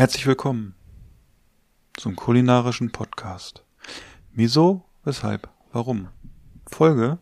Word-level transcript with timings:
Herzlich 0.00 0.26
willkommen 0.26 0.74
zum 1.92 2.16
kulinarischen 2.16 2.90
Podcast. 2.90 3.66
Wieso, 4.32 4.82
weshalb, 5.04 5.50
warum? 5.72 6.08
Folge 6.66 7.18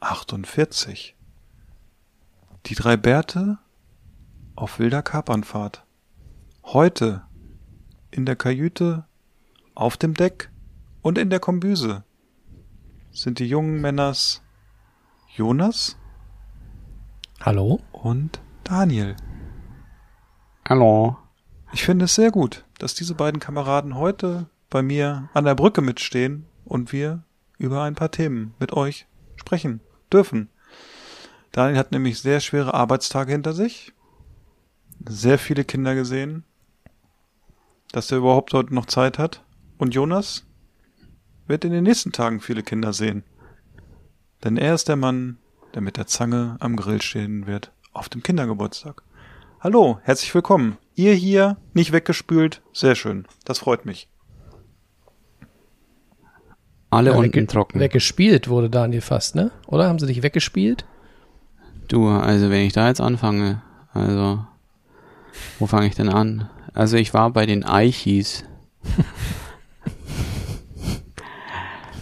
48. 0.00 1.14
Die 2.64 2.74
drei 2.74 2.96
Bärte 2.96 3.58
auf 4.56 4.78
wilder 4.78 5.02
Kapernfahrt. 5.02 5.84
Heute 6.64 7.26
in 8.10 8.24
der 8.24 8.36
Kajüte, 8.36 9.04
auf 9.74 9.98
dem 9.98 10.14
Deck 10.14 10.50
und 11.02 11.18
in 11.18 11.28
der 11.28 11.40
Kombüse 11.40 12.04
sind 13.10 13.38
die 13.38 13.46
jungen 13.46 13.82
Männers 13.82 14.42
Jonas 15.36 15.98
Hallo? 17.42 17.82
und 17.92 18.40
Daniel. 18.64 19.14
Hallo. 20.66 21.21
Ich 21.74 21.84
finde 21.84 22.04
es 22.04 22.14
sehr 22.14 22.30
gut, 22.30 22.64
dass 22.78 22.94
diese 22.94 23.14
beiden 23.14 23.40
Kameraden 23.40 23.96
heute 23.96 24.46
bei 24.68 24.82
mir 24.82 25.30
an 25.32 25.46
der 25.46 25.54
Brücke 25.54 25.80
mitstehen 25.80 26.44
und 26.66 26.92
wir 26.92 27.24
über 27.58 27.82
ein 27.82 27.94
paar 27.94 28.10
Themen 28.10 28.54
mit 28.60 28.74
euch 28.74 29.06
sprechen 29.36 29.80
dürfen. 30.12 30.50
Daniel 31.50 31.78
hat 31.78 31.90
nämlich 31.90 32.20
sehr 32.20 32.40
schwere 32.40 32.74
Arbeitstage 32.74 33.32
hinter 33.32 33.54
sich, 33.54 33.92
sehr 35.08 35.38
viele 35.38 35.64
Kinder 35.64 35.94
gesehen, 35.94 36.44
dass 37.90 38.10
er 38.10 38.18
überhaupt 38.18 38.52
heute 38.52 38.74
noch 38.74 38.86
Zeit 38.86 39.18
hat. 39.18 39.42
Und 39.78 39.94
Jonas 39.94 40.44
wird 41.46 41.64
in 41.64 41.72
den 41.72 41.84
nächsten 41.84 42.12
Tagen 42.12 42.40
viele 42.40 42.62
Kinder 42.62 42.92
sehen. 42.92 43.24
Denn 44.44 44.58
er 44.58 44.74
ist 44.74 44.88
der 44.88 44.96
Mann, 44.96 45.38
der 45.74 45.80
mit 45.80 45.96
der 45.96 46.06
Zange 46.06 46.56
am 46.60 46.76
Grill 46.76 47.00
stehen 47.00 47.46
wird 47.46 47.72
auf 47.92 48.08
dem 48.08 48.22
Kindergeburtstag. 48.22 49.02
Hallo, 49.60 50.00
herzlich 50.02 50.34
willkommen. 50.34 50.78
Ihr 50.94 51.14
hier, 51.14 51.56
nicht 51.72 51.92
weggespült, 51.92 52.62
sehr 52.72 52.94
schön. 52.94 53.26
Das 53.44 53.58
freut 53.58 53.86
mich. 53.86 54.08
Alle 56.90 57.10
Ja, 57.12 57.16
unten 57.16 57.32
wegge- 57.40 57.46
trocken. 57.48 57.80
Weggespielt 57.80 58.48
wurde 58.48 58.68
Daniel 58.68 59.00
fast, 59.00 59.34
ne? 59.34 59.50
Oder 59.66 59.88
haben 59.88 59.98
sie 59.98 60.06
dich 60.06 60.22
weggespielt? 60.22 60.84
Du, 61.88 62.08
also 62.08 62.50
wenn 62.50 62.66
ich 62.66 62.74
da 62.74 62.88
jetzt 62.88 63.00
anfange, 63.00 63.62
also 63.94 64.44
wo 65.58 65.66
fange 65.66 65.86
ich 65.86 65.94
denn 65.94 66.10
an? 66.10 66.50
Also 66.74 66.96
ich 66.98 67.14
war 67.14 67.30
bei 67.30 67.46
den 67.46 67.64
Eichis. 67.64 68.44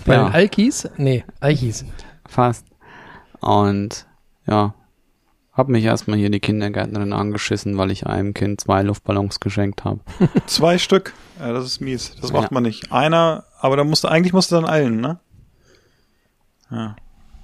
Bei 0.05 0.15
ja, 0.15 0.25
den 0.25 0.33
Alkis? 0.35 0.89
Nee, 0.97 1.25
Eichis. 1.41 1.85
fast. 2.27 2.67
Und 3.41 4.07
ja, 4.47 4.75
hab 5.61 5.69
mich 5.69 5.85
erstmal 5.85 6.19
hier 6.19 6.31
die 6.31 6.41
Kindergärtnerin 6.41 7.13
angeschissen, 7.13 7.77
weil 7.79 7.91
ich 7.91 8.07
einem 8.07 8.35
Kind 8.35 8.61
zwei 8.61 8.83
Luftballons 8.83 9.39
geschenkt 9.41 9.85
habe. 9.85 10.01
Zwei 10.47 10.79
Stück. 10.79 11.13
Ja, 11.39 11.53
das 11.53 11.65
ist 11.67 11.81
mies. 11.81 12.17
Das 12.21 12.33
macht 12.33 12.45
Ja. 12.45 12.49
man 12.53 12.63
nicht. 12.65 12.91
Einer, 12.93 13.45
aber 13.61 13.77
da 13.77 13.85
musste, 13.85 14.11
eigentlich 14.11 14.33
musste 14.33 14.55
dann 14.57 14.65
allen, 14.65 15.01
ne? 15.01 15.21
Ja. 16.71 16.97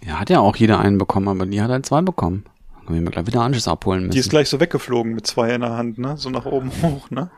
Ja, 0.05 0.21
hat 0.21 0.31
ja 0.31 0.41
auch 0.41 0.57
jeder 0.57 0.79
einen 0.81 0.99
bekommen, 0.99 1.29
aber 1.29 1.47
die 1.47 1.61
hat 1.63 1.71
halt 1.71 1.85
zwei 1.87 2.01
bekommen. 2.03 2.45
Dann 2.87 2.95
wir 2.95 3.03
mir 3.03 3.11
gleich 3.11 3.27
wieder 3.27 3.43
Anschiss 3.43 3.69
abholen 3.69 4.03
müssen. 4.03 4.13
Die 4.13 4.19
ist 4.19 4.31
gleich 4.31 4.49
so 4.49 4.61
weggeflogen 4.61 5.15
mit 5.15 5.27
zwei 5.27 5.51
in 5.55 5.61
der 5.61 5.77
Hand, 5.77 5.99
ne? 5.99 6.17
So 6.17 6.31
nach 6.31 6.47
oben 6.47 6.71
hoch, 6.83 7.11
ne? 7.11 7.31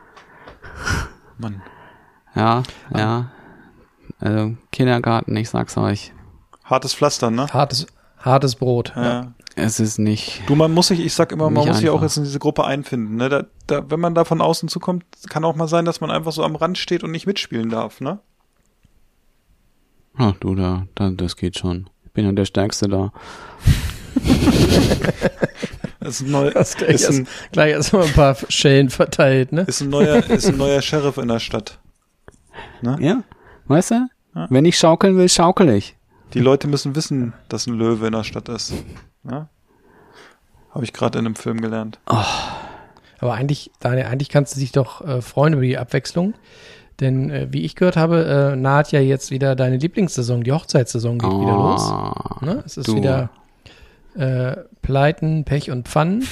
Mann. 1.37 1.61
ja, 2.35 2.63
ja. 2.95 3.31
Also 4.19 4.55
Kindergarten, 4.71 5.35
ich 5.35 5.49
sag's 5.49 5.77
euch, 5.77 6.13
Hartes 6.63 6.93
Pflaster, 6.93 7.31
ne? 7.31 7.47
Hartes, 7.51 7.87
hartes 8.19 8.55
Brot. 8.55 8.93
Ja. 8.95 9.33
es 9.55 9.79
ist 9.79 9.97
nicht. 9.97 10.43
Du, 10.47 10.55
man 10.55 10.71
muss 10.73 10.87
sich, 10.87 10.99
ich 10.99 11.13
sag 11.13 11.31
immer, 11.31 11.49
man 11.49 11.67
muss 11.67 11.77
sich 11.77 11.89
auch 11.89 12.01
jetzt 12.01 12.17
in 12.17 12.23
diese 12.23 12.39
Gruppe 12.39 12.65
einfinden, 12.65 13.15
ne? 13.15 13.29
Da, 13.29 13.45
da, 13.67 13.89
wenn 13.89 13.99
man 13.99 14.15
da 14.15 14.25
von 14.25 14.41
außen 14.41 14.69
zukommt, 14.69 15.03
kann 15.29 15.43
auch 15.43 15.55
mal 15.55 15.67
sein, 15.67 15.85
dass 15.85 16.01
man 16.01 16.11
einfach 16.11 16.31
so 16.31 16.43
am 16.43 16.55
Rand 16.55 16.77
steht 16.77 17.03
und 17.03 17.11
nicht 17.11 17.27
mitspielen 17.27 17.69
darf, 17.69 18.01
ne? 18.01 18.19
Ach 20.17 20.33
du, 20.39 20.55
da, 20.55 20.87
da, 20.95 21.11
das 21.11 21.35
geht 21.35 21.57
schon. 21.57 21.89
Ich 22.05 22.11
bin 22.11 22.25
ja 22.25 22.31
der 22.31 22.45
Stärkste 22.45 22.87
da. 22.87 23.11
Das 25.99 26.21
ist 26.21 26.27
ein, 26.27 26.31
neu, 26.31 26.51
Hast 26.55 26.77
gleich, 26.77 26.89
ist 26.91 27.09
ein, 27.09 27.25
erst, 27.25 27.51
gleich 27.51 27.71
erstmal 27.71 28.03
ein 28.05 28.13
paar 28.13 28.37
Schellen 28.47 28.89
verteilt, 28.89 29.51
ne? 29.51 29.61
ist 29.63 29.81
ein 29.81 29.89
neuer, 29.89 30.23
ist 30.29 30.47
ein 30.47 30.57
neuer 30.57 30.81
Sheriff 30.81 31.17
in 31.17 31.27
der 31.27 31.39
Stadt. 31.39 31.79
Ja? 32.81 33.23
Weißt 33.67 33.91
du? 33.91 34.07
Ja. 34.35 34.47
Wenn 34.49 34.65
ich 34.65 34.77
schaukeln 34.77 35.17
will, 35.17 35.27
schaukel 35.27 35.69
ich. 35.69 35.97
Die 36.33 36.39
Leute 36.39 36.67
müssen 36.67 36.95
wissen, 36.95 37.33
dass 37.49 37.65
ein 37.67 37.73
Löwe 37.73 38.07
in 38.07 38.13
der 38.13 38.23
Stadt 38.23 38.49
ist. 38.49 38.73
Ja? 39.29 39.49
Habe 40.71 40.83
ich 40.83 40.93
gerade 40.93 41.17
in 41.19 41.25
einem 41.25 41.35
Film 41.35 41.59
gelernt. 41.61 41.99
Aber 42.05 43.33
eigentlich, 43.33 43.71
Daniel, 43.79 44.05
eigentlich 44.05 44.29
kannst 44.29 44.55
du 44.55 44.59
dich 44.59 44.71
doch 44.71 45.01
äh, 45.01 45.21
freuen 45.21 45.53
über 45.53 45.63
die 45.63 45.77
Abwechslung. 45.77 46.35
Denn 46.99 47.29
äh, 47.29 47.47
wie 47.51 47.63
ich 47.63 47.75
gehört 47.75 47.97
habe, 47.97 48.51
äh, 48.53 48.55
naht 48.55 48.91
ja 48.91 48.99
jetzt 48.99 49.31
wieder 49.31 49.55
deine 49.55 49.77
Lieblingssaison, 49.77 50.43
die 50.43 50.51
Hochzeitssaison 50.51 51.17
geht 51.17 51.29
wieder 51.31 51.53
los. 51.55 51.81
Ah, 51.89 52.37
Ne? 52.41 52.61
Es 52.65 52.77
ist 52.77 52.87
du, 52.87 52.95
wieder 52.95 53.29
äh, 54.15 54.57
Pleiten, 54.81 55.45
Pech 55.45 55.71
und 55.71 55.87
Pfannen. 55.87 56.27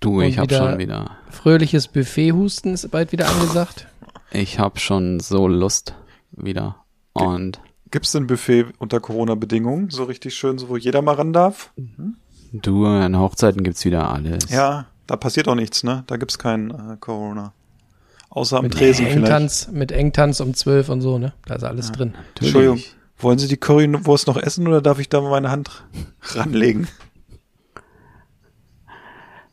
Du, 0.00 0.20
ich 0.22 0.36
und 0.36 0.40
hab 0.42 0.50
wieder- 0.50 0.70
schon 0.70 0.78
wieder. 0.78 1.10
Fröhliches 1.30 1.88
Buffethusten 1.88 2.72
ist 2.74 2.90
bald 2.90 3.12
wieder 3.12 3.28
angesagt. 3.28 3.86
Ich 4.32 4.58
hab 4.58 4.80
schon 4.80 5.20
so 5.20 5.46
Lust 5.48 5.94
wieder. 6.32 6.76
Und 7.12 7.60
Gibt's 7.90 8.12
denn 8.12 8.26
Buffet 8.26 8.66
unter 8.78 9.00
Corona-Bedingungen? 9.00 9.90
So 9.90 10.04
richtig 10.04 10.34
schön, 10.34 10.58
so 10.58 10.68
wo 10.68 10.76
jeder 10.76 11.02
mal 11.02 11.14
ran 11.14 11.32
darf? 11.32 11.72
du, 12.52 12.86
an 12.86 13.18
Hochzeiten 13.18 13.64
gibt's 13.64 13.84
wieder 13.84 14.12
alles. 14.12 14.48
Ja, 14.50 14.86
da 15.06 15.16
passiert 15.16 15.48
auch 15.48 15.56
nichts, 15.56 15.82
ne? 15.82 16.04
Da 16.06 16.16
gibt's 16.16 16.38
kein 16.38 16.70
äh, 16.70 16.96
Corona. 17.00 17.52
Außer 18.28 18.58
am 18.58 18.64
Mit 18.64 18.74
Tresen 18.74 19.06
vielleicht. 19.06 19.18
Engtanz, 19.18 19.68
mit 19.72 19.90
Engtanz 19.90 20.38
um 20.40 20.54
12 20.54 20.88
und 20.88 21.00
so, 21.00 21.18
ne? 21.18 21.32
Da 21.46 21.56
ist 21.56 21.64
alles 21.64 21.90
drin. 21.90 22.12
Natürlich. 22.12 22.54
Entschuldigung. 22.54 22.80
Wollen 23.18 23.38
Sie 23.38 23.48
die 23.48 23.56
Currywurst 23.56 24.28
noch 24.28 24.36
essen 24.36 24.68
oder 24.68 24.80
darf 24.80 25.00
ich 25.00 25.08
da 25.08 25.20
mal 25.20 25.30
meine 25.30 25.50
Hand 25.50 25.84
ranlegen? 26.34 26.86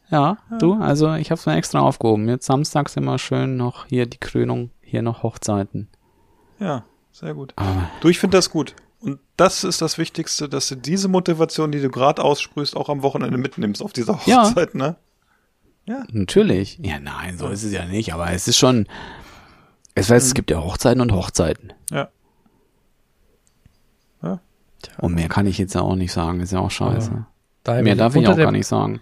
Ja, 0.10 0.38
du, 0.60 0.76
also 0.76 1.16
ich 1.16 1.32
hab's 1.32 1.48
mir 1.48 1.56
extra 1.56 1.80
aufgehoben. 1.80 2.30
Jetzt 2.30 2.46
samstags 2.46 2.96
immer 2.96 3.18
schön 3.18 3.58
noch 3.58 3.88
hier 3.88 4.06
die 4.06 4.20
Krönung, 4.20 4.70
hier 4.82 5.02
noch 5.02 5.24
Hochzeiten. 5.24 5.90
Ja, 6.60 6.86
sehr 7.20 7.34
gut. 7.34 7.54
Aber 7.56 7.90
Du, 8.02 8.10
ich 8.10 8.20
finde 8.20 8.38
das 8.38 8.50
gut. 8.50 8.76
Und 9.00 9.20
das 9.38 9.64
ist 9.64 9.82
das 9.82 9.98
Wichtigste, 9.98 10.50
dass 10.50 10.68
du 10.70 10.76
diese 10.76 11.08
Motivation, 11.08 11.72
die 11.72 11.82
du 11.82 11.90
gerade 11.90 12.24
aussprühst, 12.24 12.76
auch 12.76 12.90
am 12.90 13.04
Wochenende 13.04 13.38
mitnimmst 13.38 13.82
auf 13.82 13.94
dieser 13.94 14.20
Ja. 14.26 14.44
Hochzeit, 14.44 14.76
ne? 14.76 14.96
Natürlich. 16.12 16.80
Ja, 16.82 17.00
nein, 17.00 17.38
so 17.38 17.48
ist 17.48 17.64
es 17.64 17.72
ja 17.72 17.86
nicht, 17.86 18.14
aber 18.14 18.32
es 18.32 18.48
ist 18.48 18.58
schon. 18.58 18.88
Es, 19.96 20.10
weiß, 20.10 20.26
es 20.26 20.34
gibt 20.34 20.52
ja 20.52 20.62
Hochzeiten 20.62 21.02
und 21.02 21.12
Hochzeiten. 21.14 21.74
Ja. 21.92 22.10
Und 25.00 25.16
mehr 25.16 25.28
kann 25.28 25.48
ich 25.48 25.58
jetzt 25.58 25.74
ja 25.76 25.82
auch 25.82 25.96
nicht 25.96 26.12
sagen, 26.12 26.40
ist 26.40 26.52
ja 26.52 26.60
auch 26.60 26.72
scheiße. 26.72 27.26
Daher, 27.64 27.82
mehr 27.84 27.92
wenn 27.94 27.98
du 27.98 28.04
darf 28.04 28.14
ich 28.14 28.20
unter 28.20 28.32
auch 28.32 28.36
der, 28.36 28.46
gar 28.46 28.52
nicht 28.52 28.68
sagen. 28.68 29.02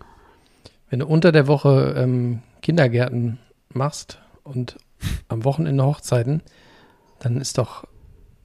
Wenn 0.89 0.99
du 0.99 1.05
unter 1.07 1.31
der 1.31 1.47
Woche 1.47 1.95
ähm, 1.97 2.41
Kindergärten 2.61 3.39
machst 3.69 4.19
und 4.43 4.77
am 5.27 5.43
Wochenende 5.43 5.83
Hochzeiten, 5.83 6.41
dann 7.19 7.37
ist 7.41 7.57
doch 7.57 7.85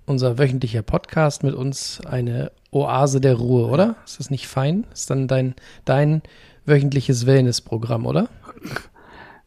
unser 0.06 0.38
wöchentlicher 0.38 0.82
Podcast 0.82 1.42
mit 1.42 1.54
uns 1.54 2.00
eine 2.04 2.52
Oase 2.70 3.20
der 3.20 3.34
Ruhe, 3.34 3.66
oder? 3.66 3.96
Ist 4.04 4.18
das 4.20 4.30
nicht 4.30 4.46
fein? 4.48 4.86
Ist 4.92 5.10
dann 5.10 5.28
dein, 5.28 5.54
dein 5.84 6.22
wöchentliches 6.66 7.26
Wellnessprogramm, 7.26 8.06
oder? 8.06 8.28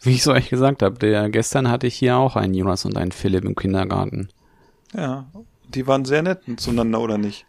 Wie 0.01 0.11
ich 0.11 0.19
es 0.21 0.27
euch 0.27 0.49
gesagt 0.49 0.83
habe, 0.83 0.99
der, 0.99 1.29
gestern 1.29 1.69
hatte 1.69 1.87
ich 1.87 1.95
hier 1.95 2.17
auch 2.17 2.35
einen 2.35 2.53
Jonas 2.53 2.85
und 2.85 2.97
einen 2.97 3.11
Philipp 3.11 3.45
im 3.45 3.55
Kindergarten. 3.55 4.29
Ja. 4.95 5.25
Die 5.69 5.87
waren 5.87 6.05
sehr 6.05 6.21
nett 6.21 6.41
zueinander, 6.57 6.99
oder 6.99 7.17
nicht? 7.17 7.45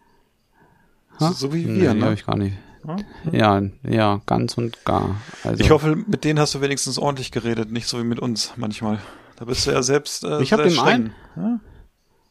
So, 1.19 1.27
Ha? 1.27 1.33
so 1.33 1.53
wie 1.53 1.65
Nee, 1.65 1.83
wir, 1.83 1.95
die 1.95 2.01
ne? 2.01 2.13
ich 2.15 2.25
gar 2.27 2.37
nicht. 2.37 2.57
Ja. 2.87 2.97
Ja, 3.33 3.63
ja, 3.89 4.21
ganz 4.27 4.57
und 4.59 4.85
gar. 4.85 5.17
Also, 5.43 5.63
Ich 5.63 5.71
hoffe, 5.71 5.97
mit 5.97 6.25
denen 6.25 6.39
hast 6.39 6.55
du 6.55 6.61
wenigstens 6.61 6.99
ordentlich 6.99 7.33
geredet, 7.33 7.71
nicht 7.73 7.87
so 7.89 7.99
wie 7.99 8.05
mit 8.05 8.19
uns 8.21 8.53
manchmal. 8.57 8.99
Da 9.37 9.45
bist 9.47 9.67
du 9.67 9.71
ja 9.73 9.83
selbst 9.83 10.23
äh, 10.25 10.41
Ich 10.43 10.53
hab 10.53 10.61
sehr 10.61 10.69
dem 10.71 10.79
einen- 10.81 11.13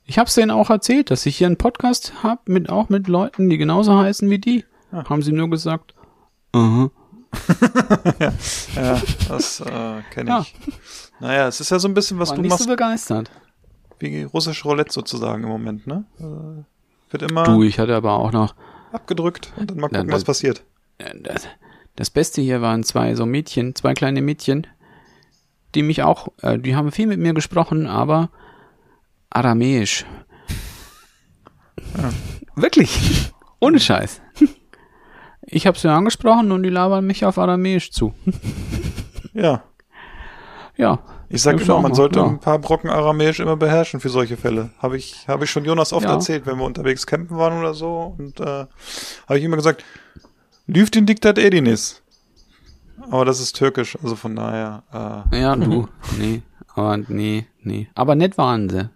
ich 0.06 0.20
hab's 0.20 0.36
denen 0.36 0.52
auch 0.52 0.70
erzählt, 0.70 1.12
dass 1.12 1.26
ich 1.26 1.38
hier 1.38 1.48
einen 1.48 1.58
Podcast 1.58 2.24
hab 2.24 2.48
mit 2.50 2.70
auch 2.70 2.90
mit 2.90 3.08
Leuten, 3.08 3.50
die 3.50 3.58
genauso 3.58 3.98
heißen 3.98 4.30
wie 4.30 4.40
die. 4.40 4.66
Ja. 4.92 5.08
Haben 5.10 5.22
sie 5.22 5.32
nur 5.32 5.50
gesagt, 5.50 5.94
aha. 6.52 6.90
Ja, 8.76 9.02
das 9.28 9.60
äh, 9.62 10.02
kenne 10.12 10.30
Ja. 10.30 10.42
ich. 10.42 10.56
Naja, 11.20 11.48
es 11.48 11.60
ist 11.60 11.72
ja 11.72 11.80
so 11.80 11.88
ein 11.88 11.94
bisschen, 11.94 12.20
was 12.20 12.30
War 12.30 12.36
du 12.36 12.42
nicht 12.42 12.52
machst, 12.52 12.64
so 12.66 12.70
begeistert. 12.70 13.32
wie 14.00 14.24
russisch 14.24 14.66
Roulette 14.66 14.92
sozusagen 14.92 15.44
im 15.44 15.50
Moment, 15.50 15.88
ne? 15.88 16.04
Äh, 16.20 17.12
wird 17.12 17.32
immer 17.32 17.44
Du, 17.44 17.64
ich 17.64 17.80
hatte 17.80 17.96
aber 17.96 18.14
auch 18.14 18.32
noch 18.32 18.56
abgedrückt 18.92 19.54
und 19.58 19.70
dann 19.72 19.78
mal 19.78 19.90
Ja, 19.92 20.00
gucken, 20.00 20.08
das- 20.10 20.18
was 20.22 20.26
passiert. 20.26 20.64
Das, 21.24 21.48
das 21.96 22.10
Beste 22.10 22.42
hier 22.42 22.62
waren 22.62 22.84
zwei 22.84 23.16
so 23.16 23.26
Mädchen, 23.26 23.74
zwei 23.76 23.94
kleine 23.94 24.22
Mädchen, 24.22 24.68
die 25.76 25.82
mich 25.84 26.04
auch, 26.04 26.28
äh, 26.42 26.60
die 26.60 26.76
haben 26.76 26.92
viel 26.92 27.08
mit 27.08 27.20
mir 27.20 27.34
gesprochen, 27.34 27.88
aber 27.88 28.30
aramäisch. 29.36 30.06
Wirklich. 32.56 33.32
Ohne 33.60 33.80
Scheiß. 33.80 34.22
Ich 35.46 35.68
habe 35.68 35.78
sie 35.78 35.90
angesprochen 35.92 36.52
und 36.52 36.64
die 36.64 36.70
labern 36.70 37.06
mich 37.06 37.26
auf 37.26 37.38
aramäisch 37.38 37.92
zu. 37.92 38.14
Ja. 39.34 39.64
Ja. 40.78 41.00
Ich 41.30 41.42
sag 41.42 41.56
Hab 41.56 41.62
immer, 41.62 41.74
man 41.82 41.92
mal, 41.92 41.96
sollte 41.96 42.20
ja. 42.20 42.26
ein 42.28 42.40
paar 42.40 42.60
Brocken 42.60 42.90
Aramäisch 42.92 43.40
immer 43.40 43.56
beherrschen 43.58 44.00
für 44.00 44.10
solche 44.10 44.38
Fälle. 44.38 44.70
Habe 44.78 44.98
ich, 44.98 45.28
habe 45.28 45.46
ich 45.46 45.50
schon 45.52 45.66
Jonas 45.66 45.92
oft 45.92 46.06
Ja. 46.06 46.14
erzählt, 46.14 46.46
wenn 46.46 46.58
wir 46.58 46.66
unterwegs 46.66 47.08
campen 47.08 47.38
waren 47.38 47.58
oder 47.60 47.74
so. 47.74 48.16
Und 48.18 48.40
äh, 48.40 48.46
habe 49.28 49.38
ich 49.40 49.44
immer 49.44 49.56
gesagt, 49.56 49.84
Lüftin 50.68 51.08
diktat 51.08 51.40
Edinis. 51.40 52.04
Aber 53.10 53.26
das 53.26 53.40
ist 53.40 53.56
türkisch, 53.56 53.98
also 54.04 54.16
von 54.16 54.36
daher, 54.36 54.84
äh, 55.32 55.42
Ja, 55.42 55.56
du. 55.56 55.88
Nee. 56.20 56.44
Aber 56.76 56.98
nee, 56.98 57.48
nee. 57.64 57.88
Aber 57.96 58.14
nett 58.16 58.38
waren 58.38 58.70
sie. 58.70 58.90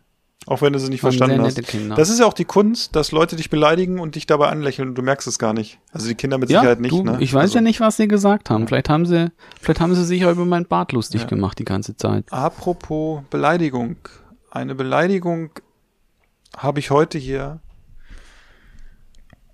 Auch 0.47 0.61
wenn 0.61 0.71
du 0.73 0.79
sie 0.79 0.89
nicht 0.89 1.03
Waren 1.03 1.11
verstanden 1.11 1.41
hast. 1.43 1.61
Kinder. 1.67 1.95
Das 1.95 2.09
ist 2.09 2.19
ja 2.19 2.25
auch 2.25 2.33
die 2.33 2.45
Kunst, 2.45 2.95
dass 2.95 3.11
Leute 3.11 3.35
dich 3.35 3.49
beleidigen 3.49 3.99
und 3.99 4.15
dich 4.15 4.25
dabei 4.25 4.47
anlächeln 4.47 4.89
und 4.89 4.95
du 4.95 5.01
merkst 5.01 5.27
es 5.27 5.37
gar 5.39 5.53
nicht. 5.53 5.79
Also 5.91 6.07
die 6.07 6.15
Kinder 6.15 6.37
mit 6.37 6.49
Ja, 6.49 6.61
Sicherheit 6.61 6.79
nicht, 6.79 6.91
du, 6.91 7.03
ne? 7.03 7.17
ich 7.19 7.33
weiß 7.33 7.41
also, 7.43 7.55
ja 7.55 7.61
nicht, 7.61 7.79
was 7.81 7.97
sie 7.97 8.07
gesagt 8.07 8.49
haben. 8.49 8.67
Vielleicht 8.67 8.89
haben 8.89 9.05
sie, 9.05 9.31
vielleicht 9.61 9.81
haben 9.81 9.93
sie 9.93 10.05
sich 10.05 10.21
ja 10.21 10.31
über 10.31 10.45
mein 10.45 10.65
Bart 10.65 10.93
lustig 10.93 11.21
Ja. 11.21 11.27
gemacht 11.27 11.59
die 11.59 11.65
ganze 11.65 11.97
Zeit. 11.97 12.31
Apropos 12.31 13.21
Beleidigung. 13.29 13.97
Eine 14.49 14.73
Beleidigung 14.73 15.51
habe 16.55 16.79
ich 16.79 16.91
heute 16.91 17.17
hier 17.17 17.59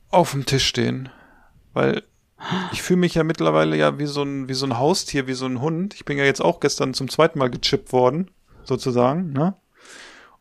auf 0.10 0.32
dem 0.32 0.46
Tisch 0.46 0.68
stehen, 0.68 1.10
weil 1.74 2.04
ich 2.72 2.82
fühle 2.82 3.00
mich 3.00 3.16
ja 3.16 3.24
mittlerweile 3.24 3.76
ja 3.76 3.98
wie 4.00 4.06
so 4.06 4.22
ein 4.22 4.48
wie 4.50 4.54
so 4.54 4.66
ein 4.66 4.78
Haustier, 4.78 5.28
wie 5.28 5.34
so 5.34 5.46
ein 5.46 5.60
Hund. 5.62 5.96
Ich 5.96 6.06
bin 6.06 6.18
ja 6.18 6.24
jetzt 6.26 6.42
auch 6.42 6.60
gestern 6.60 6.94
zum 6.94 7.10
zweiten 7.10 7.40
Mal 7.40 7.50
gechippt 7.50 7.92
worden, 7.94 8.30
sozusagen, 8.64 9.32
ne? 9.34 9.56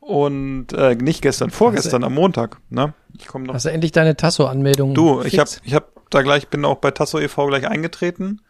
Und 0.03 0.73
äh, 0.73 0.97
nicht 0.97 1.23
gestern, 1.23 1.51
vorgestern 1.51 2.03
am 2.03 2.15
Montag, 2.15 2.59
ne? 2.71 2.93
Ich 3.17 3.29
komme 3.29 3.47
noch 3.47 3.55
Hast 3.55 3.67
du 3.67 3.71
endlich 3.71 3.93
deine 3.93 4.17
Tasso-Anmeldung? 4.17 4.95
Du, 4.95 5.23
ich 5.23 5.39
habe 5.39 5.49
fix? 5.49 5.63
ich 5.65 5.75
hab 5.75 6.11
da 6.11 6.23
gleich, 6.23 6.49
bin 6.49 6.65
auch 6.65 6.79
bei 6.79 6.91
Tasso 6.91 7.21
e.V. 7.21 7.47
gleich 7.47 7.69
eingetreten 7.69 8.41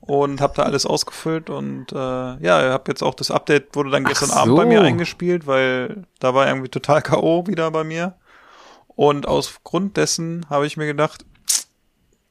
und 0.00 0.40
habe 0.40 0.54
da 0.56 0.64
alles 0.64 0.86
ausgefüllt 0.86 1.50
und 1.50 1.92
äh, 1.92 1.96
ja, 1.96 2.66
ich 2.66 2.72
habe 2.72 2.84
jetzt 2.88 3.02
auch 3.02 3.14
das 3.14 3.30
Update 3.30 3.76
wurde 3.76 3.90
dann 3.90 4.04
gestern 4.04 4.30
Ach 4.32 4.38
Abend 4.38 4.56
bei 4.56 4.66
mir 4.66 4.80
so. 4.80 4.86
eingespielt, 4.86 5.46
weil 5.46 6.02
da 6.18 6.34
war 6.34 6.48
irgendwie 6.48 6.68
total 6.68 7.00
K.O. 7.00 7.46
wieder 7.46 7.70
bei 7.70 7.84
mir. 7.84 8.14
Und 8.88 9.28
aus 9.28 9.60
Grund 9.62 9.96
dessen 9.96 10.46
habe 10.50 10.66
ich 10.66 10.76
mir 10.76 10.86
gedacht, 10.86 11.24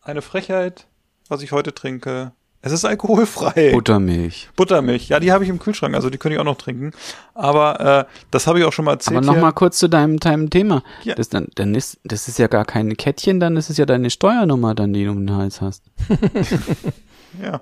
eine 0.02 0.22
Frechheit, 0.22 0.88
was 1.30 1.42
ich 1.42 1.54
heute 1.54 1.74
trinke. 1.74 2.34
Es 2.68 2.74
ist 2.74 2.86
alkoholfrei. 2.86 3.72
Buttermilch. 3.72 4.50
Buttermilch. 4.56 5.08
Ja, 5.08 5.20
die 5.20 5.32
habe 5.32 5.44
ich 5.46 5.50
im 5.50 5.58
Kühlschrank, 5.58 5.96
also 5.96 6.10
die 6.10 6.18
könnte 6.18 6.36
ich 6.36 6.40
auch 6.40 6.46
noch 6.46 6.58
trinken. 6.58 6.92
Aber 7.34 7.80
äh, 7.80 8.14
das 8.30 8.46
habe 8.46 8.60
ich 8.60 8.66
auch 8.66 8.74
schon 8.74 8.86
mal 8.86 8.92
erzählt. 8.92 9.18
Aber 9.18 9.26
noch 9.26 9.34
hier. 9.34 9.42
mal 9.42 9.54
kurz 9.54 9.78
zu 9.78 9.88
deinem, 9.88 10.20
deinem 10.20 10.50
Thema. 10.50 10.84
Ja. 11.04 11.16
Das, 11.16 11.30
dann, 11.30 11.48
dann 11.56 11.76
ist, 11.76 12.00
das 12.04 12.28
ist 12.28 12.40
ja 12.40 12.48
gar 12.48 12.66
kein 12.66 12.98
Kettchen, 12.98 13.40
dann 13.40 13.56
ist 13.56 13.70
es 13.70 13.78
ja 13.78 13.86
deine 13.86 14.10
Steuernummer, 14.10 14.76
dann 14.76 14.92
die 14.92 15.06
du 15.06 15.12
um 15.12 15.26
den 15.26 15.36
Hals 15.36 15.62
hast. 15.62 15.84
Ja, 17.44 17.62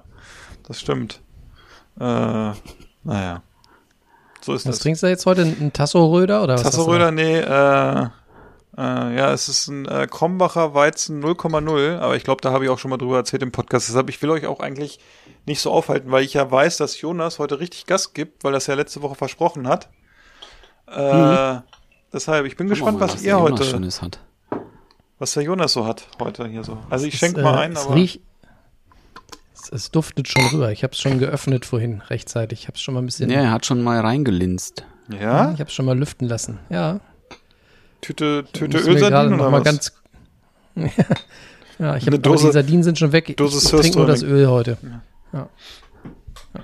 das 0.67 0.79
stimmt. 0.79 1.21
Äh, 1.99 2.51
naja. 3.03 3.41
So 4.41 4.53
ist 4.53 4.65
Was 4.65 4.75
das. 4.75 4.79
trinkst 4.79 5.03
du 5.03 5.07
jetzt 5.07 5.25
heute? 5.25 5.41
Ein 5.41 5.73
Tasso-Röder 5.73 6.43
oder 6.43 6.53
was? 6.53 6.63
hast 6.63 6.75
du 6.75 6.77
Tasso-Röder, 6.77 7.11
nee, 7.11 7.39
äh, 7.39 8.07
äh, 8.77 9.15
ja, 9.15 9.31
es 9.31 9.47
ist 9.49 9.67
ein 9.67 9.85
äh, 9.87 10.07
Krombacher 10.09 10.73
Weizen 10.73 11.23
0,0, 11.23 11.97
aber 11.99 12.15
ich 12.15 12.23
glaube, 12.23 12.41
da 12.41 12.51
habe 12.51 12.65
ich 12.65 12.69
auch 12.69 12.79
schon 12.79 12.89
mal 12.91 12.97
drüber 12.97 13.17
erzählt 13.17 13.41
im 13.43 13.51
Podcast. 13.51 13.87
Deshalb, 13.89 14.09
ich 14.09 14.21
will 14.21 14.29
euch 14.29 14.45
auch 14.47 14.59
eigentlich 14.59 14.99
nicht 15.45 15.61
so 15.61 15.71
aufhalten, 15.71 16.11
weil 16.11 16.23
ich 16.23 16.33
ja 16.33 16.49
weiß, 16.49 16.77
dass 16.77 16.99
Jonas 16.99 17.39
heute 17.39 17.59
richtig 17.59 17.85
Gas 17.85 18.13
gibt, 18.13 18.43
weil 18.43 18.51
das 18.51 18.67
ja 18.67 18.73
letzte 18.75 19.01
Woche 19.01 19.15
versprochen 19.15 19.67
hat. 19.67 19.89
Äh, 20.87 21.59
Deshalb, 22.13 22.45
ich 22.45 22.55
bin 22.55 22.67
gespannt, 22.69 22.99
Guck 22.99 23.07
mal, 23.07 23.13
was 23.13 23.21
der 23.21 23.33
ihr 23.35 23.39
heute, 23.41 23.63
Schönes 23.65 24.01
hat. 24.01 24.19
was 25.19 25.33
der 25.33 25.43
Jonas 25.43 25.73
so 25.73 25.85
hat 25.85 26.07
heute 26.19 26.47
hier 26.47 26.63
so. 26.63 26.77
Also 26.89 27.05
ich 27.05 27.13
Es, 27.15 27.19
schenke 27.19 27.41
äh, 27.41 27.43
mal 27.43 27.55
ein, 27.57 27.73
es 27.73 27.85
aber 27.85 27.95
riecht, 27.95 28.21
es, 29.53 29.69
es 29.71 29.91
duftet 29.91 30.27
schon 30.27 30.45
rüber. 30.47 30.71
Ich 30.71 30.83
habe 30.83 30.93
es 30.93 30.99
schon 30.99 31.19
geöffnet 31.19 31.65
vorhin, 31.65 32.01
rechtzeitig. 32.07 32.61
Ich 32.61 32.67
habe 32.67 32.75
es 32.75 32.81
schon 32.81 32.93
mal 32.93 33.01
ein 33.01 33.05
bisschen. 33.05 33.29
Ja, 33.29 33.41
er 33.41 33.51
hat 33.51 33.65
schon 33.65 33.81
mal 33.83 33.99
reingelinst. 33.99 34.85
ja, 35.09 35.51
Ich 35.51 35.59
habe 35.59 35.69
es 35.69 35.73
schon 35.73 35.85
mal 35.85 35.97
lüften 35.97 36.27
lassen. 36.27 36.59
Ja. 36.69 36.99
Tüte, 38.05 38.45
Tüte 38.53 38.77
Ölsardinen 38.77 39.31
noch 39.31 39.39
oder 39.39 39.49
mal 39.49 39.57
was? 39.57 39.63
ganz. 39.63 39.91
ja, 41.79 41.95
ich 41.95 42.05
habe 42.05 42.19
die 42.19 42.37
Sardinen 42.37 42.83
sind 42.83 42.99
schon 42.99 43.11
weg. 43.11 43.35
Dose 43.35 43.57
ich 43.57 43.81
trinke 43.81 43.97
nur 43.97 44.05
das. 44.05 44.21
Öl 44.21 44.47
heute. 44.47 44.77
Ja. 45.33 45.49
Ja. 46.53 46.63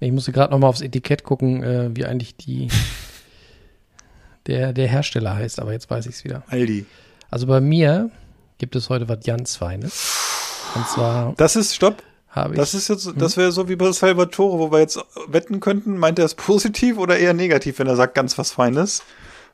Ich 0.00 0.10
musste 0.10 0.32
gerade 0.32 0.50
noch 0.52 0.58
mal 0.58 0.68
aufs 0.68 0.80
Etikett 0.80 1.22
gucken, 1.22 1.62
äh, 1.62 1.90
wie 1.94 2.06
eigentlich 2.06 2.34
die 2.38 2.68
der, 4.46 4.72
der 4.72 4.88
Hersteller 4.88 5.34
heißt, 5.34 5.60
aber 5.60 5.72
jetzt 5.72 5.90
weiß 5.90 6.06
ich 6.06 6.14
es 6.14 6.24
wieder. 6.24 6.44
Aldi. 6.48 6.86
Also 7.30 7.46
bei 7.46 7.60
mir 7.60 8.10
gibt 8.56 8.74
es 8.74 8.88
heute 8.88 9.06
was 9.06 9.20
ganz 9.22 9.56
Feines. 9.56 10.16
Und 10.74 10.88
zwar 10.88 11.34
Das 11.36 11.56
ist, 11.56 11.74
stopp, 11.74 12.02
habe 12.30 12.54
ich. 12.54 12.58
das 12.58 12.72
ist 12.72 12.88
jetzt, 12.88 13.12
das 13.16 13.36
wäre 13.36 13.52
so 13.52 13.68
wie 13.68 13.76
bei 13.76 13.92
Salvatore, 13.92 14.58
wo 14.58 14.72
wir 14.72 14.78
jetzt 14.78 14.98
wetten 15.28 15.60
könnten, 15.60 15.98
meint 15.98 16.18
er 16.18 16.24
es 16.24 16.34
positiv 16.34 16.96
oder 16.96 17.18
eher 17.18 17.34
negativ, 17.34 17.78
wenn 17.80 17.86
er 17.86 17.96
sagt 17.96 18.14
ganz 18.14 18.38
was 18.38 18.52
Feines. 18.52 19.02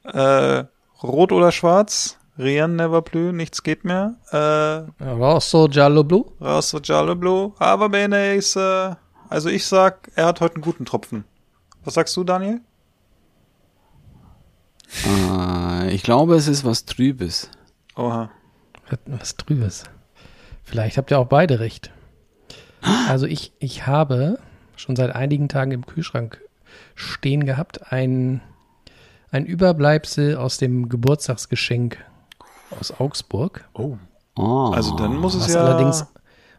Äh, 0.04 0.64
rot 1.02 1.32
oder 1.32 1.52
schwarz? 1.52 2.18
Rien 2.38 2.76
never 2.76 3.00
plus, 3.02 3.32
nichts 3.32 3.62
geht 3.62 3.84
mehr. 3.84 4.16
Äh, 4.30 5.04
Rosso 5.04 5.68
Giallo 5.68 6.04
Blue. 6.04 6.26
Rosso 6.40 6.80
Giallo 6.80 7.14
Blue. 7.16 7.52
Aber 7.58 7.88
bene 7.88 8.34
ist, 8.34 8.56
äh, 8.56 8.94
also 9.28 9.48
ich 9.48 9.64
sag, 9.66 10.10
er 10.14 10.26
hat 10.26 10.40
heute 10.40 10.56
einen 10.56 10.62
guten 10.64 10.84
Tropfen. 10.84 11.24
Was 11.84 11.94
sagst 11.94 12.14
du, 12.16 12.24
Daniel? 12.24 12.60
Äh, 15.06 15.94
ich 15.94 16.02
glaube, 16.02 16.34
es 16.36 16.48
ist 16.48 16.64
was 16.64 16.84
Trübes. 16.84 17.50
Oha. 17.96 18.30
Was- 18.88 18.98
Was 19.06 19.36
Trübes. 19.36 19.84
Vielleicht 20.62 20.96
habt 20.98 21.10
ihr 21.10 21.18
auch 21.18 21.26
beide 21.26 21.60
recht. 21.60 21.90
Also 23.08 23.26
ich, 23.26 23.52
ich 23.58 23.86
habe 23.86 24.38
schon 24.76 24.94
seit 24.96 25.14
einigen 25.14 25.48
Tagen 25.48 25.70
im 25.72 25.86
Kühlschrank 25.86 26.40
stehen 26.94 27.46
gehabt 27.46 27.90
ein, 27.92 28.42
ein 29.30 29.46
Überbleibsel 29.46 30.36
aus 30.36 30.58
dem 30.58 30.88
Geburtstagsgeschenk 30.88 31.98
aus 32.78 32.92
Augsburg. 32.98 33.68
Oh. 33.74 33.96
Oh. 34.36 34.70
Also 34.74 34.96
dann 34.96 35.16
muss 35.16 35.34
es 35.34 35.52
ja. 35.52 35.64
allerdings, 35.64 36.06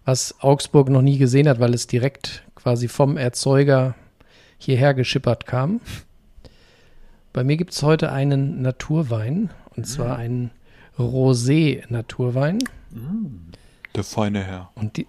was 0.06 0.36
Augsburg 0.42 0.90
noch 0.90 1.02
nie 1.02 1.18
gesehen 1.18 1.48
hat, 1.48 1.60
weil 1.60 1.74
es 1.74 1.88
direkt 1.88 2.44
quasi 2.56 2.88
vom 2.88 3.18
Erzeuger 3.18 3.96
hierher 4.58 4.94
geschippert 4.94 5.46
kam. 5.46 5.80
Bei 7.34 7.44
mir 7.44 7.58
gibt 7.58 7.74
es 7.74 7.84
heute 7.84 8.12
einen 8.12 8.62
Naturwein, 8.62 9.52
und 9.76 9.86
zwar 9.86 10.18
einen 10.18 10.50
Rosé-Naturwein. 10.98 12.60
der 13.96 14.04
feine 14.04 14.44
Herr. 14.44 14.72
Und 14.74 14.98
die, 14.98 15.08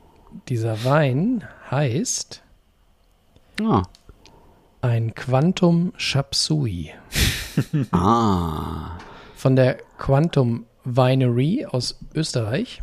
dieser 0.49 0.85
Wein 0.85 1.45
heißt 1.71 2.43
ah. 3.63 3.83
Ein 4.81 5.15
Quantum 5.15 5.93
Chapsui 5.97 6.91
ah. 7.93 8.97
von 9.35 9.57
der 9.57 9.79
Quantum 9.99 10.67
Winery 10.85 11.67
aus 11.67 11.99
Österreich. 12.15 12.83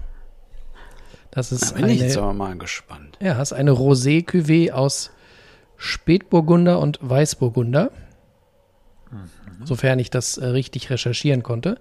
Das 1.32 1.52
ist 1.52 1.72
Da 1.72 1.76
bin 1.76 1.90
ich 1.90 2.00
jetzt 2.00 2.18
eine, 2.18 2.24
aber 2.24 2.34
mal 2.34 2.58
gespannt. 2.58 3.18
ja, 3.22 3.34
das 3.34 3.52
ist 3.52 3.58
eine 3.58 3.72
Rosé-Cuvée 3.72 4.72
aus 4.72 5.12
Spätburgunder 5.78 6.80
und 6.80 7.00
Weißburgunder. 7.02 7.92
Sofern 9.64 10.00
ich 10.00 10.10
das 10.10 10.38
äh, 10.38 10.48
richtig 10.48 10.90
recherchieren 10.90 11.42
konnte. 11.44 11.78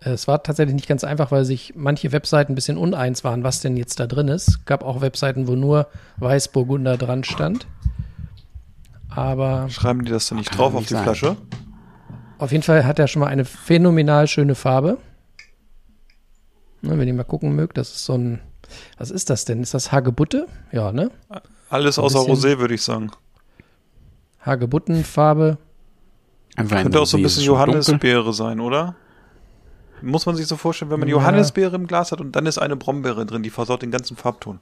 Äh, 0.00 0.10
Es 0.10 0.28
war 0.28 0.42
tatsächlich 0.42 0.74
nicht 0.74 0.88
ganz 0.88 1.04
einfach, 1.04 1.30
weil 1.30 1.44
sich 1.44 1.74
manche 1.76 2.12
Webseiten 2.12 2.52
ein 2.52 2.54
bisschen 2.54 2.78
uneins 2.78 3.24
waren, 3.24 3.44
was 3.44 3.60
denn 3.60 3.76
jetzt 3.76 4.00
da 4.00 4.06
drin 4.06 4.28
ist. 4.28 4.64
Gab 4.66 4.82
auch 4.82 5.00
Webseiten, 5.00 5.46
wo 5.46 5.54
nur 5.54 5.88
Weißburgunder 6.18 6.96
dran 6.96 7.24
stand. 7.24 7.66
Aber 9.14 9.68
Schreiben 9.70 10.04
die 10.04 10.10
das 10.10 10.28
dann 10.28 10.38
nicht 10.38 10.56
drauf 10.56 10.72
nicht 10.72 10.80
auf 10.82 10.86
die 10.88 10.94
sein. 10.94 11.02
Flasche? 11.04 11.36
Auf 12.38 12.50
jeden 12.52 12.62
Fall 12.64 12.84
hat 12.84 12.98
er 12.98 13.06
schon 13.08 13.20
mal 13.20 13.26
eine 13.28 13.44
phänomenal 13.44 14.26
schöne 14.26 14.54
Farbe. 14.54 14.98
Ne, 16.80 16.98
wenn 16.98 17.06
ihr 17.06 17.14
mal 17.14 17.24
gucken 17.24 17.54
mögt, 17.54 17.76
das 17.76 17.90
ist 17.90 18.04
so 18.04 18.14
ein. 18.14 18.40
Was 18.98 19.10
ist 19.10 19.30
das 19.30 19.44
denn? 19.44 19.62
Ist 19.62 19.74
das 19.74 19.92
Hagebutte? 19.92 20.46
Ja, 20.72 20.92
ne? 20.92 21.10
Alles 21.68 21.98
Ein 21.98 22.04
außer 22.04 22.20
Rosé, 22.20 22.58
würde 22.58 22.74
ich 22.74 22.82
sagen. 22.82 23.10
Hagebuttenfarbe. 24.44 25.58
Könnte 26.56 27.00
auch 27.00 27.06
so 27.06 27.16
ein 27.16 27.22
bisschen 27.22 27.44
schon 27.44 27.54
dunkel. 27.56 27.74
Johannisbeere 27.74 28.32
sein, 28.32 28.60
oder? 28.60 28.94
Muss 30.02 30.26
man 30.26 30.34
sich 30.34 30.46
so 30.46 30.56
vorstellen, 30.56 30.90
wenn 30.90 31.00
man 31.00 31.08
Ja. 31.08 31.14
Johannisbeere 31.16 31.76
im 31.76 31.86
Glas 31.86 32.12
hat 32.12 32.20
und 32.20 32.34
dann 32.34 32.46
ist 32.46 32.58
eine 32.58 32.76
Brombeere 32.76 33.24
drin, 33.24 33.42
die 33.42 33.50
versaut 33.50 33.82
den 33.82 33.90
ganzen 33.92 34.16
Farbton. 34.16 34.58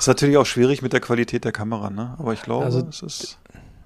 Ist 0.00 0.08
natürlich 0.08 0.36
auch 0.36 0.46
schwierig 0.46 0.82
mit 0.82 0.92
der 0.92 1.00
Qualität 1.00 1.44
der 1.44 1.52
Kamera, 1.52 1.90
ne? 1.90 2.14
Aber 2.18 2.32
ich 2.32 2.42
glaube, 2.42 2.64
Also- 2.64 2.86
es 2.88 3.02
ist. 3.02 3.38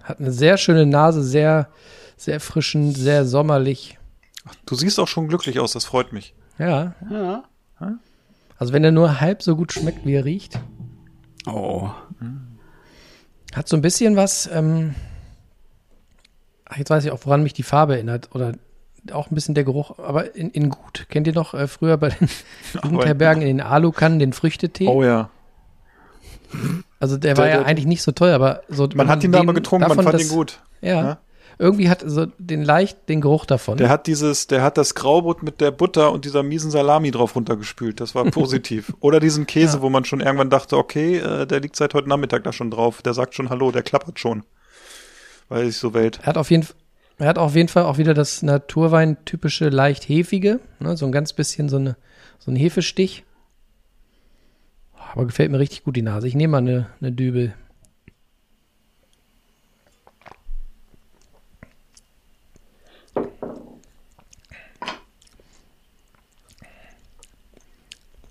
Hat 0.03 0.21
eine 0.21 0.33
sehr 0.33 0.59
schöne 0.59 0.85
Nase, 0.87 1.23
sehr, 1.23 1.69
sehr 2.17 2.39
frischen, 2.41 2.95
sehr 2.95 3.25
sommerlich. 3.25 3.99
Du 4.67 4.75
siehst 4.75 5.01
auch 5.01 5.09
schon 5.09 5.29
glücklich 5.29 5.59
aus, 5.61 5.73
das 5.73 5.87
freut 5.87 6.13
mich. 6.13 6.35
Ja. 6.59 6.95
Ja. 7.11 7.45
Also 8.59 8.73
wenn 8.73 8.85
er 8.85 8.93
nur 8.93 9.21
halb 9.21 9.43
so 9.43 9.57
gut 9.57 9.73
schmeckt, 9.73 10.05
wie 10.07 10.13
er 10.15 10.25
riecht. 10.25 10.61
Oh. 11.47 11.91
Hat 13.55 13.67
so 13.69 13.77
ein 13.77 13.83
bisschen 13.83 14.15
was, 14.17 14.49
ähm, 14.53 14.95
ach, 16.67 16.77
jetzt 16.77 16.91
weiß 16.91 17.05
ich 17.05 17.11
auch, 17.11 17.21
woran 17.25 17.43
mich 17.43 17.53
die 17.55 17.63
Farbe 17.63 17.95
erinnert. 17.95 18.35
Oder 18.35 18.53
auch 19.13 19.31
ein 19.31 19.35
bisschen 19.35 19.55
der 19.55 19.65
Geruch, 19.65 19.99
aber 19.99 20.35
in, 20.37 20.51
in 20.51 20.69
gut. 20.71 21.07
Kennt 21.09 21.27
ihr 21.27 21.35
noch 21.35 21.55
äh, 21.55 21.67
früher 21.67 21.97
bei 21.97 22.11
den 22.11 22.29
Jugendherbergen 22.85 23.43
in 23.43 23.49
den 23.59 23.61
Alukannen 23.67 24.19
den 24.19 24.33
Früchtetee? 24.33 24.87
Oh 24.87 25.03
ja. 25.03 25.31
Also 27.01 27.17
der 27.17 27.37
war 27.37 27.45
der- 27.45 27.53
ja 27.55 27.59
der- 27.61 27.67
eigentlich 27.67 27.87
nicht 27.87 28.03
so 28.03 28.13
toll, 28.13 28.31
aber 28.31 28.63
so. 28.69 28.89
Man 28.95 29.09
hat 29.09 29.23
ihn 29.25 29.33
da 29.33 29.41
aber 29.41 29.55
getrunken, 29.55 29.83
davon, 29.83 29.97
man 29.97 30.05
fand 30.05 30.15
dass- 30.15 30.23
ihn 30.31 30.35
gut. 30.37 30.61
Ja. 30.81 31.03
Ja. 31.03 31.19
Irgendwie 31.57 31.89
hat 31.89 32.03
so 32.05 32.27
den 32.39 32.65
leicht 32.65 33.09
den 33.09 33.21
Geruch 33.21 33.47
davon. 33.47 33.79
Der 33.79 33.89
hat 33.89 34.09
dieses, 34.09 34.49
der 34.49 34.63
hat 34.63 34.77
das 34.77 34.97
Graubrot 34.97 35.45
mit 35.45 35.61
der 35.61 35.71
Butter 35.71 36.11
und 36.11 36.25
dieser 36.25 36.43
miesen 36.43 36.73
Salami 36.73 37.13
drauf 37.13 37.37
runtergespült. 37.37 38.01
Das 38.01 38.15
war 38.17 38.25
positiv. 38.31 38.93
Oder 38.99 39.21
diesen 39.21 39.47
Käse, 39.47 39.77
Ja. 39.77 39.83
wo 39.83 39.89
man 39.89 40.05
schon 40.05 40.21
irgendwann 40.21 40.51
dachte, 40.51 40.77
okay, 40.77 41.19
äh, 41.19 41.47
der 41.47 41.61
liegt 41.61 41.77
seit 41.77 41.95
heute 41.95 42.09
Nachmittag 42.09 42.43
da 42.43 42.53
schon 42.53 42.73
drauf. 42.73 43.03
Der 43.03 43.15
sagt 43.15 43.35
schon 43.37 43.51
Hallo, 43.51 43.71
der 43.71 43.83
klappert 43.85 44.19
schon. 44.19 44.43
Weil 45.49 45.61
er 45.63 45.67
sich 45.67 45.77
so 45.77 45.95
wählt. 45.95 46.19
Er 46.23 46.27
hat 46.27 46.37
auf 46.39 46.51
jeden 46.51 46.65
Fall. 46.65 46.75
Er 47.19 47.29
hat 47.29 47.39
auf 47.39 47.55
jeden 47.55 47.69
Fall 47.69 47.85
auch 47.85 47.99
wieder 47.99 48.15
das 48.15 48.43
Naturwein-typische 48.43 49.69
leicht 49.69 50.09
hefige, 50.09 50.59
ne, 50.81 50.97
so 50.97 51.07
ein 51.07 51.13
ganz 51.13 51.33
bisschen 51.33 51.69
so, 51.69 51.77
eine, 51.77 51.97
so 52.41 52.51
ein 52.51 52.57
Hefestich. 52.57 53.23
Aber 55.15 55.27
gefällt 55.27 55.53
mir 55.53 55.61
richtig 55.61 55.85
gut 55.85 55.95
die 55.95 56.03
Nase. 56.03 56.27
Ich 56.27 56.35
nehme 56.35 56.51
mal 56.51 56.59
eine, 56.59 56.89
eine 57.01 57.13
Dübel. 57.13 57.55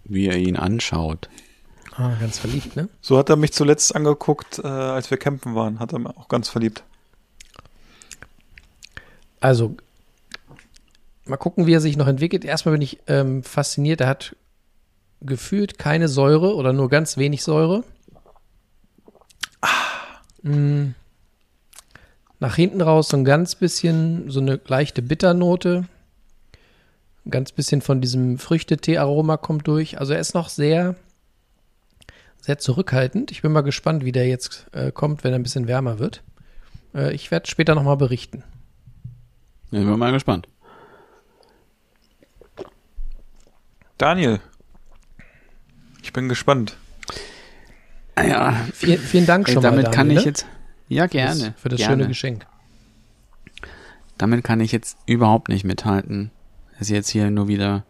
Wie 0.03 0.27
er 0.27 0.37
ihn 0.37 0.57
anschaut. 0.57 1.29
Ah, 1.95 2.15
ganz 2.19 2.37
verliebt, 2.39 2.75
ne? 2.75 2.89
So 2.99 3.17
hat 3.17 3.29
er 3.29 3.37
mich 3.37 3.53
zuletzt 3.53 3.95
angeguckt, 3.95 4.59
äh, 4.59 4.67
als 4.67 5.09
wir 5.09 5.17
campen 5.17 5.55
waren. 5.55 5.79
Hat 5.79 5.93
er 5.93 5.99
mir 5.99 6.17
auch 6.17 6.27
ganz 6.27 6.49
verliebt. 6.49 6.83
Also, 9.39 9.77
mal 11.23 11.37
gucken, 11.37 11.65
wie 11.65 11.73
er 11.73 11.81
sich 11.81 11.95
noch 11.95 12.07
entwickelt. 12.07 12.43
Erstmal 12.43 12.73
bin 12.73 12.81
ich 12.81 12.99
ähm, 13.07 13.41
fasziniert. 13.41 14.01
Er 14.01 14.07
hat 14.07 14.35
gefühlt 15.25 15.77
keine 15.77 16.07
Säure 16.07 16.55
oder 16.55 16.73
nur 16.73 16.89
ganz 16.89 17.17
wenig 17.17 17.43
Säure. 17.43 17.83
Mm. 20.41 20.89
Nach 22.39 22.55
hinten 22.55 22.81
raus 22.81 23.07
so 23.07 23.15
ein 23.15 23.23
ganz 23.23 23.55
bisschen, 23.55 24.29
so 24.29 24.41
eine 24.41 24.59
leichte 24.67 25.01
Bitternote. 25.01 25.85
Ein 27.25 27.31
ganz 27.31 27.53
bisschen 27.53 27.81
von 27.81 28.01
diesem 28.01 28.37
Früchtetee-Aroma 28.37 29.37
kommt 29.37 29.65
durch. 29.67 29.97
Also 29.97 30.11
er 30.11 30.19
ist 30.19 30.33
noch 30.33 30.49
sehr, 30.49 30.95
sehr 32.41 32.57
zurückhaltend. 32.57 33.31
Ich 33.31 33.41
bin 33.41 33.53
mal 33.53 33.61
gespannt, 33.61 34.03
wie 34.03 34.11
der 34.11 34.27
jetzt 34.27 34.67
äh, 34.73 34.91
kommt, 34.91 35.23
wenn 35.23 35.31
er 35.31 35.39
ein 35.39 35.43
bisschen 35.43 35.69
wärmer 35.69 35.99
wird. 35.99 36.21
Äh, 36.93 37.13
ich 37.13 37.31
werde 37.31 37.49
später 37.49 37.75
nochmal 37.75 37.95
berichten. 37.95 38.43
Ich 39.71 39.79
bin 39.79 39.97
mal 39.97 40.11
gespannt. 40.11 40.49
Daniel. 43.97 44.41
Ich 46.03 46.13
bin 46.13 46.29
gespannt. 46.29 46.77
Ja, 48.17 48.55
Vielen, 48.73 48.99
vielen 48.99 49.25
Dank 49.25 49.47
ey, 49.47 49.55
schon 49.55 49.63
damit 49.63 49.85
mal. 49.85 49.91
kann 49.91 50.07
Daniel, 50.07 50.19
ich 50.19 50.25
ne? 50.25 50.29
jetzt. 50.29 50.45
Ja, 50.89 51.07
gerne. 51.07 51.55
Für 51.57 51.69
das 51.69 51.79
gerne. 51.79 51.95
schöne 51.95 52.07
Geschenk. 52.09 52.45
Damit 54.19 54.43
kann 54.43 54.59
ich 54.59 54.71
jetzt 54.71 54.97
überhaupt 55.07 55.49
nicht 55.49 55.63
mithalten. 55.63 56.29
Ist 56.79 56.89
jetzt 56.91 57.09
hier 57.09 57.31
nur 57.31 57.47
wieder, 57.47 57.83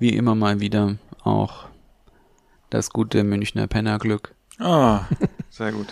wie 0.00 0.16
immer 0.16 0.34
mal 0.34 0.58
wieder, 0.58 0.96
auch 1.22 1.66
das 2.70 2.90
gute 2.90 3.22
Münchner 3.22 3.66
Pennerglück. 3.68 4.34
Ah, 4.58 5.02
sehr 5.50 5.72
gut. 5.72 5.86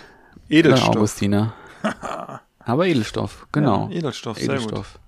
Oder 0.49 0.57
Edelstoff. 0.57 0.95
Augustiner. 0.95 1.53
Aber 2.59 2.87
Edelstoff, 2.87 3.47
genau. 3.51 3.87
Ja, 3.89 3.97
Edelstoff, 3.97 4.37
sehr 4.37 4.47
gut. 4.47 4.55
Edelstoff. 4.55 4.99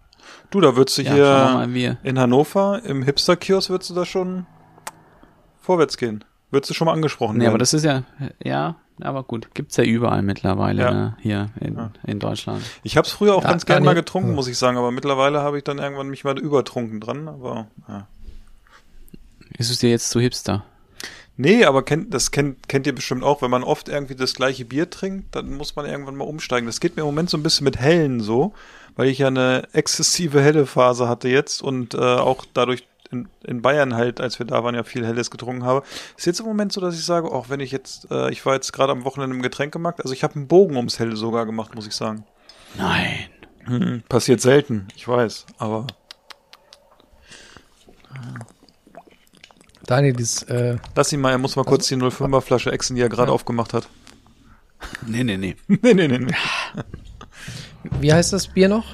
Du, 0.51 0.61
da 0.61 0.75
würdest 0.75 0.97
du 0.97 1.01
Ja, 1.01 1.65
hier 1.65 1.97
in 2.03 2.17
Hannover 2.19 2.81
im 2.85 3.03
Hipster-Kiosk 3.03 3.69
würdest 3.69 3.89
du 3.89 3.95
da 3.95 4.05
schon 4.05 4.45
vorwärts 5.69 5.97
gehen. 5.97 6.23
Würdest 6.49 6.71
du 6.71 6.73
schon 6.73 6.87
mal 6.87 6.93
angesprochen 6.93 7.35
Nee, 7.37 7.41
werden. 7.41 7.51
aber 7.51 7.57
das 7.59 7.75
ist 7.75 7.85
ja, 7.85 8.01
ja, 8.43 8.75
aber 9.01 9.21
gut. 9.21 9.49
Gibt's 9.53 9.77
ja 9.77 9.83
überall 9.83 10.23
mittlerweile, 10.23 10.81
Ja. 10.81 10.91
ne? 10.91 11.17
hier 11.21 11.49
in, 11.61 11.75
Ja. 11.75 11.91
in 12.07 12.17
Deutschland. 12.19 12.63
Ich 12.81 12.97
habe 12.97 13.05
es 13.05 13.13
früher 13.13 13.35
auch 13.35 13.43
Da- 13.43 13.49
ganz 13.51 13.67
gern 13.67 13.83
mal 13.83 13.93
getrunken, 13.93 14.29
Ja. 14.29 14.35
muss 14.35 14.47
ich 14.47 14.57
sagen, 14.57 14.75
aber 14.79 14.89
mittlerweile 14.89 15.41
habe 15.43 15.59
ich 15.59 15.63
dann 15.63 15.77
irgendwann 15.77 16.09
mich 16.09 16.23
mal 16.23 16.39
übertrunken 16.39 16.99
dran, 16.99 17.27
aber 17.27 17.67
ja. 17.87 18.07
Ist 19.59 19.69
es 19.69 19.77
dir 19.77 19.91
jetzt 19.91 20.09
zu 20.09 20.19
hipster? 20.19 20.63
Nee, 21.37 21.65
aber 21.65 21.83
kennt, 21.83 22.13
das 22.15 22.31
kennt, 22.31 22.67
kennt 22.67 22.87
ihr 22.87 22.95
bestimmt 22.95 23.23
auch, 23.23 23.41
wenn 23.43 23.51
man 23.51 23.63
oft 23.63 23.87
irgendwie 23.87 24.15
das 24.15 24.33
gleiche 24.33 24.65
Bier 24.65 24.89
trinkt, 24.89 25.35
dann 25.35 25.53
muss 25.53 25.75
man 25.75 25.85
irgendwann 25.85 26.15
mal 26.15 26.25
umsteigen. 26.25 26.65
Das 26.65 26.79
geht 26.79 26.95
mir 26.97 27.03
im 27.03 27.07
Moment 27.07 27.29
so 27.29 27.37
ein 27.37 27.43
bisschen 27.43 27.63
mit 27.63 27.77
Hellen 27.77 28.19
so, 28.21 28.53
weil 28.95 29.07
ich 29.07 29.19
ja 29.19 29.27
eine 29.27 29.67
exzessive 29.73 30.41
helle 30.41 30.65
Phase 30.65 31.07
hatte 31.07 31.29
jetzt 31.29 31.61
und 31.61 31.93
äh, 31.93 31.97
auch 31.97 32.43
dadurch 32.53 32.87
in, 33.11 33.27
in 33.43 33.61
Bayern 33.61 33.95
halt, 33.95 34.21
als 34.21 34.37
wir 34.39 34.45
da 34.45 34.63
waren, 34.63 34.75
ja 34.75 34.83
viel 34.83 35.05
Helles 35.05 35.31
getrunken 35.31 35.63
habe. 35.63 35.83
Ist 36.17 36.25
jetzt 36.25 36.39
im 36.39 36.45
Moment 36.45 36.71
so, 36.71 36.79
dass 36.81 36.95
ich 36.95 37.03
sage, 37.05 37.31
auch 37.31 37.49
wenn 37.49 37.59
ich 37.59 37.71
jetzt, 37.71 38.09
äh, 38.11 38.29
ich 38.31 38.45
war 38.45 38.53
jetzt 38.53 38.71
gerade 38.71 38.91
am 38.91 39.03
Wochenende 39.05 39.35
im 39.35 39.41
Getränkemarkt, 39.41 40.01
also 40.01 40.13
ich 40.13 40.23
habe 40.23 40.35
einen 40.35 40.47
Bogen 40.47 40.75
ums 40.77 40.99
Helle 40.99 41.15
sogar 41.15 41.45
gemacht, 41.45 41.73
muss 41.75 41.87
ich 41.87 41.95
sagen. 41.95 42.23
Nein. 42.77 43.17
Hm, 43.65 44.03
passiert 44.09 44.41
selten, 44.41 44.87
ich 44.95 45.07
weiß, 45.07 45.45
aber 45.57 45.85
Daniel, 49.85 50.13
dieses, 50.13 50.43
äh, 50.43 50.77
lass 50.95 51.11
ihn 51.13 51.19
mal, 51.21 51.31
er 51.31 51.37
muss 51.37 51.55
mal 51.55 51.63
kurz 51.65 51.87
die 51.87 51.95
05er 51.95 52.41
Flasche 52.41 52.71
Exen, 52.71 52.95
die 52.95 53.01
er 53.01 53.09
gerade 53.09 53.29
Ja. 53.29 53.33
aufgemacht 53.33 53.73
hat. 53.73 53.87
Nee, 55.05 55.23
nee, 55.23 55.37
nee. 55.37 55.55
nee, 55.67 55.93
nee, 55.93 56.07
nee, 56.07 56.19
nee. 56.19 56.33
wie 57.99 58.13
heißt 58.13 58.33
das 58.33 58.47
Bier 58.47 58.69
noch? 58.69 58.85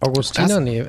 Augustiner? 0.00 0.48
Das- 0.48 0.60
Nee, 0.60 0.86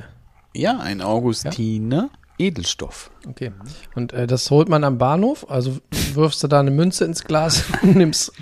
Ja, 0.53 0.79
ein 0.79 1.01
Augustiner 1.01 2.09
Edelstoff. 2.37 3.11
okay. 3.27 3.51
Und 3.95 4.13
äh, 4.13 4.25
das 4.27 4.49
holt 4.49 4.67
man 4.67 4.83
am 4.83 4.97
Bahnhof, 4.97 5.45
also 5.49 5.77
wirfst 6.13 6.41
du 6.43 6.47
da 6.47 6.59
eine 6.59 6.71
Münze 6.71 7.05
ins 7.05 7.23
Glas 7.23 7.63
und 7.83 7.95
nimmst 7.95 8.33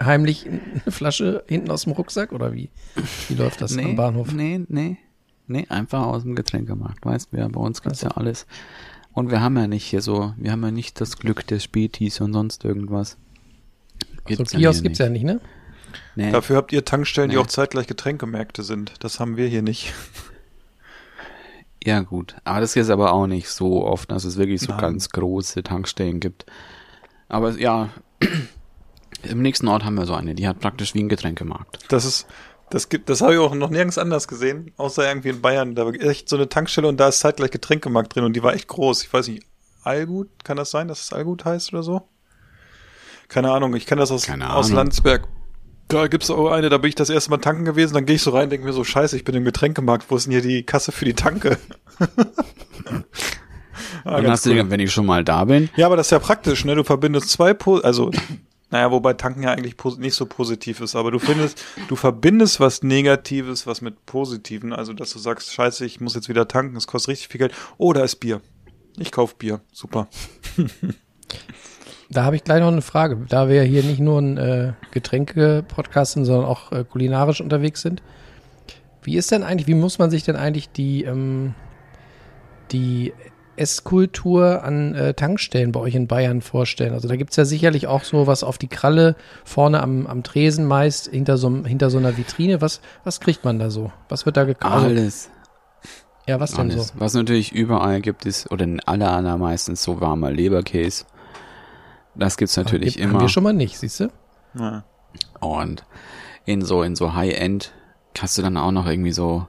heimlich 0.00 0.46
eine 0.46 0.92
Flasche 0.92 1.42
hinten 1.48 1.70
aus 1.70 1.82
dem 1.84 1.92
Rucksack 1.92 2.32
oder 2.32 2.52
wie? 2.54 2.70
Wie 3.28 3.34
läuft 3.34 3.60
das 3.60 3.76
am 3.76 3.96
Bahnhof? 3.96 4.32
Nee, 4.32 4.60
nee. 4.68 4.96
Nee, 5.48 5.66
einfach 5.70 6.02
aus 6.04 6.22
dem 6.22 6.34
Getränkemarkt. 6.36 7.04
Weißt 7.04 7.32
du, 7.32 7.38
ja, 7.38 7.48
bei 7.48 7.60
uns 7.60 7.82
gibt's 7.82 8.02
ja 8.02 8.10
alles. 8.10 8.46
Und 9.12 9.30
wir 9.30 9.40
haben 9.40 9.56
ja 9.56 9.66
nicht 9.66 9.84
hier 9.84 10.02
so, 10.02 10.34
wir 10.36 10.52
haben 10.52 10.62
ja 10.62 10.70
nicht 10.70 11.00
das 11.00 11.16
Glück 11.18 11.44
des 11.46 11.64
Spätis 11.64 12.20
und 12.20 12.32
sonst 12.34 12.64
irgendwas. 12.64 13.16
So 14.28 14.36
Gibt's 14.36 14.52
ja 14.52 14.58
Kiosk 14.60 14.82
gibt's 14.82 14.98
nicht. 15.00 15.06
ja 15.06 15.12
nicht, 15.12 15.24
ne? 15.24 15.40
Nee. 16.14 16.30
Dafür 16.30 16.56
habt 16.56 16.72
ihr 16.72 16.84
Tankstellen, 16.84 17.30
die 17.30 17.36
Nee. 17.36 17.42
auch 17.42 17.46
zeitgleich 17.46 17.86
Getränkemärkte 17.86 18.62
sind. 18.62 18.92
Das 19.00 19.18
haben 19.20 19.36
wir 19.38 19.48
hier 19.48 19.62
nicht. 19.62 19.94
Ja, 21.84 22.00
gut. 22.00 22.36
Aber 22.44 22.60
das 22.60 22.76
ist 22.76 22.90
aber 22.90 23.12
auch 23.12 23.26
nicht 23.26 23.48
so 23.48 23.84
oft, 23.84 24.10
dass 24.10 24.24
es 24.24 24.36
wirklich 24.36 24.60
so 24.60 24.72
Nein. 24.72 24.80
ganz 24.80 25.10
große 25.10 25.62
Tankstellen 25.62 26.20
gibt. 26.20 26.46
Aber 27.28 27.52
ja, 27.58 27.90
im 29.22 29.42
nächsten 29.42 29.68
Ort 29.68 29.84
haben 29.84 29.94
wir 29.94 30.06
so 30.06 30.14
eine, 30.14 30.34
die 30.34 30.48
hat 30.48 30.60
praktisch 30.60 30.94
wie 30.94 31.02
ein 31.02 31.08
Getränkemarkt. 31.08 31.78
Das 31.88 32.04
ist, 32.04 32.26
das 32.70 32.88
gibt, 32.88 33.08
das 33.08 33.20
habe 33.20 33.34
ich 33.34 33.38
auch 33.38 33.54
noch 33.54 33.70
nirgends 33.70 33.98
anders 33.98 34.28
gesehen, 34.28 34.72
außer 34.76 35.06
irgendwie 35.06 35.30
in 35.30 35.40
Bayern. 35.40 35.74
Da 35.74 35.86
war 35.86 35.94
echt 35.94 36.28
so 36.28 36.36
eine 36.36 36.48
Tankstelle 36.48 36.88
und 36.88 36.98
da 36.98 37.08
ist 37.08 37.20
zeitgleich 37.20 37.50
Getränkemarkt 37.50 38.14
drin 38.14 38.24
und 38.24 38.34
die 38.34 38.42
war 38.42 38.54
echt 38.54 38.68
groß. 38.68 39.04
Ich 39.04 39.12
weiß 39.12 39.28
nicht, 39.28 39.44
Allgut, 39.84 40.28
kann 40.44 40.56
das 40.56 40.70
sein, 40.70 40.88
dass 40.88 41.02
es 41.02 41.12
Allgut 41.12 41.44
heißt 41.44 41.72
oder 41.72 41.82
so? 41.82 42.02
Keine 43.28 43.52
Ahnung, 43.52 43.74
ich 43.74 43.86
kenne 43.86 44.00
das 44.00 44.10
aus, 44.10 44.28
aus. 44.28 44.70
Landsberg. 44.70 45.28
Da 45.88 46.06
gibt's 46.06 46.30
auch 46.30 46.50
eine, 46.50 46.68
da 46.68 46.78
bin 46.78 46.90
ich 46.90 46.94
das 46.94 47.08
erste 47.10 47.30
Mal 47.30 47.38
tanken 47.38 47.64
gewesen, 47.64 47.94
dann 47.94 48.04
gehe 48.04 48.16
ich 48.16 48.22
so 48.22 48.30
rein, 48.30 48.50
denke 48.50 48.66
mir 48.66 48.72
so, 48.74 48.84
scheiße, 48.84 49.16
ich 49.16 49.24
bin 49.24 49.34
im 49.34 49.44
Getränkemarkt, 49.44 50.10
wo 50.10 50.16
ist 50.16 50.26
denn 50.26 50.32
hier 50.32 50.42
die 50.42 50.62
Kasse 50.62 50.92
für 50.92 51.04
die 51.04 51.14
Tanke? 51.14 51.58
Ah, 54.04 54.16
Und 54.16 54.22
ganz 54.22 54.28
hast 54.40 54.46
du, 54.46 54.50
cool. 54.50 54.70
wenn 54.70 54.80
ich 54.80 54.92
schon 54.92 55.06
mal 55.06 55.24
da 55.24 55.44
bin, 55.44 55.68
Ja, 55.76 55.86
aber 55.86 55.96
das 55.96 56.06
ist 56.06 56.10
ja 56.12 56.18
praktisch, 56.18 56.64
ne? 56.64 56.74
Du 56.74 56.84
verbindest 56.84 57.30
zwei, 57.30 57.52
po 57.52 57.76
also, 57.78 58.10
naja, 58.70 58.90
wobei 58.90 59.12
Tanken 59.14 59.42
ja 59.42 59.50
eigentlich 59.52 59.74
nicht 59.98 60.14
so 60.14 60.24
positiv 60.26 60.80
ist, 60.80 60.96
aber 60.96 61.10
du 61.10 61.18
findest, 61.18 61.62
du 61.88 61.96
verbindest 61.96 62.60
was 62.60 62.82
Negatives, 62.82 63.66
was 63.66 63.80
mit 63.80 64.06
Positiven, 64.06 64.72
also 64.72 64.92
dass 64.92 65.12
du 65.12 65.18
sagst, 65.18 65.52
scheiße, 65.52 65.84
ich 65.84 66.00
muss 66.00 66.14
jetzt 66.14 66.28
wieder 66.28 66.48
tanken, 66.48 66.76
es 66.76 66.86
kostet 66.86 67.12
richtig 67.12 67.28
viel 67.28 67.38
Geld. 67.38 67.52
Oh, 67.76 67.92
da 67.92 68.02
ist 68.02 68.16
Bier. 68.16 68.40
Ich 68.98 69.12
kauf 69.12 69.36
Bier. 69.36 69.60
Super. 69.72 70.08
Da 72.10 72.24
habe 72.24 72.36
ich 72.36 72.44
gleich 72.44 72.60
noch 72.60 72.68
eine 72.68 72.82
Frage. 72.82 73.18
Da 73.28 73.48
wir 73.48 73.56
ja 73.56 73.62
hier 73.62 73.82
nicht 73.82 74.00
nur 74.00 74.20
ein 74.20 74.38
äh, 74.38 74.72
Getränke-Podcast 74.92 76.12
sind, 76.12 76.24
sondern 76.24 76.46
auch 76.46 76.72
äh, 76.72 76.84
kulinarisch 76.84 77.40
unterwegs 77.40 77.82
sind. 77.82 78.02
Wie 79.02 79.16
ist 79.16 79.30
denn 79.30 79.42
eigentlich, 79.42 79.66
wie 79.66 79.74
muss 79.74 79.98
man 79.98 80.10
sich 80.10 80.22
denn 80.22 80.36
eigentlich 80.36 80.70
die, 80.70 81.04
ähm, 81.04 81.54
die 82.72 83.12
Esskultur 83.56 84.64
an 84.64 84.94
äh, 84.94 85.14
Tankstellen 85.14 85.72
bei 85.72 85.80
euch 85.80 85.94
in 85.94 86.06
Bayern 86.06 86.40
vorstellen? 86.40 86.94
Also 86.94 87.08
da 87.08 87.16
gibt's 87.16 87.36
ja 87.36 87.44
sicherlich 87.44 87.86
auch 87.86 88.04
so 88.04 88.26
was 88.26 88.42
auf 88.42 88.56
die 88.56 88.68
Kralle, 88.68 89.14
vorne 89.44 89.82
am, 89.82 90.06
am 90.06 90.22
Tresen 90.22 90.64
meist, 90.64 91.08
hinter 91.08 91.36
so, 91.36 91.64
hinter 91.66 91.90
so 91.90 91.98
einer 91.98 92.16
Vitrine. 92.16 92.62
Was, 92.62 92.80
was 93.04 93.20
kriegt 93.20 93.44
man 93.44 93.58
da 93.58 93.68
so? 93.68 93.92
Was 94.08 94.24
wird 94.24 94.38
da 94.38 94.44
gekauft? 94.44 94.84
Alles. 94.84 95.30
Ja, 96.26 96.40
was 96.40 96.52
denn 96.52 96.70
Alles. 96.70 96.88
so? 96.88 96.94
Was 96.96 97.14
natürlich 97.14 97.52
überall 97.52 98.00
gibt, 98.00 98.24
ist, 98.26 98.50
oder 98.50 98.64
in 98.64 98.80
aller, 98.80 99.12
allermeistens 99.12 99.82
so 99.82 100.00
warmer 100.00 100.30
Leberkäse. 100.30 101.04
Das 102.18 102.36
gibt's 102.36 102.56
natürlich 102.56 102.94
Gibt- 102.94 103.04
Haben 103.06 103.12
immer. 103.12 103.20
wir 103.22 103.28
schon 103.28 103.44
mal 103.44 103.52
nicht, 103.54 103.78
siehst 103.78 104.00
du? 104.00 104.08
Ja. 104.58 104.84
Und 105.40 105.84
in 106.44 106.62
so, 106.62 106.82
in 106.82 106.96
so 106.96 107.14
High-End 107.14 107.72
hast 108.18 108.36
du 108.36 108.42
dann 108.42 108.56
auch 108.56 108.72
noch 108.72 108.86
irgendwie 108.86 109.12
so, 109.12 109.46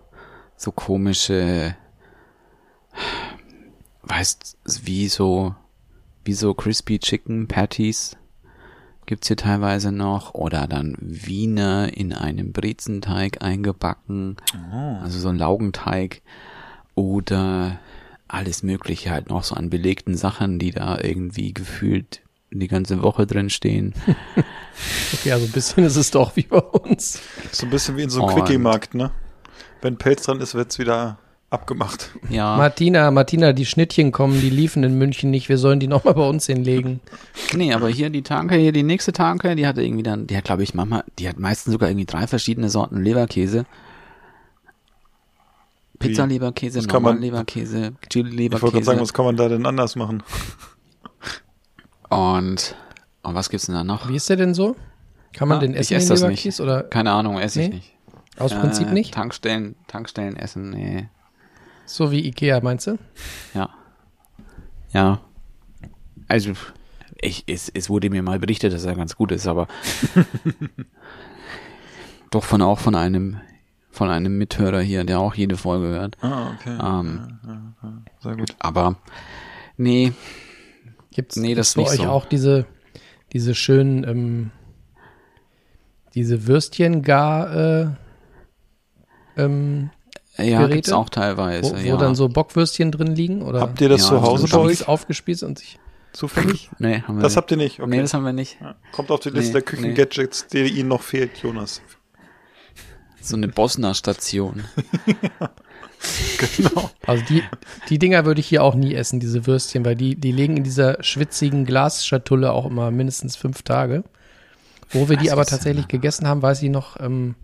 so 0.55 0.71
komische, 0.71 1.75
weißt, 4.03 4.57
wie 4.83 5.07
so, 5.07 5.55
wie 6.23 6.33
so 6.33 6.53
Crispy 6.53 6.99
Chicken 6.99 7.47
Patties 7.47 8.15
gibt's 9.05 9.27
hier 9.27 9.37
teilweise 9.37 9.91
noch 9.91 10.35
oder 10.35 10.67
dann 10.67 10.95
Wiener 10.99 11.91
in 11.97 12.13
einem 12.13 12.51
Brezenteig 12.51 13.41
eingebacken, 13.41 14.37
also 15.01 15.17
so 15.17 15.29
ein 15.29 15.37
Laugenteig 15.39 16.21
oder 16.93 17.79
alles 18.27 18.61
mögliche 18.61 19.09
halt 19.09 19.29
noch 19.29 19.43
so 19.43 19.55
an 19.55 19.71
belegten 19.71 20.15
Sachen, 20.15 20.59
die 20.59 20.69
da 20.69 20.99
irgendwie 21.01 21.53
gefühlt 21.53 22.21
die 22.51 22.67
ganze 22.67 23.01
Woche 23.01 23.25
drin 23.25 23.49
stehen. 23.49 23.93
Okay, 25.13 25.33
also 25.33 25.45
ein 25.45 25.51
bisschen 25.51 25.83
ist 25.83 25.97
es 25.97 26.09
doch 26.11 26.37
wie 26.37 26.43
bei 26.43 26.59
uns. 26.59 27.19
So 27.51 27.65
ein 27.65 27.69
bisschen 27.69 27.97
wie 27.97 28.03
in 28.03 28.09
so 28.09 28.25
einem 28.25 28.33
Quickie-Markt, 28.33 28.95
ne? 28.95 29.11
Wenn 29.81 29.97
Pelz 29.97 30.23
dran 30.23 30.39
ist, 30.39 30.55
wird's 30.55 30.79
wieder 30.79 31.17
abgemacht. 31.49 32.11
Ja, 32.29 32.55
Martina, 32.57 33.11
Martina, 33.11 33.53
die 33.53 33.65
Schnittchen 33.65 34.11
kommen, 34.11 34.39
die 34.39 34.49
liefen 34.49 34.83
in 34.83 34.97
München 34.97 35.31
nicht. 35.31 35.49
Wir 35.49 35.57
sollen 35.57 35.79
die 35.79 35.87
nochmal 35.87 36.13
bei 36.13 36.27
uns 36.27 36.45
hinlegen. 36.45 37.01
nee, 37.53 37.73
aber 37.73 37.89
hier 37.89 38.09
die 38.09 38.21
Tanke, 38.21 38.55
hier 38.55 38.71
die 38.71 38.83
nächste 38.83 39.11
Tanke, 39.11 39.55
die 39.55 39.67
hatte 39.67 39.81
irgendwie 39.81 40.03
dann, 40.03 40.27
die 40.27 40.37
hat 40.37 40.45
glaube 40.45 40.63
ich 40.63 40.73
Mama, 40.73 41.03
die 41.17 41.27
hat 41.27 41.39
meistens 41.39 41.73
sogar 41.73 41.89
irgendwie 41.89 42.05
drei 42.05 42.27
verschiedene 42.27 42.69
Sorten 42.69 43.01
Leberkäse. 43.01 43.65
Pizza-Leberkäse, 45.97 46.79
Normal-Leberkäse, 46.87 47.77
Ich 47.77 47.83
wollte 47.83 47.91
gerade 47.91 47.91
sagen, 47.91 48.09
Chili-Leberkäse 48.09 49.01
was 49.01 49.13
kann 49.13 49.25
man 49.25 49.35
da 49.35 49.49
denn 49.49 49.65
anders 49.65 49.97
machen? 49.97 50.23
und, 52.09 52.75
und 53.23 53.35
was 53.35 53.49
gibt's 53.49 53.65
denn 53.67 53.75
da 53.75 53.83
noch? 53.83 54.09
Wie 54.09 54.15
ist 54.15 54.29
der 54.29 54.37
denn 54.37 54.53
so? 54.53 54.75
Kann 55.33 55.47
man 55.47 55.57
Ah, 55.57 55.61
den 55.61 55.71
ich 55.73 55.79
essen, 55.79 55.93
ess 55.95 56.03
den 56.05 56.09
das 56.09 56.21
Leberkäse? 56.21 56.63
Oder 56.63 56.83
Keine 56.83 57.11
Ahnung, 57.11 57.37
esse 57.39 57.61
ich 57.61 57.69
Nee? 57.69 57.75
nicht. 57.75 57.93
aus 58.37 58.53
Prinzip 58.53 58.87
Äh, 58.87 58.93
nicht? 58.93 59.13
Tankstellen, 59.13 59.75
Tankstellen 59.87 60.35
essen, 60.35 60.71
nee. 60.71 61.07
So 61.85 62.11
wie 62.11 62.25
Ikea, 62.27 62.59
meinst 62.61 62.87
du? 62.87 62.97
Ja. 63.53 63.69
Ja. 64.91 65.19
Also, 66.27 66.53
ich, 67.21 67.43
es, 67.47 67.69
es 67.69 67.89
wurde 67.89 68.09
mir 68.09 68.23
mal 68.23 68.39
berichtet, 68.39 68.73
dass 68.73 68.85
er 68.85 68.95
ganz 68.95 69.15
gut 69.15 69.31
ist, 69.31 69.47
aber 69.47 69.67
doch 72.31 72.43
von 72.43 72.61
auch 72.61 72.79
von 72.79 72.95
einem 72.95 73.37
von 73.91 74.09
einem 74.09 74.37
Mithörer 74.37 74.81
hier, 74.81 75.03
der 75.03 75.19
auch 75.19 75.33
jede 75.33 75.57
Folge 75.57 75.87
hört. 75.87 76.15
Ah, 76.21 76.51
okay. 76.53 76.77
Ähm, 76.81 77.39
Sehr 78.19 78.37
gut. 78.37 78.55
aber 78.59 78.95
nee, 79.77 80.13
Gibt's, 81.11 81.35
Nee, 81.37 81.55
das 81.55 81.73
gibt's 81.73 81.91
euch 81.91 81.97
so. 81.97 82.03
auch 82.05 82.25
diese, 82.25 82.65
diese 83.33 83.55
schönen, 83.55 84.03
ähm, 84.07 84.51
diese 86.13 86.47
Würstchen 86.47 87.01
gar, 87.01 87.55
äh, 87.55 87.87
ähm, 89.37 89.89
ja, 90.37 90.59
Geräte? 90.59 90.75
gibt's 90.75 90.91
auch 90.91 91.09
teilweise. 91.09 91.71
wo, 91.71 91.75
wo 91.75 91.79
ja. 91.81 91.97
dann 91.97 92.15
so 92.15 92.29
Bockwürstchen 92.29 92.91
drin 92.91 93.07
liegen? 93.15 93.41
Oder 93.41 93.61
Habt 93.61 93.81
ihr 93.81 93.89
das 93.89 94.01
Ja, 94.03 94.07
zu 94.09 94.21
Hause 94.21 94.47
bei 94.47 94.57
euch 94.59 94.87
aufgespießt 94.87 95.43
und 95.43 95.59
sich. 95.59 95.79
zufällig? 96.13 96.69
nee, 96.79 97.01
haben 97.01 97.17
wir 97.17 97.23
Das 97.23 97.33
nicht. 97.33 97.37
habt 97.37 97.51
ihr 97.51 97.57
nicht, 97.57 97.79
okay. 97.79 97.89
Nee, 97.89 98.01
das 98.01 98.13
haben 98.13 98.23
wir 98.23 98.33
nicht. 98.33 98.57
Ja. 98.61 98.75
Kommt 98.91 99.11
auf 99.11 99.19
die 99.19 99.29
Liste 99.29 99.47
Nee, 99.49 99.53
der 99.53 99.61
Küchengadgets, 99.63 100.47
die 100.47 100.63
Ihnen 100.67 100.89
noch 100.89 101.01
fehlt, 101.01 101.37
Jonas. 101.43 101.81
So 103.21 103.35
eine 103.35 103.47
Bosner-Station. 103.49 104.63
Genau. 106.57 106.89
Also 107.05 107.23
die, 107.25 107.43
die 107.89 107.99
Dinger 107.99 108.25
würde 108.25 108.39
ich 108.39 108.47
hier 108.47 108.63
auch 108.63 108.75
nie 108.75 108.93
essen, 108.93 109.19
diese 109.19 109.45
Würstchen, 109.45 109.83
weil 109.85 109.95
die, 109.95 110.15
die 110.15 110.31
legen 110.31 110.57
in 110.57 110.63
dieser 110.63 111.03
schwitzigen 111.03 111.65
Glasschatulle 111.65 112.51
auch 112.51 112.65
immer 112.65 112.91
mindestens 112.91 113.35
fünf 113.35 113.63
Tage. 113.63 114.03
Wo 114.89 115.09
wir 115.09 115.17
die 115.17 115.25
Das 115.25 115.33
aber 115.33 115.45
tatsächlich 115.45 115.87
gegessen 115.87 116.27
haben, 116.27 116.41
weiß 116.41 116.63
ich 116.63 116.69
noch, 116.69 116.99
ähm, 116.99 117.35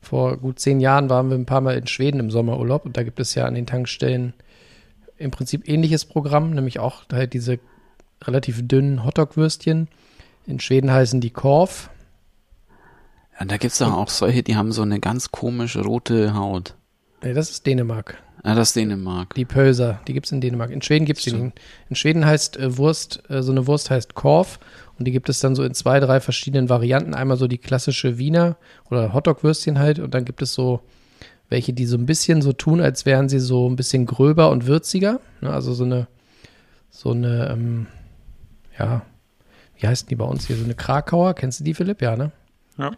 vor 0.00 0.36
gut 0.36 0.58
zehn 0.58 0.80
Jahren 0.80 1.10
waren 1.10 1.28
wir 1.28 1.36
ein 1.36 1.46
paar 1.46 1.60
Mal 1.60 1.76
in 1.76 1.86
Schweden 1.86 2.20
im 2.20 2.30
Sommerurlaub 2.30 2.84
und 2.86 2.96
da 2.96 3.02
gibt 3.02 3.20
es 3.20 3.34
ja 3.34 3.46
an 3.46 3.54
den 3.54 3.66
Tankstellen 3.66 4.34
im 5.16 5.30
Prinzip 5.30 5.68
ähnliches 5.68 6.04
Programm, 6.04 6.50
nämlich 6.50 6.78
auch 6.78 7.04
halt 7.12 7.32
diese 7.32 7.58
relativ 8.22 8.66
dünnen 8.66 9.04
Hotdog-Würstchen. 9.04 9.88
In 10.46 10.60
Schweden 10.60 10.90
heißen 10.90 11.20
die 11.20 11.30
Korf. 11.30 11.90
Ja, 13.38 13.46
da 13.46 13.56
gibt's 13.56 13.78
doch 13.78 13.92
auch 13.92 14.08
solche, 14.08 14.42
die 14.42 14.56
haben 14.56 14.72
so 14.72 14.82
eine 14.82 15.00
ganz 15.00 15.30
komische 15.30 15.82
rote 15.82 16.34
Haut. 16.34 16.74
Nee, 17.24 17.32
das 17.32 17.50
ist 17.50 17.66
Dänemark. 17.66 18.22
Ah, 18.42 18.54
das 18.54 18.74
Dänemark. 18.74 19.32
Die 19.34 19.46
Pölser, 19.46 20.00
die 20.06 20.12
gibt's 20.12 20.30
in 20.30 20.42
Dänemark. 20.42 20.70
In 20.70 20.82
Schweden 20.82 21.06
gibt's 21.06 21.24
die 21.24 21.30
Stimmt. 21.30 21.54
nicht. 21.54 21.60
In 21.88 21.96
Schweden 21.96 22.26
heißt 22.26 22.58
äh, 22.58 22.76
Wurst, 22.76 23.22
äh, 23.30 23.42
so 23.42 23.50
eine 23.52 23.66
Wurst 23.66 23.90
heißt 23.90 24.14
Korf 24.14 24.60
und 24.98 25.06
die 25.06 25.12
gibt 25.12 25.30
es 25.30 25.40
dann 25.40 25.54
so 25.54 25.64
in 25.64 25.72
zwei, 25.72 25.98
drei 26.00 26.20
verschiedenen 26.20 26.68
Varianten. 26.68 27.14
Einmal 27.14 27.38
so 27.38 27.46
die 27.48 27.56
klassische 27.58 28.18
Wiener 28.18 28.56
oder 28.90 29.14
Hotdog-Würstchen 29.14 29.78
halt 29.78 29.98
und 29.98 30.12
dann 30.12 30.26
gibt 30.26 30.42
es 30.42 30.52
so 30.52 30.80
welche, 31.48 31.72
die 31.72 31.86
so 31.86 31.96
ein 31.96 32.04
bisschen 32.06 32.42
so 32.42 32.52
tun, 32.52 32.80
als 32.80 33.06
wären 33.06 33.28
sie 33.30 33.38
so 33.38 33.68
ein 33.68 33.76
bisschen 33.76 34.04
gröber 34.06 34.50
und 34.50 34.66
würziger. 34.66 35.20
Ne? 35.40 35.50
Also 35.50 35.72
so 35.72 35.84
eine, 35.84 36.06
so 36.90 37.12
eine, 37.12 37.48
ähm, 37.50 37.86
ja, 38.78 39.02
wie 39.78 39.86
heißen 39.86 40.08
die 40.08 40.16
bei 40.16 40.24
uns 40.24 40.46
hier? 40.46 40.56
So 40.56 40.64
eine 40.64 40.74
Krakauer, 40.74 41.34
kennst 41.34 41.60
du 41.60 41.64
die, 41.64 41.74
Philipp? 41.74 42.02
Ja, 42.02 42.16
ne? 42.16 42.32
Ja. 42.76 42.92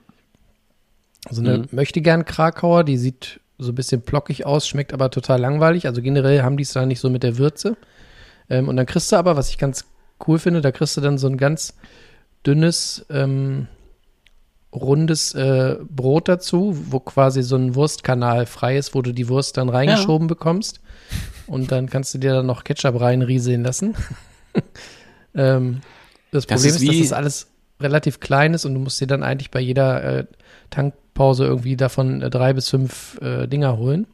So 1.30 1.40
eine 1.40 1.58
Mhm. 1.58 1.66
möchte 1.70 2.00
gern 2.00 2.24
Krakauer, 2.24 2.82
die 2.84 2.96
sieht 2.98 3.40
so 3.58 3.72
ein 3.72 3.74
bisschen 3.74 4.02
blockig 4.02 4.46
aus, 4.46 4.66
schmeckt 4.68 4.92
aber 4.92 5.10
total 5.10 5.40
langweilig. 5.40 5.86
Also 5.86 6.02
generell 6.02 6.42
haben 6.42 6.56
die 6.56 6.62
es 6.62 6.72
da 6.72 6.84
nicht 6.84 7.00
so 7.00 7.10
mit 7.10 7.22
der 7.22 7.38
Würze. 7.38 7.76
Ähm, 8.48 8.68
und 8.68 8.76
dann 8.76 8.86
kriegst 8.86 9.10
du 9.12 9.16
aber, 9.16 9.36
was 9.36 9.48
ich 9.48 9.58
ganz 9.58 9.86
cool 10.26 10.38
finde, 10.38 10.60
da 10.60 10.72
kriegst 10.72 10.96
du 10.96 11.00
dann 11.00 11.18
so 11.18 11.26
ein 11.26 11.36
ganz 11.36 11.74
dünnes, 12.46 13.06
ähm, 13.10 13.66
rundes 14.72 15.34
äh, 15.34 15.76
Brot 15.88 16.28
dazu, 16.28 16.76
wo 16.90 17.00
quasi 17.00 17.42
so 17.42 17.56
ein 17.56 17.74
Wurstkanal 17.74 18.46
frei 18.46 18.76
ist, 18.76 18.94
wo 18.94 19.02
du 19.02 19.12
die 19.12 19.28
Wurst 19.28 19.56
dann 19.56 19.68
reingeschoben 19.68 20.28
bekommst. 20.28 20.80
Und 21.46 21.72
dann 21.72 21.88
kannst 21.88 22.12
du 22.12 22.18
dir 22.18 22.34
dann 22.34 22.46
noch 22.46 22.64
Ketchup 22.64 23.00
reinrieseln 23.00 23.62
lassen. 23.62 23.94
ähm, 25.34 25.80
das 26.30 26.46
Das 26.46 26.62
Problem 26.62 26.74
ist 26.74 26.82
ist, 26.82 26.88
dass 26.88 27.08
das 27.08 27.12
alles 27.12 27.46
relativ 27.80 28.20
klein 28.20 28.54
ist 28.54 28.64
und 28.64 28.74
du 28.74 28.80
musst 28.80 29.00
dir 29.00 29.06
dann 29.06 29.22
eigentlich 29.22 29.50
bei 29.50 29.60
jeder 29.60 30.02
äh, 30.02 30.24
Tankpause 31.16 31.44
irgendwie 31.44 31.76
davon 31.76 32.22
äh, 32.22 32.30
drei 32.30 32.52
bis 32.52 32.68
fünf 32.68 33.18
äh, 33.20 33.46
Dinger 33.46 33.78
holen. 33.78 34.06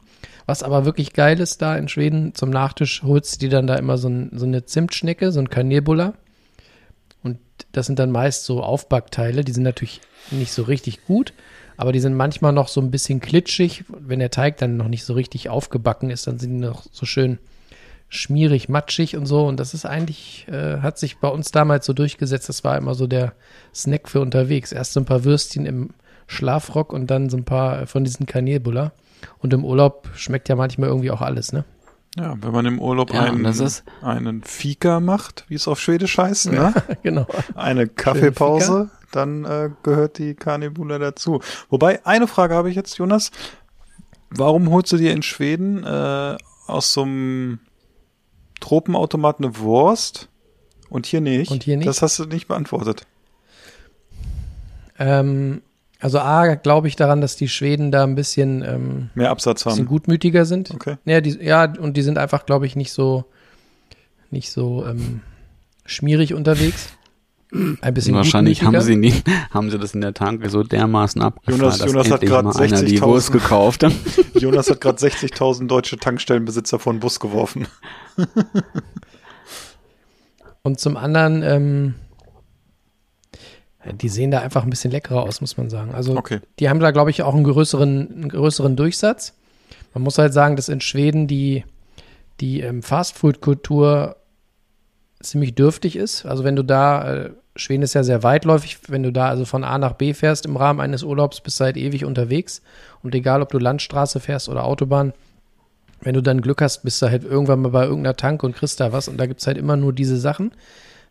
Was 0.45 0.63
aber 0.63 0.85
wirklich 0.85 1.13
geil 1.13 1.39
ist 1.39 1.61
da 1.61 1.77
in 1.77 1.87
Schweden, 1.87 2.33
zum 2.33 2.49
Nachtisch 2.49 3.03
holst 3.03 3.35
du 3.35 3.39
dir 3.39 3.49
dann 3.49 3.67
da 3.67 3.75
immer 3.75 3.97
so, 3.97 4.09
ein, 4.09 4.29
so 4.33 4.45
eine 4.45 4.65
Zimtschnecke, 4.65 5.31
so 5.31 5.39
ein 5.39 5.49
Kanelbuller. 5.49 6.15
Und 7.23 7.39
das 7.71 7.85
sind 7.85 7.99
dann 7.99 8.11
meist 8.11 8.45
so 8.45 8.61
Aufbackteile, 8.61 9.43
die 9.43 9.53
sind 9.53 9.63
natürlich 9.63 10.01
nicht 10.31 10.51
so 10.51 10.63
richtig 10.63 11.05
gut, 11.05 11.33
aber 11.77 11.93
die 11.93 12.01
sind 12.01 12.15
manchmal 12.15 12.51
noch 12.51 12.67
so 12.67 12.81
ein 12.81 12.91
bisschen 12.91 13.21
klitschig. 13.21 13.85
Wenn 13.87 14.19
der 14.19 14.31
Teig 14.31 14.57
dann 14.57 14.75
noch 14.75 14.89
nicht 14.89 15.05
so 15.05 15.13
richtig 15.13 15.49
aufgebacken 15.49 16.09
ist, 16.09 16.27
dann 16.27 16.39
sind 16.39 16.51
die 16.53 16.65
noch 16.65 16.83
so 16.91 17.05
schön 17.05 17.39
schmierig, 18.09 18.69
matschig 18.69 19.15
und 19.15 19.25
so. 19.25 19.45
Und 19.45 19.59
das 19.59 19.73
ist 19.73 19.85
eigentlich, 19.85 20.45
äh, 20.49 20.79
hat 20.79 20.99
sich 20.99 21.17
bei 21.19 21.29
uns 21.29 21.51
damals 21.51 21.85
so 21.85 21.93
durchgesetzt. 21.93 22.49
Das 22.49 22.63
war 22.65 22.77
immer 22.77 22.95
so 22.95 23.07
der 23.07 23.33
Snack 23.73 24.09
für 24.09 24.19
unterwegs. 24.19 24.71
Erst 24.73 24.93
so 24.93 24.99
ein 24.99 25.05
paar 25.05 25.23
Würstchen 25.23 25.65
im 25.65 25.91
Schlafrock 26.27 26.93
und 26.93 27.07
dann 27.07 27.29
so 27.29 27.37
ein 27.37 27.45
paar 27.45 27.87
von 27.87 28.03
diesen 28.03 28.25
Kanelbuller. 28.25 28.91
Und 29.39 29.53
im 29.53 29.63
Urlaub 29.63 30.09
schmeckt 30.15 30.49
ja 30.49 30.55
manchmal 30.55 30.89
irgendwie 30.89 31.11
auch 31.11 31.21
alles, 31.21 31.53
ne? 31.53 31.63
Ja, 32.17 32.35
wenn 32.41 32.51
man 32.51 32.65
im 32.65 32.79
Urlaub 32.79 33.11
Ja, 33.13 33.21
einen, 33.23 33.43
das 33.43 33.59
ist- 33.59 33.83
einen 34.01 34.43
Fika 34.43 34.99
macht, 34.99 35.45
wie 35.47 35.55
es 35.55 35.67
auf 35.67 35.79
Schwedisch 35.79 36.17
heißt, 36.17 36.51
ne? 36.51 36.73
genau. 37.03 37.25
eine 37.55 37.87
Kaffeepause, 37.87 38.91
dann 39.11 39.45
äh, 39.45 39.69
gehört 39.81 40.17
die 40.19 40.35
Karnebula 40.35 40.99
dazu. 40.99 41.41
Wobei, 41.69 42.05
eine 42.05 42.27
Frage 42.27 42.53
habe 42.55 42.69
ich 42.69 42.75
jetzt, 42.75 42.97
Jonas. 42.97 43.31
Warum 44.29 44.69
holst 44.71 44.91
du 44.91 44.97
dir 44.97 45.11
in 45.11 45.23
Schweden 45.23 45.83
äh, 45.83 46.37
aus 46.67 46.93
so 46.93 47.03
einem 47.03 47.59
Tropenautomat 48.59 49.39
eine 49.39 49.57
Wurst 49.59 50.29
und 50.89 51.05
hier 51.05 51.21
nicht? 51.21 51.51
Und 51.51 51.63
hier 51.63 51.77
nicht? 51.77 51.87
Das 51.87 52.01
hast 52.01 52.19
du 52.19 52.25
nicht 52.25 52.47
beantwortet. 52.47 53.05
Ähm, 54.99 55.61
also 56.03 56.19
A, 56.19 56.55
glaube 56.55 56.87
ich 56.87 56.95
daran, 56.95 57.21
dass 57.21 57.35
die 57.35 57.47
Schweden 57.47 57.91
da 57.91 58.03
ein 58.03 58.13
bisschen, 58.15 58.61
ähm, 58.63 59.09
Mehr 59.15 59.31
Absatz 59.31 59.63
bisschen 59.63 59.79
haben. 59.79 59.85
gutmütiger 59.87 60.45
sind. 60.45 60.69
Okay. 60.71 60.97
Ja, 61.05 61.21
die, 61.21 61.37
ja, 61.41 61.63
und 61.79 61.97
die 61.97 62.01
sind 62.03 62.17
einfach, 62.17 62.45
glaube 62.45 62.65
ich, 62.67 62.75
nicht 62.75 62.91
so, 62.91 63.25
nicht 64.29 64.51
so 64.51 64.85
ähm, 64.85 65.21
schmierig 65.85 66.33
unterwegs. 66.33 66.89
ein 67.81 67.93
bisschen 67.93 68.15
Wahrscheinlich 68.15 68.63
haben 68.63 68.73
gutmütiger. 68.73 69.11
sie, 69.11 69.21
nie, 69.31 69.35
haben 69.51 69.69
sie 69.69 69.77
das 69.79 69.93
in 69.93 70.01
der 70.01 70.13
Tanke 70.13 70.49
so 70.49 70.63
dermaßen 70.63 71.21
abgefahren, 71.21 71.59
Jonas- 71.61 71.77
dass 71.79 71.87
Jonas 71.87 72.05
hat 72.07 72.13
endlich 72.23 72.29
grad 72.31 72.45
mal 72.45 72.57
einer 72.57 72.81
die 72.83 72.99
60.000. 72.99 73.01
Wurst 73.05 73.31
gekauft 73.31 73.83
hat. 73.83 73.93
Jonas 74.33 74.69
hat 74.69 74.81
gerade 74.81 74.97
60.000 74.97 75.67
deutsche 75.67 75.97
Tankstellenbesitzer 75.97 76.79
vor 76.79 76.93
den 76.93 76.99
Bus 76.99 77.19
geworfen. 77.19 77.67
Und 80.63 80.79
zum 80.79 80.95
anderen, 80.97 81.43
ähm, 81.43 81.93
die 83.91 84.09
sehen 84.09 84.31
da 84.31 84.39
einfach 84.39 84.63
ein 84.63 84.69
bisschen 84.69 84.91
leckerer 84.91 85.23
aus, 85.23 85.41
muss 85.41 85.57
man 85.57 85.69
sagen. 85.69 85.93
Also 85.93 86.17
Okay. 86.17 86.39
die 86.59 86.69
haben 86.69 86.79
da, 86.79 86.91
glaube 86.91 87.09
ich, 87.09 87.21
auch 87.23 87.33
einen 87.35 87.43
größeren, 87.43 88.11
einen 88.13 88.29
größeren 88.29 88.75
Durchsatz. 88.75 89.33
Man 89.93 90.03
muss 90.03 90.17
halt 90.17 90.33
sagen, 90.33 90.55
dass 90.55 90.69
in 90.69 90.81
Schweden 90.81 91.27
die, 91.27 91.65
die 92.39 92.61
ähm, 92.61 92.81
Fastfood-Kultur 92.81 94.15
ziemlich 95.21 95.55
dürftig 95.55 95.95
ist. 95.95 96.25
Also 96.25 96.43
wenn 96.43 96.55
du 96.55 96.63
da, 96.63 97.13
äh, 97.13 97.29
Schweden 97.55 97.83
ist 97.83 97.93
ja 97.93 98.03
sehr 98.03 98.23
weitläufig, 98.23 98.77
wenn 98.87 99.03
du 99.03 99.11
da 99.11 99.27
also 99.29 99.45
von 99.45 99.63
A 99.63 99.77
nach 99.77 99.93
B 99.93 100.13
fährst 100.13 100.45
im 100.45 100.57
Rahmen 100.57 100.79
eines 100.79 101.03
Urlaubs, 101.03 101.41
bist 101.41 101.59
du 101.59 101.65
halt 101.65 101.77
ewig 101.77 102.05
unterwegs. 102.05 102.61
Und 103.03 103.13
egal, 103.15 103.41
ob 103.41 103.49
du 103.51 103.59
Landstraße 103.59 104.19
fährst 104.19 104.49
oder 104.49 104.63
Autobahn, 104.63 105.13
wenn 106.01 106.15
du 106.15 106.21
dann 106.21 106.41
Glück 106.41 106.61
hast, 106.61 106.83
bist 106.83 107.01
du 107.01 107.09
halt 107.09 107.23
irgendwann 107.23 107.61
mal 107.61 107.69
bei 107.69 107.83
irgendeiner 107.83 108.15
Tank 108.15 108.43
und 108.43 108.55
kriegst 108.55 108.79
da 108.79 108.91
was. 108.91 109.07
Und 109.07 109.17
da 109.17 109.25
gibt's 109.25 109.47
halt 109.47 109.57
immer 109.57 109.77
nur 109.77 109.93
diese 109.93 110.17
Sachen. 110.17 110.51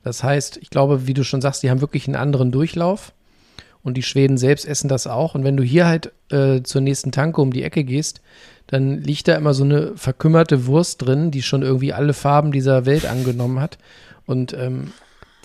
Das 0.02 0.22
heißt, 0.22 0.58
ich 0.58 0.70
glaube, 0.70 1.06
wie 1.06 1.14
du 1.14 1.24
schon 1.24 1.40
sagst, 1.40 1.62
die 1.62 1.70
haben 1.70 1.80
wirklich 1.80 2.06
einen 2.06 2.16
anderen 2.16 2.50
Durchlauf. 2.50 3.12
Und 3.84 3.96
die 3.96 4.02
Schweden 4.02 4.38
selbst 4.38 4.64
essen 4.66 4.88
das 4.88 5.08
auch. 5.08 5.34
Und 5.34 5.42
wenn 5.42 5.56
du 5.56 5.64
hier 5.64 5.86
halt 5.86 6.12
äh, 6.30 6.62
zur 6.62 6.80
nächsten 6.80 7.10
Tanke 7.10 7.40
um 7.40 7.52
die 7.52 7.64
Ecke 7.64 7.82
gehst, 7.82 8.20
dann 8.68 9.00
liegt 9.00 9.26
da 9.26 9.34
immer 9.34 9.54
so 9.54 9.64
eine 9.64 9.96
verkümmerte 9.96 10.66
Wurst 10.66 11.04
drin, 11.04 11.32
die 11.32 11.42
schon 11.42 11.62
irgendwie 11.62 11.92
alle 11.92 12.14
Farben 12.14 12.52
dieser 12.52 12.86
Welt 12.86 13.06
angenommen 13.06 13.60
hat. 13.60 13.78
Und 14.24 14.52
ähm, 14.54 14.92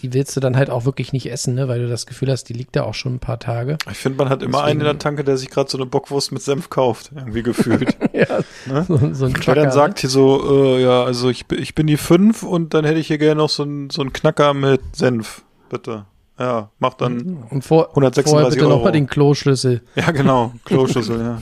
die 0.01 0.13
willst 0.13 0.36
du 0.36 0.39
dann 0.39 0.55
halt 0.57 0.69
auch 0.69 0.86
wirklich 0.86 1.12
nicht 1.13 1.31
essen, 1.31 1.55
ne? 1.55 1.67
weil 1.67 1.79
du 1.79 1.88
das 1.88 2.05
Gefühl 2.05 2.29
hast, 2.31 2.45
die 2.49 2.53
liegt 2.53 2.75
da 2.75 2.83
auch 2.83 2.93
schon 2.93 3.15
ein 3.15 3.19
paar 3.19 3.39
Tage. 3.39 3.77
Ich 3.91 3.97
finde, 3.97 4.17
man 4.19 4.29
hat 4.29 4.43
immer 4.43 4.63
einen 4.63 4.79
in 4.81 4.86
der 4.86 4.99
Tanke, 4.99 5.23
der 5.23 5.38
sich 5.38 5.49
gerade 5.49 5.69
so 5.69 5.77
eine 5.77 5.86
Bockwurst 5.88 6.31
mit 6.31 6.41
Senf 6.41 6.69
kauft. 6.69 7.12
Irgendwie 7.15 7.43
gefühlt. 7.43 7.97
ja, 8.13 8.39
Ne? 8.67 8.86
so, 8.88 8.97
so 9.13 9.25
ein 9.25 9.33
Der 9.33 9.41
Trucker, 9.41 9.55
dann 9.55 9.71
sagt 9.71 9.99
hier 9.99 10.10
so, 10.10 10.75
äh, 10.77 10.83
ja, 10.83 11.03
also 11.03 11.29
ich, 11.29 11.45
bin- 11.47 11.60
ich 11.62 11.73
bin 11.75 11.88
die 11.88 11.97
fünf 11.97 12.43
und 12.43 12.73
dann 12.73 12.86
hätte 12.86 12.99
ich 12.99 13.07
hier 13.07 13.17
gerne 13.17 13.36
noch 13.41 13.49
so 13.49 13.63
einen 13.63 13.89
so 13.89 14.01
einen 14.01 14.13
Knacker 14.13 14.53
mit 14.53 14.81
Senf, 14.95 15.43
bitte. 15.69 16.05
Ja, 16.39 16.69
mach 16.77 16.93
dann, 16.93 17.17
ne? 17.17 17.38
Und 17.49 17.63
vor, 17.63 17.89
136 17.89 18.29
vorher 18.31 18.49
bitte 18.51 18.62
Euro. 18.65 18.75
nochmal 18.75 18.91
den 18.91 19.07
Kloschlüssel. 19.07 19.81
ja 19.95 20.12
genau, 20.12 20.53
Kloschüssel, 20.65 21.19
ja. 21.19 21.41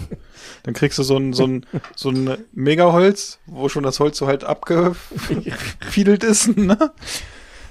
Dann 0.64 0.74
kriegst 0.74 0.98
du 0.98 1.04
so 1.04 1.18
ein, 1.18 1.34
so 1.34 1.46
ein, 1.46 1.66
so 1.98 2.10
ein 2.10 2.38
Megaholz, 2.54 3.40
wo 3.46 3.68
schon 3.68 3.84
das 3.84 4.00
Holz 4.00 4.18
so 4.18 4.26
halt 4.28 4.46
abgefiedelt 4.46 6.24
ist, 6.24 6.56
ne? 6.58 6.78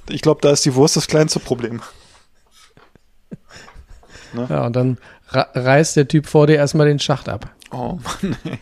Ich 0.08 0.22
glaube, 0.22 0.40
da 0.42 0.50
ist 0.50 0.64
die 0.64 0.74
Wurst 0.74 0.96
das 0.96 1.06
kleinste 1.06 1.40
Problem. 1.40 1.80
Ja, 4.48 4.66
und 4.66 4.74
dann 4.74 4.98
reißt 5.30 5.96
der 5.96 6.08
Typ 6.08 6.26
vor 6.26 6.46
dir 6.46 6.56
erstmal 6.56 6.86
den 6.86 6.98
Schacht 6.98 7.28
ab. 7.28 7.50
Oh 7.70 7.98
Mann, 8.02 8.36
ey. 8.44 8.58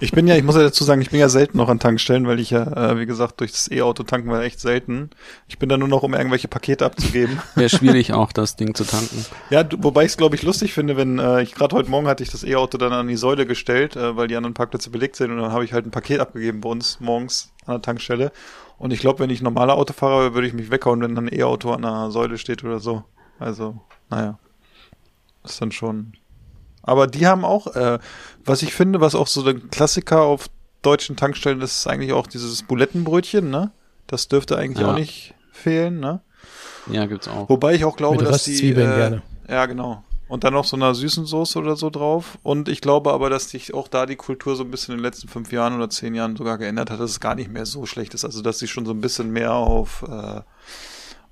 Ich 0.00 0.12
bin 0.12 0.26
ja, 0.26 0.36
ich 0.36 0.42
muss 0.42 0.54
ja 0.54 0.62
dazu 0.62 0.84
sagen, 0.84 1.00
ich 1.00 1.10
bin 1.10 1.20
ja 1.20 1.28
selten 1.28 1.56
noch 1.56 1.68
an 1.68 1.78
Tankstellen, 1.78 2.26
weil 2.26 2.40
ich 2.40 2.50
ja, 2.50 2.90
äh, 2.92 2.98
wie 2.98 3.06
gesagt, 3.06 3.40
durch 3.40 3.52
das 3.52 3.70
E-Auto 3.70 4.02
tanken 4.02 4.30
war 4.30 4.42
echt 4.42 4.60
selten. 4.60 5.10
Ich 5.48 5.58
bin 5.58 5.68
da 5.68 5.76
nur 5.76 5.88
noch, 5.88 6.02
um 6.02 6.14
irgendwelche 6.14 6.48
Pakete 6.48 6.84
abzugeben. 6.84 7.40
Wäre 7.54 7.68
schwierig 7.68 8.12
auch, 8.12 8.32
das 8.32 8.56
Ding 8.56 8.74
zu 8.74 8.84
tanken. 8.84 9.24
Ja, 9.50 9.64
du, 9.64 9.78
wobei 9.80 10.02
ich 10.02 10.12
es, 10.12 10.16
glaube 10.16 10.36
ich, 10.36 10.42
lustig 10.42 10.72
finde, 10.72 10.96
wenn 10.96 11.18
äh, 11.18 11.42
ich 11.42 11.54
gerade 11.54 11.74
heute 11.74 11.90
Morgen 11.90 12.06
hatte 12.06 12.22
ich 12.22 12.30
das 12.30 12.44
E-Auto 12.44 12.78
dann 12.78 12.92
an 12.92 13.08
die 13.08 13.16
Säule 13.16 13.46
gestellt, 13.46 13.96
äh, 13.96 14.16
weil 14.16 14.28
die 14.28 14.36
anderen 14.36 14.54
Parkplätze 14.54 14.90
belegt 14.90 15.16
sind 15.16 15.30
und 15.30 15.38
dann 15.38 15.52
habe 15.52 15.64
ich 15.64 15.72
halt 15.72 15.86
ein 15.86 15.90
Paket 15.90 16.20
abgegeben 16.20 16.60
bei 16.60 16.68
uns 16.68 17.00
morgens 17.00 17.50
an 17.66 17.74
der 17.74 17.82
Tankstelle. 17.82 18.32
Und 18.78 18.92
ich 18.92 19.00
glaube, 19.00 19.18
wenn 19.20 19.30
ich 19.30 19.42
normaler 19.42 19.74
Autofahrer 19.74 20.20
wäre, 20.20 20.34
würde 20.34 20.46
ich 20.46 20.54
mich 20.54 20.70
weghauen, 20.70 21.00
wenn 21.00 21.14
dann 21.14 21.26
ein 21.28 21.34
E-Auto 21.38 21.72
an 21.72 21.82
der 21.82 22.10
Säule 22.10 22.38
steht 22.38 22.62
oder 22.64 22.78
so. 22.78 23.04
Also, 23.38 23.80
naja. 24.08 24.38
Ist 25.44 25.60
dann 25.60 25.72
schon. 25.72 26.12
Aber 26.82 27.06
die 27.06 27.26
haben 27.26 27.44
auch, 27.44 27.66
äh, 27.74 27.98
was 28.44 28.62
ich 28.62 28.72
finde, 28.74 29.00
was 29.00 29.14
auch 29.14 29.26
so 29.26 29.44
ein 29.46 29.70
Klassiker 29.70 30.22
auf 30.22 30.48
deutschen 30.82 31.16
Tankstellen 31.16 31.60
ist, 31.60 31.78
ist 31.78 31.86
eigentlich 31.86 32.12
auch 32.12 32.26
dieses 32.26 32.62
Bulettenbrötchen, 32.62 33.50
ne? 33.50 33.72
Das 34.06 34.28
dürfte 34.28 34.56
eigentlich 34.56 34.80
Ja. 34.86 34.92
auch 34.92 34.96
nicht 34.96 35.34
fehlen, 35.52 36.00
ne? 36.00 36.20
Ja, 36.90 37.06
gibt's 37.06 37.28
auch. 37.28 37.48
Wobei 37.48 37.74
ich 37.74 37.84
auch 37.84 37.96
glaube, 37.96 38.18
Mit 38.22 38.26
dass 38.32 38.44
die. 38.44 38.52
Röstzwiebeln 38.52 38.92
äh, 38.92 38.96
gerne. 38.96 39.22
Ja, 39.48 39.66
genau. 39.66 40.04
Und 40.28 40.44
dann 40.44 40.52
noch 40.52 40.64
so 40.64 40.76
einer 40.76 40.94
süßen 40.94 41.24
Soße 41.24 41.58
oder 41.58 41.74
so 41.76 41.88
drauf. 41.88 42.38
Und 42.42 42.68
ich 42.68 42.82
glaube 42.82 43.12
aber, 43.12 43.30
dass 43.30 43.50
sich 43.50 43.72
auch 43.72 43.88
da 43.88 44.04
die 44.04 44.16
Kultur 44.16 44.56
so 44.56 44.62
ein 44.62 44.70
bisschen 44.70 44.92
in 44.92 44.98
den 44.98 45.04
letzten 45.04 45.28
fünf 45.28 45.52
Jahren 45.52 45.74
oder 45.74 45.88
zehn 45.88 46.14
Jahren 46.14 46.36
sogar 46.36 46.58
geändert 46.58 46.90
hat, 46.90 47.00
dass 47.00 47.12
es 47.12 47.20
gar 47.20 47.34
nicht 47.34 47.50
mehr 47.50 47.64
so 47.64 47.86
schlecht 47.86 48.12
ist. 48.12 48.24
Also, 48.24 48.42
dass 48.42 48.58
sie 48.58 48.68
schon 48.68 48.84
so 48.84 48.92
ein 48.92 49.00
bisschen 49.00 49.32
mehr 49.32 49.54
auf 49.54 50.04
äh, 50.06 50.42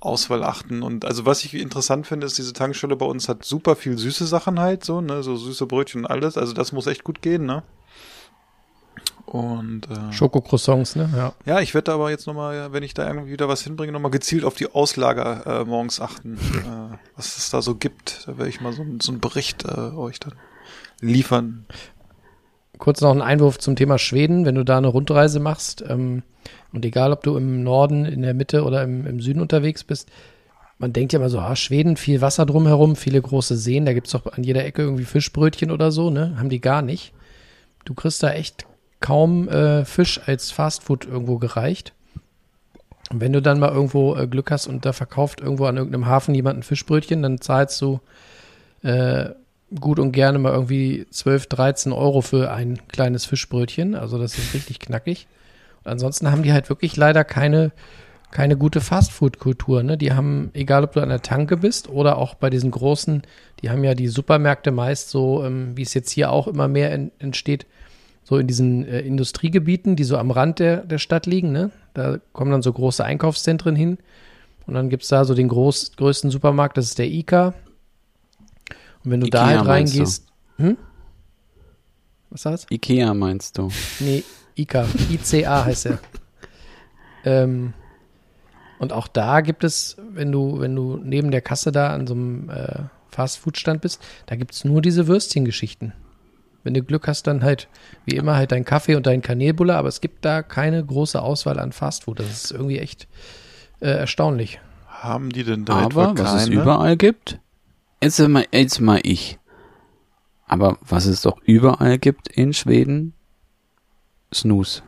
Auswahl 0.01 0.43
achten. 0.45 0.83
Und 0.83 1.05
also, 1.05 1.27
was 1.27 1.45
ich 1.45 1.53
interessant 1.55 2.07
finde, 2.07 2.27
ist, 2.27 2.39
diese 2.39 2.55
Tankstelle 2.55 2.97
bei 2.97 3.07
uns 3.07 3.29
hat 3.29 3.45
super 3.45 3.77
viel 3.77 3.99
süße 3.99 4.27
Sachen 4.27 4.59
halt, 4.59 4.85
so, 4.85 5.03
ne, 5.03 5.23
so 5.23 5.37
süße 5.37 5.67
Brötchen 5.67 6.05
und 6.05 6.11
alles. 6.11 6.39
Also, 6.39 6.55
das 6.55 6.73
muss 6.73 6.87
echt 6.87 7.05
gut 7.05 7.21
gehen, 7.21 7.45
ne? 7.45 7.63
Und 9.27 9.89
äh, 9.91 10.13
Schokocroissants, 10.13 10.95
ne? 10.95 11.11
Ja. 11.15 11.33
ja, 11.45 11.61
ich 11.61 11.75
werde 11.75 11.93
aber 11.93 12.11
jetzt 12.11 12.29
nochmal, 12.29 12.73
wenn 12.73 12.85
ich 12.85 12.95
da 12.95 13.07
irgendwie 13.09 13.33
wieder 13.33 13.49
was 13.49 13.63
hinbringe, 13.63 13.91
nochmal 13.93 14.13
gezielt 14.13 14.45
auf 14.45 14.55
die 14.55 14.73
Auslager 14.73 15.63
äh, 15.63 15.65
morgens 15.65 16.01
achten, 16.01 16.35
äh, 16.35 16.97
was 17.17 17.37
es 17.37 17.51
da 17.51 17.61
so 17.61 17.75
gibt. 17.75 18.23
Da 18.27 18.39
werde 18.39 18.49
ich 18.49 18.61
mal 18.61 18.73
so, 18.73 18.85
so 19.03 19.11
einen 19.11 19.21
Bericht 19.21 19.65
äh, 19.65 19.79
euch 19.79 20.21
dann 20.21 20.35
liefern. 21.01 21.67
Kurz 22.79 23.01
noch 23.01 23.11
ein 23.11 23.23
Einwurf 23.23 23.59
zum 23.59 23.75
Thema 23.75 23.99
Schweden. 23.99 24.45
Wenn 24.45 24.55
du 24.55 24.65
da 24.65 24.79
eine 24.79 24.89
Rundreise 24.89 25.41
machst, 25.41 25.85
ähm, 25.89 26.23
und 26.73 26.85
egal 26.85 27.13
ob 27.13 27.25
du 27.25 27.37
im 27.37 27.65
Norden, 27.65 28.05
in 28.05 28.23
der 28.23 28.35
Mitte 28.35 28.63
oder 28.63 28.85
im, 28.85 29.07
im 29.07 29.21
Süden 29.21 29.41
unterwegs 29.41 29.83
bist, 29.83 30.09
man 30.79 30.93
denkt 30.93 31.13
ja 31.13 31.19
immer 31.19 31.31
so, 31.31 31.41
ah, 31.41 31.57
Schweden, 31.57 31.97
viel 31.97 32.21
Wasser 32.21 32.47
drumherum, 32.47 32.97
viele 32.97 33.21
große 33.21 33.57
Seen, 33.57 33.87
da 33.87 33.93
gibt's 33.93 34.13
doch 34.13 34.27
an 34.27 34.45
jeder 34.45 34.65
Ecke 34.65 34.83
irgendwie 34.83 35.05
Fischbrötchen 35.05 35.71
oder 35.71 35.91
so, 35.91 36.11
ne? 36.11 36.37
Haben 36.39 36.51
die 36.51 36.61
gar 36.61 36.83
nicht. 36.83 37.13
Du 37.85 37.95
kriegst 37.95 38.23
da 38.23 38.33
echt 38.33 38.67
kaum 39.07 39.49
äh, 39.49 39.85
Fisch 39.85 40.21
als 40.27 40.51
Fastfood 40.51 41.05
irgendwo 41.05 41.39
gereicht. 41.39 41.93
Und 43.13 43.21
wenn 43.21 43.33
du 43.33 43.41
dann 43.41 43.61
mal 43.61 43.71
irgendwo 43.71 44.17
äh, 44.17 44.27
Glück 44.27 44.51
hast 44.51 44.67
und 44.67 44.85
da 44.85 44.93
verkauft 44.93 45.41
irgendwo 45.41 45.67
an 45.67 45.77
irgendeinem 45.77 46.07
Hafen 46.07 46.35
jemand 46.35 46.59
ein 46.59 46.63
Fischbrötchen, 46.65 47.23
dann 47.23 47.41
zahlst 47.41 47.81
du 47.81 48.01
äh, 48.83 49.27
gut 49.79 50.01
und 50.01 50.11
gerne 50.11 50.41
mal 50.41 50.53
irgendwie 50.53 51.07
12, 51.11 51.47
13 51.47 51.93
Euro 51.93 52.21
für 52.21 52.51
ein 52.51 52.81
kleines 52.89 53.25
Fischbrötchen. 53.27 53.95
Also 53.95 54.19
das 54.19 54.37
ist 54.37 54.55
richtig 54.55 54.81
knackig. 54.81 55.29
Und 55.85 55.93
ansonsten 55.93 56.31
haben 56.33 56.43
die 56.43 56.53
halt 56.53 56.69
wirklich 56.69 56.97
leider 56.97 57.23
keine, 57.23 57.71
keine 58.33 58.57
gute 58.57 58.81
Fastfood-Kultur. 58.81 59.85
Ne? 59.85 59.97
Die 59.97 60.15
haben, 60.15 60.51
egal 60.53 60.83
ob 60.83 60.95
du 60.95 61.01
an 61.01 61.11
der 61.11 61.23
Tanke 61.23 61.57
bist 61.57 61.89
oder 61.89 62.19
auch 62.19 62.35
bei 62.35 62.51
diesen 62.51 62.73
großen, 62.73 63.23
die 63.63 63.71
haben 63.71 63.85
ja 63.85 63.95
die 63.95 64.09
Supermärkte 64.09 64.73
meist 64.73 65.11
so, 65.11 65.45
ähm, 65.45 65.77
wie 65.77 65.83
es 65.83 65.95
jetzt 65.95 66.11
hier 66.11 66.33
auch 66.33 66.49
immer 66.49 66.67
mehr 66.67 66.91
en- 66.93 67.13
entsteht, 67.21 67.67
so 68.29 68.39
in 68.39 68.49
diesen 68.49 68.85
äh, 68.85 69.01
Industriegebieten, 69.03 69.95
die 69.95 70.03
so 70.03 70.19
am 70.19 70.33
Rand 70.33 70.59
der, 70.59 70.79
der 70.79 70.99
Stadt 70.99 71.27
liegen. 71.27 71.53
Ne? 71.53 71.71
Da 71.95 72.19
kommen 72.33 72.51
dann 72.51 72.61
so 72.61 72.73
große 72.73 73.05
Einkaufszentren 73.05 73.77
hin. 73.77 73.99
Und 74.67 74.75
dann 74.75 74.91
gibt's 74.91 75.07
da 75.07 75.25
so 75.25 75.33
den 75.33 75.47
groß, 75.47 75.93
größten 75.97 76.33
Supermarkt, 76.33 76.77
das 76.77 76.87
ist 76.87 76.99
der 76.99 77.07
ICA. 77.07 77.55
Und 79.05 79.13
wenn 79.13 79.21
du 79.21 79.31
da 79.31 79.45
Ikea 79.45 79.59
halt 79.59 79.67
meinst 79.69 79.95
du? 79.95 79.99
reingehst. 79.99 80.27
Hm? 80.57 80.77
Was 82.31 82.43
sagst 82.43 82.67
Ikea 82.73 83.15
meinst 83.15 83.59
du? 83.59 83.69
Nee, 84.01 84.25
ICA. 84.57 84.89
ICA 85.09 85.65
heißt 85.65 85.87
er. 85.87 86.01
ähm, 87.25 87.75
und 88.81 88.93
auch 88.93 89.07
da 89.07 89.41
gibt 89.41 89.63
es, 89.63 89.99
wenn 90.11 90.33
du, 90.33 90.59
wenn 90.59 90.75
du 90.75 90.97
neben 90.97 91.31
der 91.31 91.43
Kasse 91.43 91.71
da 91.71 91.95
an 91.95 92.09
so 92.09 92.15
einem 92.15 92.51
äh, 92.51 92.83
Fastfood-Stand 93.11 93.83
bist, 93.83 94.03
da 94.27 94.35
gibt's 94.35 94.65
nur 94.65 94.83
diese 94.83 95.07
Würstchengeschichten. 95.07 95.93
Wenn 96.67 96.75
du 96.75 96.83
Glück 96.83 97.07
hast, 97.07 97.29
dann 97.29 97.45
halt, 97.45 97.69
wie 98.07 98.17
immer, 98.17 98.35
halt 98.35 98.51
dein 98.51 98.65
Kaffee 98.65 98.97
und 98.97 99.07
dein 99.07 99.23
Kanelbulle, 99.23 99.77
aber 99.77 99.87
es 99.87 100.01
gibt 100.01 100.25
da 100.25 100.43
keine 100.43 100.85
große 100.85 101.23
Auswahl 101.23 101.61
an 101.61 101.71
Fastfood. 101.71 102.19
Das 102.19 102.27
ist 102.27 102.51
irgendwie 102.51 102.81
echt 102.81 103.07
äh, 103.79 103.87
erstaunlich. 103.87 104.59
Haben 104.89 105.31
die 105.31 105.45
denn 105.45 105.65
da 105.65 105.85
etwa 105.85 106.07
Aber 106.07 106.19
was 106.19 106.35
es 106.35 106.49
keine? 106.49 106.61
überall 106.61 106.97
gibt, 106.97 107.39
jetzt 108.03 108.19
mal, 108.19 108.45
jetzt 108.51 108.81
mal 108.81 108.99
ich. 109.05 109.39
Aber 110.49 110.77
was 110.81 111.07
es 111.07 111.23
doch 111.23 111.39
überall 111.45 111.99
gibt 111.99 112.27
in 112.27 112.53
Schweden, 112.53 113.13
Snooze. 114.35 114.83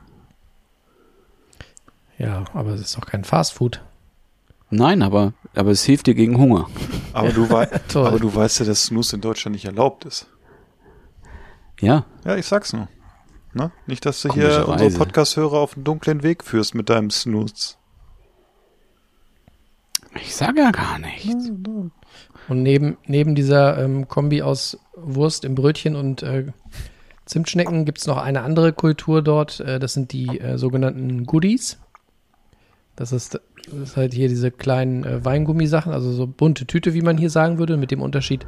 Ja, 2.19 2.45
aber 2.55 2.71
es 2.71 2.81
ist 2.81 2.97
doch 2.97 3.07
kein 3.07 3.23
Fastfood. 3.23 3.85
Nein, 4.71 5.01
aber, 5.03 5.33
aber 5.55 5.71
es 5.71 5.85
hilft 5.85 6.09
dir 6.09 6.17
gegen 6.17 6.39
Hunger. 6.39 6.69
aber, 7.13 7.31
du 7.31 7.49
wei 7.49 7.69
aber 7.95 8.19
du 8.19 8.35
weißt 8.35 8.59
ja, 8.59 8.67
dass 8.67 8.87
Snooze 8.87 9.15
in 9.15 9.23
Deutschland 9.23 9.55
nicht 9.55 9.65
erlaubt 9.65 10.05
ist. 10.07 10.27
Ja, 11.81 12.05
Ja, 12.25 12.37
ich 12.37 12.47
sag's 12.47 12.73
nur. 12.73 12.89
Ne? 13.55 13.71
Nicht, 13.87 14.05
dass 14.05 14.21
du 14.23 14.33
hier 14.33 14.69
unsere 14.69 14.91
Podcast-Hörer 14.91 15.59
auf 15.59 15.75
einen 15.75 15.85
dunklen 15.85 16.23
Weg 16.23 16.45
führst 16.45 16.75
mit 16.75 16.91
deinem 16.91 17.11
Snooze. 17.11 17.77
ich 20.15 20.35
sag 20.35 20.57
ja 20.57 20.71
gar 20.71 20.99
nichts. 20.99 21.51
Und 22.49 22.63
neben, 22.63 22.99
neben 23.07 23.35
dieser 23.35 23.83
ähm, 23.83 24.09
Kombi 24.09 24.43
aus 24.43 24.79
Wurst 24.95 25.45
im 25.45 25.55
Brötchen 25.55 25.97
und 25.97 26.23
äh, 26.23 26.47
Zimtschnecken 27.27 27.85
gibt 27.85 27.99
es 27.99 28.07
noch 28.07 28.17
eine 28.17 28.43
andere 28.43 28.73
Kultur 28.73 29.23
dort. 29.23 29.61
Äh, 29.61 29.79
das 29.79 29.93
sind 29.93 30.13
die 30.13 30.41
äh, 30.41 30.57
sogenannten 30.59 31.25
Goodies. 31.25 31.79
Das 32.97 33.13
ist 33.13 33.41
Das 33.67 33.79
ist 33.79 33.97
halt 33.97 34.15
hier 34.15 34.29
diese 34.29 34.51
kleinen 34.51 35.05
äh, 35.05 35.25
Weingummisachen, 35.25 35.93
also 35.93 36.11
so 36.13 36.27
bunte 36.27 36.67
Tüte, 36.67 36.95
wie 36.95 37.03
man 37.03 37.19
hier 37.19 37.31
sagen 37.31 37.59
würde, 37.59 37.77
mit 37.77 37.91
dem 37.91 38.01
Unterschied, 38.01 38.47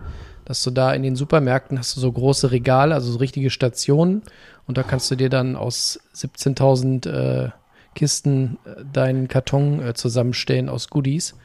dass 0.51 0.65
du 0.65 0.73
da 0.73 0.93
in 0.93 1.05
den 1.05 1.15
Supermärkten 1.15 1.79
hast 1.79 1.95
du 1.95 2.01
so 2.01 2.11
große 2.11 2.51
Regale, 2.51 2.93
also 2.93 3.13
so 3.13 3.19
richtige 3.19 3.51
Stationen 3.51 4.23
und 4.67 4.77
da 4.77 4.83
kannst 4.83 5.09
du 5.09 5.15
dir 5.15 5.29
dann 5.29 5.55
aus 5.55 6.01
17.000 6.17 7.09
äh, 7.09 7.51
Kisten 7.95 8.59
äh, 8.65 8.83
deinen 8.93 9.29
Karton 9.29 9.81
äh, 9.81 9.95
zusammenstellen 9.95 10.69
aus 10.69 10.91
Goodies. 10.91 11.37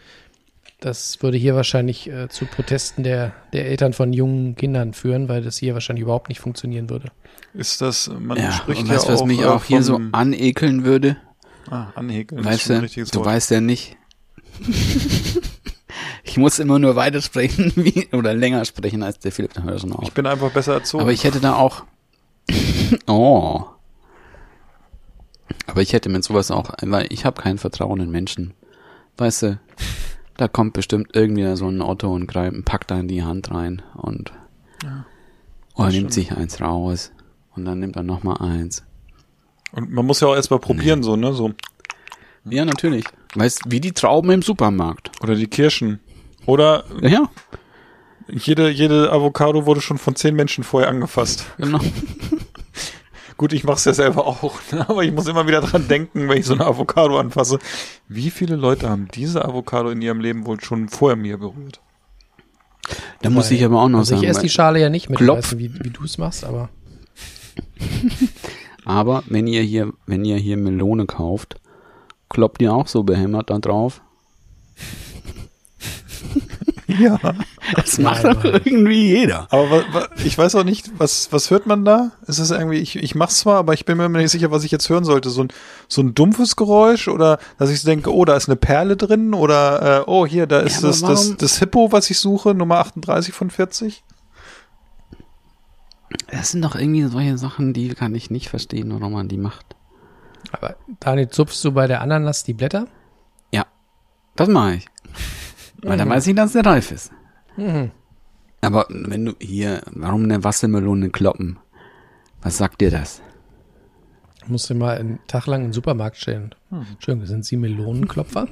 Das 0.79 1.21
würde 1.21 1.37
hier 1.37 1.53
wahrscheinlich 1.53 2.09
äh, 2.09 2.29
zu 2.29 2.47
Protesten 2.47 3.03
der, 3.03 3.33
der 3.53 3.67
Eltern 3.67 3.93
von 3.93 4.11
jungen 4.11 4.55
Kindern 4.55 4.95
führen, 4.95 5.29
weil 5.29 5.43
das 5.43 5.59
hier 5.59 5.75
wahrscheinlich 5.75 6.01
überhaupt 6.01 6.29
nicht 6.29 6.39
funktionieren 6.39 6.89
würde. 6.89 7.11
Ist 7.53 7.81
das, 7.81 8.09
man 8.19 8.39
Ja, 8.39 8.53
spricht 8.53 8.81
und 8.81 8.87
ja 8.87 8.95
weißt 8.95 9.07
du, 9.07 9.13
was 9.13 9.21
auch, 9.21 9.25
mich 9.27 9.41
äh, 9.41 9.45
auch 9.45 9.65
hier 9.65 9.83
so 9.83 10.01
anekeln 10.13 10.83
würde? 10.83 11.17
Ah, 11.69 11.89
anhäkeln. 11.93 12.39
ist 12.39 12.47
Weißt 12.47 12.69
du, 12.71 13.05
du 13.05 13.23
weißt 13.23 13.51
ja 13.51 13.61
nicht. 13.61 13.97
ich 16.23 16.37
muss 16.37 16.59
immer 16.59 16.79
nur 16.79 16.95
weitersprechen 16.95 17.73
wie, 17.75 18.07
oder 18.11 18.33
länger 18.33 18.65
sprechen 18.65 19.03
als 19.03 19.19
der 19.19 19.31
Philipp, 19.31 19.53
dann 19.53 19.63
hört 19.63 19.81
schon 19.81 19.93
auf. 19.93 20.03
Ich 20.03 20.13
bin 20.13 20.25
einfach 20.25 20.51
besser 20.51 20.73
erzogen. 20.73 21.01
Aber 21.01 21.11
ich 21.11 21.23
hätte 21.23 21.39
da 21.39 21.55
auch. 21.55 21.83
Oh. 23.07 23.65
Aber 25.65 25.81
ich 25.81 25.93
hätte 25.93 26.09
mit 26.09 26.23
sowas 26.23 26.51
auch, 26.51 26.71
weil 26.81 27.07
ich 27.11 27.25
habe 27.25 27.41
kein 27.41 27.57
Vertrauen 27.57 27.99
in 27.99 28.11
Menschen. 28.11 28.53
Weißt 29.17 29.41
du, 29.41 29.59
da 30.37 30.47
kommt 30.47 30.73
bestimmt 30.73 31.09
irgendwie 31.13 31.55
so 31.55 31.67
ein 31.67 31.81
Otto 31.81 32.13
und 32.13 32.27
greift, 32.27 32.63
packt 32.65 32.91
da 32.91 32.99
in 32.99 33.07
die 33.07 33.23
Hand 33.23 33.49
rein 33.51 33.81
und 33.95 34.31
oder 35.75 35.89
nimmt 35.89 36.13
sich 36.13 36.31
eins 36.31 36.61
raus 36.61 37.11
und 37.55 37.65
dann 37.65 37.79
nimmt 37.79 37.95
er 37.95 38.03
noch 38.03 38.23
mal 38.23 38.37
eins. 38.37 38.83
Und 39.71 39.91
man 39.91 40.05
muss 40.05 40.21
ja 40.21 40.27
auch 40.27 40.35
erstmal 40.35 40.59
probieren, 40.59 41.03
so, 41.03 41.15
ne? 41.15 41.33
So. 41.33 41.53
Ja, 42.45 42.63
natürlich. 42.63 43.03
Weißt 43.35 43.63
wie 43.67 43.79
die 43.81 43.91
Trauben 43.91 44.31
im 44.31 44.41
Supermarkt. 44.41 45.11
Oder 45.21 45.35
die 45.35 45.47
Kirschen. 45.47 45.99
Oder 46.45 46.83
Ja, 47.01 47.29
jede, 48.27 48.69
jede 48.69 49.11
Avocado 49.11 49.65
wurde 49.65 49.81
schon 49.81 49.97
von 49.97 50.15
zehn 50.15 50.35
Menschen 50.35 50.63
vorher 50.63 50.89
angefasst. 50.89 51.45
genau. 51.57 51.79
Gut, 53.37 53.51
ich 53.51 53.65
mache 53.65 53.75
es 53.75 53.83
ja 53.85 53.93
selber 53.93 54.25
auch, 54.27 54.61
ne? 54.71 54.87
aber 54.89 55.03
ich 55.03 55.11
muss 55.11 55.27
immer 55.27 55.45
wieder 55.45 55.59
dran 55.59 55.89
denken, 55.89 56.29
wenn 56.29 56.37
ich 56.37 56.45
so 56.45 56.53
eine 56.53 56.65
Avocado 56.65 57.19
anfasse. 57.19 57.59
Wie 58.07 58.29
viele 58.31 58.55
Leute 58.55 58.89
haben 58.89 59.09
diese 59.13 59.43
Avocado 59.43 59.89
in 59.89 60.01
ihrem 60.01 60.21
Leben 60.21 60.45
wohl 60.45 60.61
schon 60.61 60.87
vorher 60.87 61.17
mir 61.17 61.37
berührt? 61.37 61.81
Da 63.21 63.29
muss 63.29 63.51
ich 63.51 63.65
aber 63.65 63.81
auch 63.81 63.89
noch 63.89 63.99
Also 63.99 64.13
ich 64.13 64.19
sagen, 64.21 64.29
esse 64.29 64.37
weil- 64.37 64.43
die 64.43 64.49
Schale 64.49 64.79
ja 64.79 64.89
nicht 64.89 65.09
mit, 65.09 65.19
ich 65.19 65.25
Klopf. 65.25 65.37
weiß 65.51 65.55
nicht, 65.55 65.73
wie, 65.79 65.83
wie 65.83 65.89
du 65.89 66.05
es 66.05 66.17
machst, 66.17 66.45
aber 66.45 66.69
aber 68.85 69.23
wenn 69.27 69.47
ihr 69.47 69.61
hier, 69.63 69.91
wenn 70.05 70.23
ihr 70.23 70.37
hier 70.37 70.55
Melone 70.57 71.05
kauft, 71.05 71.55
kloppt 72.29 72.61
ihr 72.61 72.73
auch 72.73 72.87
so 72.87 73.03
behämmert 73.03 73.49
da 73.49 73.59
drauf. 73.59 74.01
Ja. 76.87 77.19
Das 77.75 77.97
macht 77.97 78.23
doch 78.23 78.43
irgendwie 78.43 79.07
jeder. 79.07 79.47
Aber 79.51 79.71
wa, 79.71 79.83
wa, 79.91 80.07
ich 80.23 80.37
weiß 80.37 80.55
auch 80.55 80.63
nicht, 80.63 80.91
was, 80.97 81.31
was 81.31 81.49
hört 81.49 81.65
man 81.65 81.83
da? 81.83 82.11
Ist 82.27 82.39
es 82.39 82.51
irgendwie, 82.51 82.77
ich, 82.77 82.95
ich 82.95 83.15
mach's 83.15 83.39
zwar, 83.39 83.57
aber 83.57 83.73
ich 83.73 83.85
bin 83.85 83.97
mir 83.97 84.07
nicht 84.09 84.31
sicher, 84.31 84.51
was 84.51 84.63
ich 84.63 84.71
jetzt 84.71 84.89
hören 84.89 85.03
sollte. 85.03 85.29
So 85.29 85.43
ein, 85.43 85.47
so 85.87 86.01
ein 86.01 86.13
dumpfes 86.13 86.55
Geräusch 86.55 87.07
oder 87.07 87.39
dass 87.57 87.71
ich 87.71 87.81
denke, 87.81 88.13
oh, 88.13 88.23
da 88.23 88.35
ist 88.35 88.47
eine 88.47 88.55
Perle 88.55 88.97
drin 88.97 89.33
oder 89.33 90.01
äh, 90.01 90.03
oh, 90.05 90.25
hier, 90.25 90.47
da 90.47 90.59
ist 90.59 90.79
aber 90.79 90.89
das, 90.89 91.01
das, 91.01 91.37
das 91.37 91.59
Hippo, 91.59 91.91
was 91.91 92.09
ich 92.09 92.19
suche, 92.19 92.53
Nummer 92.53 92.77
38 92.77 93.33
von 93.33 93.49
40. 93.49 94.03
Das 96.31 96.51
sind 96.51 96.61
doch 96.61 96.75
irgendwie 96.75 97.03
solche 97.03 97.37
Sachen, 97.37 97.73
die 97.73 97.89
kann 97.89 98.15
ich 98.15 98.29
nicht 98.29 98.49
verstehen, 98.49 98.93
warum 98.93 99.13
man 99.13 99.27
die 99.27 99.37
macht. 99.37 99.74
Aber 100.55 100.75
Daniel, 100.99 101.29
zupfst 101.29 101.63
du 101.63 101.71
bei 101.71 101.87
der 101.87 102.01
Ananas 102.01 102.43
die 102.43 102.53
Blätter? 102.53 102.87
Ja, 103.51 103.65
das 104.35 104.47
mache 104.47 104.75
ich. 104.75 104.87
Weil 105.81 105.97
dann 105.97 106.09
weiß 106.09 106.25
ich, 106.27 106.35
dass 106.35 106.53
der 106.53 106.65
reif 106.65 106.91
ist. 106.91 107.11
Mhm. 107.57 107.91
Aber 108.61 108.85
wenn 108.89 109.25
du 109.25 109.33
hier, 109.39 109.81
warum 109.91 110.23
eine 110.23 110.43
Wassermelone 110.43 111.09
kloppen? 111.09 111.59
Was 112.41 112.57
sagt 112.57 112.81
dir 112.81 112.89
das? 112.89 113.21
Musst 114.47 114.69
du 114.69 114.75
mal 114.75 114.97
einen 114.97 115.19
Tag 115.27 115.47
lang 115.47 115.61
in 115.61 115.67
den 115.67 115.73
Supermarkt 115.73 116.17
stellen. 116.17 116.53
Entschuldigung, 116.71 117.27
sind 117.27 117.45
Sie 117.45 117.57
Melonenklopfer? 117.57 118.47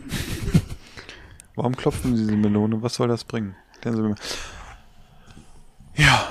Warum 1.56 1.76
klopfen 1.76 2.16
Sie 2.16 2.24
diese 2.24 2.36
Melone? 2.36 2.82
Was 2.82 2.96
soll 2.96 3.08
das 3.08 3.24
bringen? 3.24 3.56
Ja. 5.96 6.28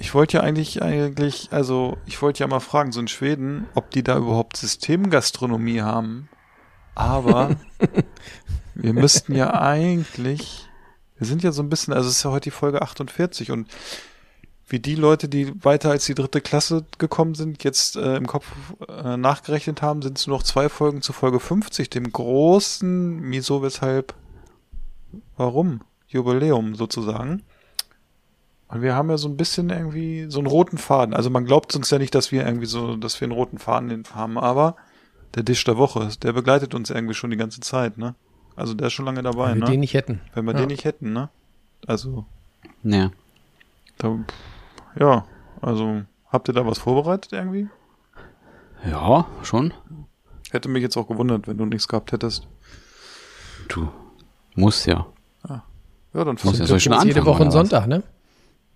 Ich 0.00 0.14
wollte 0.14 0.38
ja 0.38 0.42
eigentlich, 0.42 0.80
eigentlich, 0.80 1.48
also, 1.50 1.98
ich 2.06 2.22
wollte 2.22 2.40
ja 2.40 2.46
mal 2.46 2.60
fragen, 2.60 2.90
so 2.90 3.00
in 3.00 3.08
Schweden, 3.08 3.66
ob 3.74 3.90
die 3.90 4.02
da 4.02 4.16
überhaupt 4.16 4.56
Systemgastronomie 4.56 5.82
haben. 5.82 6.30
Aber 6.94 7.56
wir 8.74 8.94
müssten 8.94 9.34
ja 9.34 9.60
eigentlich, 9.60 10.66
wir 11.18 11.26
sind 11.26 11.42
ja 11.42 11.52
so 11.52 11.62
ein 11.62 11.68
bisschen, 11.68 11.92
also 11.92 12.08
es 12.08 12.16
ist 12.16 12.22
ja 12.22 12.30
heute 12.30 12.44
die 12.44 12.50
Folge 12.50 12.80
48 12.80 13.50
und 13.50 13.68
wie 14.68 14.80
die 14.80 14.94
Leute, 14.94 15.28
die 15.28 15.52
weiter 15.62 15.90
als 15.90 16.06
die 16.06 16.14
dritte 16.14 16.40
Klasse 16.40 16.86
gekommen 16.96 17.34
sind, 17.34 17.62
jetzt 17.62 17.96
äh, 17.96 18.16
im 18.16 18.26
Kopf 18.26 18.46
äh, 18.88 19.18
nachgerechnet 19.18 19.82
haben, 19.82 20.00
sind 20.00 20.16
es 20.16 20.26
nur 20.26 20.38
noch 20.38 20.44
zwei 20.44 20.70
Folgen 20.70 21.02
zu 21.02 21.12
Folge 21.12 21.40
50, 21.40 21.90
dem 21.90 22.10
großen 22.10 23.20
Wieso, 23.30 23.62
weshalb, 23.62 24.14
warum 25.36 25.82
Jubiläum 26.08 26.74
sozusagen. 26.74 27.42
Und 28.70 28.82
wir 28.82 28.94
haben 28.94 29.10
ja 29.10 29.18
so 29.18 29.28
ein 29.28 29.36
bisschen 29.36 29.70
irgendwie 29.70 30.26
so 30.28 30.38
einen 30.38 30.46
roten 30.46 30.78
Faden. 30.78 31.12
Also 31.12 31.28
man 31.28 31.44
glaubt 31.44 31.74
uns 31.74 31.90
ja 31.90 31.98
nicht, 31.98 32.14
dass 32.14 32.30
wir 32.30 32.46
irgendwie 32.46 32.66
so, 32.66 32.96
dass 32.96 33.20
wir 33.20 33.26
einen 33.26 33.32
roten 33.32 33.58
Faden 33.58 34.04
haben, 34.14 34.38
aber 34.38 34.76
der 35.34 35.42
Dish 35.42 35.64
der 35.64 35.76
Woche, 35.76 36.08
der 36.22 36.32
begleitet 36.32 36.74
uns 36.74 36.88
irgendwie 36.90 37.14
schon 37.14 37.30
die 37.30 37.36
ganze 37.36 37.60
Zeit, 37.60 37.98
ne? 37.98 38.14
Also 38.56 38.74
der 38.74 38.88
ist 38.88 38.92
schon 38.92 39.06
lange 39.06 39.22
dabei, 39.22 39.50
Wenn 39.52 39.58
wir 39.58 39.64
ne? 39.64 39.70
den 39.72 39.80
nicht 39.80 39.94
hätten. 39.94 40.20
Wenn 40.34 40.44
wir 40.44 40.52
Ja. 40.52 40.60
den 40.60 40.68
nicht 40.68 40.84
hätten, 40.84 41.12
ne? 41.12 41.30
Also, 41.86 42.26
Ja. 42.84 43.10
da, 43.98 44.18
ja, 44.98 45.24
also 45.62 46.02
habt 46.30 46.48
ihr 46.48 46.54
da 46.54 46.64
was 46.66 46.78
vorbereitet 46.78 47.32
irgendwie? 47.32 47.68
Ja, 48.88 49.26
schon. 49.42 49.72
Hätte 50.50 50.68
mich 50.68 50.82
jetzt 50.82 50.96
auch 50.96 51.08
gewundert, 51.08 51.48
wenn 51.48 51.58
du 51.58 51.64
nichts 51.64 51.88
gehabt 51.88 52.12
hättest. 52.12 52.46
Du. 53.68 53.88
Muss 54.54 54.84
ja. 54.86 55.06
Ja, 55.48 56.24
dann 56.24 56.36
Muss 56.42 56.58
ja 56.58 56.66
so 56.66 56.78
schon 56.78 57.06
jede 57.06 57.24
Woche 57.24 57.42
einen? 57.42 57.52
Sonntag, 57.52 57.86
ne? 57.86 58.02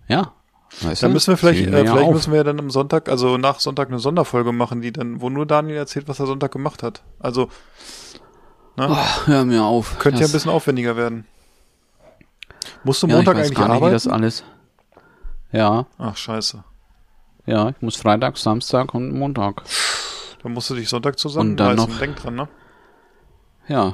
Ja. 0.07 0.33
Weißt 0.81 1.03
Dann 1.03 1.11
du? 1.11 1.13
müssen 1.13 1.27
wir 1.31 1.37
vielleicht, 1.37 1.61
äh, 1.61 1.71
ja 1.71 1.91
vielleicht 1.91 2.07
auf. 2.07 2.13
müssen 2.13 2.33
wir 2.33 2.43
dann 2.43 2.59
am 2.59 2.69
Sonntag, 2.69 3.07
also 3.07 3.37
nach 3.37 3.59
Sonntag 3.59 3.87
eine 3.89 3.99
Sonderfolge 3.99 4.51
machen, 4.51 4.81
die 4.81 4.91
dann, 4.91 5.21
wo 5.21 5.29
nur 5.29 5.45
Daniel 5.45 5.77
erzählt, 5.77 6.07
was 6.07 6.19
er 6.19 6.25
Sonntag 6.25 6.51
gemacht 6.51 6.83
hat. 6.83 7.03
Also, 7.19 7.49
ne? 8.75 8.87
Ach, 8.89 9.27
hör 9.27 9.45
mir 9.45 9.63
auf. 9.63 9.97
Könnte 9.99 10.19
ja 10.19 10.23
Das- 10.23 10.31
ein 10.31 10.33
bisschen 10.33 10.51
aufwendiger 10.51 10.95
werden. 10.97 11.25
Musst 12.83 13.01
du 13.03 13.07
ja, 13.07 13.15
Montag 13.15 13.35
ich 13.35 13.39
weiß 13.41 13.45
eigentlich 13.47 13.57
gar 13.57 13.67
nicht, 13.67 13.71
wie 13.73 13.75
arbeiten? 13.77 13.93
das 13.93 14.07
alles. 14.07 14.43
Ja, 15.51 15.85
Ach, 15.97 16.17
scheiße. 16.17 16.63
ja, 17.45 17.69
ich 17.69 17.81
muss 17.81 17.95
Freitag, 17.95 18.37
Samstag 18.37 18.93
und 18.93 19.11
Montag. 19.17 19.61
Dann 20.43 20.53
musst 20.53 20.69
du 20.69 20.75
dich 20.75 20.89
Sonntag 20.89 21.13
Und 21.13 21.15
dann 21.57 21.77
zusammenreißen. 21.77 21.89
noch- 21.91 21.99
Denk 21.99 22.15
dran, 22.17 22.35
ne? 22.35 22.47
Ja. 23.67 23.93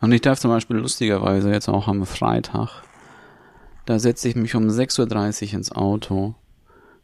Und 0.00 0.12
ich 0.12 0.20
darf 0.20 0.38
zum 0.38 0.50
Beispiel 0.50 0.76
lustigerweise 0.76 1.50
jetzt 1.50 1.68
auch 1.68 1.88
am 1.88 2.04
Freitag, 2.06 2.82
da 3.86 3.98
setze 3.98 4.28
ich 4.28 4.36
mich 4.36 4.54
um 4.54 4.68
6.30 4.68 5.48
Uhr 5.48 5.54
ins 5.54 5.72
Auto, 5.72 6.34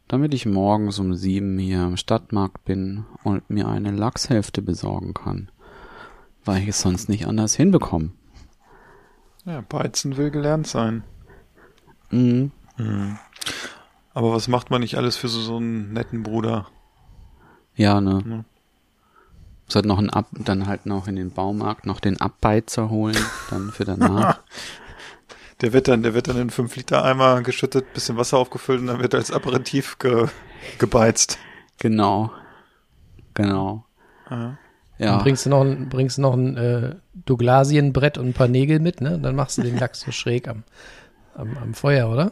damit 0.07 0.33
ich 0.33 0.45
morgens 0.45 0.99
um 0.99 1.13
7 1.13 1.57
hier 1.59 1.81
am 1.81 1.97
Stadtmarkt 1.97 2.65
bin 2.65 3.05
und 3.23 3.49
mir 3.49 3.67
eine 3.67 3.91
Lachshälfte 3.91 4.61
besorgen 4.61 5.13
kann. 5.13 5.49
Weil 6.43 6.63
ich 6.63 6.69
es 6.69 6.81
sonst 6.81 7.07
nicht 7.07 7.27
anders 7.27 7.55
hinbekomme. 7.55 8.11
Ja, 9.45 9.61
Beizen 9.61 10.17
will 10.17 10.31
gelernt 10.31 10.67
sein. 10.67 11.03
Mhm. 12.09 12.51
Aber 14.13 14.33
was 14.33 14.47
macht 14.47 14.69
man 14.69 14.81
nicht 14.81 14.95
alles 14.95 15.17
für 15.17 15.29
so, 15.29 15.39
so 15.39 15.57
einen 15.57 15.93
netten 15.93 16.23
Bruder? 16.23 16.67
Ja, 17.75 18.01
ne. 18.01 18.23
Ja. 18.27 18.43
Muss 19.65 19.75
halt 19.75 19.85
noch 19.85 19.99
ein 19.99 20.09
Ab, 20.09 20.27
dann 20.31 20.67
halt 20.67 20.85
noch 20.85 21.07
in 21.07 21.15
den 21.15 21.31
Baumarkt 21.31 21.85
noch 21.85 21.99
den 21.99 22.19
Abbeizer 22.19 22.89
holen, 22.89 23.17
dann 23.49 23.71
für 23.71 23.85
danach. 23.85 24.39
Der 25.61 25.73
wird 25.73 25.87
dann, 25.87 26.01
der 26.03 26.13
wird 26.13 26.27
dann 26.27 26.37
in 26.37 26.49
5 26.49 26.75
Liter 26.75 27.03
Eimer 27.03 27.41
geschüttet, 27.41 27.93
bisschen 27.93 28.17
Wasser 28.17 28.37
aufgefüllt 28.37 28.81
und 28.81 28.87
dann 28.87 28.99
wird 28.99 29.13
er 29.13 29.19
als 29.19 29.31
Aperitif 29.31 29.99
ge, 29.99 30.27
gebeizt. 30.79 31.37
genau. 31.79 32.31
Genau. 33.33 33.85
Ja. 34.29 34.37
Dann 34.37 34.57
Ja. 34.97 35.17
bringst 35.17 35.45
du 35.45 35.49
noch 35.49 35.61
ein, 35.61 35.87
bringst 35.89 36.17
du 36.17 36.21
noch 36.21 36.33
ein 36.33 36.57
äh, 36.57 36.95
Douglasienbrett 37.25 38.17
und 38.17 38.27
ein 38.29 38.33
paar 38.33 38.47
Nägel 38.47 38.79
mit, 38.79 39.01
ne? 39.01 39.19
Dann 39.19 39.35
machst 39.35 39.57
du 39.57 39.61
den 39.63 39.77
Lachs 39.77 40.01
so 40.01 40.11
schräg 40.11 40.47
am, 40.47 40.63
am, 41.33 41.57
am 41.57 41.73
Feuer, 41.73 42.09
oder? 42.09 42.31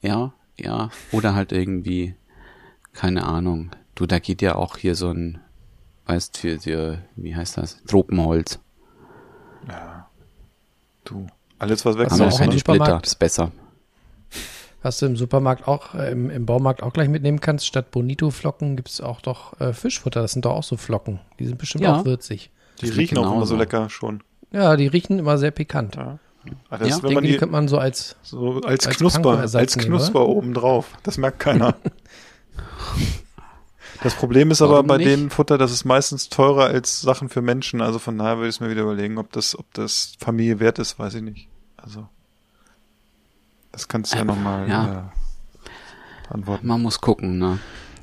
Ja, 0.00 0.32
ja. 0.58 0.90
Oder 1.12 1.34
halt 1.34 1.52
irgendwie, 1.52 2.14
keine 2.92 3.24
Ahnung. 3.24 3.70
Du, 3.94 4.06
da 4.06 4.18
geht 4.18 4.42
ja 4.42 4.56
auch 4.56 4.76
hier 4.78 4.94
so 4.94 5.10
ein, 5.10 5.38
weißt 6.06 6.38
für, 6.38 6.58
für 6.60 6.98
wie 7.16 7.36
heißt 7.36 7.56
das? 7.58 7.82
Tropenholz. 7.84 8.58
Du. 11.04 11.26
Alles, 11.62 11.84
was 11.84 11.96
Haben 11.96 12.08
du 12.08 12.18
wir 12.18 12.26
auch 12.26 12.40
im 12.40 12.52
Supermarkt? 12.58 13.06
das 13.06 13.12
ist 13.12 13.18
besser. 13.18 13.52
Was 14.82 14.98
du 14.98 15.06
im 15.06 15.16
Supermarkt 15.16 15.68
auch, 15.68 15.94
äh, 15.94 16.10
im, 16.10 16.28
im 16.28 16.44
Baumarkt 16.44 16.82
auch 16.82 16.92
gleich 16.92 17.08
mitnehmen 17.08 17.40
kannst, 17.40 17.66
statt 17.66 17.92
Bonito-Flocken 17.92 18.74
gibt's 18.74 19.00
auch 19.00 19.20
doch 19.20 19.60
äh, 19.60 19.72
Fischfutter. 19.72 20.20
Das 20.22 20.32
sind 20.32 20.44
doch 20.44 20.54
auch 20.56 20.64
so 20.64 20.76
Flocken. 20.76 21.20
Die 21.38 21.46
sind 21.46 21.58
bestimmt 21.58 21.84
Ja. 21.84 22.00
auch 22.00 22.04
würzig. 22.04 22.50
Die 22.80 22.86
Schmeckt 22.86 22.98
riechen 22.98 23.18
auch 23.18 23.32
immer 23.32 23.46
so 23.46 23.54
lecker 23.54 23.88
schon. 23.90 24.24
Ja, 24.50 24.74
die 24.76 24.88
riechen 24.88 25.20
immer 25.20 25.38
sehr 25.38 25.52
pikant. 25.52 25.94
Ja. 25.94 26.18
Ja, 26.72 26.78
das, 26.78 26.80
wenn 26.80 26.88
denke, 27.10 27.14
man 27.14 27.22
die 27.22 27.30
die 27.30 27.36
könnte 27.36 27.52
man 27.52 27.68
so 27.68 27.78
als 27.78 28.16
so 28.22 28.60
als, 28.64 28.88
als 28.88 28.96
Knusper, 28.96 29.38
als 29.38 29.52
nehmen, 29.54 29.86
Knusper 29.88 30.26
oben 30.26 30.52
drauf. 30.54 30.88
Das 31.04 31.16
merkt 31.16 31.38
keiner. 31.38 31.76
Das 34.02 34.14
Problem 34.14 34.50
ist 34.50 34.60
aber 34.62 34.72
Warum 34.74 34.86
bei 34.88 34.96
nicht? 34.96 35.08
den 35.08 35.30
Futter, 35.30 35.58
das 35.58 35.70
ist 35.70 35.84
meistens 35.84 36.28
teurer 36.28 36.64
als 36.64 37.00
Sachen 37.02 37.28
für 37.28 37.40
Menschen. 37.40 37.80
Also 37.80 38.00
von 38.00 38.18
daher 38.18 38.38
würde 38.38 38.48
ich 38.48 38.56
es 38.56 38.60
mir 38.60 38.68
wieder 38.68 38.82
überlegen, 38.82 39.16
ob 39.16 39.30
das, 39.30 39.56
ob 39.56 39.72
das 39.74 40.14
Familie 40.18 40.58
wert 40.58 40.80
ist, 40.80 40.98
weiß 40.98 41.14
ich 41.14 41.22
nicht. 41.22 41.48
Also 41.82 42.08
das 43.72 43.88
kannst 43.88 44.12
du 44.12 44.18
ja 44.18 44.24
nochmal 44.24 44.68
ja. 44.68 45.10
äh, 46.28 46.32
antworten. 46.32 46.66
Man 46.66 46.82
muss 46.82 47.00
gucken, 47.00 47.38
ne? 47.38 47.58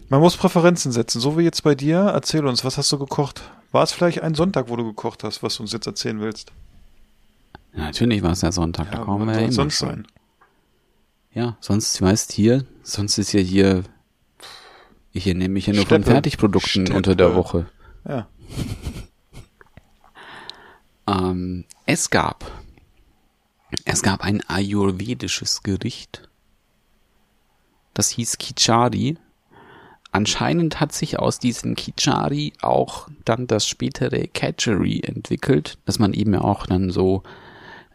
Man 0.10 0.22
muss 0.22 0.36
Präferenzen 0.36 0.92
setzen, 0.92 1.22
so 1.22 1.38
wie 1.38 1.44
jetzt 1.44 1.64
bei 1.64 1.76
dir. 1.76 2.00
Erzähl 2.00 2.46
uns, 2.46 2.66
was 2.66 2.78
hast 2.78 2.92
du 2.92 2.98
gekocht? 2.98 3.44
War 3.72 3.84
es 3.84 3.92
vielleicht 3.92 4.22
ein 4.22 4.34
Sonntag, 4.34 4.70
wo 4.70 4.76
du 4.76 4.84
gekocht 4.84 5.24
hast, 5.24 5.44
was 5.44 5.58
du 5.58 5.64
uns 5.64 5.72
jetzt 5.72 5.86
erzählen 5.86 6.20
willst? 6.20 6.52
Ja, 7.74 7.84
natürlich 7.84 8.24
war 8.24 8.32
es 8.32 8.42
ja 8.42 8.52
Sonntag, 8.52 8.92
da 8.92 8.98
kommen 9.00 9.28
wir 9.28 9.36
ja 9.36 9.42
immer 9.42 9.52
sonst 9.52 9.78
schon. 9.78 9.90
sein? 9.90 10.08
Ja, 11.34 11.58
sonst, 11.60 12.02
weißt 12.02 12.32
hier, 12.32 12.66
sonst 12.82 13.20
ist 13.20 13.32
ja 13.34 13.40
hier, 13.40 13.84
ich 15.12 15.28
nehme 15.28 15.50
mich 15.50 15.68
ja 15.68 15.74
nur 15.74 15.86
von 15.86 16.02
Steppe. 16.02 16.12
Fertigprodukten 16.12 16.88
Steppe. 16.88 16.98
unter 16.98 17.16
der 17.16 17.36
Woche. 17.36 17.68
Ja. 18.08 18.28
Ähm, 21.08 21.66
es 21.86 22.10
gab, 22.10 22.50
es 23.86 24.02
gab 24.02 24.24
ein 24.24 24.42
ayurvedisches 24.48 25.64
Gericht. 25.64 26.30
Das 27.94 28.10
hieß 28.10 28.38
Kichari. 28.38 29.18
Anscheinend 30.12 30.80
hat 30.80 30.92
sich 30.92 31.20
aus 31.20 31.38
diesem 31.38 31.76
Kichari 31.76 32.54
auch 32.62 33.08
dann 33.26 33.46
das 33.46 33.68
spätere 33.68 34.28
Catchery 34.28 35.02
entwickelt, 35.02 35.78
dass 35.86 36.00
man 36.00 36.14
eben 36.14 36.36
auch 36.36 36.66
dann 36.66 36.90
so, 36.90 37.22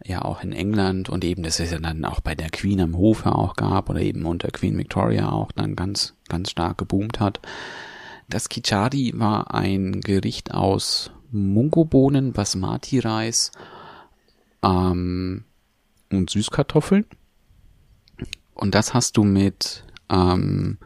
ja 0.05 0.23
auch 0.23 0.41
in 0.41 0.53
England 0.53 1.09
und 1.09 1.25
eben 1.25 1.43
das 1.43 1.59
ist 1.59 1.71
ja 1.71 1.79
dann 1.79 2.05
auch 2.05 2.21
bei 2.21 2.35
der 2.35 2.49
Queen 2.51 2.79
am 2.79 2.97
Hofe 2.97 3.33
auch 3.35 3.55
gab 3.55 3.89
oder 3.89 3.99
eben 3.99 4.25
unter 4.25 4.49
Queen 4.49 4.77
Victoria 4.77 5.29
auch 5.29 5.51
dann 5.51 5.75
ganz, 5.75 6.13
ganz 6.29 6.51
stark 6.51 6.77
geboomt 6.77 7.19
hat. 7.19 7.41
Das 8.29 8.47
Kichari 8.47 9.11
war 9.15 9.53
ein 9.53 9.99
Gericht 9.99 10.53
aus 10.53 11.11
Mungobohnen, 11.31 12.31
Basmati-Reis 12.31 13.51
ähm, 14.63 15.43
und 16.11 16.29
Süßkartoffeln. 16.29 17.05
Und 18.53 18.75
das 18.75 18.93
hast 18.93 19.17
du 19.17 19.23
mit 19.23 19.83
ähm, 20.09 20.77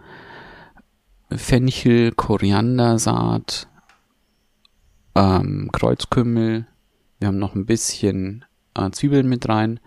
Fenchel, 1.29 2.11
Koriandersaat, 2.11 3.67
ähm, 5.15 5.69
Kreuzkümmel. 5.71 6.65
Wir 7.19 7.27
haben 7.27 7.37
noch 7.37 7.55
ein 7.55 7.65
bisschen 7.65 8.45
äh, 8.75 8.89
Zwiebeln 8.91 9.29
mit 9.29 9.47
rein 9.47 9.79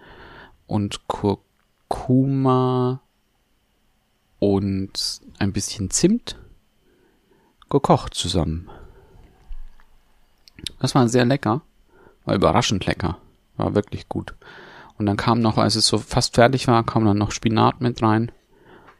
und 0.66 1.08
Kurkuma 1.08 3.00
und 4.38 5.20
ein 5.38 5.52
bisschen 5.52 5.90
Zimt 5.90 6.38
gekocht 7.70 8.14
zusammen. 8.14 8.68
Das 10.78 10.94
war 10.94 11.08
sehr 11.08 11.24
lecker. 11.24 11.62
War 12.24 12.34
überraschend 12.34 12.86
lecker. 12.86 13.18
War 13.56 13.74
wirklich 13.74 14.08
gut. 14.08 14.34
Und 15.02 15.06
dann 15.06 15.16
kam 15.16 15.40
noch, 15.40 15.58
als 15.58 15.74
es 15.74 15.88
so 15.88 15.98
fast 15.98 16.36
fertig 16.36 16.68
war, 16.68 16.86
kam 16.86 17.04
dann 17.04 17.18
noch 17.18 17.32
Spinat 17.32 17.80
mit 17.80 18.00
rein. 18.04 18.30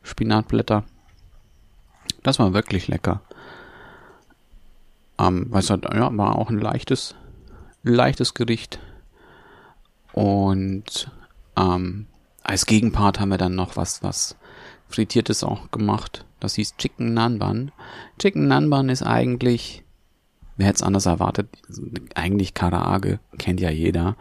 Spinatblätter. 0.02 0.82
Das 2.24 2.40
war 2.40 2.54
wirklich 2.54 2.88
lecker. 2.88 3.20
Ähm, 5.16 5.46
was 5.50 5.70
hat, 5.70 5.84
ja, 5.94 6.10
war 6.18 6.34
auch 6.34 6.50
ein 6.50 6.58
leichtes, 6.58 7.14
leichtes 7.84 8.34
Gericht. 8.34 8.80
Und 10.12 11.08
ähm, 11.56 12.06
als 12.42 12.66
Gegenpart 12.66 13.20
haben 13.20 13.28
wir 13.28 13.38
dann 13.38 13.54
noch 13.54 13.76
was, 13.76 14.02
was 14.02 14.34
frittiertes 14.88 15.44
auch 15.44 15.70
gemacht. 15.70 16.24
Das 16.40 16.56
hieß 16.56 16.78
Chicken 16.78 17.14
Nanban. 17.14 17.70
Chicken 18.18 18.48
Nanban 18.48 18.88
ist 18.88 19.04
eigentlich, 19.04 19.84
wer 20.56 20.66
hätte 20.66 20.78
es 20.78 20.82
anders 20.82 21.06
erwartet, 21.06 21.48
eigentlich 22.16 22.54
Karaage, 22.54 23.20
kennt 23.38 23.60
ja 23.60 23.70
jeder. 23.70 24.16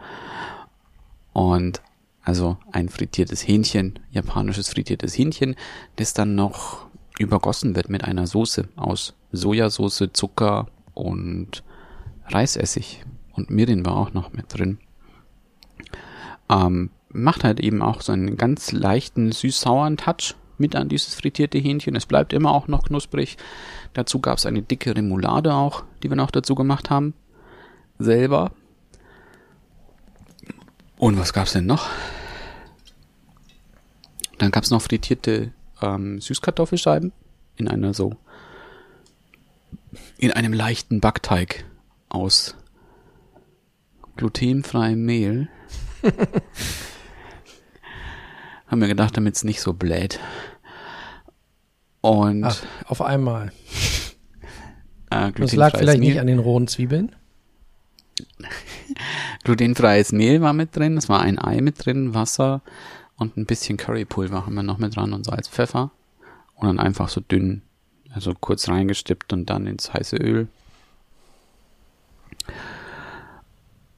Und 1.32 1.82
also 2.22 2.56
ein 2.70 2.88
frittiertes 2.88 3.46
Hähnchen, 3.46 3.98
japanisches 4.10 4.68
frittiertes 4.68 5.16
Hähnchen, 5.16 5.56
das 5.96 6.14
dann 6.14 6.34
noch 6.34 6.86
übergossen 7.18 7.74
wird 7.74 7.88
mit 7.88 8.04
einer 8.04 8.26
Soße 8.26 8.68
aus 8.76 9.14
Sojasauce, 9.32 10.10
Zucker 10.12 10.68
und 10.94 11.62
Reisessig. 12.26 13.04
Und 13.32 13.50
Mirin 13.50 13.84
war 13.84 13.96
auch 13.96 14.12
noch 14.12 14.32
mit 14.32 14.46
drin. 14.56 14.78
Ähm, 16.48 16.90
macht 17.08 17.44
halt 17.44 17.60
eben 17.60 17.82
auch 17.82 18.02
so 18.02 18.12
einen 18.12 18.36
ganz 18.36 18.72
leichten 18.72 19.32
süß-sauren 19.32 19.96
Touch 19.96 20.34
mit 20.58 20.76
an 20.76 20.88
dieses 20.88 21.14
frittierte 21.14 21.58
Hähnchen. 21.58 21.96
Es 21.96 22.06
bleibt 22.06 22.32
immer 22.32 22.52
auch 22.52 22.68
noch 22.68 22.84
knusprig. 22.84 23.36
Dazu 23.94 24.20
gab 24.20 24.38
es 24.38 24.46
eine 24.46 24.62
dicke 24.62 24.94
Remoulade 24.96 25.54
auch, 25.54 25.84
die 26.02 26.10
wir 26.10 26.16
noch 26.16 26.30
dazu 26.30 26.54
gemacht 26.54 26.90
haben. 26.90 27.14
Selber. 27.98 28.52
Und 31.02 31.18
was 31.18 31.32
gab's 31.32 31.52
denn 31.52 31.66
noch? 31.66 31.90
Dann 34.38 34.52
gab's 34.52 34.70
noch 34.70 34.80
frittierte 34.80 35.52
ähm, 35.80 36.20
Süßkartoffelscheiben 36.20 37.10
in 37.56 37.66
einer 37.66 37.92
so 37.92 38.14
in 40.16 40.30
einem 40.30 40.52
leichten 40.52 41.00
Backteig 41.00 41.64
aus 42.08 42.54
glutenfreiem 44.14 45.04
Mehl. 45.04 45.48
Haben 48.68 48.80
wir 48.80 48.86
gedacht, 48.86 49.16
damit's 49.16 49.42
nicht 49.42 49.60
so 49.60 49.72
bläht. 49.72 50.20
Und 52.00 52.44
Ach, 52.44 52.62
auf 52.86 53.02
einmal. 53.02 53.50
äh, 55.10 55.32
Das 55.32 55.56
lag 55.56 55.76
vielleicht 55.76 55.98
Mehl. 55.98 56.10
nicht 56.10 56.20
an 56.20 56.28
den 56.28 56.38
rohen 56.38 56.68
Zwiebeln. 56.68 57.16
Glutenfreies 59.44 60.12
Mehl 60.12 60.40
war 60.40 60.52
mit 60.52 60.76
drin, 60.76 60.96
es 60.96 61.08
war 61.08 61.20
ein 61.20 61.38
Ei 61.38 61.60
mit 61.60 61.84
drin, 61.84 62.14
Wasser 62.14 62.60
und 63.16 63.36
ein 63.36 63.46
bisschen 63.46 63.76
Currypulver 63.76 64.46
haben 64.46 64.54
wir 64.54 64.62
noch 64.62 64.78
mit 64.78 64.96
dran 64.96 65.12
und 65.12 65.24
Salz, 65.24 65.48
Pfeffer. 65.48 65.90
Und 66.54 66.68
dann 66.68 66.78
einfach 66.78 67.08
so 67.08 67.20
dünn, 67.20 67.62
also 68.12 68.34
kurz 68.34 68.68
reingestippt 68.68 69.32
und 69.32 69.46
dann 69.50 69.66
ins 69.66 69.92
heiße 69.92 70.16
Öl. 70.16 70.48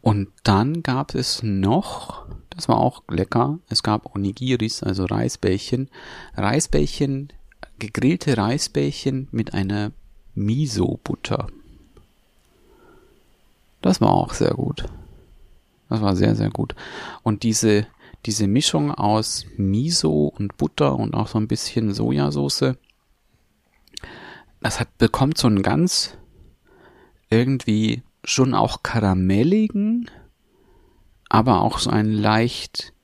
Und 0.01 0.29
dann 0.43 0.83
gab 0.83 1.15
es 1.15 1.43
noch, 1.43 2.27
das 2.51 2.69
war 2.69 2.79
auch 2.79 3.03
lecker, 3.09 3.59
es 3.69 3.83
gab 3.83 4.15
Onigiris, 4.15 4.83
also 4.83 5.05
Reisbällchen. 5.05 5.89
Reisbällchen, 6.37 7.33
gegrillte 7.79 8.37
Reisbällchen 8.37 9.29
mit 9.31 9.55
einer 9.55 9.93
Miso-Butter. 10.35 11.49
Das 13.81 14.01
war 14.01 14.11
auch 14.11 14.33
sehr 14.35 14.53
gut. 14.53 14.85
Das 15.89 16.01
war 16.01 16.17
sehr, 16.17 16.35
sehr 16.35 16.51
gut. 16.51 16.75
Und 17.23 17.43
diese, 17.43 17.87
diese 18.27 18.47
Mischung 18.47 18.91
aus 18.91 19.47
Miso 19.57 20.27
und 20.27 20.57
Butter 20.57 20.97
und 20.97 21.15
auch 21.15 21.29
so 21.29 21.39
ein 21.39 21.49
bisschen 21.49 21.93
Sojasauce, 21.93 22.75
das 24.61 24.81
hat, 24.81 24.97
bekommt 24.99 25.37
so 25.37 25.47
einen 25.47 25.63
ganz 25.63 26.17
irgendwie 27.31 28.03
schon 28.25 28.55
auch 28.55 28.83
karamelligen, 28.83 30.11
aber 31.29 31.61
auch 31.61 31.79
so 31.79 31.91
einen 31.91 32.13
leicht 32.13 32.95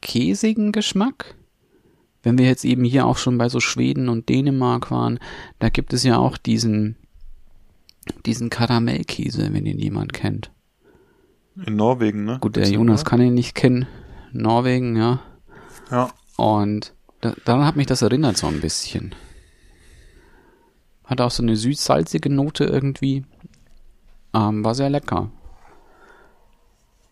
käsigen 0.00 0.72
Geschmack. 0.72 1.36
Wenn 2.22 2.38
wir 2.38 2.46
jetzt 2.46 2.64
eben 2.64 2.82
hier 2.82 3.06
auch 3.06 3.18
schon 3.18 3.38
bei 3.38 3.48
so 3.48 3.60
Schweden 3.60 4.08
und 4.08 4.28
Dänemark 4.28 4.90
waren, 4.90 5.20
da 5.60 5.68
gibt 5.68 5.92
es 5.92 6.02
ja 6.02 6.18
auch 6.18 6.36
diesen, 6.36 6.96
diesen 8.24 8.50
Karamellkäse, 8.50 9.52
wenn 9.52 9.66
ihn 9.66 9.78
jemand 9.78 10.12
kennt. 10.12 10.50
In 11.64 11.76
Norwegen, 11.76 12.24
ne? 12.24 12.38
Gut, 12.40 12.56
der 12.56 12.68
Jonas 12.68 13.04
kann 13.04 13.20
ihn 13.20 13.34
nicht 13.34 13.54
kennen. 13.54 13.86
Norwegen, 14.32 14.96
ja. 14.96 15.20
Ja. 15.90 16.10
Und 16.36 16.92
da, 17.20 17.34
daran 17.44 17.64
hat 17.64 17.76
mich 17.76 17.86
das 17.86 18.02
erinnert 18.02 18.36
so 18.36 18.46
ein 18.46 18.60
bisschen. 18.60 19.14
Hat 21.04 21.20
auch 21.20 21.30
so 21.30 21.42
eine 21.42 21.56
süß-salzige 21.56 22.28
Note 22.28 22.64
irgendwie. 22.64 23.24
Ähm, 24.34 24.64
war 24.64 24.74
sehr 24.74 24.90
lecker. 24.90 25.30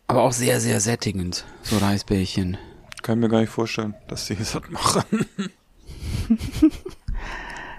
Aber 0.08 0.22
auch 0.22 0.32
sehr, 0.32 0.60
sehr 0.60 0.80
sättigend. 0.80 1.44
So 1.62 1.78
Reisbällchen. 1.78 2.58
Kann 3.02 3.18
ich 3.18 3.22
mir 3.22 3.28
gar 3.30 3.40
nicht 3.40 3.50
vorstellen, 3.50 3.94
dass 4.08 4.26
die 4.26 4.36
das 4.36 4.58
machen. 4.70 5.26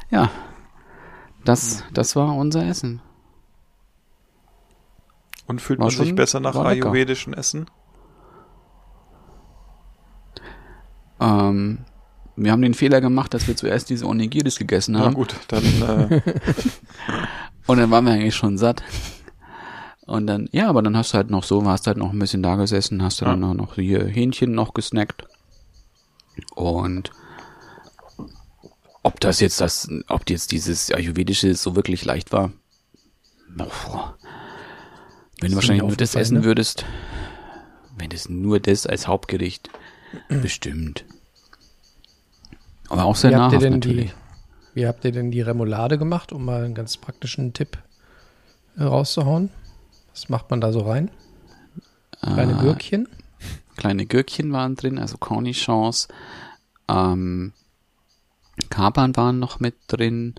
Ja. 0.10 0.32
Das, 1.44 1.84
das 1.94 2.16
war 2.16 2.36
unser 2.36 2.66
Essen. 2.66 3.02
Und 5.48 5.62
fühlt 5.62 5.80
War 5.80 5.88
man 5.88 5.96
sich 5.96 6.08
schon- 6.10 6.16
besser 6.16 6.40
nach 6.40 6.56
ayurvedischen 6.56 7.34
Essen? 7.34 7.66
Ähm, 11.20 11.80
wir 12.36 12.52
haben 12.52 12.62
den 12.62 12.74
Fehler 12.74 13.00
gemacht, 13.02 13.34
dass 13.34 13.48
wir 13.48 13.56
zuerst 13.56 13.90
diese 13.90 14.06
Onigiris 14.06 14.58
gegessen 14.58 14.94
Na 14.94 15.02
haben. 15.02 15.14
gut, 15.14 15.36
dann 15.48 15.64
äh, 15.64 16.22
Und 17.68 17.78
dann 17.78 17.90
waren 17.92 18.06
wir 18.06 18.14
eigentlich 18.14 18.36
schon 18.36 18.58
satt. 18.58 18.84
Und 20.06 20.28
dann, 20.28 20.48
ja, 20.52 20.70
aber 20.70 20.84
dann 20.84 20.96
hast 20.96 21.14
du 21.14 21.18
halt 21.18 21.32
noch 21.32 21.44
so, 21.44 21.66
warst 21.66 21.88
halt 21.88 21.98
noch 21.98 22.12
ein 22.12 22.20
bisschen 22.20 22.44
da 22.44 22.56
gesessen, 22.58 23.02
hast 23.02 23.22
du 23.22 23.26
dann 23.26 23.44
auch 23.44 23.56
noch 23.56 23.76
hier 23.76 24.06
Hähnchen 24.06 24.52
noch 24.52 24.74
gesnackt. 24.76 25.24
Und 26.54 27.12
ob 29.02 29.20
das 29.20 29.40
jetzt 29.40 29.62
das, 29.62 29.88
ob 30.10 30.30
jetzt 30.30 30.52
dieses 30.52 30.92
Ayurvedische 30.92 31.56
so 31.56 31.76
wirklich 31.76 32.06
leicht 32.06 32.32
war, 32.34 32.52
boah. 33.56 34.16
Wenn 35.42 35.52
du 35.52 35.56
wahrscheinlich 35.56 35.84
nur 35.84 35.96
das 35.96 36.16
essen 36.16 36.40
ne? 36.40 36.44
würdest, 36.44 36.86
wenn 37.98 38.10
das 38.10 38.30
nur 38.30 38.60
das 38.60 38.86
als 38.88 39.08
Hauptgericht, 39.08 39.70
bestimmt. 40.30 41.06
Aber 42.90 43.06
auch 43.06 43.16
sehr 43.16 43.32
Wie 43.32 43.36
nahrhaft 43.36 43.62
denn 43.62 43.82
die, 43.82 43.90
natürlich. 43.90 44.14
wie 44.74 44.88
habt 44.88 45.04
ihr 45.06 45.12
denn 45.12 45.32
die 45.32 45.42
Remoulade 45.42 45.98
gemacht, 45.98 46.32
um 46.32 46.46
mal 46.46 46.64
einen 46.64 46.76
ganz 46.76 46.98
praktischen 46.98 47.54
Tipp 47.54 47.78
äh, 48.78 48.84
rauszuhauen? 48.84 49.50
Was 50.14 50.30
macht 50.30 50.50
man 50.52 50.62
da 50.62 50.72
so 50.72 50.80
rein? 50.82 51.10
Kleine 52.22 52.54
Äh, 52.58 52.62
Gürkchen? 52.62 53.08
kleine 53.76 54.06
Gürkchen 54.06 54.54
waren 54.54 54.76
drin, 54.76 54.98
also 54.98 55.18
Cornichons, 55.18 56.08
ähm, 56.88 57.52
Kapern 58.70 59.16
waren 59.18 59.38
noch 59.40 59.60
mit 59.60 59.76
drin, 59.88 60.36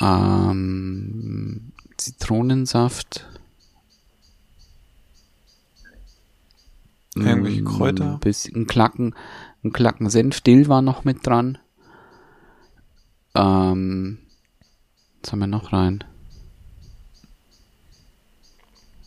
ähm, 0.00 1.71
Zitronensaft, 2.04 3.26
Irgendwelche 7.14 7.60
Mm, 7.60 7.66
Kräuter? 7.66 8.18
Bisschen, 8.22 8.56
ein 8.62 8.66
Klacken, 8.66 9.14
ein 9.64 9.72
Klacken 9.72 10.08
Senfdill 10.08 10.68
war 10.68 10.80
noch 10.82 11.04
mit 11.04 11.26
dran. 11.26 11.58
Ähm, 13.34 14.18
was 15.22 15.32
haben 15.32 15.38
wir 15.40 15.46
noch 15.46 15.72
rein? 15.72 16.04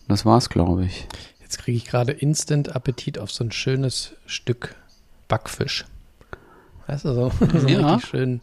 Das 0.07 0.23
war's, 0.25 0.49
glaube 0.49 0.85
ich. 0.85 1.07
Jetzt 1.41 1.57
kriege 1.59 1.77
ich 1.77 1.85
gerade 1.85 2.11
instant 2.11 2.75
Appetit 2.75 3.17
auf 3.17 3.31
so 3.31 3.43
ein 3.43 3.51
schönes 3.51 4.13
Stück 4.27 4.75
Backfisch. 5.27 5.85
Weißt 6.87 7.05
du, 7.05 7.13
so, 7.15 7.31
so 7.59 7.67
Ja. 7.67 7.95
richtig 7.95 8.09
schönen 8.09 8.41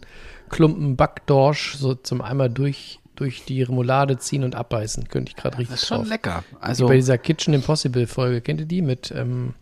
Klumpen 0.49 0.97
Backdorsch 0.97 1.77
so 1.77 1.95
zum 1.95 2.21
einmal 2.21 2.51
durch, 2.51 2.99
durch 3.23 3.45
die 3.45 3.63
Remoulade 3.63 4.19
ziehen 4.19 4.43
und 4.43 4.57
abbeißen. 4.57 5.09
Könnte 5.09 5.31
ich 5.31 5.37
gerade 5.37 5.59
richtig 5.59 5.81
drauf. 5.81 6.09
lecker. 6.09 6.43
Wie 6.51 6.57
Also, 6.61 6.89
bei 6.89 6.97
dieser 6.97 7.19
Kitchen 7.19 7.55
Impossible 7.55 8.09
Folge. 8.09 8.41
Kennt 8.41 8.59
ihr 8.59 8.67
die 8.67 8.83
mit, 8.83 9.13
ähm, 9.17 9.55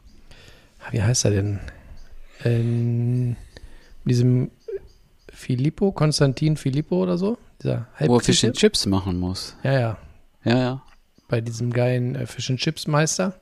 ah, 0.80 0.92
wie 0.92 1.02
heißt 1.02 1.26
er 1.26 1.30
denn? 1.32 1.60
Ähm, 2.42 3.36
diesem 4.04 4.50
Filippo, 5.30 5.92
Konstantin 5.92 6.56
Filippo 6.56 7.02
oder 7.02 7.18
so? 7.18 7.36
Dieser 7.62 7.86
wo 7.98 8.16
er 8.16 8.20
Fish 8.20 8.44
and 8.44 8.56
Chips 8.56 8.86
machen 8.86 9.20
muss. 9.20 9.54
Ja, 9.62 9.78
ja. 9.78 9.98
Ja, 10.42 10.58
ja. 10.58 10.82
Bei 11.28 11.42
diesem 11.42 11.70
geilen 11.70 12.14
äh, 12.14 12.26
Fish 12.26 12.48
and 12.48 12.60
Chips 12.60 12.86
Meister. 12.86 13.34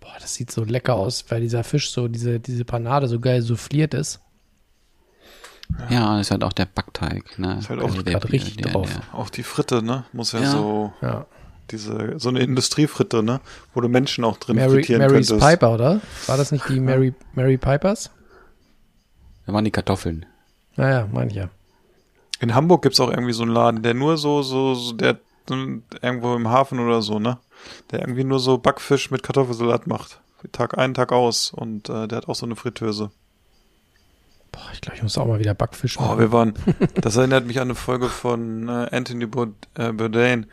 Boah, 0.00 0.16
das 0.20 0.34
sieht 0.34 0.50
so 0.50 0.64
lecker 0.64 0.96
aus, 0.96 1.24
weil 1.28 1.40
dieser 1.40 1.62
Fisch 1.62 1.92
so, 1.92 2.08
diese, 2.08 2.40
diese 2.40 2.64
Panade 2.64 3.06
so 3.06 3.20
geil 3.20 3.42
souffliert 3.42 3.94
ist. 3.94 4.20
Ja, 5.90 6.16
das 6.16 6.26
ist 6.28 6.30
halt 6.30 6.44
auch 6.44 6.52
der 6.52 6.66
Backteig. 6.66 7.38
Ne? 7.38 7.56
Ist 7.58 7.68
halt 7.70 7.80
auch 7.82 7.94
grad 8.04 8.30
richtig 8.32 8.56
drauf. 8.58 8.88
Auch 9.12 9.30
die 9.30 9.42
Fritte, 9.42 9.82
ne? 9.82 10.04
Muss 10.12 10.32
ja, 10.32 10.40
Ja. 10.40 10.50
so 10.50 10.92
Ja. 11.02 11.26
diese 11.70 12.18
so 12.18 12.28
eine 12.28 12.40
Industriefritte, 12.40 13.22
ne? 13.22 13.40
Wo 13.74 13.80
du 13.80 13.88
Menschen 13.88 14.24
auch 14.24 14.36
drin 14.38 14.56
Mary, 14.56 14.70
frittieren 14.70 15.02
Mary's 15.02 15.28
könntest. 15.28 15.48
Piper, 15.48 15.74
oder? 15.74 16.00
War 16.26 16.36
das 16.36 16.52
nicht 16.52 16.68
die 16.68 16.80
Mary, 16.80 17.14
Mary 17.34 17.56
Pipers? 17.58 18.10
Da 19.46 19.52
waren 19.52 19.64
die 19.64 19.70
Kartoffeln. 19.70 20.26
Naja, 20.76 21.08
meine 21.12 21.30
ich 21.30 21.36
ja. 21.36 21.48
In 22.40 22.54
Hamburg 22.54 22.82
gibt's 22.82 23.00
auch 23.00 23.10
irgendwie 23.10 23.32
so 23.32 23.42
einen 23.42 23.52
Laden, 23.52 23.82
der 23.82 23.94
nur 23.94 24.18
so, 24.18 24.42
so, 24.42 24.74
so 24.74 24.92
der 24.92 25.18
irgendwo 26.02 26.34
im 26.34 26.48
Hafen 26.48 26.78
oder 26.80 27.00
so, 27.02 27.18
ne? 27.18 27.38
Der 27.90 28.00
irgendwie 28.00 28.24
nur 28.24 28.40
so 28.40 28.58
Backfisch 28.58 29.10
mit 29.10 29.22
Kartoffelsalat 29.22 29.86
macht. 29.86 30.20
Tag 30.52 30.76
ein, 30.76 30.92
Tag 30.94 31.12
aus. 31.12 31.52
Und 31.52 31.88
äh, 31.88 32.06
der 32.08 32.18
hat 32.18 32.28
auch 32.28 32.34
so 32.34 32.44
eine 32.46 32.56
Fritteuse. 32.56 33.10
Boah, 34.56 34.70
ich 34.72 34.80
glaube, 34.80 34.96
ich 34.96 35.02
muss 35.02 35.18
auch 35.18 35.26
mal 35.26 35.38
wieder 35.38 35.52
Backfisch 35.52 35.98
Oh, 35.98 36.02
machen. 36.02 36.18
wir 36.18 36.32
waren, 36.32 36.54
das 37.00 37.16
erinnert 37.16 37.46
mich 37.46 37.58
an 37.58 37.64
eine 37.68 37.74
Folge 37.74 38.08
von 38.08 38.68
äh, 38.70 38.88
Anthony 38.90 39.24
äh, 39.24 39.92
Bourdain. 39.92 40.46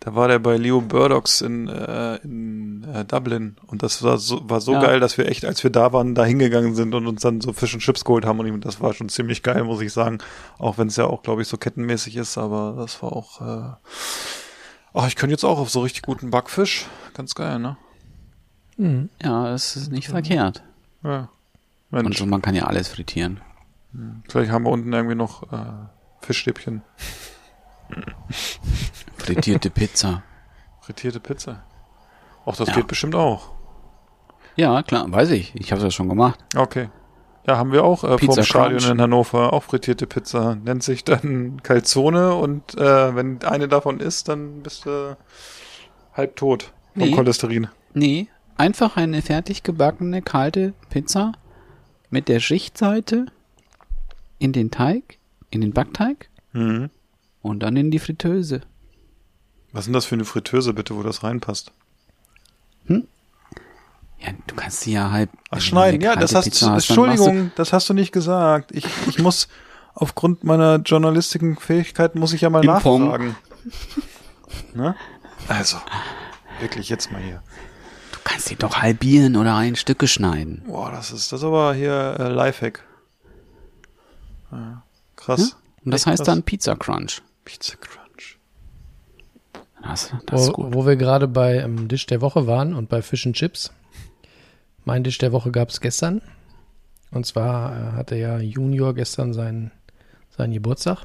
Da 0.00 0.14
war 0.14 0.26
der 0.28 0.38
bei 0.40 0.56
Leo 0.58 0.80
Burdox 0.82 1.40
in, 1.40 1.68
äh, 1.68 2.16
in 2.16 2.84
äh, 2.92 3.04
Dublin 3.06 3.56
und 3.68 3.82
das 3.82 4.02
war 4.02 4.18
so, 4.18 4.42
war 4.50 4.60
so 4.60 4.72
Ja. 4.72 4.80
geil, 4.82 5.00
dass 5.00 5.16
wir 5.16 5.26
echt, 5.28 5.44
als 5.46 5.62
wir 5.62 5.70
da 5.70 5.92
waren, 5.94 6.14
da 6.14 6.24
hingegangen 6.24 6.74
sind 6.74 6.94
und 6.94 7.06
uns 7.06 7.22
dann 7.22 7.40
so 7.40 7.52
Fish 7.54 7.72
und 7.74 7.80
Chips 7.80 8.04
geholt 8.04 8.26
haben 8.26 8.38
und 8.40 8.46
ihm- 8.46 8.60
das 8.60 8.80
war 8.82 8.92
schon 8.92 9.08
ziemlich 9.08 9.42
geil, 9.42 9.62
muss 9.64 9.80
ich 9.80 9.92
sagen. 9.92 10.18
Auch 10.58 10.76
wenn 10.76 10.88
es 10.88 10.96
ja 10.96 11.06
auch, 11.06 11.22
glaube 11.22 11.40
ich, 11.42 11.48
so 11.48 11.56
kettenmäßig 11.56 12.16
ist, 12.16 12.36
aber 12.36 12.74
das 12.76 13.02
war 13.02 13.12
auch. 13.14 13.40
Äh, 13.40 13.72
oh, 14.92 15.04
ich 15.06 15.16
könnte 15.16 15.32
jetzt 15.32 15.44
auch 15.44 15.58
auf 15.58 15.70
so 15.70 15.80
richtig 15.80 16.02
guten 16.02 16.30
Backfisch. 16.30 16.86
Ganz 17.14 17.34
geil, 17.34 17.58
ne? 17.60 17.76
Mhm. 18.76 19.08
Ja, 19.22 19.44
das 19.52 19.76
ist 19.76 19.90
nicht 19.92 20.08
verkehrt. 20.08 20.62
Ja. 21.02 21.30
Und 21.90 22.02
Mensch, 22.02 22.18
so, 22.18 22.26
man 22.26 22.42
kann 22.42 22.54
ja 22.54 22.64
alles 22.64 22.88
frittieren. 22.88 23.40
vielleicht 24.28 24.50
haben 24.50 24.64
wir 24.64 24.70
unten 24.70 24.92
irgendwie 24.92 25.14
noch 25.14 25.52
äh, 25.52 25.56
Fischstäbchen. 26.20 26.82
Frittierte 29.16 29.70
Pizza. 29.70 30.22
Frittierte 30.80 31.20
Pizza. 31.20 31.62
Auch 32.44 32.56
das 32.56 32.68
Ja. 32.68 32.74
geht 32.74 32.86
bestimmt 32.88 33.14
auch. 33.14 33.52
Ja, 34.56 34.82
klar, 34.82 35.10
weiß 35.10 35.30
ich. 35.30 35.54
Ich 35.54 35.72
habe 35.72 35.82
das 35.82 35.94
schon 35.94 36.08
gemacht. 36.08 36.38
Okay. 36.56 36.88
Ja, 37.46 37.58
haben 37.58 37.72
wir 37.72 37.84
auch 37.84 38.04
äh, 38.04 38.16
Pizza 38.16 38.34
vorm 38.36 38.44
Stadion 38.44 38.78
Crunch. 38.80 38.90
in 38.92 39.00
Hannover, 39.00 39.52
auch 39.52 39.62
frittierte 39.64 40.06
Pizza. 40.06 40.54
Nennt 40.56 40.82
sich 40.82 41.04
dann 41.04 41.62
Calzone 41.62 42.34
und 42.34 42.74
äh, 42.76 43.14
wenn 43.14 43.42
eine 43.44 43.68
davon 43.68 44.00
ist, 44.00 44.28
dann 44.28 44.62
bist 44.62 44.86
du 44.86 45.16
halb 46.14 46.36
tot 46.36 46.72
vom 46.94 47.02
Nee. 47.02 47.10
Cholesterin. 47.12 47.68
Nee, 47.92 48.28
einfach 48.56 48.96
eine 48.96 49.20
fertig 49.22 49.62
gebackene 49.62 50.22
kalte 50.22 50.72
Pizza 50.90 51.32
mit 52.14 52.28
der 52.28 52.38
Schichtseite 52.38 53.26
in 54.38 54.52
den 54.52 54.70
Teig, 54.70 55.18
in 55.50 55.60
den 55.60 55.72
Backteig 55.72 56.28
Mhm. 56.52 56.88
und 57.42 57.60
dann 57.64 57.76
in 57.76 57.90
die 57.90 57.98
Fritteuse. 57.98 58.60
Was 59.72 59.80
ist 59.80 59.86
denn 59.86 59.94
das 59.94 60.04
für 60.04 60.14
eine 60.14 60.24
Fritteuse 60.24 60.72
bitte, 60.74 60.94
wo 60.96 61.02
das 61.02 61.24
reinpasst? 61.24 61.72
Ja, 62.86 64.30
du 64.46 64.54
kannst 64.54 64.80
sie 64.82 64.92
ja 64.92 65.10
halb. 65.10 65.28
Ach, 65.50 65.60
schneiden, 65.60 66.00
ja, 66.00 66.14
das 66.16 66.34
hast 66.34 66.44
Pizza 66.44 66.70
hast, 66.70 66.88
Entschuldigung, 66.88 67.50
das 67.56 67.72
hast 67.72 67.88
du 67.90 67.94
nicht 67.94 68.12
gesagt. 68.12 68.70
Ich, 68.72 68.86
ich 69.08 69.18
muss, 69.18 69.48
aufgrund 69.94 70.44
meiner 70.44 70.76
journalistischen 70.76 71.56
Fähigkeiten 71.56 72.20
muss 72.20 72.32
ich 72.32 72.40
ja 72.40 72.48
mal 72.48 72.64
Impfung. 72.64 73.02
nachfragen. 73.06 73.36
ne? 74.74 74.94
Also, 75.48 75.76
wirklich 76.60 76.88
jetzt 76.88 77.10
mal 77.12 77.20
hier. 77.20 77.42
Kannst 78.24 78.46
sie 78.46 78.56
doch 78.56 78.76
halbieren 78.76 79.36
oder 79.36 79.62
in 79.62 79.76
Stücke 79.76 80.08
schneiden. 80.08 80.62
Boah, 80.66 80.90
das 80.90 81.12
ist, 81.12 81.30
das 81.32 81.40
ist 81.40 81.44
aber 81.44 81.74
hier 81.74 82.16
äh, 82.18 82.28
Lifehack. 82.28 82.82
Ja, 84.50 84.82
krass. 85.16 85.56
Und 85.84 85.90
das 85.92 86.02
Echt 86.02 86.06
heißt 86.06 86.18
krass. 86.24 86.26
dann 86.26 86.42
Pizza 86.42 86.74
Crunch. 86.76 87.22
Pizza 87.44 87.76
Crunch. 87.76 88.38
Das, 89.82 90.12
das 90.26 90.42
ist 90.42 90.48
Wo, 90.48 90.52
gut. 90.52 90.74
wo 90.74 90.86
wir 90.86 90.96
gerade 90.96 91.28
bei 91.28 91.56
ähm, 91.58 91.88
Dish 91.88 92.06
der 92.06 92.22
Woche 92.22 92.46
waren 92.46 92.74
und 92.74 92.88
bei 92.88 93.02
Fish 93.02 93.26
and 93.26 93.36
Chips. 93.36 93.70
Mein 94.86 95.04
Dish 95.04 95.18
der 95.18 95.32
Woche 95.32 95.50
gab 95.50 95.68
es 95.68 95.80
gestern. 95.80 96.22
Und 97.10 97.26
zwar 97.26 97.76
äh, 97.76 97.92
hatte 97.92 98.16
ja 98.16 98.38
Junior 98.38 98.94
gestern 98.94 99.34
seinen, 99.34 99.70
seinen 100.36 100.52
Geburtstag. 100.54 101.04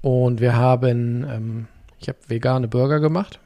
Und 0.00 0.40
wir 0.40 0.56
haben, 0.56 1.24
ähm, 1.28 1.68
ich 1.98 2.08
habe 2.08 2.18
vegane 2.28 2.68
Burger 2.68 3.00
gemacht. 3.00 3.38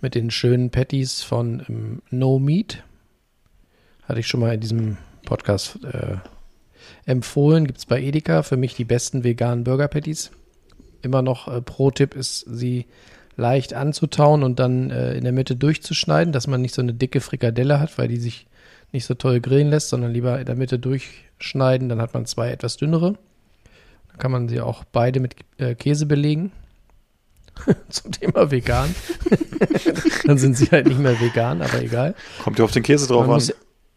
Mit 0.00 0.14
den 0.14 0.30
schönen 0.30 0.70
Patties 0.70 1.22
von 1.22 1.64
ähm, 1.68 2.02
No 2.10 2.38
Meat. 2.38 2.84
Hatte 4.04 4.20
ich 4.20 4.28
schon 4.28 4.40
mal 4.40 4.54
in 4.54 4.60
diesem 4.60 4.96
Podcast 5.24 5.78
äh, 5.84 6.16
empfohlen. 7.04 7.66
Gibt 7.66 7.78
es 7.78 7.86
bei 7.86 8.00
Edeka 8.00 8.42
für 8.42 8.56
mich 8.56 8.74
die 8.74 8.84
besten 8.84 9.24
veganen 9.24 9.64
Burger 9.64 9.88
Patties 9.88 10.30
immer 11.02 11.22
noch 11.22 11.48
äh, 11.48 11.60
Pro-Tipp 11.60 12.14
ist, 12.14 12.40
sie 12.40 12.86
leicht 13.36 13.74
anzutauen 13.74 14.42
und 14.42 14.58
dann 14.58 14.90
äh, 14.90 15.14
in 15.14 15.24
der 15.24 15.32
Mitte 15.32 15.56
durchzuschneiden, 15.56 16.32
dass 16.32 16.46
man 16.46 16.60
nicht 16.60 16.74
so 16.74 16.82
eine 16.82 16.94
dicke 16.94 17.20
Frikadelle 17.20 17.78
hat, 17.78 17.96
weil 17.98 18.08
die 18.08 18.16
sich 18.16 18.46
nicht 18.92 19.04
so 19.04 19.14
toll 19.14 19.40
grillen 19.40 19.70
lässt, 19.70 19.90
sondern 19.90 20.12
lieber 20.12 20.40
in 20.40 20.46
der 20.46 20.56
Mitte 20.56 20.78
durchschneiden. 20.78 21.88
Dann 21.88 22.00
hat 22.00 22.14
man 22.14 22.26
zwei 22.26 22.50
etwas 22.50 22.76
dünnere. 22.76 23.14
Dann 24.08 24.18
kann 24.18 24.32
man 24.32 24.48
sie 24.48 24.60
auch 24.60 24.84
beide 24.84 25.20
mit 25.20 25.36
äh, 25.58 25.74
Käse 25.74 26.06
belegen. 26.06 26.52
Zum 27.88 28.12
Thema 28.12 28.50
vegan. 28.50 28.94
dann 30.26 30.38
sind 30.38 30.56
sie 30.56 30.66
halt 30.66 30.86
nicht 30.86 31.00
mehr 31.00 31.20
vegan, 31.20 31.62
aber 31.62 31.82
egal. 31.82 32.14
Kommt 32.42 32.58
ja 32.58 32.64
auf 32.64 32.70
den 32.70 32.82
Käse 32.82 33.06
drauf 33.06 33.22
Man 33.22 33.30
an. 33.30 33.34
muss, 33.36 33.52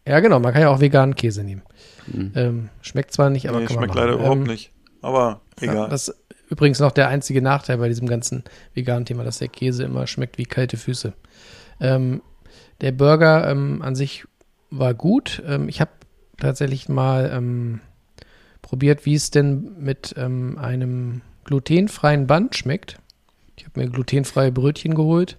ja, 0.06 0.20
genau, 0.20 0.40
man 0.40 0.52
kann 0.52 0.62
ja 0.62 0.68
auch 0.68 0.80
veganen 0.80 1.14
Käse 1.14 1.44
nehmen. 1.44 1.62
Mhm. 2.06 2.32
Ähm, 2.34 2.68
schmeckt 2.80 3.12
zwar 3.12 3.30
nicht, 3.30 3.48
aber 3.48 3.60
nee, 3.60 3.66
kann 3.66 3.76
schmeckt 3.76 3.94
leider 3.94 4.14
überhaupt 4.14 4.36
Ähm, 4.38 4.42
nicht. 4.44 4.72
Aber 5.00 5.40
ja, 5.60 5.72
egal. 5.72 5.88
das 5.88 6.08
ist 6.08 6.16
übrigens 6.48 6.80
noch 6.80 6.92
der 6.92 7.08
einzige 7.08 7.40
Nachteil 7.42 7.78
bei 7.78 7.88
diesem 7.88 8.08
ganzen 8.08 8.44
veganen 8.74 9.04
Thema, 9.04 9.24
dass 9.24 9.38
der 9.38 9.48
Käse 9.48 9.84
immer 9.84 10.06
schmeckt 10.06 10.38
wie 10.38 10.44
kalte 10.44 10.76
Füße. 10.76 11.12
Ähm, 11.80 12.22
der 12.80 12.92
Burger 12.92 13.48
ähm, 13.50 13.80
an 13.82 13.94
sich 13.94 14.24
war 14.70 14.94
gut. 14.94 15.42
Ähm, 15.46 15.68
ich 15.68 15.80
habe 15.80 15.90
tatsächlich 16.38 16.88
mal 16.88 17.40
probiert, 18.62 19.06
wie 19.06 19.14
es 19.14 19.30
denn 19.30 19.76
mit 19.78 20.16
einem 20.16 21.20
glutenfreien 21.44 22.26
Band 22.26 22.56
schmeckt. 22.56 22.98
Ich 23.56 23.64
habe 23.64 23.80
mir 23.80 23.88
glutenfreie 23.88 24.52
Brötchen 24.52 24.94
geholt 24.94 25.38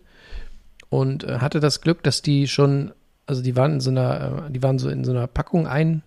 und 0.89 1.23
äh, 1.23 1.39
hatte 1.39 1.59
das 1.59 1.81
Glück, 1.81 2.03
dass 2.03 2.21
die 2.21 2.47
schon, 2.47 2.91
also 3.25 3.41
die 3.41 3.55
waren 3.55 3.73
in 3.73 3.79
so 3.79 3.89
einer, 3.89 4.45
äh, 4.47 4.51
die 4.51 4.61
waren 4.61 4.79
so 4.79 4.89
in 4.89 5.03
so 5.03 5.11
einer 5.11 5.27
Packung 5.27 5.67
ein, 5.67 6.03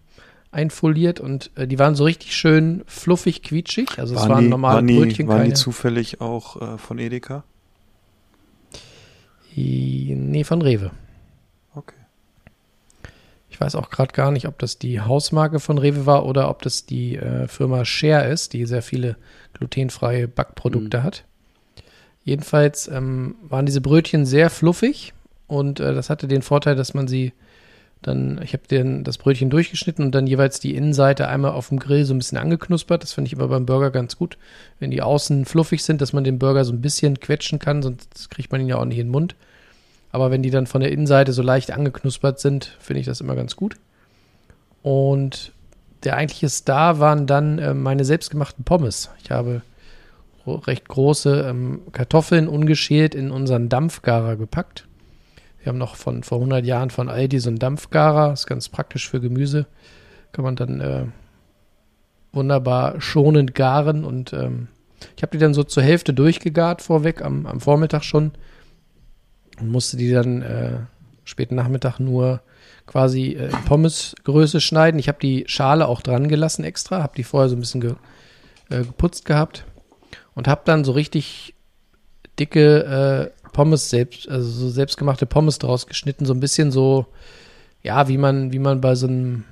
einfoliert 0.53 1.21
und 1.21 1.51
äh, 1.57 1.67
die 1.67 1.79
waren 1.79 1.95
so 1.95 2.05
richtig 2.05 2.35
schön 2.35 2.83
fluffig, 2.87 3.43
quietschig. 3.43 3.99
Also 3.99 4.15
es 4.15 4.29
waren 4.29 4.45
die, 4.45 4.49
normale 4.49 4.77
waren 4.77 4.87
die, 4.87 4.99
Brötchen, 4.99 5.29
waren 5.29 5.39
die 5.39 5.49
keine. 5.49 5.55
zufällig 5.55 6.21
auch 6.21 6.61
äh, 6.61 6.79
von 6.79 6.99
Edeka? 6.99 7.45
Nee, 9.55 10.45
von 10.45 10.61
Rewe. 10.61 10.91
Okay. 11.75 11.95
Ich 13.49 13.59
weiß 13.59 13.75
auch 13.75 13.89
gerade 13.91 14.13
gar 14.13 14.31
nicht, 14.31 14.47
ob 14.47 14.59
das 14.59 14.79
die 14.79 15.01
Hausmarke 15.01 15.61
von 15.61 15.79
Rewe 15.79 16.05
war 16.05 16.27
oder 16.27 16.51
ob 16.51 16.63
das 16.63 16.85
die 16.85 17.17
äh, 17.17 17.49
Firma 17.49 17.85
Share 17.85 18.27
ist, 18.27 18.53
die 18.53 18.67
sehr 18.67 18.83
viele 18.83 19.17
glutenfreie 19.55 20.29
Backprodukte 20.29 21.03
hat. 21.03 21.25
Jedenfalls 22.27 22.89
ähm, 22.89 23.37
waren 23.49 23.67
diese 23.67 23.81
Brötchen 23.81 24.27
sehr 24.27 24.51
fluffig 24.51 25.15
und 25.47 25.79
äh, 25.79 25.95
das 25.95 26.11
hatte 26.11 26.27
den 26.27 26.43
Vorteil, 26.43 26.75
dass 26.75 26.93
man 26.93 27.07
sie 27.07 27.33
dann, 28.03 28.41
ich 28.43 28.53
habe 28.53 29.03
das 29.05 29.17
Brötchen 29.17 29.49
durchgeschnitten 29.49 30.05
und 30.05 30.13
dann 30.13 30.27
jeweils 30.27 30.59
die 30.59 30.75
Innenseite 30.75 31.29
einmal 31.29 31.53
auf 31.53 31.69
dem 31.69 31.79
Grill 31.79 32.05
so 32.05 32.13
ein 32.13 32.19
bisschen 32.19 32.37
angeknuspert. 32.37 33.05
Das 33.05 33.13
finde 33.13 33.29
ich 33.29 33.33
immer 33.33 33.47
beim 33.47 33.65
Burger 33.65 33.93
ganz 33.93 34.17
gut, 34.17 34.39
wenn 34.81 34.91
die 34.91 35.03
außen 35.03 35.45
fluffig 35.45 35.85
sind, 35.85 36.01
dass 36.01 36.13
man 36.13 36.25
den 36.25 36.41
Burger 36.41 36.65
so 36.65 36.73
ein 36.73 36.81
bisschen 36.81 37.21
quetschen 37.21 37.61
kann, 37.61 37.81
sonst 37.81 38.29
kriegt 38.29 38.51
man 38.51 38.61
ihn 38.61 38.67
ja 38.67 38.77
auch 38.77 38.85
nicht 38.85 38.99
in 38.99 39.07
den 39.07 39.13
Mund. 39.13 39.37
Aber 40.11 40.33
wenn 40.33 40.43
die 40.43 40.51
dann 40.51 40.67
von 40.67 40.81
der 40.81 40.91
Innenseite 40.91 41.33
so 41.33 41.43
leicht 41.43 41.71
angeknuspert 41.71 42.41
sind, 42.41 42.77
finde 42.81 42.99
ich 42.99 43.07
das 43.07 43.21
immer 43.21 43.37
ganz 43.37 43.55
gut. 43.55 43.77
Und 44.83 45.53
der 46.03 46.17
eigentliche 46.17 46.49
Star 46.49 46.99
waren 46.99 47.29
dann 47.29 47.61
äh, 47.61 47.73
meine 47.73 48.05
selbstgemachten 48.05 48.65
Pommes. 48.65 49.11
Ich 49.23 49.31
habe 49.31 49.63
recht 50.47 50.89
große 50.89 51.47
ähm, 51.49 51.83
Kartoffeln 51.93 52.49
ungeschält 52.49 53.15
in 53.15 53.31
unseren 53.31 53.69
Dampfgarer 53.69 54.37
gepackt. 54.37 54.87
Wir 55.61 55.71
haben 55.71 55.79
noch 55.79 55.97
von 55.97 56.23
vor 56.23 56.39
100 56.39 56.65
Jahren 56.65 56.91
von 56.91 57.09
Aldi 57.09 57.41
so 57.41 57.49
einen 57.49 57.59
Dampfgarer. 57.59 58.33
Ist 58.33 58.47
ganz 58.47 58.69
praktisch 58.69 59.09
für 59.09 59.21
Gemüse. 59.21 59.67
Kann 60.33 60.45
man 60.45 60.57
dann 60.57 60.81
äh, 60.81 61.07
wunderbar 62.33 63.01
schonend 63.01 63.55
garen. 63.55 64.05
Und 64.05 64.33
ähm, 64.33 64.69
ich 65.17 65.23
habe 65.23 65.33
die 65.33 65.39
dann 65.39 65.55
so 65.55 65.65
zur 65.65 65.83
Hälfte 65.83 66.15
durchgegart 66.15 66.83
vorweg 66.83 67.23
am, 67.23 67.47
am 67.47 67.61
Vormittag 67.61 68.05
schon 68.05 68.33
und 69.61 69.71
musste 69.71 69.97
die 69.97 70.13
dann 70.13 70.43
äh, 70.43 70.79
späten 71.25 71.57
Nachmittag 71.57 71.99
nur 71.99 72.43
quasi 72.87 73.33
äh, 73.33 73.47
in 73.47 73.65
Pommesgröße 73.65 74.61
schneiden. 74.61 75.01
Ich 75.01 75.09
habe 75.09 75.19
die 75.21 75.45
Schale 75.49 75.89
auch 75.89 76.01
dran 76.01 76.29
gelassen 76.29 76.65
extra, 76.65 77.03
habe 77.03 77.17
die 77.17 77.25
vorher 77.25 77.49
so 77.49 77.57
ein 77.57 77.61
bisschen 77.61 77.81
ge, 77.81 77.95
äh, 78.71 78.85
geputzt 78.85 79.25
gehabt 79.25 79.65
und 80.37 80.47
habe 80.47 80.61
dann 80.65 80.85
so 80.85 80.93
richtig 80.93 81.55
dicke 82.39 83.33
äh, 83.35 83.49
Pommes 83.53 83.91
selbst, 83.91 84.29
also 84.29 84.49
so 84.49 84.69
selbstgemachte 84.69 85.27
Pommes 85.27 85.59
draus 85.59 85.87
geschnitten, 85.89 86.27
so 86.27 86.35
ein 86.35 86.41
bisschen 86.41 86.71
so, 86.71 87.07
ja, 87.83 88.07
wie 88.07 88.19
man, 88.19 88.53
wie 88.53 88.59
man 88.61 88.81
bei 88.81 88.95
so 88.95 89.09
einem 89.09 89.45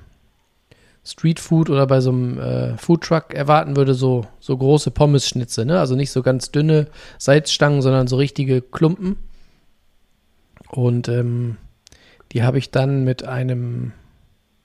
Streetfood 1.03 1.69
oder 1.69 1.87
bei 1.87 2.01
so 2.01 2.11
einem 2.11 2.39
äh, 2.39 2.77
Foodtruck 2.77 3.33
erwarten 3.33 3.75
würde, 3.75 3.95
so, 3.95 4.25
so 4.39 4.55
große 4.55 4.91
Pommes-Schnitze, 4.91 5.65
ne? 5.65 5.79
Also 5.79 5.95
nicht 5.95 6.11
so 6.11 6.21
ganz 6.21 6.51
dünne 6.51 6.87
Salzstangen, 7.17 7.81
sondern 7.81 8.07
so 8.07 8.15
richtige 8.15 8.61
Klumpen. 8.61 9.17
Und 10.69 11.07
ähm, 11.09 11.57
die 12.31 12.43
habe 12.43 12.57
ich 12.57 12.71
dann 12.71 13.03
mit 13.03 13.23
einem 13.23 13.93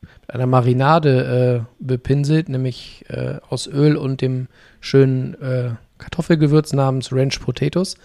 mit 0.03 0.35
einer 0.35 0.47
Marinade 0.47 1.67
äh, 1.67 1.85
bepinselt, 1.85 2.49
nämlich 2.49 3.05
äh, 3.09 3.39
aus 3.49 3.67
Öl 3.67 3.97
und 3.97 4.23
dem 4.23 4.49
schönen 4.81 5.35
äh, 5.43 5.71
Kartoffelgewürz 6.01 6.73
namens 6.73 7.13
Ranch 7.13 7.41
Potatoes. 7.41 7.97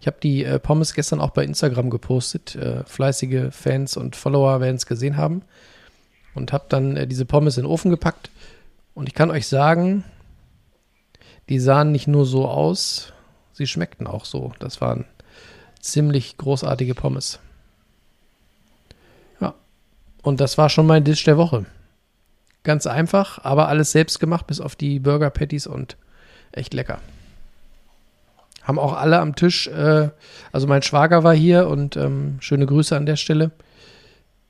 Ich 0.00 0.06
habe 0.06 0.16
die 0.22 0.44
äh, 0.44 0.58
Pommes 0.58 0.92
gestern 0.94 1.20
auch 1.20 1.30
bei 1.30 1.44
Instagram 1.44 1.88
gepostet. 1.88 2.56
Äh, 2.56 2.84
fleißige 2.84 3.52
Fans 3.52 3.96
und 3.96 4.16
Follower 4.16 4.60
werden 4.60 4.76
es 4.76 4.86
gesehen 4.86 5.16
haben. 5.16 5.42
Und 6.34 6.52
habe 6.52 6.66
dann 6.68 6.96
äh, 6.96 7.06
diese 7.06 7.24
Pommes 7.24 7.56
in 7.56 7.64
den 7.64 7.70
Ofen 7.70 7.90
gepackt. 7.90 8.30
Und 8.94 9.08
ich 9.08 9.14
kann 9.14 9.30
euch 9.30 9.46
sagen, 9.46 10.04
die 11.48 11.58
sahen 11.58 11.92
nicht 11.92 12.06
nur 12.06 12.26
so 12.26 12.48
aus, 12.48 13.12
sie 13.52 13.66
schmeckten 13.66 14.06
auch 14.06 14.24
so. 14.24 14.52
Das 14.58 14.80
waren 14.80 15.04
ziemlich 15.80 16.36
großartige 16.36 16.94
Pommes. 16.94 17.38
Ja. 19.40 19.54
Und 20.22 20.40
das 20.40 20.58
war 20.58 20.68
schon 20.68 20.86
mein 20.86 21.04
Dish 21.04 21.24
der 21.24 21.36
Woche. 21.36 21.66
Ganz 22.62 22.86
einfach, 22.86 23.44
aber 23.44 23.68
alles 23.68 23.92
selbst 23.92 24.20
gemacht, 24.20 24.46
bis 24.46 24.60
auf 24.60 24.74
die 24.74 24.98
Burger 24.98 25.30
Patties 25.30 25.66
und 25.66 25.96
echt 26.52 26.72
lecker. 26.72 27.00
Haben 28.64 28.78
auch 28.78 28.94
alle 28.94 29.20
am 29.20 29.36
Tisch, 29.36 29.68
äh, 29.68 30.08
also 30.50 30.66
mein 30.66 30.82
Schwager 30.82 31.22
war 31.22 31.34
hier 31.34 31.68
und 31.68 31.96
ähm, 31.96 32.38
schöne 32.40 32.66
Grüße 32.66 32.96
an 32.96 33.06
der 33.06 33.16
Stelle. 33.16 33.52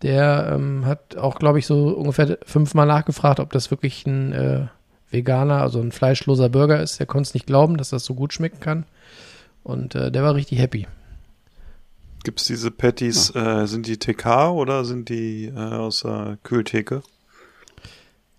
Der 0.03 0.51
ähm, 0.53 0.87
hat 0.87 1.17
auch, 1.17 1.39
glaube 1.39 1.59
ich, 1.59 1.67
so 1.67 1.89
ungefähr 1.89 2.39
fünfmal 2.45 2.87
nachgefragt, 2.87 3.41
ob 3.41 3.53
das 3.53 3.71
wirklich 3.71 4.07
ein 4.07 4.33
äh, 4.33 4.67
veganer, 5.11 5.61
also 5.61 5.81
ein 5.81 5.93
fleischloser 5.93 6.49
Burger 6.49 6.81
ist. 6.81 6.99
Der 6.99 7.07
konnte 7.07 7.29
es 7.29 7.35
nicht 7.35 7.47
glauben, 7.47 7.77
dass 7.77 7.91
das 7.91 8.05
so 8.05 8.15
gut 8.15 8.33
schmecken 8.33 8.61
kann. 8.61 8.87
Und 9.63 9.95
äh, 9.95 10.11
der 10.11 10.23
war 10.23 10.35
richtig 10.35 10.59
happy. 10.59 10.87
Gibt 12.23 12.41
es 12.41 12.47
diese 12.47 12.71
Patties, 12.71 13.35
äh, 13.35 13.67
sind 13.67 13.87
die 13.87 13.99
TK 13.99 14.51
oder 14.51 14.85
sind 14.85 15.11
die 15.11 15.47
äh, 15.47 15.59
aus 15.59 16.01
der 16.01 16.39
Kühltheke? 16.43 17.03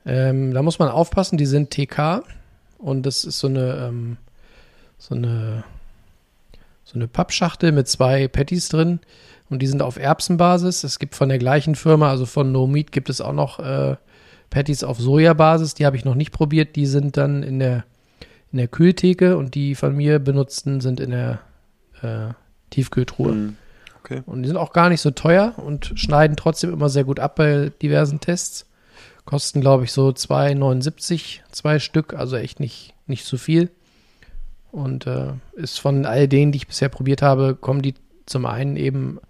Ähm, 0.06 0.54
da 0.54 0.62
muss 0.62 0.80
man 0.80 0.90
aufpassen, 0.90 1.38
die 1.38 1.46
sind 1.46 1.72
TK 1.72 2.24
und 2.78 3.06
das 3.06 3.26
ist 3.26 3.40
so 3.40 3.48
eine, 3.48 3.88
ähm, 3.88 4.18
so 4.98 5.16
eine, 5.16 5.64
so 6.84 6.96
eine 6.96 7.08
Pappschachtel 7.08 7.72
mit 7.72 7.88
zwei 7.88 8.28
Patties 8.28 8.70
drin 8.70 9.00
und 9.50 9.62
die 9.62 9.68
sind 9.68 9.82
auf 9.82 9.98
Erbsenbasis. 9.98 10.84
Es 10.84 11.00
gibt 11.00 11.16
von 11.16 11.30
der 11.30 11.38
gleichen 11.38 11.76
Firma, 11.76 12.10
also 12.10 12.26
von 12.26 12.52
No 12.52 12.68
Meat, 12.68 12.92
gibt 12.92 13.10
es 13.10 13.22
auch 13.22 13.34
noch 13.34 13.60
äh, 13.60 13.96
Patties 14.50 14.84
auf 14.84 15.00
Sojabasis. 15.00 15.74
Die 15.76 15.86
habe 15.86 15.98
ich 15.98 16.06
noch 16.06 16.16
nicht 16.16 16.32
probiert. 16.32 16.76
Die 16.76 16.86
sind 16.86 17.18
dann 17.18 17.44
in 17.44 17.60
der, 17.60 17.84
in 18.52 18.58
der 18.58 18.68
Kühltheke 18.68 19.38
und 19.38 19.56
die 19.56 19.76
von 19.76 19.96
mir 19.96 20.20
benutzten 20.20 20.82
sind 20.82 21.00
in 21.00 21.12
der 21.12 21.40
äh, 22.02 22.34
Tiefkühltruhe. 22.72 23.32
Hm. 23.32 23.58
Okay. 24.00 24.22
Und 24.26 24.44
die 24.44 24.48
sind 24.48 24.58
auch 24.58 24.72
gar 24.72 24.90
nicht 24.90 25.02
so 25.02 25.12
teuer 25.12 25.56
und 25.58 25.94
schneiden 25.96 26.38
trotzdem 26.38 26.72
immer 26.72 26.90
sehr 26.90 27.04
gut 27.04 27.20
ab 27.20 27.36
bei 27.36 27.72
diversen 27.82 28.20
Tests. 28.20 28.68
Kosten, 29.26 29.62
glaube 29.62 29.86
ich, 29.86 29.92
so 29.92 30.10
2,79 30.10 31.40
zwei 31.52 31.80
Stück, 31.80 32.14
also 32.14 32.36
echt 32.36 32.60
nicht, 32.60 32.94
nicht 33.08 33.26
so 33.26 33.38
viel. 33.38 33.72
Und 34.76 35.08
äh, 35.08 35.28
ist 35.54 35.80
von 35.80 36.06
all 36.06 36.28
denen, 36.28 36.52
die 36.52 36.58
ich 36.58 36.68
bisher 36.68 36.90
probiert 36.90 37.22
habe, 37.22 37.56
kommen 37.56 37.82
die 37.82 37.94
zum 38.26 38.46
einen 38.46 38.76
eben 38.76 39.22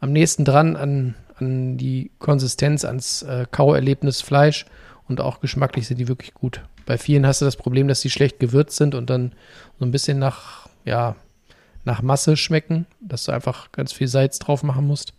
am 0.00 0.12
nächsten 0.12 0.46
dran 0.46 0.76
an, 0.76 1.14
an 1.34 1.76
die 1.76 2.10
Konsistenz, 2.18 2.86
ans 2.86 3.20
äh, 3.20 3.44
Kauerlebnis 3.50 4.22
Fleisch 4.22 4.64
und 5.06 5.20
auch 5.20 5.40
geschmacklich 5.40 5.86
sind 5.86 5.98
die 5.98 6.08
wirklich 6.08 6.32
gut. 6.32 6.62
Bei 6.86 6.96
vielen 6.96 7.26
hast 7.26 7.42
du 7.42 7.44
das 7.44 7.56
Problem, 7.56 7.86
dass 7.86 8.00
die 8.00 8.08
schlecht 8.08 8.40
gewürzt 8.40 8.78
sind 8.78 8.94
und 8.94 9.10
dann 9.10 9.32
so 9.78 9.84
ein 9.84 9.90
bisschen 9.90 10.18
nach, 10.18 10.70
ja, 10.86 11.16
nach 11.84 12.00
Masse 12.00 12.38
schmecken, 12.38 12.86
dass 12.98 13.24
du 13.24 13.32
einfach 13.32 13.72
ganz 13.72 13.92
viel 13.92 14.08
Salz 14.08 14.38
drauf 14.38 14.62
machen 14.62 14.86
musst. 14.86 15.12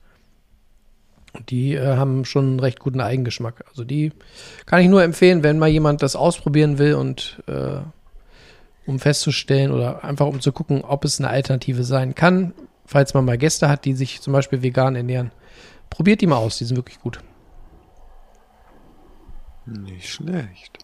Und 1.33 1.51
die 1.51 1.75
äh, 1.75 1.95
haben 1.95 2.25
schon 2.25 2.45
einen 2.45 2.59
recht 2.59 2.79
guten 2.79 3.01
Eigengeschmack. 3.01 3.65
Also 3.69 3.83
die 3.83 4.13
kann 4.65 4.81
ich 4.81 4.89
nur 4.89 5.03
empfehlen, 5.03 5.43
wenn 5.43 5.59
mal 5.59 5.69
jemand 5.69 6.01
das 6.01 6.15
ausprobieren 6.15 6.79
will 6.79 6.95
und 6.95 7.43
äh, 7.45 7.81
um 8.89 8.99
festzustellen 8.99 9.71
oder 9.71 10.03
einfach 10.03 10.25
um 10.25 10.41
zu 10.41 10.51
gucken, 10.51 10.83
ob 10.83 11.05
es 11.05 11.19
eine 11.19 11.29
Alternative 11.29 11.83
sein 11.83 12.15
kann. 12.15 12.53
Falls 12.85 13.13
man 13.13 13.23
mal 13.23 13.37
Gäste 13.37 13.69
hat, 13.69 13.85
die 13.85 13.93
sich 13.93 14.19
zum 14.21 14.33
Beispiel 14.33 14.63
vegan 14.63 14.95
ernähren, 14.95 15.31
probiert 15.89 16.21
die 16.21 16.27
mal 16.27 16.37
aus. 16.37 16.57
Die 16.57 16.65
sind 16.65 16.75
wirklich 16.75 16.99
gut. 16.99 17.19
Nicht 19.65 20.09
schlecht. 20.09 20.79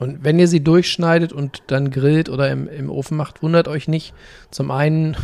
Und 0.00 0.24
wenn 0.24 0.38
ihr 0.38 0.48
sie 0.48 0.62
durchschneidet 0.62 1.32
und 1.32 1.62
dann 1.68 1.90
grillt 1.90 2.28
oder 2.28 2.50
im, 2.50 2.68
im 2.68 2.90
Ofen 2.90 3.16
macht, 3.16 3.42
wundert 3.42 3.68
euch 3.68 3.88
nicht. 3.88 4.14
Zum 4.50 4.70
einen 4.70 5.16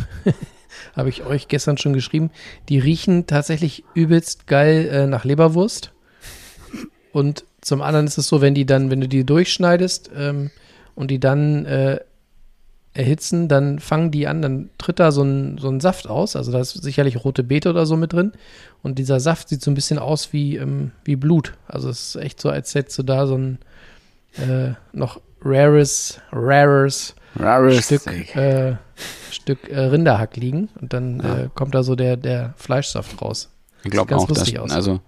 habe 0.95 1.09
ich 1.09 1.25
euch 1.25 1.49
gestern 1.49 1.77
schon 1.77 1.93
geschrieben, 1.93 2.31
die 2.69 2.79
riechen 2.79 3.27
tatsächlich 3.27 3.83
übelst 3.93 4.47
geil 4.47 4.87
äh, 4.89 5.07
nach 5.07 5.25
Leberwurst. 5.25 5.91
Und 7.11 7.45
zum 7.61 7.81
anderen 7.81 8.07
ist 8.07 8.17
es 8.17 8.27
so, 8.27 8.41
wenn 8.41 8.53
die 8.53 8.65
dann, 8.65 8.89
wenn 8.89 9.01
du 9.01 9.07
die 9.07 9.25
durchschneidest 9.25 10.11
ähm, 10.15 10.51
und 10.95 11.11
die 11.11 11.19
dann 11.19 11.65
äh, 11.65 11.99
erhitzen, 12.93 13.47
dann 13.49 13.79
fangen 13.79 14.11
die 14.11 14.25
an, 14.27 14.41
dann 14.41 14.69
tritt 14.77 14.99
da 14.99 15.11
so 15.11 15.21
ein, 15.21 15.57
so 15.57 15.67
ein 15.67 15.81
Saft 15.81 16.07
aus. 16.07 16.35
Also 16.37 16.51
da 16.53 16.59
ist 16.61 16.71
sicherlich 16.81 17.23
rote 17.25 17.43
Beete 17.43 17.69
oder 17.69 17.85
so 17.85 17.97
mit 17.97 18.13
drin. 18.13 18.31
Und 18.83 18.97
dieser 18.99 19.19
Saft 19.19 19.49
sieht 19.49 19.61
so 19.61 19.69
ein 19.69 19.73
bisschen 19.75 19.99
aus 19.99 20.31
wie, 20.31 20.55
ähm, 20.55 20.91
wie 21.03 21.17
Blut. 21.17 21.53
Also 21.67 21.89
es 21.89 22.15
ist 22.15 22.21
echt 22.21 22.39
so, 22.39 22.49
als 22.49 22.73
hättest 22.73 22.97
du 22.97 23.03
da 23.03 23.27
so 23.27 23.37
ein 23.37 23.59
äh, 24.37 24.71
noch 24.93 25.19
rares, 25.43 26.19
rares 26.31 27.15
Rares 27.37 27.83
Stück, 27.85 28.07
äh, 28.37 28.77
Stück 29.29 29.69
äh, 29.69 29.77
Rinderhack 29.77 30.37
liegen 30.37 30.69
und 30.79 30.93
dann 30.93 31.19
Ja. 31.19 31.37
äh, 31.39 31.49
kommt 31.53 31.75
da 31.75 31.83
so 31.83 31.95
der, 31.95 32.15
der 32.15 32.53
Fleischsaft 32.55 33.21
raus. 33.21 33.49
Ich 33.83 33.91
glaube 33.91 34.15
auch, 34.15 34.25
dass, 34.25 34.37
lustig 34.37 34.57
aus. 34.59 34.71
also 34.71 35.01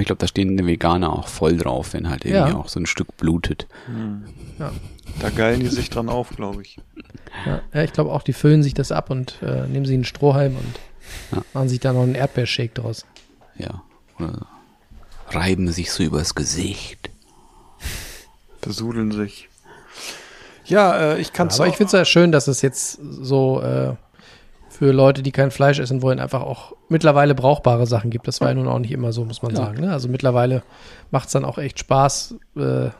ich 0.00 0.06
glaube, 0.06 0.20
da 0.20 0.26
stehen 0.26 0.56
die 0.56 0.66
Veganer 0.66 1.12
auch 1.12 1.28
voll 1.28 1.56
drauf, 1.56 1.92
wenn 1.92 2.08
halt 2.08 2.24
irgendwie 2.24 2.52
Ja. 2.52 2.56
auch 2.56 2.68
so 2.68 2.80
ein 2.80 2.86
Stück 2.86 3.16
blutet. 3.16 3.66
Da 5.20 5.30
geilen 5.30 5.60
die 5.60 5.68
sich 5.68 5.90
dran 5.90 6.08
auf, 6.08 6.30
glaube 6.30 6.62
ich. 6.62 6.78
Ja, 7.44 7.60
ja 7.72 7.82
ich 7.82 7.92
glaube 7.92 8.12
auch, 8.12 8.22
die 8.22 8.32
füllen 8.32 8.62
sich 8.62 8.74
das 8.74 8.92
ab 8.92 9.10
und 9.10 9.38
äh, 9.42 9.66
nehmen 9.66 9.86
sie 9.86 9.94
einen 9.94 10.04
Strohhalm 10.04 10.56
und 10.56 11.36
Ja. 11.36 11.42
machen 11.54 11.68
sich 11.68 11.80
da 11.80 11.92
noch 11.92 12.02
einen 12.02 12.14
Erdbeershake 12.14 12.74
draus. 12.74 13.06
Ja. 13.56 13.82
Oder 14.18 14.46
reiben 15.30 15.70
sich 15.72 15.92
so 15.92 16.02
übers 16.02 16.34
Gesicht. 16.34 17.10
Besudeln 18.60 19.12
sich. 19.12 19.48
Ja, 20.64 21.12
äh, 21.12 21.20
ich 21.20 21.32
kann 21.32 21.46
es 21.48 21.60
Aber 21.60 21.68
ich 21.68 21.76
finde 21.76 21.86
es 21.86 21.92
ja 21.92 22.04
schön, 22.04 22.32
dass 22.32 22.48
es 22.48 22.60
jetzt 22.62 22.98
so 23.00 23.60
äh, 23.62 23.94
für 24.78 24.92
Leute, 24.92 25.22
die 25.22 25.32
kein 25.32 25.50
Fleisch 25.50 25.78
essen 25.78 26.02
wollen, 26.02 26.18
einfach 26.20 26.42
auch 26.42 26.74
mittlerweile 26.88 27.34
brauchbare 27.34 27.86
Sachen 27.86 28.10
gibt. 28.10 28.28
Das 28.28 28.40
war 28.40 28.48
ja 28.48 28.54
nun 28.54 28.68
auch 28.68 28.78
nicht 28.78 28.92
immer 28.92 29.12
so, 29.12 29.24
muss 29.24 29.40
man 29.42 29.52
Ja. 29.52 29.56
sagen. 29.58 29.80
Ne? 29.80 29.90
Also 29.92 30.08
mittlerweile 30.08 30.62
macht 31.10 31.26
es 31.28 31.32
dann 31.32 31.44
auch 31.46 31.56
echt 31.58 31.78
Spaß, 31.78 32.34
äh, 32.56 32.90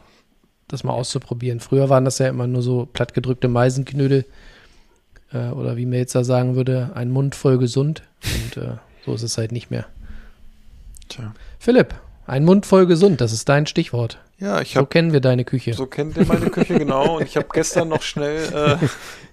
das 0.69 0.85
mal 0.85 0.93
auszuprobieren. 0.95 1.61
Früher 1.61 1.89
waren 1.91 2.05
das 2.05 2.19
ja 2.19 2.29
immer 2.29 2.47
nur 2.47 2.63
so 2.63 2.89
plattgedrückte 2.93 3.49
Meisenknödel 3.49 4.25
äh, 5.33 5.49
oder 5.51 5.77
wie 5.77 5.87
Melzer 5.87 6.25
sagen 6.25 6.57
würde, 6.57 6.93
ein 6.95 7.11
Mund 7.11 7.35
voll 7.35 7.59
gesund. 7.59 8.03
Und 8.25 8.63
äh, 8.63 8.77
so 9.05 9.15
ist 9.15 9.23
es 9.23 9.37
halt 9.37 9.53
nicht 9.53 9.71
mehr. 9.71 9.85
Tja. 11.09 11.35
Philipp, 11.59 11.95
ein 12.27 12.45
Mund 12.45 12.67
voll 12.67 12.87
gesund, 12.87 13.21
das 13.21 13.33
ist 13.33 13.49
dein 13.49 13.67
Stichwort. 13.67 14.19
Ja, 14.39 14.61
ich 14.61 14.73
So 14.73 14.81
habe 14.81 14.89
kennen 14.89 15.13
wir 15.13 15.21
deine 15.21 15.45
Küche. 15.45 15.73
so 15.75 15.87
kennt 15.87 16.17
ihr 16.17 16.27
meine 16.27 16.51
Küche 16.51 16.75
genau 16.79 17.17
und 17.19 17.23
ich 17.25 17.37
habe 17.37 17.47
gestern 17.53 17.89
noch 17.89 18.03
schnell 18.03 18.53
äh, 18.53 18.87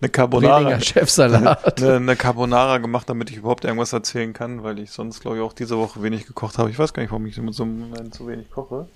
eine 0.00 0.08
Carbonara 0.08 0.80
Chefsalat. 0.80 1.80
eine, 1.82 1.96
eine 1.96 2.16
Carbonara 2.16 2.78
gemacht, 2.78 3.08
damit 3.08 3.30
ich 3.30 3.36
überhaupt 3.38 3.64
irgendwas 3.64 3.92
erzählen 3.92 4.32
kann, 4.32 4.62
weil 4.62 4.78
ich 4.78 4.90
sonst 4.90 5.20
glaube 5.20 5.36
ich 5.38 5.42
auch 5.42 5.52
diese 5.52 5.76
Woche 5.78 6.02
wenig 6.02 6.26
gekocht 6.26 6.58
habe. 6.58 6.70
Ich 6.70 6.78
weiß 6.78 6.92
gar 6.92 7.02
nicht, 7.02 7.10
warum 7.10 7.26
ich 7.26 7.36
mit 7.38 7.54
so 7.54 7.64
einem 7.64 7.80
Moment 7.90 8.14
so 8.14 8.26
wenig 8.28 8.50
koche. 8.50 8.86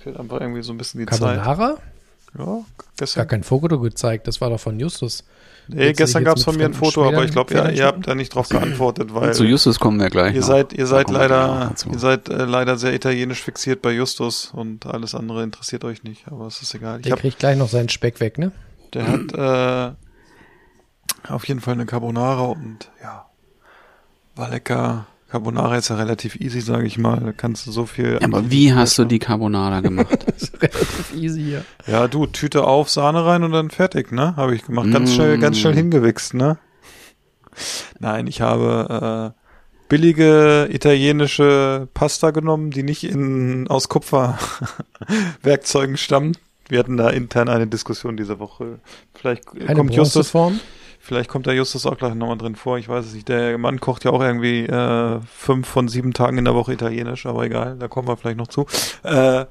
Fehlt 0.00 0.18
einfach 0.18 0.40
irgendwie 0.40 0.62
so 0.62 0.72
ein 0.72 0.78
bisschen 0.78 1.00
die 1.00 1.06
Carbonara? 1.06 1.74
Zeit. 1.74 1.82
Ja, 2.38 2.44
Gar 2.44 2.64
gestern. 2.98 3.28
kein 3.28 3.42
Foto 3.44 3.80
gezeigt, 3.80 4.26
das 4.28 4.40
war 4.40 4.50
doch 4.50 4.60
von 4.60 4.78
Justus. 4.78 5.24
Nee, 5.68 5.78
Willst 5.78 5.98
du 6.00 6.04
gestern 6.04 6.24
gab 6.24 6.32
jetzt 6.36 6.40
es 6.40 6.44
von 6.44 6.56
mir 6.56 6.66
ein 6.66 6.74
Foto, 6.74 7.02
aber 7.08 7.24
ich 7.24 7.32
Schwedern- 7.32 7.46
glaube, 7.46 7.72
ihr, 7.72 7.78
ihr 7.78 7.86
habt 7.86 8.06
da 8.06 8.14
nicht 8.14 8.34
drauf 8.34 8.48
geantwortet, 8.48 9.14
weil 9.14 9.34
Zu 9.34 9.44
Justus 9.44 9.80
kommen 9.80 9.98
wir 9.98 10.10
gleich. 10.10 10.34
ihr 10.34 10.40
noch. 10.42 10.46
seid, 10.46 10.72
ihr 10.74 10.86
seid 10.86 11.10
leider, 11.10 11.72
ihr 11.90 11.98
seid 11.98 12.28
äh, 12.28 12.44
leider 12.44 12.76
sehr 12.76 12.92
italienisch 12.94 13.42
fixiert 13.42 13.82
bei 13.82 13.90
Justus 13.92 14.50
und 14.52 14.86
alles 14.86 15.14
andere 15.14 15.42
interessiert 15.42 15.82
euch 15.84 16.04
nicht, 16.04 16.28
aber 16.28 16.46
es 16.46 16.62
ist 16.62 16.72
egal. 16.74 16.98
Ich 16.98 17.04
Der 17.04 17.12
hab, 17.12 17.20
kriegt 17.20 17.38
gleich 17.40 17.56
noch 17.56 17.68
seinen 17.68 17.88
Speck 17.88 18.20
weg, 18.20 18.38
ne? 18.38 18.52
der 18.94 19.06
hat 19.08 19.94
äh, 19.94 19.96
auf 21.28 21.46
jeden 21.48 21.60
Fall 21.60 21.74
eine 21.74 21.86
Carbonara 21.86 22.42
und 22.42 22.90
ja, 23.02 23.26
war 24.34 24.50
lecker. 24.50 25.06
Carbonara 25.28 25.76
ist 25.76 25.88
ja 25.88 25.96
relativ 25.96 26.36
easy, 26.36 26.60
sage 26.60 26.86
ich 26.86 26.98
mal. 26.98 27.18
Da 27.18 27.32
kannst 27.32 27.66
du 27.66 27.72
so 27.72 27.84
viel. 27.84 28.20
Aber 28.22 28.48
wie 28.50 28.72
hast 28.72 28.96
du 28.96 29.04
die 29.04 29.18
Carbonara 29.18 29.80
gemacht? 29.80 30.24
Relativ 30.62 31.12
easy 31.16 31.42
hier. 31.42 31.64
Ja, 31.86 32.06
du, 32.06 32.26
Tüte 32.26 32.62
auf, 32.64 32.88
Sahne 32.90 33.26
rein 33.26 33.42
und 33.42 33.50
dann 33.50 33.70
fertig, 33.70 34.12
ne? 34.12 34.36
Habe 34.36 34.54
ich 34.54 34.64
gemacht. 34.64 34.90
Ganz 34.92 35.10
Mm. 35.10 35.14
schnell, 35.14 35.38
ganz 35.38 35.58
schnell 35.58 35.74
hingewichst, 35.74 36.34
ne? 36.34 36.58
Nein, 37.98 38.28
ich 38.28 38.40
habe 38.40 39.34
äh, 39.34 39.40
billige 39.88 40.68
italienische 40.70 41.88
Pasta 41.92 42.30
genommen, 42.30 42.70
die 42.70 42.84
nicht 42.84 43.02
in 43.02 43.66
aus 43.68 43.88
Kupferwerkzeugen 43.88 45.96
stammt. 45.96 46.38
Wir 46.68 46.78
hatten 46.80 46.96
da 46.96 47.10
intern 47.10 47.48
eine 47.48 47.66
Diskussion 47.66 48.16
diese 48.16 48.38
Woche. 48.38 48.78
Vielleicht 49.14 49.44
Eine 49.54 49.74
kommt 49.74 49.94
Justus, 49.94 50.30
Bronzeform. 50.32 50.60
Vielleicht 51.06 51.30
kommt 51.30 51.46
der 51.46 51.54
Justus 51.54 51.86
auch 51.86 51.96
gleich 51.96 52.14
nochmal 52.14 52.36
drin 52.36 52.56
vor. 52.56 52.78
Ich 52.78 52.88
weiß 52.88 53.06
es 53.06 53.14
nicht. 53.14 53.28
Der 53.28 53.56
Mann 53.58 53.80
kocht 53.80 54.04
ja 54.04 54.10
auch 54.10 54.20
irgendwie 54.20 54.66
äh, 54.66 55.20
fünf 55.22 55.68
von 55.68 55.86
sieben 55.86 56.12
Tagen 56.12 56.36
in 56.38 56.44
der 56.44 56.54
Woche 56.54 56.72
italienisch, 56.72 57.26
aber 57.26 57.44
egal, 57.44 57.76
da 57.78 57.86
kommen 57.86 58.08
wir 58.08 58.16
vielleicht 58.16 58.38
noch 58.38 58.48
zu. 58.48 58.66
Äh, 59.04 59.46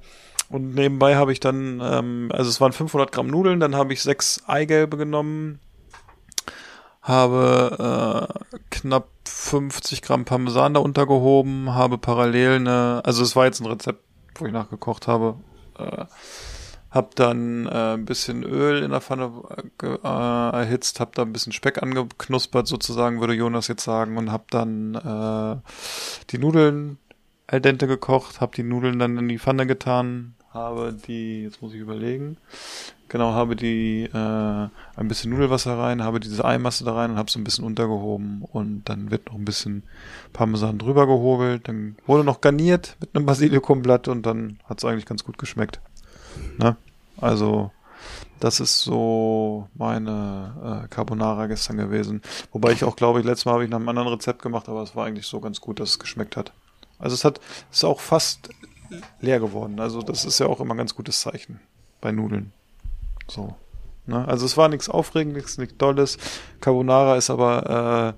und 0.50 0.76
nebenbei 0.76 1.16
habe 1.16 1.32
ich 1.32 1.40
dann, 1.40 1.82
ähm, 1.82 2.30
also 2.32 2.50
es 2.50 2.60
waren 2.60 2.74
500 2.74 3.12
Gramm 3.12 3.28
Nudeln, 3.28 3.60
dann 3.60 3.76
habe 3.76 3.94
ich 3.94 4.04
sechs 4.04 4.44
Eigelbe 4.48 4.98
genommen, 4.98 5.60
habe 7.02 8.30
äh, 8.44 8.58
knapp 8.70 9.08
50 9.26 10.02
Gramm 10.02 10.26
Parmesan 10.26 10.74
da 10.74 10.82
untergehoben, 10.82 11.74
habe 11.74 11.98
parallel 11.98 12.56
eine, 12.56 13.02
also 13.06 13.24
es 13.24 13.36
war 13.36 13.46
jetzt 13.46 13.62
ein 13.62 13.68
Rezept, 13.68 14.04
wo 14.36 14.46
ich 14.46 14.52
nachgekocht 14.52 15.08
habe, 15.08 15.38
äh, 15.80 16.06
hab 16.96 17.14
dann 17.16 17.68
äh, 17.68 17.94
ein 17.96 18.06
bisschen 18.06 18.44
Öl 18.44 18.82
in 18.82 18.92
der 18.92 19.02
Pfanne 19.02 19.30
äh, 19.84 19.86
äh, 19.86 20.50
erhitzt, 20.62 21.02
hab 21.02 21.14
da 21.14 21.24
ein 21.24 21.34
bisschen 21.34 21.52
Speck 21.52 21.84
angeknuspert 21.84 22.68
sozusagen, 22.68 23.20
würde 23.20 23.34
Jonas 23.34 23.68
jetzt 23.68 23.84
sagen, 23.84 24.18
und 24.18 24.32
hab 24.32 24.50
dann 24.50 24.96
äh, 24.96 25.58
die 26.30 26.38
Nudeln 26.38 26.98
al 27.48 27.60
dente 27.60 27.88
gekocht, 27.88 28.40
hab 28.40 28.56
die 28.56 28.64
Nudeln 28.64 28.98
dann 28.98 29.18
in 29.18 29.28
die 29.28 29.40
Pfanne 29.40 29.68
getan, 29.68 30.36
habe 30.54 30.94
die, 30.94 31.44
jetzt 31.44 31.62
muss 31.62 31.74
ich 31.74 31.82
überlegen, 31.82 32.38
genau, 33.10 33.34
habe 33.34 33.58
die 33.58 34.04
äh, 34.04 34.14
ein 34.14 35.08
bisschen 35.10 35.32
Nudelwasser 35.32 35.78
rein, 35.78 36.02
habe 36.02 36.22
diese 36.22 36.46
Eimasse 36.46 36.86
da 36.86 36.94
rein 36.94 37.12
und 37.12 37.18
habe 37.18 37.30
so 37.30 37.38
ein 37.38 37.44
bisschen 37.44 37.66
untergehoben 37.66 38.42
und 38.42 38.88
dann 38.88 39.12
wird 39.12 39.26
noch 39.26 39.36
ein 39.36 39.44
bisschen 39.44 39.84
Parmesan 40.32 40.78
drüber 40.78 41.08
gehobelt, 41.08 41.68
dann 41.68 41.98
wurde 42.06 42.24
noch 42.24 42.40
garniert 42.40 42.96
mit 43.02 43.14
einem 43.14 43.26
Basilikumblatt 43.26 44.08
und 44.08 44.26
dann 44.26 44.60
hat 44.64 44.78
es 44.78 44.86
eigentlich 44.86 45.06
ganz 45.06 45.26
gut 45.26 45.38
geschmeckt. 45.38 45.82
Ne? 46.58 46.78
Also 47.26 47.72
das 48.40 48.60
ist 48.60 48.82
so 48.82 49.68
meine 49.74 50.84
äh, 50.84 50.88
Carbonara 50.90 51.48
gestern 51.48 51.78
gewesen. 51.78 52.22
Wobei 52.52 52.72
ich 52.72 52.84
auch 52.84 52.96
glaube, 52.96 53.20
ich 53.20 53.26
letztes 53.26 53.46
Mal 53.46 53.54
habe 53.54 53.64
ich 53.64 53.70
nach 53.70 53.80
einem 53.80 53.90
anderen 53.90 54.10
Rezept 54.10 54.44
gemacht, 54.44 54.70
aber 54.70 54.84
es 54.84 54.96
war 54.96 55.08
eigentlich 55.08 55.26
so 55.26 55.40
ganz 55.40 55.60
gut, 55.60 55.80
dass 55.80 55.90
es 55.90 56.00
geschmeckt 56.00 56.38
hat. 56.38 56.54
Also 57.00 57.16
es 57.16 57.26
hat 57.26 57.40
es 57.72 57.78
ist 57.78 57.84
auch 57.84 58.00
fast 58.00 58.50
leer 59.22 59.40
geworden. 59.40 59.80
Also 59.80 60.04
das 60.04 60.24
ist 60.24 60.40
ja 60.40 60.46
auch 60.46 60.60
immer 60.60 60.76
ein 60.76 60.78
ganz 60.78 60.94
gutes 60.94 61.20
Zeichen 61.20 61.60
bei 62.00 62.12
Nudeln. 62.12 62.52
So. 63.28 63.56
Ne? 64.06 64.28
Also 64.28 64.46
es 64.46 64.56
war 64.56 64.70
nichts 64.70 64.88
Aufregendes, 64.88 65.58
nichts 65.58 65.78
Dolles. 65.78 66.20
Carbonara 66.62 67.16
ist 67.16 67.32
aber 67.32 68.16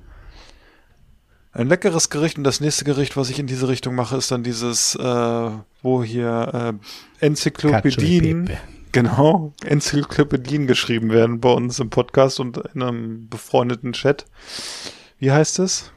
äh, 1.56 1.58
ein 1.58 1.68
leckeres 1.68 2.10
Gericht 2.10 2.38
und 2.38 2.44
das 2.44 2.60
nächste 2.60 2.84
Gericht, 2.84 3.16
was 3.16 3.30
ich 3.30 3.40
in 3.40 3.48
diese 3.48 3.70
Richtung 3.70 3.96
mache, 3.96 4.18
ist 4.18 4.32
dann 4.32 4.44
dieses, 4.44 4.96
äh, 4.96 5.50
wo 5.82 6.04
hier 6.04 6.78
äh, 7.22 7.26
Enzyklopädien, 7.26 8.46
Cacio 8.46 8.56
e 8.56 8.77
genau, 8.92 9.54
Enzyklopädien 9.64 10.68
geschrieben 10.68 11.10
werden 11.12 11.40
bei 11.40 11.52
uns 11.52 11.80
im 11.80 11.90
Podcast 11.90 12.40
und 12.40 12.58
in 12.74 12.82
einem 12.82 13.30
befreundeten 13.30 13.94
Chat. 13.94 14.26
Wie 15.20 15.32
heißt 15.32 15.60
es? 15.60 15.92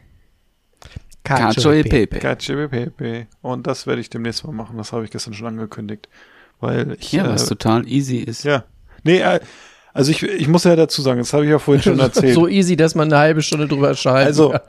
Cacio 1.24 1.72
e 1.72 1.82
pepe. 1.82 2.18
Cacio 2.18 2.58
e 2.58 2.68
pepe. 2.68 3.26
Und 3.42 3.66
das 3.66 3.86
werde 3.86 4.00
ich 4.00 4.10
demnächst 4.10 4.44
mal 4.44 4.52
machen. 4.52 4.76
Das 4.78 4.92
habe 4.92 5.04
ich 5.04 5.10
gestern 5.10 5.34
schon 5.34 5.46
angekündigt. 5.46 6.08
Weil 6.60 6.96
ich, 6.98 7.12
Ja, 7.12 7.28
was 7.28 7.44
äh, 7.44 7.48
total 7.48 7.86
easy 7.88 8.18
ist. 8.18 8.44
ja. 8.44 8.64
Nee, 9.02 9.20
äh, 9.20 9.40
also 9.92 10.10
ich, 10.10 10.22
ich 10.22 10.46
muss 10.48 10.64
ja 10.64 10.76
dazu 10.76 11.02
sagen, 11.02 11.18
das 11.18 11.32
habe 11.32 11.44
ich 11.44 11.50
ja 11.50 11.58
vorhin 11.58 11.82
schon 11.82 11.98
erzählt. 12.00 12.34
So 12.34 12.46
easy, 12.48 12.76
dass 12.76 12.94
man 12.94 13.12
eine 13.12 13.20
halbe 13.20 13.42
Stunde 13.42 13.66
drüber 13.66 13.94
schalten 13.94 14.26
Also, 14.26 14.50
kann. 14.50 14.60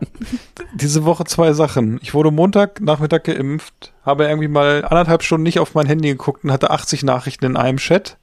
diese 0.74 1.06
Woche 1.06 1.26
zwei 1.26 1.54
Sachen. 1.54 2.00
Ich 2.02 2.14
wurde 2.14 2.32
Montag 2.32 2.82
Nachmittag 2.82 3.26
geimpft, 3.26 3.94
habe 4.06 4.26
irgendwie 4.26 4.48
mal 4.48 4.84
anderthalb 4.84 5.24
Stunden 5.24 5.44
nicht 5.44 5.60
auf 5.60 5.74
mein 5.76 5.86
Handy 5.88 6.10
geguckt 6.10 6.44
und 6.44 6.52
hatte 6.52 6.72
80 6.72 7.04
Nachrichten 7.04 7.46
in 7.46 7.58
einem 7.58 7.78
Chat. 7.78 8.18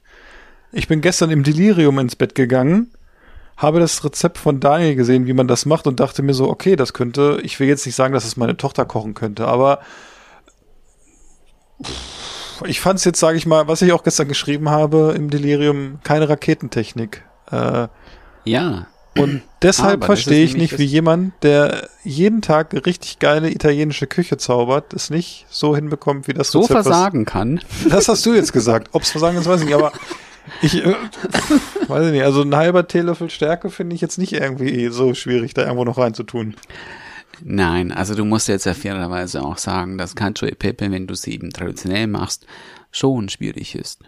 Ich 0.71 0.87
bin 0.87 1.01
gestern 1.01 1.31
im 1.31 1.43
Delirium 1.43 1.97
ins 1.99 2.15
Bett 2.15 2.35
gegangen, 2.35 2.91
habe 3.57 3.79
das 3.79 4.03
Rezept 4.03 4.37
von 4.37 4.59
Daniel 4.59 4.95
gesehen, 4.95 5.25
wie 5.25 5.33
man 5.33 5.47
das 5.47 5.65
macht 5.65 5.87
und 5.87 5.99
dachte 5.99 6.21
mir 6.21 6.33
so, 6.33 6.49
okay, 6.49 6.75
das 6.75 6.93
könnte, 6.93 7.39
ich 7.43 7.59
will 7.59 7.67
jetzt 7.67 7.85
nicht 7.85 7.95
sagen, 7.95 8.13
dass 8.13 8.25
es 8.25 8.37
meine 8.37 8.55
Tochter 8.57 8.85
kochen 8.85 9.13
könnte, 9.15 9.47
aber 9.47 9.79
pff, 11.83 12.38
ich 12.65 12.79
fand 12.79 12.99
es 12.99 13.05
jetzt, 13.05 13.19
sage 13.19 13.37
ich 13.37 13.45
mal, 13.45 13.67
was 13.67 13.81
ich 13.81 13.91
auch 13.93 14.03
gestern 14.03 14.27
geschrieben 14.27 14.69
habe 14.69 15.13
im 15.15 15.29
Delirium, 15.29 15.99
keine 16.03 16.27
Raketentechnik. 16.29 17.23
Äh, 17.51 17.87
Ja. 18.45 18.87
und 19.17 19.41
deshalb 19.61 20.05
verstehe 20.05 20.43
ich 20.43 20.55
nicht, 20.55 20.77
wie 20.77 20.83
jemand, 20.85 21.33
der 21.43 21.89
jeden 22.03 22.41
Tag 22.41 22.73
richtig 22.85 23.19
geile 23.19 23.49
italienische 23.49 24.07
Küche 24.07 24.37
zaubert, 24.37 24.93
es 24.93 25.09
nicht 25.09 25.45
so 25.49 25.75
hinbekommt, 25.75 26.27
wie 26.27 26.33
das 26.33 26.51
So 26.51 26.59
Rezept, 26.61 26.79
was- 26.79 26.85
versagen 26.87 27.25
kann. 27.25 27.59
Das 27.89 28.07
hast 28.07 28.25
du 28.25 28.33
jetzt 28.33 28.53
gesagt. 28.53 28.89
Ob's 28.93 29.11
Versagen 29.11 29.37
ist, 29.37 29.47
weiß 29.47 29.59
ich 29.61 29.65
nicht, 29.67 29.75
aber 29.75 29.91
ich 30.61 30.83
äh, 30.85 30.95
weiß 31.87 32.05
ich 32.07 32.11
nicht. 32.11 32.23
Also 32.23 32.41
ein 32.43 32.55
halber 32.55 32.87
Teelöffel 32.87 33.29
Stärke 33.29 33.69
finde 33.69 33.95
ich 33.95 34.01
jetzt 34.01 34.17
nicht 34.17 34.33
irgendwie 34.33 34.87
so 34.89 35.13
schwierig, 35.13 35.53
da 35.53 35.63
irgendwo 35.63 35.83
noch 35.85 35.97
reinzutun. 35.97 36.55
Nein, 37.43 37.91
also 37.91 38.15
du 38.15 38.25
musst 38.25 38.47
jetzt 38.47 38.65
ja 38.65 38.73
fairerweise 38.73 39.43
auch 39.43 39.57
sagen, 39.57 39.97
dass 39.97 40.15
Cacio 40.15 40.47
e 40.47 40.55
Pepe, 40.55 40.91
wenn 40.91 41.07
du 41.07 41.15
sie 41.15 41.33
eben 41.33 41.51
traditionell 41.51 42.07
machst, 42.07 42.45
schon 42.91 43.29
schwierig 43.29 43.75
ist. 43.75 44.01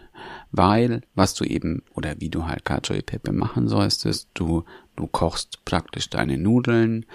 Weil, 0.50 1.02
was 1.14 1.34
du 1.34 1.44
eben, 1.44 1.82
oder 1.94 2.20
wie 2.20 2.28
du 2.28 2.46
halt 2.46 2.64
Cacio 2.64 2.94
e 2.94 3.02
Pepe 3.02 3.32
machen 3.32 3.68
sollst, 3.68 4.04
ist, 4.06 4.28
du, 4.34 4.64
du 4.96 5.06
kochst 5.06 5.64
praktisch 5.64 6.10
deine 6.10 6.36
Nudeln, 6.36 7.06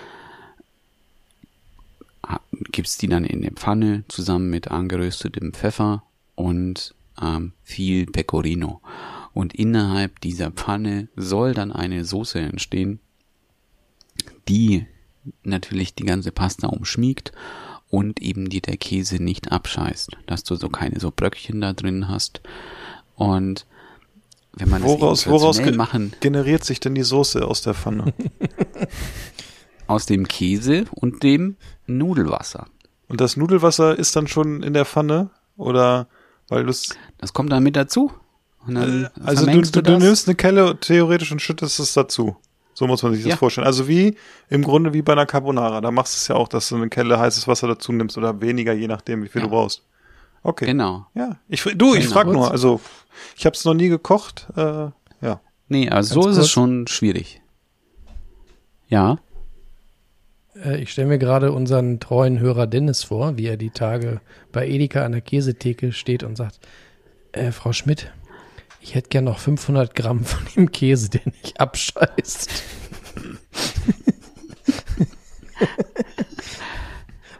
gibst 2.72 3.02
die 3.02 3.08
dann 3.08 3.26
in 3.26 3.40
eine 3.40 3.52
Pfanne 3.52 4.04
zusammen 4.08 4.50
mit 4.50 4.70
angeröstetem 4.70 5.54
Pfeffer 5.54 6.04
und 6.36 6.96
ähm, 7.22 7.54
viel 7.64 8.06
Pecorino. 8.06 8.82
Und 9.34 9.54
innerhalb 9.54 10.20
dieser 10.22 10.52
Pfanne 10.52 11.10
soll 11.16 11.54
dann 11.54 11.72
eine 11.72 12.04
Soße 12.04 12.40
entstehen, 12.40 13.00
die 14.48 14.88
natürlich 15.44 15.96
die 15.96 16.06
ganze 16.06 16.32
Pasta 16.32 16.68
umschmiegt 16.68 17.32
und 17.90 18.22
eben 18.22 18.50
die 18.50 18.62
der 18.62 18.78
Käse 18.78 19.22
nicht 19.22 19.52
abscheißt, 19.52 20.12
dass 20.26 20.44
du 20.44 20.56
so 20.56 20.70
keine 20.70 21.00
so 21.00 21.12
Bröckchen 21.16 21.62
da 21.62 21.74
drin 21.74 22.08
hast. 22.08 22.42
Und 23.16 23.66
wenn 24.54 24.70
man 24.70 24.84
Woraus, 24.84 25.24
das 25.24 25.32
woraus 25.32 25.58
ge 25.60 25.72
machen 25.72 26.14
generiert 26.20 26.64
sich 26.64 26.80
denn 26.80 26.96
die 26.96 27.04
Soße 27.04 27.46
aus 27.46 27.62
der 27.62 27.74
Pfanne? 27.74 28.14
aus 29.88 30.06
dem 30.06 30.28
Käse 30.28 30.86
und 30.92 31.24
dem 31.24 31.56
Nudelwasser. 31.86 32.68
Und 33.08 33.22
das 33.22 33.38
Nudelwasser 33.38 33.98
ist 33.98 34.16
dann 34.16 34.28
schon 34.28 34.64
in 34.64 34.74
der 34.74 34.86
Pfanne? 34.86 35.30
Oder 35.56 36.08
weil 36.50 36.66
du. 36.66 36.74
Das 37.18 37.34
kommt 37.34 37.52
dann 37.52 37.64
mit 37.64 37.76
dazu. 37.76 38.12
Äh, 38.68 39.06
Also 39.24 39.46
du, 39.46 39.62
du, 39.62 39.82
du 39.82 39.98
nimmst 39.98 40.28
eine 40.28 40.36
Kelle 40.36 40.78
theoretisch 40.80 41.32
und 41.32 41.42
schüttest 41.42 41.80
es 41.80 41.94
dazu. 41.94 42.36
So 42.78 42.86
muss 42.86 43.02
man 43.02 43.12
sich 43.16 43.24
das 43.24 43.32
Ja. 43.32 43.38
vorstellen. 43.38 43.66
Also 43.66 43.88
wie 43.88 44.16
im 44.50 44.62
Grunde 44.62 44.94
wie 44.94 45.02
bei 45.02 45.14
einer 45.14 45.26
Carbonara. 45.26 45.82
Da 45.82 45.90
machst 45.90 46.14
du 46.14 46.18
es 46.18 46.28
ja 46.28 46.36
auch, 46.36 46.48
dass 46.48 46.70
du 46.70 46.76
eine 46.76 46.90
Kelle 46.90 47.18
heißes 47.18 47.48
Wasser 47.48 47.68
dazu 47.68 47.92
nimmst 47.92 48.20
oder 48.20 48.40
weniger, 48.40 48.72
je 48.72 48.88
nachdem, 48.88 49.24
wie 49.24 49.28
viel 49.30 49.42
Ja. 49.42 49.48
du 49.48 49.52
brauchst. 49.52 49.82
Okay. 50.44 50.68
Genau. 50.68 51.08
Ja. 51.16 51.38
Ich, 51.50 51.64
du, 51.64 51.96
ich 51.96 52.02
Genau. 52.02 52.14
frag 52.14 52.28
nur. 52.28 52.52
Also 52.52 52.80
ich 53.36 53.48
habe 53.48 53.56
es 53.56 53.66
noch 53.66 53.74
nie 53.74 53.88
gekocht. 53.90 54.46
Äh, 54.56 54.90
ja. 55.22 55.42
Nee, 55.70 55.90
also 55.90 56.22
so 56.22 56.30
ist 56.30 56.38
es 56.38 56.52
schon 56.52 56.86
schwierig. 56.86 57.42
Ja. 58.90 59.18
Äh, 60.64 60.80
Ich 60.84 60.92
stelle 60.92 61.08
mir 61.08 61.18
gerade 61.18 61.52
unseren 61.54 62.00
treuen 62.00 62.38
Hörer 62.40 62.68
Dennis 62.68 63.04
vor, 63.04 63.38
wie 63.38 63.48
er 63.48 63.58
die 63.58 63.72
Tage 63.72 64.22
bei 64.52 64.68
Edeka 64.68 65.04
an 65.04 65.14
der 65.14 65.22
Käsetheke 65.22 65.92
steht 65.94 66.22
und 66.22 66.36
sagt, 66.36 66.60
äh, 67.32 67.52
Frau 67.52 67.74
Schmidt, 67.74 68.12
ich 68.88 68.96
hätte 68.96 69.10
gern 69.10 69.26
noch 69.26 69.40
500 69.40 69.94
Gramm 69.96 70.24
von 70.24 70.40
dem 70.56 70.72
Käse, 70.72 71.10
der 71.10 71.22
nicht 71.26 71.60
abscheißt. 71.60 72.64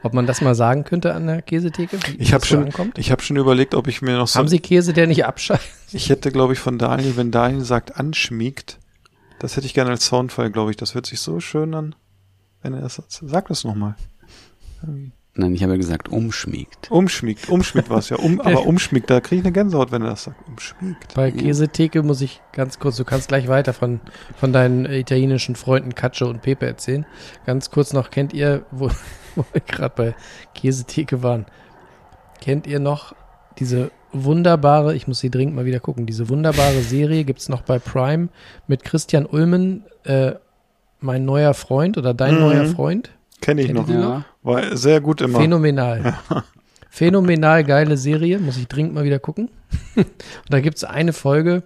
Ob 0.04 0.14
man 0.14 0.28
das 0.28 0.42
mal 0.42 0.56
sagen 0.56 0.84
könnte 0.84 1.14
an 1.14 1.26
der 1.26 1.42
Käsetheke? 1.42 2.00
wie 2.06 2.18
Ich 2.18 2.34
habe 2.34 2.46
schon, 2.46 2.66
ankommt? 2.66 2.98
ich 2.98 3.12
habe 3.12 3.22
schon 3.22 3.38
überlegt, 3.38 3.76
ob 3.76 3.88
ich 3.88 4.02
mir 4.02 4.18
noch 4.18 4.28
so. 4.28 4.40
Haben 4.40 4.50
Sie 4.50 4.60
Käse, 4.60 4.92
der 4.92 5.08
nicht 5.08 5.26
abscheißt? 5.26 5.94
Ich 5.94 6.10
hätte, 6.10 6.34
glaube 6.34 6.52
ich, 6.52 6.60
von 6.60 6.78
Daniel, 6.78 7.16
wenn 7.16 7.32
Daniel 7.32 7.64
sagt, 7.64 7.96
anschmiegt, 7.98 8.78
das 9.40 9.56
hätte 9.56 9.68
ich 9.68 9.74
gerne 9.74 9.92
als 9.92 10.06
Soundfall, 10.06 10.52
glaube 10.52 10.72
ich. 10.72 10.78
Das 10.78 10.96
hört 10.96 11.06
sich 11.06 11.22
so 11.22 11.40
schön 11.40 11.74
an. 11.74 11.96
Wenn 12.62 12.74
er 12.74 12.82
das 12.82 12.96
sagt. 12.96 13.12
Sag 13.12 13.48
das 13.48 13.64
nochmal. 13.64 13.96
Nein, 15.38 15.54
ich 15.54 15.64
habe 15.64 15.78
gesagt, 15.78 16.10
umschmiegt. 16.10 16.90
Umschmiegt, 16.90 17.48
umschmiegt 17.48 17.90
war 17.90 18.00
es 18.00 18.10
ja. 18.10 18.18
Um, 18.18 18.42
aber 18.44 18.66
umschmiegt, 18.66 19.10
da 19.10 19.22
kriege 19.22 19.40
ich 19.40 19.46
eine 19.46 19.54
Gänsehaut, 19.54 19.92
wenn 19.92 20.02
er 20.02 20.10
das 20.10 20.24
sagt. 20.24 20.48
Umschmiegt. 20.48 21.14
Bei 21.14 21.32
Käsetheke 21.32 22.02
muss 22.02 22.22
ich 22.22 22.42
ganz 22.54 22.80
kurz, 22.80 22.98
du 22.98 23.06
kannst 23.06 23.28
gleich 23.28 23.48
weiter 23.48 23.74
von, 23.74 24.00
von 24.36 24.52
deinen 24.52 24.86
italienischen 24.86 25.56
Freunden 25.56 25.94
Cacio 25.94 26.28
und 26.28 26.42
Pepe 26.42 26.66
erzählen. 26.66 27.06
Ganz 27.46 27.70
kurz 27.70 27.94
noch, 27.94 28.10
kennt 28.10 28.34
ihr, 28.34 28.66
wo, 28.72 28.90
wo 29.36 29.46
wir 29.54 29.62
gerade 29.62 29.94
bei 29.96 30.16
Käsetheke 30.56 31.22
waren, 31.22 31.46
kennt 32.42 32.66
ihr 32.66 32.80
noch 32.80 33.14
diese 33.60 33.92
wunderbare, 34.14 34.96
ich 34.96 35.08
muss 35.08 35.20
sie 35.20 35.30
dringend 35.30 35.56
mal 35.56 35.66
wieder 35.66 35.80
gucken, 35.80 36.06
diese 36.06 36.30
wunderbare 36.30 36.82
Serie 36.82 37.24
gibt's 37.26 37.50
noch 37.50 37.62
bei 37.62 37.78
Prime 37.78 38.30
mit 38.68 38.84
Christian 38.84 39.26
Ulmen, 39.26 39.84
äh, 40.04 40.34
mein 41.00 41.26
neuer 41.26 41.54
Freund 41.54 41.98
oder 41.98 42.14
dein 42.16 42.36
Mhm. 42.36 42.40
neuer 42.42 42.66
Freund? 42.66 43.12
Kenne 43.42 43.62
ich 43.62 43.72
noch. 43.72 43.88
Ja. 43.88 44.26
War 44.44 44.76
sehr 44.76 45.02
gut 45.02 45.22
immer. 45.22 45.40
Phänomenal. 45.40 46.18
Phänomenal 46.90 47.64
geile 47.64 47.98
Serie, 47.98 48.40
muss 48.40 48.58
ich 48.58 48.68
dringend 48.68 48.94
mal 48.94 49.04
wieder 49.04 49.20
gucken. 49.20 49.50
Und 49.96 50.08
da 50.50 50.60
gibt's 50.62 50.84
eine 50.84 51.14
Folge, 51.14 51.64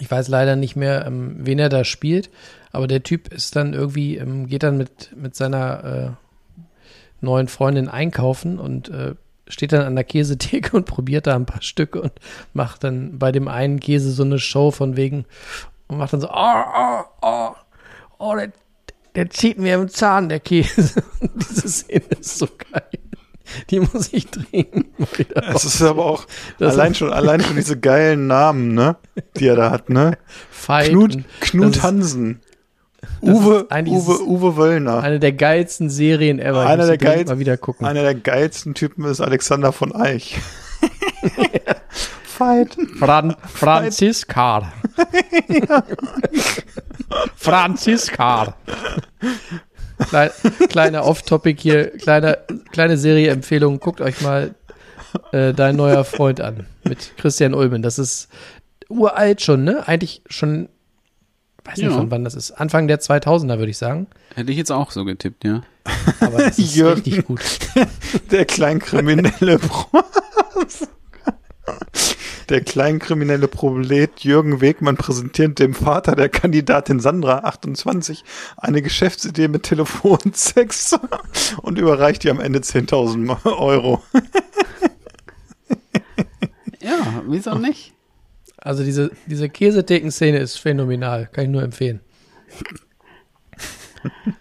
ich 0.00 0.10
weiß 0.10 0.28
leider 0.28 0.56
nicht 0.56 0.76
mehr, 0.76 1.06
ähm, 1.06 1.36
wen 1.38 1.58
er 1.58 1.68
da 1.68 1.84
spielt, 1.84 2.30
aber 2.72 2.86
der 2.86 3.02
Typ 3.02 3.32
ist 3.32 3.54
dann 3.54 3.74
irgendwie, 3.74 4.16
ähm, 4.16 4.46
geht 4.46 4.62
dann 4.62 4.76
mit, 4.76 5.14
mit 5.16 5.36
seiner 5.36 5.84
äh, 5.84 6.10
neuen 7.20 7.48
Freundin 7.48 7.88
einkaufen 7.88 8.58
und 8.58 8.88
äh, 8.88 9.14
steht 9.46 9.72
dann 9.72 9.82
an 9.82 9.94
der 9.94 10.04
Käsetheke 10.04 10.76
und 10.76 10.86
probiert 10.86 11.26
da 11.26 11.36
ein 11.36 11.46
paar 11.46 11.62
Stücke 11.62 12.00
und 12.00 12.12
macht 12.52 12.84
dann 12.84 13.18
bei 13.18 13.30
dem 13.30 13.48
einen 13.48 13.80
Käse 13.80 14.10
so 14.10 14.24
eine 14.24 14.38
Show 14.38 14.70
von 14.70 14.96
wegen 14.96 15.26
und 15.86 15.98
macht 15.98 16.12
dann 16.12 16.20
so, 16.20 16.30
oh, 16.30 16.62
oh, 16.76 17.02
oh, 17.22 17.50
oh, 18.18 18.36
der, 18.36 18.52
der 19.14 19.30
zieht 19.30 19.58
mir 19.58 19.74
im 19.76 19.88
Zahn, 19.88 20.28
der 20.28 20.40
Käse. 20.40 21.02
Diese 21.34 21.68
Szene 21.68 22.04
ist 22.20 22.38
so 22.38 22.48
geil. 22.72 22.82
Die 23.70 23.78
muss 23.80 24.10
ich 24.12 24.26
wieder 25.12 25.54
Es 25.54 25.64
ist 25.64 25.82
aber 25.82 26.06
auch 26.06 26.26
Das 26.58 26.72
allein 26.74 26.94
schon, 26.94 27.12
allein 27.12 27.40
schon 27.42 27.56
diese 27.56 27.78
geilen 27.78 28.26
Namen, 28.26 28.72
ne? 28.74 28.96
Die 29.36 29.46
er 29.46 29.54
da 29.56 29.70
hat, 29.70 29.90
ne? 29.90 30.16
Fight. 30.50 30.88
Knut, 30.88 31.18
Knut 31.40 31.82
Hansen. 31.82 32.40
das 33.20 33.34
Uwe, 33.36 33.66
Uwe, 33.70 34.22
Uwe 34.24 34.56
Wöllner. 34.56 35.02
Eine 35.02 35.20
der 35.20 35.32
geilsten 35.32 35.90
Serien 35.90 36.38
ever. 36.38 36.66
Einer 36.66 36.86
der 36.86 36.96
geilsten- 36.96 37.28
mal 37.34 37.38
wieder 37.38 37.58
gucken. 37.58 37.86
Einer 37.86 38.02
der 38.02 38.14
geilsten 38.14 38.72
Typen 38.74 39.04
ist 39.04 39.20
Alexander 39.20 39.72
von 39.72 39.94
Eich. 39.94 40.38
Fight. 42.24 42.76
Fran 42.98 43.36
Franziska. 43.46 44.72
Franziska. 47.36 48.54
Klein, 50.08 50.30
kleiner 50.68 51.04
Off-Topic 51.04 51.60
hier, 51.60 51.90
kleine, 51.98 52.38
kleine 52.72 52.96
Serie-Empfehlung. 52.96 53.78
Guckt 53.80 54.00
euch 54.00 54.20
mal 54.22 54.54
äh, 55.32 55.52
dein 55.54 55.76
neuer 55.76 56.04
Freund 56.04 56.40
an 56.40 56.66
mit 56.82 57.16
Christian 57.16 57.54
Ulmen. 57.54 57.82
Das 57.82 57.98
ist 57.98 58.28
uralt 58.88 59.40
schon, 59.42 59.64
ne? 59.64 59.86
Eigentlich 59.86 60.22
schon, 60.28 60.68
weiß 61.64 61.76
nicht 61.78 61.86
Ja. 61.90 61.92
von 61.96 62.10
wann 62.10 62.24
das 62.24 62.34
ist. 62.34 62.50
Anfang 62.52 62.88
der 62.88 63.00
2000er, 63.00 63.58
würde 63.58 63.70
ich 63.70 63.78
sagen. 63.78 64.08
Hätte 64.34 64.50
ich 64.50 64.58
jetzt 64.58 64.72
auch 64.72 64.90
so 64.90 65.04
getippt, 65.04 65.44
ja. 65.44 65.62
Aber 66.20 66.38
das 66.38 66.58
ist 66.58 66.74
Jürgen. 66.74 67.02
richtig 67.02 67.26
gut. 67.26 67.40
Der 68.30 68.44
kleinkriminelle 68.46 69.58
Der 72.48 72.60
kleinkriminelle 72.60 73.48
Prolet 73.48 74.20
Jürgen 74.20 74.60
Wegmann 74.60 74.96
präsentiert 74.96 75.58
dem 75.58 75.74
Vater 75.74 76.14
der 76.14 76.28
Kandidatin 76.28 77.00
Sandra 77.00 77.38
28 77.38 78.24
eine 78.56 78.82
Geschäftsidee 78.82 79.48
mit 79.48 79.62
Telefonsex 79.64 80.98
und 81.62 81.78
überreicht 81.78 82.24
ihr 82.24 82.30
am 82.30 82.40
Ende 82.40 82.60
10.000 82.60 83.44
Euro. 83.58 84.02
Ja, 86.84 87.22
wieso 87.26 87.54
nicht? 87.54 87.94
Also 88.58 88.84
diese, 88.84 89.10
diese 89.24 89.48
Käsetheken-Szene 89.48 90.38
ist 90.38 90.58
phänomenal. 90.58 91.30
Kann 91.32 91.44
ich 91.44 91.50
nur 91.50 91.62
empfehlen. 91.62 92.00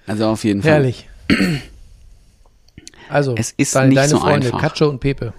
Also 0.05 0.27
auf 0.27 0.43
jeden 0.43 0.61
Fall. 0.61 0.71
Herrlich. 0.71 1.09
Also, 3.09 3.35
Es 3.37 3.53
ist 3.57 3.75
deine, 3.75 3.89
nicht 3.89 3.97
deine 3.97 4.09
so 4.09 4.19
Freunde, 4.19 4.47
einfach. 4.47 4.61
Cacio 4.61 4.89
und 4.89 4.99
Pepe. 4.99 5.33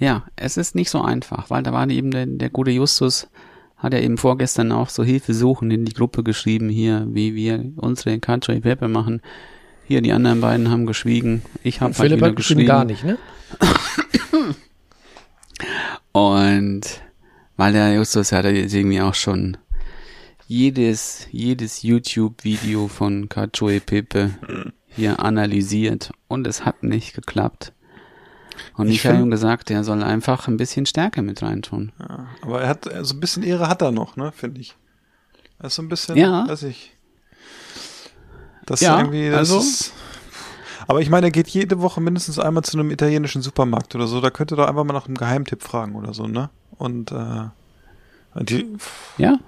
Ja, 0.00 0.24
es 0.34 0.56
ist 0.56 0.74
nicht 0.74 0.90
so 0.90 1.02
einfach, 1.02 1.50
weil 1.50 1.62
da 1.62 1.72
war 1.72 1.88
eben 1.88 2.10
der, 2.10 2.24
der 2.26 2.48
gute 2.48 2.70
Justus, 2.70 3.28
hat 3.76 3.92
er 3.94 4.02
eben 4.02 4.16
vorgestern 4.16 4.72
auch 4.72 4.88
so 4.88 5.04
Hilfe 5.04 5.34
suchen 5.34 5.70
in 5.70 5.84
die 5.84 5.92
Gruppe 5.92 6.22
geschrieben, 6.22 6.70
hier, 6.70 7.06
wie 7.10 7.34
wir 7.34 7.72
unsere 7.76 8.18
Country 8.18 8.60
Pepe 8.60 8.88
machen. 8.88 9.20
Hier, 9.86 10.00
die 10.00 10.12
anderen 10.12 10.40
beiden 10.40 10.70
haben 10.70 10.86
geschwiegen. 10.86 11.42
Ich 11.62 11.80
habe 11.80 11.94
halt 11.94 12.12
wieder 12.12 12.32
geschrieben 12.32 12.60
geschwiegen. 12.60 12.66
gar 12.66 12.84
nicht, 12.84 13.04
ne? 13.04 13.18
Und 16.12 16.82
weil 17.56 17.72
der 17.74 17.94
Justus 17.94 18.32
hat 18.32 18.46
er 18.46 18.54
jetzt 18.54 18.72
irgendwie 18.72 19.02
auch 19.02 19.14
schon 19.14 19.58
jedes, 20.46 21.28
jedes 21.30 21.82
YouTube-Video 21.82 22.88
von 22.88 23.28
Kachoe 23.28 23.80
Pepe 23.80 24.30
hier 24.88 25.20
analysiert 25.20 26.10
und 26.26 26.46
es 26.46 26.64
hat 26.64 26.82
nicht 26.82 27.14
geklappt. 27.14 27.74
Und 28.76 28.88
Ich 28.88 28.96
ich, 28.96 29.06
habe 29.06 29.18
ihm 29.18 29.30
gesagt, 29.30 29.70
er 29.70 29.84
soll 29.84 30.02
einfach 30.02 30.48
ein 30.48 30.56
bisschen 30.56 30.86
Stärke 30.86 31.22
mit 31.22 31.42
reintun. 31.42 31.92
Ja, 31.98 32.26
aber 32.42 32.62
er 32.62 32.68
hat, 32.68 32.84
so 32.84 32.90
also 32.90 33.14
ein 33.14 33.20
bisschen 33.20 33.42
Ehre 33.42 33.68
hat 33.68 33.82
er 33.82 33.92
noch, 33.92 34.16
ne, 34.16 34.32
finde 34.32 34.60
ich. 34.60 34.76
Er 35.58 35.66
ist 35.66 35.74
so 35.74 35.82
ein 35.82 35.88
bisschen, 35.88 36.16
Ja. 36.16 36.46
weiß 36.48 36.62
ich. 36.64 36.96
Das 38.66 38.80
Ja, 38.80 38.98
irgendwie, 38.98 39.28
das 39.30 39.38
also- 39.38 39.58
ist, 39.58 39.92
aber 40.86 41.00
ich 41.00 41.10
meine, 41.10 41.26
er 41.26 41.30
geht 41.30 41.48
jede 41.48 41.80
Woche 41.80 42.00
mindestens 42.00 42.38
einmal 42.38 42.62
zu 42.64 42.78
einem 42.78 42.90
italienischen 42.90 43.42
Supermarkt 43.42 43.94
oder 43.94 44.06
so. 44.06 44.20
Da 44.20 44.30
könnte 44.30 44.56
doch 44.56 44.66
einfach 44.66 44.84
mal 44.84 44.92
nach 44.92 45.06
einem 45.06 45.16
Geheimtipp 45.16 45.62
fragen 45.62 45.94
oder 45.94 46.14
so, 46.14 46.26
ne? 46.26 46.50
Und, 46.78 47.12
äh, 47.12 47.44
die, 48.42 48.76
Ja, 49.18 49.38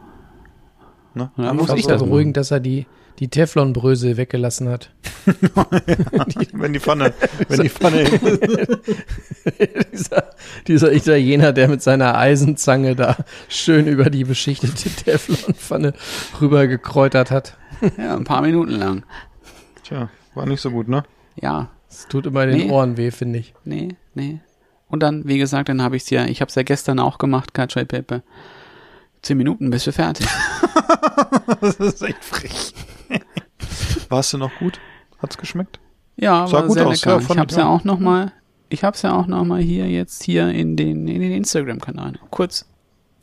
ne? 1.14 1.30
Ja, 1.36 1.50
Einfach 1.50 1.68
muss 1.68 1.78
ich 1.78 1.86
das 1.86 2.02
beruhigend, 2.02 2.36
dass 2.36 2.50
er 2.50 2.60
die, 2.60 2.86
die 3.18 3.28
Teflonbrösel 3.28 4.16
weggelassen 4.16 4.68
hat. 4.68 4.90
wenn 6.52 6.72
die 6.72 6.80
Pfanne, 6.80 7.12
wenn 7.48 7.60
die 7.60 7.68
Pfanne, 7.68 8.04
dieser, 9.92 10.30
dieser 10.66 10.92
Italiener, 10.92 11.52
der 11.52 11.68
mit 11.68 11.82
seiner 11.82 12.16
Eisenzange 12.16 12.96
da 12.96 13.16
schön 13.48 13.86
über 13.86 14.10
die 14.10 14.24
beschichtete 14.24 14.90
Teflonpfanne 14.90 15.92
rübergekräutert 16.40 17.30
hat. 17.30 17.56
ja, 17.98 18.16
ein 18.16 18.24
paar 18.24 18.42
Minuten 18.42 18.72
lang. 18.72 19.04
tja, 19.84 20.08
war 20.34 20.46
nicht 20.46 20.60
so 20.60 20.70
gut, 20.70 20.88
ne? 20.88 21.04
Ja, 21.36 21.70
Das 21.88 22.08
tut 22.08 22.26
immer 22.26 22.44
in 22.44 22.50
den 22.50 22.66
Nee. 22.66 22.72
Ohren 22.72 22.96
weh, 22.96 23.10
finde 23.10 23.38
ich. 23.38 23.54
nee, 23.64 23.96
nee. 24.14 24.40
Und 24.88 25.02
dann, 25.02 25.26
wie 25.26 25.38
gesagt, 25.38 25.70
dann 25.70 25.80
habe 25.82 25.96
ich 25.96 26.02
es 26.02 26.10
ja, 26.10 26.26
ich 26.26 26.40
habe 26.42 26.50
es 26.50 26.54
ja 26.54 26.62
gestern 26.64 26.98
auch 26.98 27.16
gemacht, 27.16 27.54
Kachoe 27.54 27.86
Pepe. 27.86 28.22
Zehn 29.22 29.38
Minuten 29.38 29.70
bist 29.70 29.86
du 29.86 29.92
fertig. 29.92 30.26
Das 31.60 31.76
ist 31.76 32.02
echt 32.02 32.24
frech. 32.24 32.74
Warst 34.08 34.32
du 34.32 34.38
noch 34.38 34.54
gut? 34.58 34.80
Hat's 35.18 35.38
geschmeckt? 35.38 35.78
Ja, 36.16 36.46
Sah 36.46 36.52
war 36.54 36.66
gut 36.66 36.74
sehr 36.74 36.86
aus, 36.86 37.04
lecker. 37.04 37.16
ja, 37.16 37.20
ich 37.20 37.38
hab's 37.38 37.52
ich 37.52 37.58
ja 37.58 37.68
auch. 37.68 37.84
noch 37.84 37.98
mal, 37.98 38.32
ich 38.68 38.84
hab's 38.84 39.02
ja 39.02 39.14
auch 39.14 39.26
noch 39.26 39.44
mal 39.44 39.60
hier 39.60 39.88
jetzt 39.88 40.22
hier 40.22 40.48
in 40.50 40.76
den 40.76 41.08
in 41.08 41.20
den 41.20 41.32
Instagram-Kanal 41.32 42.18
kurz 42.30 42.66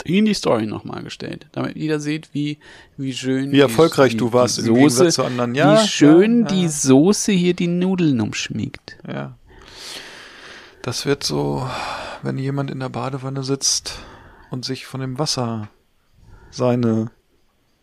in 0.05 0.25
die 0.25 0.33
Story 0.33 0.65
noch 0.65 0.85
mal 0.85 1.03
gestellt, 1.03 1.47
damit 1.51 1.75
jeder 1.75 1.99
sieht, 1.99 2.33
wie 2.33 2.59
wie 2.97 3.13
schön, 3.13 3.51
Wie 3.51 3.59
erfolgreich 3.59 4.13
die, 4.13 4.17
du 4.17 4.33
warst 4.33 4.57
die 4.57 4.67
im 4.67 4.75
Gegensatz 4.75 4.97
Soße, 4.97 5.15
zu 5.15 5.23
anderen. 5.23 5.55
Ja, 5.55 5.81
wie 5.81 5.87
schön 5.87 6.41
ja, 6.41 6.47
die 6.47 6.63
ja. 6.63 6.69
Soße 6.69 7.31
hier 7.31 7.53
die 7.53 7.67
Nudeln 7.67 8.21
umschmiegt. 8.21 8.97
Ja. 9.07 9.37
Das 10.81 11.05
wird 11.05 11.23
so, 11.23 11.67
wenn 12.23 12.37
jemand 12.37 12.71
in 12.71 12.79
der 12.79 12.89
Badewanne 12.89 13.43
sitzt 13.43 13.99
und 14.49 14.63
sich 14.65 14.85
von 14.85 15.01
dem 15.01 15.19
Wasser 15.19 15.69
seine 16.49 17.11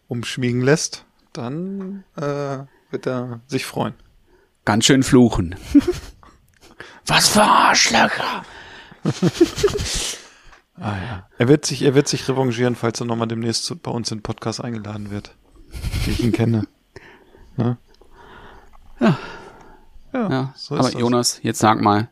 umschmiegen 0.08 0.62
lässt, 0.62 1.05
dann 1.36 2.04
äh, 2.16 2.58
wird 2.90 3.06
er 3.06 3.40
sich 3.46 3.66
freuen. 3.66 3.94
Ganz 4.64 4.84
schön 4.84 5.02
fluchen. 5.02 5.54
Was 7.06 7.28
für 7.28 7.42
Arschlöcher! 7.42 8.42
Er 10.78 11.48
wird 11.48 11.64
sich, 11.64 11.82
er 11.82 11.94
wird 11.94 12.06
sich 12.06 12.28
revanchieren, 12.28 12.76
falls 12.76 13.00
er 13.00 13.06
nochmal 13.06 13.28
demnächst 13.28 13.82
bei 13.82 13.90
uns 13.90 14.10
in 14.10 14.18
den 14.18 14.22
Podcast 14.22 14.62
eingeladen 14.62 15.10
wird. 15.10 15.34
Wie 16.04 16.10
ich 16.10 16.22
ihn 16.22 16.32
kenne. 16.32 16.66
Ja. 17.58 17.78
Ja. 20.12 20.30
Ja, 20.30 20.54
so 20.56 20.76
ist 20.76 20.94
aber. 20.94 20.98
Jonas, 20.98 21.40
jetzt 21.42 21.58
sag 21.58 21.80
mal, 21.80 22.10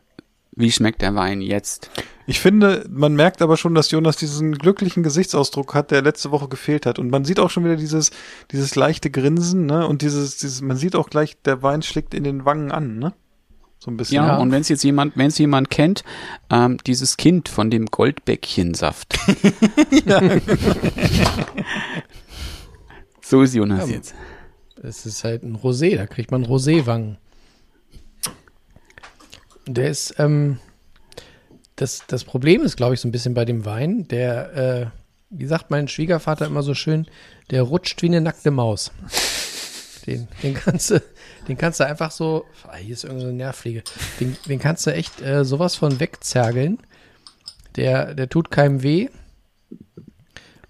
wie 0.53 0.71
schmeckt 0.71 1.03
der 1.03 1.13
Wein 1.13 1.39
jetzt? 1.41 1.91
Ich 2.27 2.39
finde, 2.39 2.85
man 2.89 3.13
merkt 3.15 3.41
aber 3.43 3.55
schon, 3.55 3.75
dass 3.75 3.91
Jonas 3.91 4.17
diesen 4.17 4.57
glücklichen 4.57 5.03
Gesichtsausdruck 5.03 5.73
hat, 5.75 5.91
der 5.91 6.01
letzte 6.01 6.31
Woche 6.31 6.47
gefehlt 6.47 6.85
hat. 6.87 6.97
Und 6.97 7.11
man 7.11 7.23
sieht 7.23 7.39
auch 7.39 7.51
schon 7.51 7.63
wieder 7.65 7.75
dieses, 7.75 8.09
dieses 8.51 8.75
leichte 8.75 9.11
Grinsen, 9.11 9.65
ne? 9.67 9.87
Und 9.87 10.01
dieses, 10.01 10.37
dieses, 10.37 10.61
man 10.61 10.75
sieht 10.77 10.95
auch 10.95 11.09
gleich, 11.09 11.37
der 11.43 11.61
Wein 11.61 11.83
schlägt 11.83 12.13
in 12.15 12.23
den 12.23 12.43
Wangen 12.45 12.71
an, 12.71 12.97
ne? 12.97 13.13
So 13.77 13.91
ein 13.91 13.97
bisschen. 13.97 14.15
Ja, 14.15 14.27
Ja. 14.27 14.37
und 14.37 14.51
wenn 14.51 14.61
es 14.61 14.69
jetzt 14.69 14.83
jemand, 14.83 15.15
wenn 15.17 15.27
es 15.27 15.37
jemand 15.37 15.69
kennt, 15.69 16.03
ähm, 16.49 16.77
dieses 16.87 17.17
Kind 17.17 17.47
von 17.49 17.69
dem 17.69 17.85
Goldbäckchensaft. 17.87 19.19
so 23.21 23.41
ist 23.41 23.53
Jonas 23.53 23.87
Ja. 23.89 23.95
jetzt. 23.95 24.15
Es 24.81 25.05
ist 25.05 25.23
halt 25.23 25.43
ein 25.43 25.55
Rosé, 25.57 25.95
da 25.95 26.05
kriegt 26.07 26.31
man 26.31 26.43
Roséwangen. 26.45 27.17
Der 29.67 29.89
ist, 29.89 30.15
ähm, 30.19 30.59
das, 31.75 32.03
das 32.07 32.23
Problem 32.23 32.61
ist, 32.61 32.77
glaube 32.77 32.93
ich, 32.93 33.01
so 33.01 33.07
ein 33.07 33.11
bisschen 33.11 33.33
bei 33.33 33.45
dem 33.45 33.65
Wein, 33.65 34.07
der, 34.07 34.53
äh, 34.55 34.85
wie 35.29 35.45
sagt 35.45 35.71
mein 35.71 35.87
Schwiegervater 35.87 36.45
immer 36.45 36.63
so 36.63 36.73
schön, 36.73 37.07
der 37.51 37.63
rutscht 37.63 38.01
wie 38.01 38.07
eine 38.07 38.21
nackte 38.21 38.51
Maus. 38.51 38.91
Den, 40.05 40.27
den 40.43 40.53
kannst 40.53 40.91
du, 40.91 41.01
den 41.47 41.57
kannst 41.57 41.79
du 41.79 41.85
einfach 41.85 42.11
so, 42.11 42.45
ah, 42.67 42.75
hier 42.75 42.93
ist 42.93 43.03
irgendeine 43.03 43.33
Nervpflege, 43.33 43.83
den, 44.19 44.37
den 44.47 44.59
kannst 44.59 44.85
du 44.85 44.93
echt 44.93 45.21
äh, 45.21 45.43
sowas 45.43 45.75
von 45.75 45.99
wegzergeln. 45.99 46.77
Der, 47.75 48.13
der 48.13 48.29
tut 48.29 48.51
keinem 48.51 48.83
weh. 48.83 49.09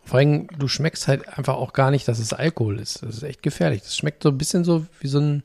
Vor 0.06 0.20
allem, 0.20 0.48
du 0.58 0.68
schmeckst 0.68 1.08
halt 1.08 1.28
einfach 1.28 1.56
auch 1.56 1.74
gar 1.74 1.92
nicht, 1.92 2.08
dass 2.08 2.20
es 2.20 2.32
Alkohol 2.32 2.80
ist. 2.80 3.04
Das 3.04 3.18
ist 3.18 3.24
echt 3.24 3.44
gefährlich. 3.44 3.82
Das 3.82 3.98
schmeckt 3.98 4.24
so 4.24 4.30
ein 4.30 4.38
bisschen 4.38 4.64
so 4.64 4.86
wie 5.00 5.08
so, 5.08 5.20
ein, 5.20 5.44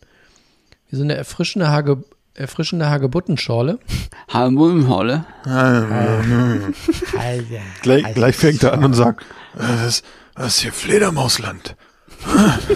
wie 0.89 0.97
so 0.97 1.03
eine 1.03 1.17
erfrischende, 1.17 1.69
Hage, 1.69 2.05
erfrischende 2.35 2.89
Hagebuttenschorle. 2.91 3.79
Halbumholle. 4.33 5.25
Gleich, 7.83 8.15
gleich 8.15 8.37
fängt 8.37 8.63
er 8.63 8.73
an 8.73 8.85
und 8.85 8.95
sagt, 8.95 9.25
das 9.57 9.85
ist, 9.87 10.05
das 10.35 10.47
ist 10.57 10.61
hier 10.63 10.73
Fledermausland. 10.73 11.77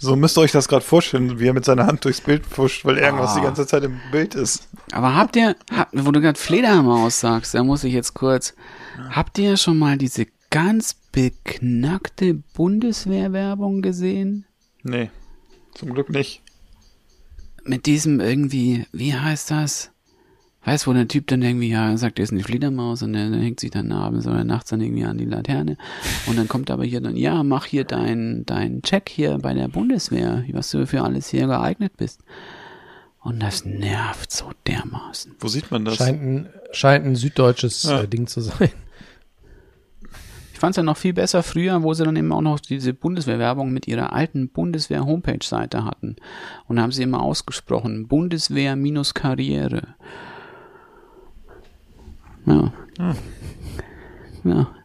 So 0.00 0.14
müsst 0.14 0.38
ihr 0.38 0.42
euch 0.42 0.52
das 0.52 0.68
gerade 0.68 0.84
vorstellen, 0.84 1.40
wie 1.40 1.48
er 1.48 1.52
mit 1.52 1.64
seiner 1.64 1.86
Hand 1.86 2.04
durchs 2.04 2.20
Bild 2.20 2.46
pfuscht, 2.46 2.84
weil 2.84 2.98
irgendwas 2.98 3.32
Ah. 3.32 3.34
die 3.40 3.44
ganze 3.44 3.66
Zeit 3.66 3.82
im 3.82 3.98
Bild 4.12 4.36
ist. 4.36 4.68
Aber 4.92 5.16
habt 5.16 5.34
ihr, 5.34 5.56
habt, 5.76 5.90
wo 5.92 6.12
du 6.12 6.20
gerade 6.20 6.38
Fledermaus 6.38 7.18
sagst, 7.18 7.52
da 7.54 7.64
muss 7.64 7.82
ich 7.82 7.94
jetzt 7.94 8.14
kurz, 8.14 8.54
habt 9.10 9.38
ihr 9.38 9.56
schon 9.56 9.76
mal 9.76 9.98
diese 9.98 10.28
ganz 10.50 10.94
beknackte 11.10 12.34
Bundeswehrwerbung 12.54 13.82
gesehen? 13.82 14.46
Nee, 14.84 15.10
zum 15.74 15.92
Glück 15.94 16.10
nicht. 16.10 16.42
Mit 17.64 17.86
diesem 17.86 18.20
irgendwie, 18.20 18.86
wie 18.92 19.14
heißt 19.14 19.50
das? 19.50 19.90
Weißt 20.64 20.86
wo 20.86 20.92
der 20.92 21.08
Typ 21.08 21.26
dann 21.28 21.40
irgendwie, 21.40 21.70
ja, 21.70 21.96
sagt, 21.96 22.18
er 22.18 22.24
ist 22.24 22.32
eine 22.32 22.42
Fledermaus 22.42 23.02
und 23.02 23.12
der, 23.14 23.30
der 23.30 23.40
hängt 23.40 23.60
sich 23.60 23.70
dann 23.70 23.90
abends 23.92 24.26
oder 24.26 24.44
nachts 24.44 24.70
dann 24.70 24.80
irgendwie 24.80 25.04
an 25.04 25.16
die 25.16 25.24
Laterne. 25.24 25.76
Und 26.26 26.36
dann 26.36 26.48
kommt 26.48 26.70
aber 26.70 26.84
hier 26.84 27.00
dann, 27.00 27.16
ja, 27.16 27.42
mach 27.42 27.64
hier 27.64 27.84
deinen 27.84 28.44
dein 28.44 28.82
Check 28.82 29.08
hier 29.08 29.38
bei 29.38 29.54
der 29.54 29.68
Bundeswehr, 29.68 30.44
was 30.52 30.70
du 30.70 30.86
für 30.86 31.02
alles 31.02 31.28
hier 31.28 31.46
geeignet 31.46 31.92
bist. 31.96 32.20
Und 33.22 33.40
das 33.42 33.64
nervt 33.64 34.30
so 34.32 34.50
dermaßen. 34.66 35.36
Wo 35.40 35.48
sieht 35.48 35.70
man 35.70 35.84
das? 35.84 35.96
Scheint 35.96 36.22
ein, 36.22 36.48
scheint 36.72 37.06
ein 37.06 37.16
süddeutsches 37.16 37.84
Ja. 37.84 38.02
äh, 38.02 38.08
Ding 38.08 38.26
zu 38.26 38.40
sein. 38.40 38.70
Ich 40.58 40.60
fand 40.60 40.72
es 40.72 40.76
ja 40.78 40.82
noch 40.82 40.96
viel 40.96 41.12
besser 41.12 41.44
früher, 41.44 41.84
wo 41.84 41.94
sie 41.94 42.02
dann 42.02 42.16
eben 42.16 42.32
auch 42.32 42.40
noch 42.40 42.58
diese 42.58 42.92
Bundeswehrwerbung 42.92 43.70
mit 43.70 43.86
ihrer 43.86 44.12
alten 44.12 44.48
Bundeswehr-Homepage-Seite 44.48 45.84
hatten. 45.84 46.16
Und 46.66 46.74
da 46.74 46.82
haben 46.82 46.90
sie 46.90 47.04
immer 47.04 47.22
ausgesprochen, 47.22 48.08
Bundeswehr 48.08 48.74
minus 48.74 49.14
Karriere. 49.14 49.94
Ja. 52.44 52.72
Ja. 54.42 54.66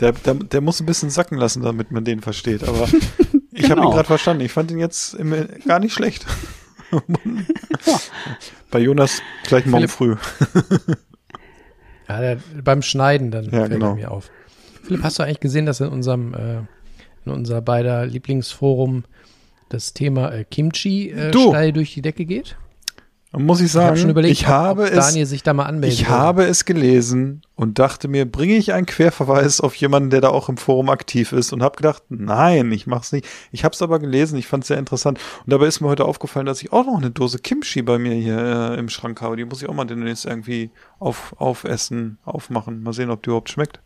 Der, 0.00 0.12
der, 0.12 0.34
der 0.34 0.60
muss 0.60 0.80
ein 0.80 0.86
bisschen 0.86 1.08
sacken 1.08 1.38
lassen, 1.38 1.62
damit 1.62 1.90
man 1.90 2.04
den 2.04 2.20
versteht. 2.20 2.62
Aber 2.68 2.86
ich 3.52 3.70
habe 3.70 3.76
Genau. 3.76 3.88
ihn 3.88 3.94
gerade 3.94 4.06
verstanden. 4.06 4.42
Ich 4.44 4.52
fand 4.52 4.70
ihn 4.70 4.78
jetzt 4.78 5.14
im, 5.14 5.32
gar 5.66 5.78
nicht 5.78 5.94
schlecht. 5.94 6.26
Bei 8.70 8.80
Jonas 8.80 9.22
gleich 9.44 9.64
morgen 9.64 9.88
Philipp. 9.88 10.18
früh. 10.20 10.44
Ja, 12.14 12.20
der, 12.34 12.38
beim 12.62 12.82
Schneiden 12.82 13.30
dann 13.30 13.44
Ja, 13.46 13.50
fällt 13.50 13.70
genau. 13.72 13.90
er 13.90 13.94
mir 13.94 14.10
auf. 14.10 14.30
Philipp, 14.82 15.02
hast 15.02 15.18
du 15.18 15.22
eigentlich 15.22 15.40
gesehen, 15.40 15.66
dass 15.66 15.80
in 15.80 15.88
unserem, 15.88 16.34
äh, 16.34 16.58
in 17.24 17.32
unser 17.32 17.60
beider 17.62 18.04
Lieblingsforum 18.06 19.04
das 19.70 19.94
Thema 19.94 20.32
äh, 20.32 20.44
Kimchi 20.44 21.10
äh, 21.10 21.32
steil 21.32 21.72
durch 21.72 21.94
die 21.94 22.02
Decke 22.02 22.24
geht? 22.24 22.56
Und 23.34 23.46
muss 23.46 23.58
ich 23.58 23.66
Ich 23.66 23.72
sagen, 23.72 23.88
habe 23.88 23.96
schon 23.96 24.10
überlegt, 24.10 24.32
ich 24.32 24.44
ob- 24.44 24.52
habe 24.52 24.82
ob 24.84 24.88
es, 24.90 25.06
Daniel 25.08 25.26
sich 25.26 25.42
da 25.42 25.52
mal 25.54 25.64
anmelden 25.64 25.90
ich 25.92 26.06
will. 26.06 26.14
habe 26.14 26.44
es 26.44 26.64
gelesen 26.64 27.42
und 27.56 27.80
dachte 27.80 28.06
mir, 28.06 28.30
bringe 28.30 28.54
ich 28.54 28.72
einen 28.72 28.86
Querverweis 28.86 29.60
auf 29.60 29.74
jemanden, 29.74 30.10
der 30.10 30.20
da 30.20 30.28
auch 30.28 30.48
im 30.48 30.56
Forum 30.56 30.88
aktiv 30.88 31.32
ist 31.32 31.52
und 31.52 31.60
habe 31.62 31.76
gedacht, 31.76 32.04
nein, 32.10 32.70
ich 32.70 32.86
mach's 32.86 33.10
nicht. 33.10 33.26
Ich 33.50 33.64
habe 33.64 33.74
es 33.74 33.82
aber 33.82 33.98
gelesen, 33.98 34.38
ich 34.38 34.46
fand 34.46 34.62
es 34.62 34.68
sehr 34.68 34.78
interessant 34.78 35.18
und 35.44 35.52
dabei 35.52 35.66
ist 35.66 35.80
mir 35.80 35.88
heute 35.88 36.04
aufgefallen, 36.04 36.46
dass 36.46 36.62
ich 36.62 36.72
auch 36.72 36.86
noch 36.86 36.96
eine 36.96 37.10
Dose 37.10 37.38
Kimchi 37.40 37.82
bei 37.82 37.98
mir 37.98 38.14
hier 38.14 38.38
äh, 38.38 38.78
im 38.78 38.88
Schrank 38.88 39.20
habe. 39.20 39.36
Die 39.36 39.44
muss 39.44 39.60
ich 39.62 39.68
auch 39.68 39.74
mal 39.74 39.84
demnächst 39.84 40.26
irgendwie 40.26 40.70
auf, 41.00 41.34
aufessen, 41.38 42.18
aufmachen. 42.24 42.84
Mal 42.84 42.92
sehen, 42.92 43.10
ob 43.10 43.24
die 43.24 43.30
überhaupt 43.30 43.50
schmeckt. 43.50 43.80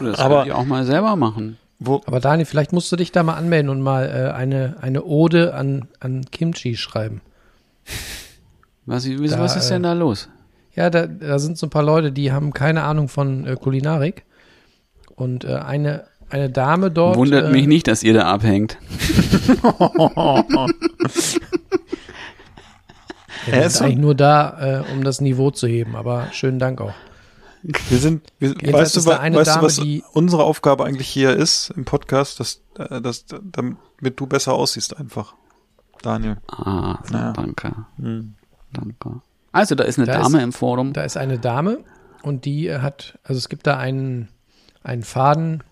Das 0.00 0.18
Aber- 0.18 0.36
könnt 0.38 0.46
ihr 0.48 0.58
auch 0.58 0.66
mal 0.66 0.84
selber 0.84 1.16
machen. 1.16 1.56
Wo, 1.78 2.00
Aber 2.06 2.20
Daniel, 2.20 2.46
vielleicht 2.46 2.72
musst 2.72 2.92
du 2.92 2.96
dich 2.96 3.10
da 3.10 3.22
mal 3.22 3.34
anmelden 3.34 3.68
und 3.70 3.80
mal 3.80 4.04
äh, 4.04 4.32
eine, 4.36 4.76
eine 4.82 5.02
Ode 5.02 5.54
an, 5.54 5.88
an 5.98 6.24
Kimchi 6.30 6.76
schreiben. 6.76 7.22
Was, 8.86 9.04
Da, 9.04 9.38
was 9.38 9.56
ist 9.56 9.68
denn 9.68 9.82
äh, 9.84 9.88
da 9.88 9.92
los? 9.92 10.28
Ja, 10.74 10.90
da, 10.90 11.06
da 11.06 11.38
sind 11.38 11.58
so 11.58 11.66
ein 11.66 11.70
paar 11.70 11.82
Leute, 11.82 12.12
die 12.12 12.32
haben 12.32 12.52
keine 12.52 12.82
Ahnung 12.82 13.08
von 13.08 13.46
äh, 13.46 13.56
Kulinarik. 13.56 14.24
Und 15.14 15.44
äh, 15.44 15.56
eine, 15.56 16.04
eine 16.30 16.50
Dame 16.50 16.90
dort. 16.90 17.16
Wundert 17.16 17.48
äh, 17.48 17.52
mich 17.52 17.66
nicht, 17.66 17.86
dass 17.86 18.02
ihr 18.02 18.14
da 18.14 18.32
abhängt. 18.32 18.78
Ja, 19.62 20.44
Er 23.46 23.52
wir 23.60 23.66
ist 23.66 23.82
eigentlich 23.82 23.98
nur 23.98 24.14
da, 24.14 24.84
äh, 24.86 24.92
um 24.92 25.02
das 25.02 25.20
Niveau 25.20 25.50
zu 25.50 25.66
heben. 25.66 25.96
Aber 25.96 26.28
schönen 26.32 26.58
Dank 26.60 26.80
auch. 26.80 26.92
Wir 27.88 27.98
sind, 27.98 28.22
wir, 28.38 28.50
Jedenfalls 28.50 28.96
weißt 28.96 29.06
du, 29.06 29.10
da 29.10 29.22
weißt 29.22 29.36
du, 29.36 29.44
Dame, 29.54 29.62
was 29.62 29.76
die- 29.76 30.02
unsere 30.12 30.44
Aufgabe 30.44 30.84
eigentlich 30.84 31.08
hier 31.08 31.34
ist 31.36 31.72
im 31.76 31.84
Podcast, 31.84 32.38
dass, 32.40 32.60
äh, 32.78 33.00
dass, 33.00 33.24
damit 33.42 34.18
du 34.20 34.26
besser 34.26 34.52
aussiehst 34.54 34.96
einfach. 34.96 35.34
Daniel. 36.02 36.36
Ah, 36.48 36.98
so, 37.04 37.14
Ja. 37.14 37.32
danke. 37.32 37.72
Hm. 37.98 38.34
Danke. 38.72 39.20
Also, 39.52 39.74
da 39.74 39.84
ist 39.84 39.98
eine 39.98 40.06
Da 40.06 40.20
Dame 40.20 40.38
ist- 40.38 40.44
im 40.44 40.52
Forum. 40.52 40.92
Da 40.92 41.02
ist 41.04 41.16
eine 41.16 41.38
Dame 41.38 41.78
und 42.22 42.44
die 42.44 42.68
äh, 42.68 42.78
hat, 42.80 43.18
also 43.24 43.38
es 43.38 43.48
gibt 43.48 43.66
da 43.66 43.76
einen, 43.78 44.28
einen 44.82 45.02
Faden 45.02 45.62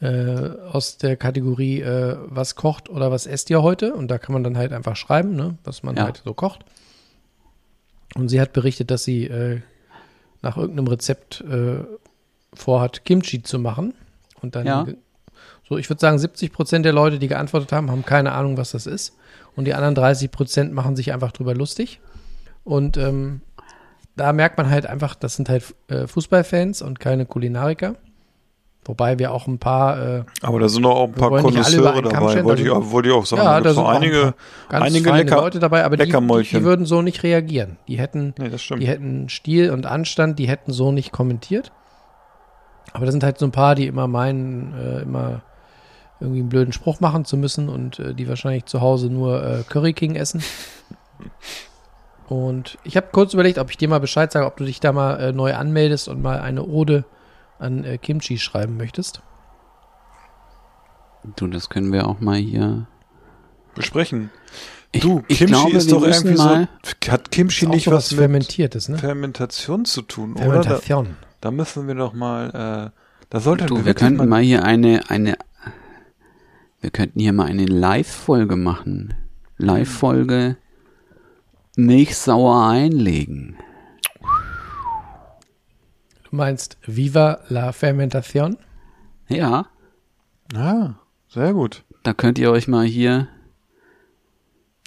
äh, 0.00 0.50
aus 0.72 0.98
der 0.98 1.16
Kategorie, 1.16 1.80
äh, 1.80 2.16
was 2.22 2.56
kocht 2.56 2.88
oder 2.88 3.10
was 3.10 3.26
esst 3.26 3.50
ihr 3.50 3.62
heute? 3.62 3.94
Und 3.94 4.08
da 4.10 4.18
kann 4.18 4.32
man 4.32 4.42
dann 4.42 4.56
halt 4.56 4.72
einfach 4.72 4.96
schreiben, 4.96 5.36
ne, 5.36 5.56
was 5.64 5.82
man 5.82 5.96
Ja. 5.96 6.04
halt 6.04 6.22
so 6.24 6.34
kocht. 6.34 6.64
Und 8.14 8.28
sie 8.28 8.40
hat 8.40 8.52
berichtet, 8.52 8.90
dass 8.90 9.04
sie 9.04 9.24
äh, 9.26 9.60
nach 10.42 10.56
irgendeinem 10.56 10.88
Rezept 10.88 11.40
äh, 11.42 11.84
vorhat, 12.52 13.04
Kimchi 13.04 13.42
zu 13.42 13.58
machen. 13.58 13.94
Und 14.40 14.56
dann, 14.56 14.66
Ja. 14.66 14.86
So 15.72 15.78
ich 15.78 15.88
würde 15.90 16.00
sagen, 16.00 16.18
70 16.18 16.52
Prozent 16.52 16.84
der 16.84 16.92
Leute, 16.92 17.18
die 17.18 17.28
geantwortet 17.28 17.72
haben, 17.72 17.90
haben 17.90 18.04
keine 18.04 18.32
Ahnung, 18.32 18.56
was 18.56 18.72
das 18.72 18.86
ist. 18.86 19.16
Und 19.56 19.64
die 19.66 19.74
anderen 19.74 19.94
30 19.94 20.30
Prozent 20.30 20.72
machen 20.72 20.96
sich 20.96 21.12
einfach 21.12 21.32
drüber 21.32 21.54
lustig. 21.54 22.00
Und 22.64 22.96
ähm, 22.96 23.40
da 24.16 24.32
merkt 24.32 24.58
man 24.58 24.70
halt 24.70 24.86
einfach, 24.86 25.14
das 25.14 25.36
sind 25.36 25.48
halt 25.48 25.74
äh, 25.88 26.06
Fußballfans 26.06 26.82
und 26.82 27.00
keine 27.00 27.26
Kulinariker. 27.26 27.96
Wobei 28.84 29.18
wir 29.20 29.32
auch 29.32 29.46
ein 29.46 29.58
paar, 29.58 30.02
äh, 30.02 30.24
Aber 30.40 30.58
da 30.58 30.68
sind 30.68 30.84
auch 30.84 31.04
ein 31.04 31.12
paar 31.12 31.30
Konnoisseure 31.30 32.02
Kamm 32.02 32.10
dabei, 32.10 32.42
wollte 32.44 32.62
ich, 32.62 32.70
auch- 32.70 32.90
wollte 32.90 33.10
ich 33.10 33.14
auch 33.14 33.24
sagen. 33.24 33.42
ja, 33.42 33.60
da 33.60 33.60
da 33.60 33.74
sind 33.74 33.86
einige, 33.86 34.34
ganz 34.68 34.86
einige 34.86 35.12
lecker, 35.12 35.36
Leute 35.36 35.60
dabei, 35.60 35.84
aber 35.84 35.96
die, 35.96 36.06
die, 36.10 36.64
würden 36.64 36.84
so 36.84 37.00
nicht 37.00 37.22
reagieren. 37.22 37.78
Die 37.86 37.98
hätten, 37.98 38.34
Nee, 38.38 38.50
die 38.78 38.86
hätten 38.88 39.28
Stil 39.28 39.70
und 39.70 39.86
Anstand, 39.86 40.40
die 40.40 40.48
hätten 40.48 40.72
so 40.72 40.90
nicht 40.90 41.12
kommentiert. 41.12 41.70
Aber 42.92 43.06
da 43.06 43.12
sind 43.12 43.22
halt 43.22 43.38
so 43.38 43.46
ein 43.46 43.52
paar, 43.52 43.76
die 43.76 43.86
immer 43.86 44.08
meinen, 44.08 44.74
äh, 44.76 45.02
immer 45.02 45.42
irgendwie 46.22 46.40
einen 46.40 46.48
blöden 46.48 46.72
Spruch 46.72 47.00
machen 47.00 47.24
zu 47.24 47.36
müssen 47.36 47.68
und 47.68 47.98
äh, 47.98 48.14
die 48.14 48.28
wahrscheinlich 48.28 48.64
zu 48.66 48.80
Hause 48.80 49.08
nur 49.10 49.42
äh, 49.44 49.62
Curry 49.68 49.92
King 49.92 50.14
essen. 50.14 50.42
Und 52.28 52.78
ich 52.84 52.96
habe 52.96 53.08
kurz 53.12 53.34
überlegt, 53.34 53.58
ob 53.58 53.70
ich 53.70 53.76
dir 53.76 53.88
mal 53.88 54.00
Bescheid 54.00 54.32
sage, 54.32 54.46
ob 54.46 54.56
du 54.56 54.64
dich 54.64 54.80
da 54.80 54.92
mal 54.92 55.20
äh, 55.20 55.32
neu 55.32 55.54
anmeldest 55.54 56.08
und 56.08 56.22
mal 56.22 56.40
eine 56.40 56.64
Ode 56.64 57.04
an 57.58 57.84
äh, 57.84 57.98
Kimchi 57.98 58.38
schreiben 58.38 58.76
möchtest. 58.76 59.20
Du, 61.36 61.46
das 61.46 61.68
können 61.68 61.92
wir 61.92 62.08
auch 62.08 62.20
mal 62.20 62.38
hier. 62.38 62.86
besprechen. 63.74 64.30
Ich, 64.92 65.02
Du, 65.02 65.22
ich 65.28 65.38
Kimchi 65.38 65.52
glaube, 65.54 65.76
ist 65.76 65.90
doch 65.92 66.02
irgendwie 66.04 66.36
mal. 66.36 66.68
so, 66.84 67.12
hat 67.12 67.30
Kimchi 67.30 67.66
nicht 67.66 67.90
was 67.90 68.10
mit 68.10 68.18
Fermentiertes, 68.20 68.88
ne? 68.88 68.98
Fermentation 68.98 69.84
zu 69.84 70.02
tun, 70.02 70.34
oder? 70.34 70.44
Da, 70.44 70.52
Fermentation. 70.62 71.16
da 71.40 71.50
müssen 71.50 71.86
wir 71.86 71.94
doch 71.94 72.12
mal, 72.12 72.90
äh, 72.92 72.98
da 73.30 73.40
sollte 73.40 73.66
Du, 73.66 73.84
wir 73.84 73.94
könnten 73.94 74.28
mal 74.28 74.42
hier 74.42 74.64
eine, 74.64 75.08
eine, 75.08 75.36
wir 76.82 76.90
könnten 76.90 77.18
hier 77.20 77.32
mal 77.32 77.46
eine 77.46 77.64
Live-Folge 77.64 78.56
machen. 78.56 79.14
Live-Folge 79.56 80.56
Milch 81.76 82.16
sauer 82.16 82.66
einlegen. 82.68 83.56
Du 86.24 86.36
meinst 86.36 86.76
Viva 86.86 87.40
la 87.48 87.72
Fermentation? 87.72 88.56
Ja, 89.28 89.66
Ja, 90.52 90.96
sehr 91.28 91.52
gut. 91.54 91.84
da 92.02 92.12
könnt 92.12 92.38
ihr 92.38 92.50
euch 92.50 92.68
mal 92.68 92.84
hier, 92.84 93.28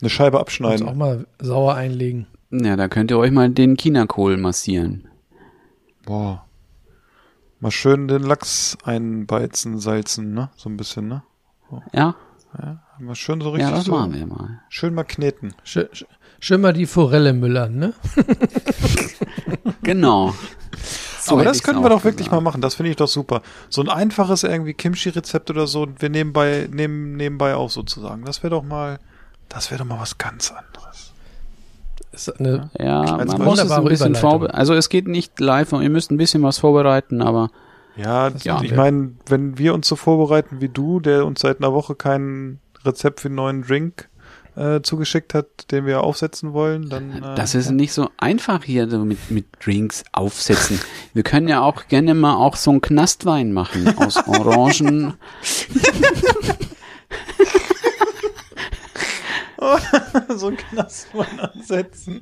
Eine 0.02 0.10
Scheibe 0.10 0.40
abschneiden. 0.40 0.88
auch 0.88 0.94
mal 0.96 1.26
sauer 1.40 1.76
einlegen. 1.76 2.28
ja, 2.52 2.76
da 2.76 2.88
könnt 2.88 3.10
ihr 3.12 3.18
euch 3.18 3.32
mal 3.32 3.50
den 3.50 3.78
Chinakohl 3.78 4.38
massieren. 4.38 5.08
Boah. 6.06 6.46
Mal 7.60 7.72
schön 7.72 8.08
den 8.08 8.22
Lachs 8.24 8.78
einbeizen, 8.84 9.80
salzen, 9.80 10.34
ne? 10.34 10.52
So 10.56 10.70
ein 10.70 10.78
bisschen, 10.78 11.08
ne? 11.08 11.24
Ja, 11.94 12.16
Mal 13.00 13.16
schön 13.16 13.42
so 13.42 13.50
richtig 13.50 13.70
ja, 13.70 13.76
das 13.76 13.86
so. 13.86 13.92
machen 13.92 14.14
wir 14.14 14.26
mal. 14.26 14.62
Schön 14.70 14.94
mal 14.94 15.04
kneten. 15.04 15.54
Schön, 15.64 15.88
schön 16.40 16.62
mal 16.62 16.72
die 16.72 16.86
Forelle 16.86 17.34
müllern, 17.34 17.76
ne? 17.76 17.94
Genau. 19.84 20.34
So 21.22 21.36
Aber 21.36 21.44
das 21.44 21.58
ich's 21.58 21.66
könnten 21.66 21.84
wir 21.84 21.90
doch 21.90 22.04
wirklich 22.04 22.28
gesagt. 22.28 22.32
mal 22.32 22.42
machen. 22.42 22.62
Das 22.62 22.76
finde 22.76 22.92
ich 22.92 22.98
doch 22.98 23.08
super. 23.08 23.42
So 23.70 23.82
ein 23.82 23.90
einfaches 23.90 24.44
irgendwie 24.44 24.74
Kimchi-Rezept 24.74 25.50
oder 25.50 25.68
so. 25.68 25.84
und 25.84 26.02
Wir 26.02 26.10
nebenbei, 26.10 26.68
nehmen 26.72 27.16
nebenbei 27.16 27.56
auch 27.56 27.70
sozusagen. 27.70 28.26
Das 28.26 28.42
wäre 28.42 28.52
doch 28.52 28.64
mal, 28.64 29.00
das 29.50 29.70
wäre 29.70 29.80
doch 29.80 29.86
mal 29.86 30.00
was 30.00 30.18
ganz 30.18 30.52
anderes. 30.52 31.14
Ist 32.12 32.40
eine, 32.40 32.70
Ja, 32.80 33.18
man 33.26 33.42
muss 33.42 33.62
es 33.62 33.72
ein 33.72 33.84
bisschen 33.86 34.16
vorbereiten. 34.16 34.56
Also 34.56 34.74
es 34.74 34.90
geht 34.90 35.08
nicht 35.08 35.40
live 35.40 35.74
und 35.74 35.82
ihr 35.84 35.90
müsst 35.90 36.12
ein 36.12 36.18
bisschen 36.18 36.42
was 36.42 36.60
vorbereiten, 36.60 37.22
aber 37.22 37.50
Ja, 37.96 38.30
Ja. 38.44 38.62
ich 38.62 38.74
meine, 38.76 39.14
wenn 39.28 39.58
wir 39.58 39.74
uns 39.74 39.88
so 39.88 39.96
vorbereiten 39.96 40.60
wie 40.62 40.70
du, 40.70 41.00
der 41.00 41.26
uns 41.26 41.40
seit 41.42 41.60
einer 41.60 41.74
Woche 41.74 41.96
kein 41.96 42.60
Rezept 42.84 43.22
für 43.22 43.28
einen 43.30 43.36
neuen 43.36 43.62
Drink 43.64 44.10
äh, 44.56 44.82
zugeschickt 44.82 45.34
hat, 45.34 45.72
den 45.72 45.86
wir 45.86 46.02
aufsetzen 46.02 46.54
wollen, 46.54 46.90
dann 46.90 47.12
äh, 47.24 47.36
das 47.36 47.56
ist 47.56 47.72
nicht 47.72 47.92
so 47.94 48.10
einfach 48.18 48.64
hier 48.64 48.90
so 48.90 49.00
mit, 49.06 49.30
mit 49.32 49.46
Drinks 49.64 50.04
aufsetzen. 50.14 50.80
Wir 51.14 51.24
können 51.24 51.48
ja 51.48 51.62
auch 51.62 51.88
gerne 51.88 52.14
mal 52.14 52.36
auch 52.36 52.56
so 52.56 52.72
einen 52.72 52.82
Knastwein 52.82 53.52
machen 53.54 53.98
aus 53.98 54.16
Orangen. 54.28 55.16
so 60.36 60.48
ein 60.48 60.58
Knastmann 60.58 61.40
ansetzen. 61.40 62.22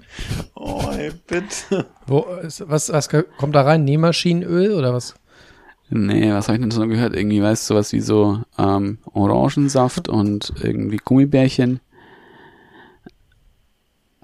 Oh, 0.55 0.83
ey, 0.95 1.11
bitte. 1.27 1.87
wo, 2.07 2.21
ist, 2.41 2.63
was, 2.69 2.91
was 2.91 3.09
kommt 3.09 3.55
da 3.55 3.61
rein? 3.63 3.83
Nähmaschinenöl 3.83 4.73
oder 4.73 4.93
was? 4.93 5.15
Nee, 5.89 6.31
was 6.31 6.47
habe 6.47 6.55
ich 6.57 6.61
denn 6.61 6.71
so 6.71 6.87
gehört? 6.87 7.15
Irgendwie, 7.15 7.41
weißt 7.41 7.69
du, 7.69 7.73
sowas 7.75 7.93
wie 7.93 7.99
so 7.99 8.41
ähm, 8.57 8.97
Orangensaft 9.13 10.09
und 10.09 10.53
irgendwie 10.61 10.97
Gummibärchen. 10.97 11.79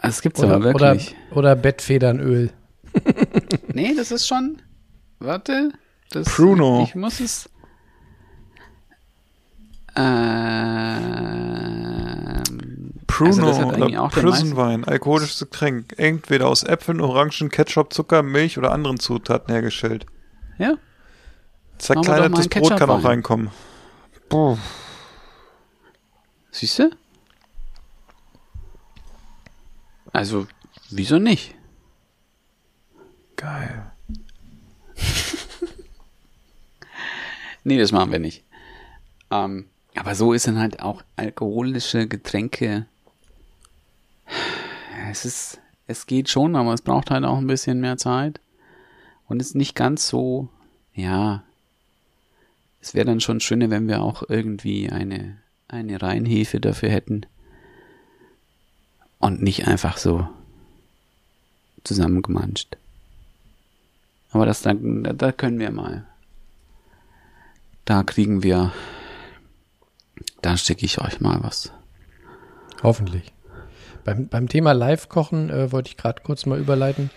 Das 0.02 0.22
gibt's 0.22 0.42
aber 0.42 0.58
Oder, 0.58 0.70
oder, 0.76 0.92
wirklich. 0.94 1.16
oder 1.32 1.56
Bettfedernöl. 1.56 2.52
Nee, 3.74 3.94
das 3.96 4.12
ist 4.12 4.28
schon. 4.28 4.62
Warte. 5.20 5.72
Das, 6.12 6.28
Pruno. 6.28 6.84
Ich 6.84 6.96
muss 6.96 7.20
es. 7.20 7.48
Ähm, 11.20 12.92
Pruno 13.08 13.48
Also 13.48 13.66
oder 13.68 14.02
auch 14.02 14.12
der 14.12 14.22
Prison 14.22 14.56
Wine, 14.56 14.88
alkoholisches 14.88 15.40
Getränk, 15.40 15.94
entweder 15.98 16.48
aus 16.48 16.64
Äpfeln, 16.64 17.02
Orangen, 17.02 17.50
Ketchup, 17.50 17.94
Zucker, 17.94 18.24
Milch 18.24 18.58
oder 18.58 18.72
anderen 18.72 19.00
Zutaten 19.00 19.52
hergestellt. 19.54 20.06
ja. 20.58 20.76
Zerkleinertes 21.80 22.48
Brot 22.48 22.78
kann 22.78 22.90
auch 22.90 23.04
reinkommen. 23.04 23.50
Boah. 24.30 24.58
Siehst 26.52 26.80
du? 26.80 26.92
Also, 30.12 30.48
wieso 30.90 31.20
nicht? 31.20 31.56
Geil. 33.36 33.92
Nee, 37.66 37.78
das 37.78 37.92
machen 37.92 38.12
wir 38.12 38.20
nicht. 38.20 38.46
Ähm, 39.30 39.66
aber 39.96 40.16
so 40.16 40.34
ist 40.34 40.48
dann 40.48 40.58
halt 40.58 40.82
auch 40.82 41.04
alkoholische 41.18 42.08
Getränke. 42.08 42.86
Es 45.12 45.26
ist, 45.26 45.60
es 45.86 46.08
geht 46.08 46.30
schon, 46.30 46.56
aber 46.56 46.74
es 46.74 46.82
braucht 46.82 47.12
halt 47.12 47.26
auch 47.26 47.38
ein 47.38 47.48
bisschen 47.48 47.80
mehr 47.82 47.98
Zeit. 47.98 48.40
Und 49.28 49.42
ist 49.42 49.56
nicht 49.56 49.76
ganz 49.76 50.08
so, 50.08 50.48
ja. 50.94 51.44
Es 52.82 52.94
wäre 52.94 53.06
dann 53.06 53.20
schon 53.20 53.40
schöner, 53.40 53.70
wenn 53.70 53.88
wir 53.88 54.02
auch 54.02 54.24
irgendwie 54.28 54.90
eine, 54.90 55.38
eine 55.68 56.02
Reinhefe 56.02 56.60
dafür 56.60 56.90
hätten. 56.90 57.26
Und 59.20 59.42
nicht 59.42 59.68
einfach 59.68 59.98
so 59.98 60.28
zusammengemanscht. 61.84 62.78
Aber 64.32 64.46
das 64.46 64.62
dann, 64.62 65.04
da, 65.04 65.14
da 65.14 65.32
können 65.32 65.60
wir 65.60 65.72
mal. 65.72 66.06
Da 67.86 68.04
kriegen 68.04 68.44
wir, 68.44 68.72
da 70.42 70.56
schicke 70.56 70.86
ich 70.86 71.02
euch 71.02 71.20
mal 71.20 71.42
was. 71.44 71.72
Hoffentlich. 72.84 73.34
Beim, 74.06 74.28
beim 74.28 74.48
Thema 74.48 74.72
Live-Kochen 74.72 75.50
äh, 75.50 75.72
wollte 75.72 75.90
ich 75.90 75.98
gerade 75.98 76.22
kurz 76.24 76.46
mal 76.46 76.60
überleiten. 76.60 77.10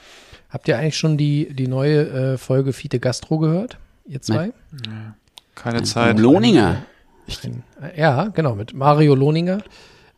Habt 0.48 0.68
ihr 0.68 0.78
eigentlich 0.78 0.98
schon 0.98 1.16
die, 1.16 1.54
die 1.54 1.68
neue 1.68 2.08
äh, 2.08 2.38
Folge 2.38 2.72
Fiete 2.72 2.98
Gastro 2.98 3.38
gehört? 3.38 3.78
Ihr 4.06 4.20
zwei? 4.20 4.52
Keine 5.55 5.82
Zeit. 5.82 6.18
Lohninger. 6.18 6.82
Ein, 7.44 7.62
äh, 7.80 8.00
ja, 8.00 8.28
genau, 8.28 8.55
mit 8.55 8.74
Mario 8.74 9.14
Lohninger. 9.14 9.62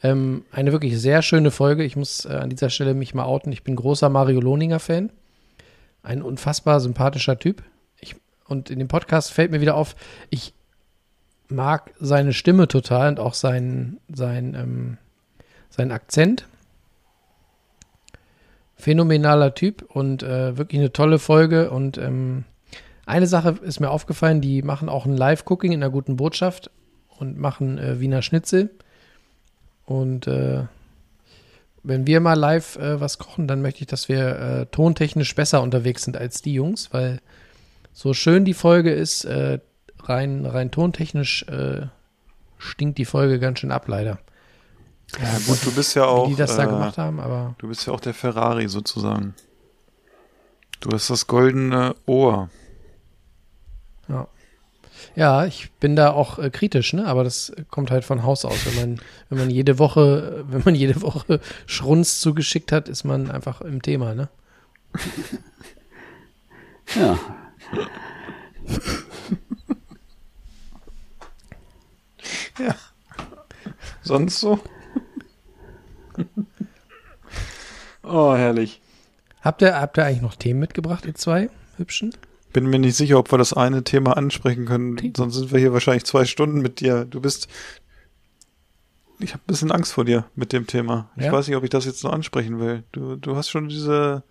Ähm, 0.02 0.44
eine 0.52 0.72
wirklich 0.72 1.00
sehr 1.00 1.22
schöne 1.22 1.50
Folge. 1.50 1.84
Ich 1.84 1.96
muss 1.96 2.24
äh, 2.24 2.34
an 2.34 2.50
dieser 2.50 2.70
Stelle 2.70 2.94
mich 2.94 3.14
mal 3.14 3.24
outen. 3.24 3.52
Ich 3.52 3.64
bin 3.64 3.76
großer 3.76 4.08
Mario 4.08 4.40
Lohninger-Fan. 4.40 5.10
Ein 6.02 6.22
unfassbar 6.22 6.80
sympathischer 6.80 7.38
Typ. 7.38 7.62
Ich, 8.00 8.16
und 8.46 8.70
in 8.70 8.78
dem 8.78 8.88
Podcast 8.88 9.32
fällt 9.32 9.50
mir 9.50 9.60
wieder 9.60 9.76
auf, 9.76 9.96
ich 10.30 10.52
mag 11.48 11.92
seine 11.98 12.32
Stimme 12.32 12.68
total 12.68 13.08
und 13.08 13.20
auch 13.20 13.34
seinen, 13.34 13.98
sein, 14.12 14.54
ähm, 14.54 14.98
seinen 15.70 15.92
Akzent. 15.92 16.46
Phänomenaler 18.76 19.54
Typ 19.54 19.82
und 19.82 20.22
äh, 20.22 20.58
wirklich 20.58 20.80
eine 20.80 20.92
tolle 20.92 21.18
Folge. 21.18 21.70
Und 21.70 21.96
ähm, 21.96 22.44
eine 23.06 23.26
Sache 23.26 23.56
ist 23.62 23.80
mir 23.80 23.90
aufgefallen, 23.90 24.40
die 24.40 24.62
machen 24.62 24.88
auch 24.88 25.06
ein 25.06 25.16
Live-Cooking 25.16 25.72
in 25.72 25.82
einer 25.82 25.90
guten 25.90 26.16
Botschaft 26.16 26.70
und 27.18 27.38
machen 27.38 27.78
äh, 27.78 28.00
Wiener 28.00 28.22
Schnitzel. 28.22 28.70
Und 29.84 30.26
äh, 30.26 30.64
wenn 31.82 32.06
wir 32.06 32.20
mal 32.20 32.34
live 32.34 32.76
äh, 32.76 33.00
was 33.00 33.18
kochen, 33.18 33.46
dann 33.46 33.62
möchte 33.62 33.82
ich, 33.82 33.86
dass 33.86 34.08
wir 34.08 34.38
äh, 34.38 34.66
tontechnisch 34.66 35.34
besser 35.34 35.62
unterwegs 35.62 36.04
sind 36.04 36.16
als 36.16 36.40
die 36.40 36.54
Jungs, 36.54 36.92
weil 36.92 37.20
so 37.92 38.14
schön 38.14 38.44
die 38.44 38.54
Folge 38.54 38.92
ist, 38.92 39.24
äh, 39.24 39.58
rein, 40.02 40.46
rein 40.46 40.70
tontechnisch 40.70 41.44
äh, 41.48 41.86
stinkt 42.58 42.98
die 42.98 43.04
Folge 43.04 43.38
ganz 43.38 43.60
schön 43.60 43.70
ab, 43.70 43.86
leider. 43.88 44.18
Ja, 45.20 45.38
gut, 45.46 45.64
du 45.64 45.72
bist 45.72 45.94
ja 45.94 46.06
auch. 46.06 46.26
Wie 46.26 46.30
die 46.30 46.36
das 46.38 46.56
da 46.56 46.64
gemacht 46.64 46.98
haben, 46.98 47.20
aber 47.20 47.54
Du 47.58 47.68
bist 47.68 47.86
ja 47.86 47.92
auch 47.92 48.00
der 48.00 48.14
Ferrari 48.14 48.68
sozusagen. 48.68 49.34
Du 50.80 50.90
hast 50.90 51.10
das 51.10 51.26
goldene 51.26 51.94
Ohr. 52.06 52.48
Ja. 55.16 55.42
Ja, 55.42 55.46
ich 55.46 55.70
bin 55.72 55.96
da 55.96 56.12
auch 56.12 56.38
äh, 56.38 56.50
kritisch, 56.50 56.92
ne? 56.92 57.06
Aber 57.06 57.24
das 57.24 57.52
kommt 57.70 57.90
halt 57.90 58.04
von 58.04 58.24
Haus 58.24 58.44
aus. 58.44 58.66
Wenn 58.66 58.74
man, 58.74 59.00
wenn 59.28 59.38
man 59.38 59.50
jede 59.50 59.78
Woche, 59.78 60.44
wenn 60.48 60.62
man 60.64 60.74
jede 60.74 61.02
Woche 61.02 61.40
Schrunz 61.66 62.20
zugeschickt 62.20 62.72
hat, 62.72 62.88
ist 62.88 63.04
man 63.04 63.30
einfach 63.30 63.60
im 63.60 63.82
Thema, 63.82 64.14
ne? 64.14 64.28
Ja. 66.96 67.18
Sonst 74.02 74.38
so? 74.40 74.60
oh, 78.02 78.34
herrlich. 78.34 78.80
Habt 79.40 79.62
ihr, 79.62 79.80
habt 79.80 79.98
ihr 79.98 80.04
eigentlich 80.04 80.22
noch 80.22 80.36
Themen 80.36 80.60
mitgebracht, 80.60 81.04
ihr 81.06 81.14
zwei 81.14 81.50
Hübschen? 81.76 82.14
Bin 82.54 82.66
mir 82.70 82.78
nicht 82.78 82.94
sicher, 82.96 83.18
ob 83.18 83.30
wir 83.32 83.36
das 83.36 83.52
eine 83.52 83.82
Thema 83.84 84.16
ansprechen 84.16 84.64
können. 84.64 84.96
Sonst 85.16 85.34
sind 85.34 85.52
wir 85.52 85.58
hier 85.58 85.72
wahrscheinlich 85.74 86.04
zwei 86.04 86.24
Stunden 86.24 86.60
mit 86.62 86.80
dir. 86.80 87.04
Du 87.04 87.20
bist. 87.20 87.48
Ich 89.18 89.32
habe 89.32 89.42
ein 89.42 89.46
bisschen 89.48 89.70
Angst 89.72 89.92
vor 89.92 90.04
dir 90.04 90.24
mit 90.36 90.52
dem 90.52 90.66
Thema. 90.66 91.10
Ich 91.16 91.24
Ja? 91.24 91.32
weiß 91.32 91.48
nicht, 91.48 91.56
ob 91.56 91.64
ich 91.64 91.70
das 91.70 91.84
jetzt 91.84 92.02
noch 92.04 92.12
ansprechen 92.12 92.60
will. 92.60 92.84
Du, 92.92 93.16
du 93.16 93.36
hast 93.36 93.48
schon 93.50 93.68
diese 93.68 94.22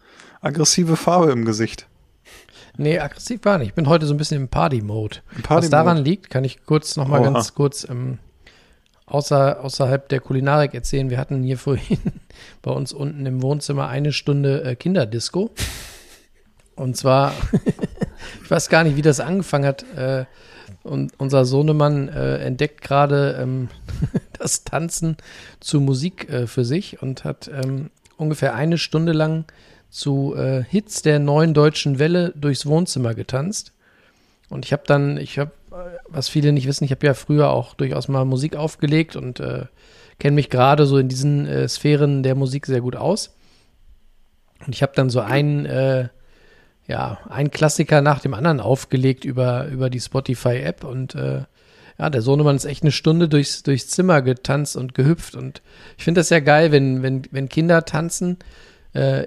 aggressive 0.41 0.95
Farbe 0.95 1.31
im 1.31 1.43
Gesicht. 1.45 1.87
Nee, 2.77 2.97
aggressiv 2.99 3.41
war 3.43 3.57
nicht. 3.57 3.67
Ich 3.69 3.73
bin 3.75 3.87
heute 3.87 4.05
so 4.05 4.13
ein 4.13 4.17
bisschen 4.17 4.37
im 4.41 4.47
Party-Mode. 4.47 5.17
Party 5.43 5.63
Was 5.65 5.69
daran 5.69 5.97
liegt, 5.97 6.29
kann 6.29 6.43
ich 6.45 6.65
kurz 6.65 6.95
noch 6.95 7.07
mal 7.07 7.19
Oha. 7.21 7.29
ganz 7.31 7.53
kurz 7.53 7.85
ähm, 7.89 8.19
außer, 9.05 9.61
außerhalb 9.63 10.07
der 10.09 10.21
Kulinarik 10.21 10.73
erzählen. 10.73 11.09
Wir 11.09 11.17
hatten 11.17 11.43
hier 11.43 11.57
vorhin 11.59 11.99
bei 12.61 12.71
uns 12.71 12.93
unten 12.93 13.25
im 13.25 13.41
Wohnzimmer 13.41 13.89
eine 13.89 14.13
Stunde 14.13 14.63
äh, 14.63 14.75
Kinderdisco. 14.77 15.51
Und 16.75 16.97
zwar, 16.97 17.33
ich 18.43 18.51
weiß 18.51 18.69
gar 18.69 18.83
nicht, 18.83 18.97
wie 18.97 19.01
das 19.01 19.19
angefangen 19.19 19.65
hat. 19.65 19.85
Äh, 19.95 20.25
und 20.83 21.13
unser 21.17 21.45
Sohnemann 21.45 22.09
äh, 22.09 22.37
entdeckt 22.37 22.81
gerade 22.81 23.37
ähm, 23.41 23.69
das 24.37 24.63
Tanzen 24.63 25.17
zu 25.59 25.79
Musik 25.79 26.29
äh, 26.29 26.47
für 26.47 26.65
sich 26.65 27.01
und 27.01 27.23
hat 27.23 27.49
ähm, 27.53 27.89
ungefähr 28.17 28.53
eine 28.53 28.77
Stunde 28.77 29.13
lang 29.13 29.45
zu 29.89 30.35
Hits 30.35 31.03
der 31.03 31.19
neuen 31.19 31.53
deutschen 31.53 31.99
Welle 31.99 32.33
durchs 32.35 32.65
Wohnzimmer 32.65 33.13
getanzt. 33.13 33.73
Und 34.49 34.65
ich 34.65 34.73
habe 34.73 34.81
dann, 34.87 35.17
ich 35.17 35.37
habe, 35.37 35.51
was 36.07 36.29
viele 36.29 36.51
nicht 36.51 36.65
wissen, 36.67 36.83
ich 36.83 36.89
habe 36.89 37.05
ja 37.05 37.13
früher 37.13 37.51
auch 37.51 37.75
durchaus 37.75 38.07
mal 38.07 38.25
Musik 38.25 38.55
aufgelegt 38.55 39.15
und 39.15 39.35
kenne 40.17 40.33
mich 40.33 40.49
gerade 40.49 40.87
so 40.87 40.97
in 40.97 41.09
diesen 41.09 41.69
Sphären 41.69 42.23
der 42.23 42.33
Musik 42.33 42.65
sehr 42.65 42.81
gut 42.81 42.95
aus. 42.95 43.35
Und 44.65 44.73
ich 44.73 44.81
habe 44.81 44.93
dann 44.95 45.11
so 45.11 45.19
einen, 45.19 45.65
äh, 45.67 46.07
ja, 46.87 47.19
einen 47.29 47.51
Klassiker 47.51 48.01
nach 48.01 48.19
dem 48.19 48.33
anderen 48.33 48.59
aufgelegt 48.59 49.25
über, 49.25 49.67
über 49.67 49.89
die 49.89 50.01
Spotify-App 50.01 50.83
und 50.83 51.15
äh, 51.15 51.43
ja, 51.99 52.09
der 52.09 52.21
Sohnemann 52.21 52.55
ist 52.55 52.65
echt 52.65 52.83
eine 52.83 52.91
Stunde 52.91 53.29
durchs, 53.29 53.63
durchs 53.63 53.87
Zimmer 53.87 54.21
getanzt 54.21 54.75
und 54.75 54.93
gehüpft 54.93 55.35
und 55.35 55.61
ich 55.97 56.03
finde 56.03 56.19
das 56.19 56.29
ja 56.29 56.39
geil, 56.39 56.71
wenn, 56.71 57.03
wenn, 57.03 57.23
wenn 57.31 57.49
Kinder 57.49 57.85
tanzen. 57.85 58.37
Äh, 58.93 59.25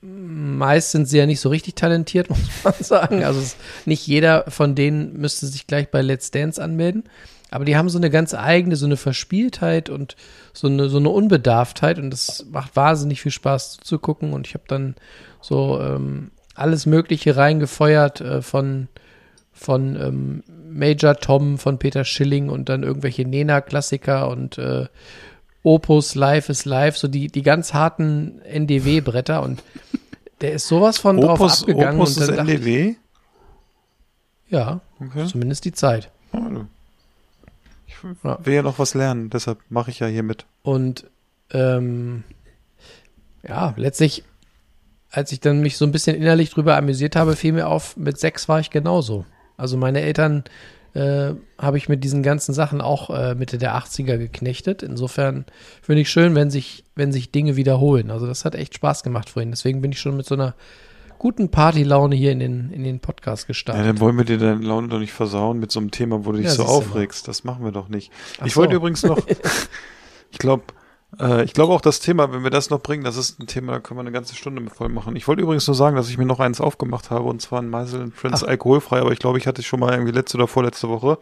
meist 0.00 0.92
sind 0.92 1.06
sie 1.06 1.18
ja 1.18 1.26
nicht 1.26 1.40
so 1.40 1.50
richtig 1.50 1.74
talentiert, 1.74 2.30
muss 2.30 2.38
man 2.64 2.74
sagen. 2.80 3.24
Also 3.24 3.40
es, 3.40 3.56
nicht 3.84 4.06
jeder 4.06 4.50
von 4.50 4.74
denen 4.74 5.18
müsste 5.18 5.46
sich 5.46 5.66
gleich 5.66 5.90
bei 5.90 6.02
Let's 6.02 6.30
Dance 6.30 6.62
anmelden. 6.62 7.04
Aber 7.50 7.64
die 7.64 7.76
haben 7.76 7.88
so 7.88 7.98
eine 7.98 8.10
ganz 8.10 8.32
eigene, 8.32 8.76
so 8.76 8.86
eine 8.86 8.96
Verspieltheit 8.96 9.90
und 9.90 10.16
so 10.52 10.68
eine, 10.68 10.88
so 10.88 10.98
eine 10.98 11.08
Unbedarftheit 11.08 11.98
und 11.98 12.10
das 12.10 12.46
macht 12.50 12.76
wahnsinnig 12.76 13.20
viel 13.20 13.32
Spaß 13.32 13.72
zuzugucken. 13.72 14.32
Und 14.32 14.46
ich 14.46 14.54
habe 14.54 14.64
dann 14.68 14.94
so 15.40 15.80
ähm, 15.80 16.30
alles 16.60 16.86
Mögliche 16.86 17.36
reingefeuert 17.36 18.20
äh, 18.20 18.42
von, 18.42 18.88
von 19.52 19.96
ähm, 19.96 20.42
Major 20.70 21.16
Tom, 21.16 21.58
von 21.58 21.78
Peter 21.78 22.04
Schilling 22.04 22.48
und 22.48 22.68
dann 22.68 22.82
irgendwelche 22.82 23.24
Nena-Klassiker 23.26 24.28
und 24.28 24.58
äh, 24.58 24.86
Opus 25.62 26.14
Life 26.14 26.50
is 26.50 26.64
Life, 26.64 26.98
so 26.98 27.08
die, 27.08 27.26
die 27.26 27.42
ganz 27.42 27.74
harten 27.74 28.40
NDW-Bretter 28.42 29.42
und 29.42 29.62
der 30.40 30.52
ist 30.52 30.68
sowas 30.68 30.98
von 30.98 31.20
drauf 31.20 31.40
Opus, 31.40 31.60
abgegangen. 31.60 32.00
Opus 32.00 32.16
und 32.16 32.22
ist 32.22 32.36
dann 32.36 32.48
ich, 32.48 32.54
NDW? 32.54 32.94
ja, 34.48 34.80
Okay. 35.00 35.26
zumindest 35.26 35.64
die 35.64 35.72
Zeit. 35.72 36.10
Ich 37.86 38.02
will 38.04 38.54
ja 38.54 38.62
noch 38.62 38.78
was 38.78 38.94
lernen, 38.94 39.30
deshalb 39.30 39.58
mache 39.68 39.90
ich 39.90 39.98
ja 39.98 40.06
hier 40.06 40.22
mit. 40.22 40.46
Und 40.62 41.06
ähm, 41.50 42.24
ja, 43.46 43.74
letztlich, 43.76 44.24
als 45.10 45.32
ich 45.32 45.40
dann 45.40 45.60
mich 45.60 45.76
so 45.76 45.84
ein 45.84 45.92
bisschen 45.92 46.16
innerlich 46.16 46.50
drüber 46.50 46.76
amüsiert 46.76 47.16
habe, 47.16 47.36
fiel 47.36 47.52
mir 47.52 47.68
auf, 47.68 47.96
mit 47.96 48.18
sechs 48.18 48.48
war 48.48 48.60
ich 48.60 48.70
genauso. 48.70 49.24
Also 49.56 49.76
meine 49.76 50.00
Eltern 50.00 50.44
äh, 50.94 51.32
habe 51.58 51.76
ich 51.78 51.88
mit 51.88 52.02
diesen 52.04 52.22
ganzen 52.22 52.52
Sachen 52.54 52.80
auch 52.80 53.10
äh, 53.10 53.34
Mitte 53.34 53.58
der 53.58 53.76
80er 53.76 54.18
geknechtet. 54.18 54.82
Insofern 54.82 55.44
finde 55.82 56.02
ich 56.02 56.10
schön, 56.10 56.34
wenn 56.34 56.50
sich, 56.50 56.84
wenn 56.94 57.12
sich 57.12 57.30
Dinge 57.32 57.56
wiederholen. 57.56 58.10
Also 58.10 58.26
das 58.26 58.44
hat 58.44 58.54
echt 58.54 58.74
Spaß 58.74 59.02
gemacht 59.02 59.30
vorhin. 59.30 59.50
Deswegen 59.50 59.80
bin 59.80 59.92
ich 59.92 60.00
schon 60.00 60.16
mit 60.16 60.26
so 60.26 60.34
einer 60.34 60.54
guten 61.18 61.50
Partylaune 61.50 62.16
hier 62.16 62.32
in 62.32 62.38
den, 62.40 62.70
in 62.72 62.82
den 62.82 62.98
Podcast 63.00 63.42
Ja, 63.42 63.46
gestartet. 63.48 63.86
dann 63.86 64.00
wollen 64.00 64.16
wir 64.16 64.24
dir 64.24 64.38
deine 64.38 64.64
Laune 64.64 64.88
doch 64.88 64.98
nicht 64.98 65.12
versauen 65.12 65.58
mit 65.60 65.70
so 65.70 65.78
einem 65.78 65.90
Thema, 65.90 66.24
wo 66.24 66.32
du 66.32 66.38
dich 66.38 66.46
Ja, 66.46 66.52
so 66.54 66.64
aufregst. 66.64 67.28
Das 67.28 67.44
machen 67.44 67.64
wir 67.64 67.72
doch 67.72 67.88
nicht. 67.88 68.10
Ach 68.40 68.46
ich 68.46 68.54
so. 68.54 68.60
wollte 68.60 68.76
übrigens 68.76 69.02
noch, 69.02 69.18
ich 70.30 70.38
glaube, 70.38 70.62
äh, 71.20 71.44
ich 71.44 71.52
glaube 71.52 71.72
auch 71.72 71.80
das 71.80 72.00
Thema, 72.00 72.32
wenn 72.32 72.42
wir 72.42 72.50
das 72.50 72.70
noch 72.70 72.80
bringen, 72.82 73.04
das 73.04 73.16
ist 73.16 73.38
ein 73.40 73.46
Thema, 73.46 73.72
da 73.72 73.80
können 73.80 73.98
wir 73.98 74.02
eine 74.02 74.12
ganze 74.12 74.34
Stunde 74.34 74.60
mit 74.60 74.72
voll 74.72 74.88
machen. 74.88 75.14
Ich 75.16 75.28
wollte 75.28 75.42
übrigens 75.42 75.66
nur 75.66 75.74
sagen, 75.74 75.96
dass 75.96 76.08
ich 76.08 76.18
mir 76.18 76.24
noch 76.26 76.40
eins 76.40 76.60
aufgemacht 76.60 77.10
habe 77.10 77.24
und 77.28 77.40
zwar 77.42 77.60
ein 77.62 77.68
Meisel 77.70 78.10
Friends 78.10 78.42
alkoholfrei, 78.44 79.00
aber 79.00 79.12
ich 79.12 79.18
glaube, 79.18 79.38
ich 79.38 79.46
hatte 79.46 79.60
es 79.60 79.66
schon 79.66 79.80
mal 79.80 79.92
irgendwie 79.92 80.12
letzte 80.12 80.36
oder 80.38 80.46
vorletzte 80.48 80.88
Woche. 80.88 81.18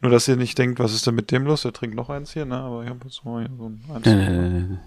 Nur, 0.00 0.10
dass 0.10 0.26
ihr 0.28 0.36
nicht 0.36 0.56
denkt, 0.58 0.78
was 0.78 0.92
ist 0.94 1.06
denn 1.06 1.14
mit 1.14 1.30
dem 1.30 1.44
los? 1.44 1.62
Der 1.62 1.72
trinkt 1.72 1.96
noch 1.96 2.08
eins 2.10 2.32
hier, 2.32 2.44
ne? 2.46 2.56
Aber 2.58 2.82
ich 2.84 2.88
habe 2.90 3.00
jetzt 3.04 3.24
mal 3.24 3.46
hier 3.46 3.56
so 3.56 3.66
ein 3.66 3.84
eins. 3.94 4.06
Äh, 4.06 4.78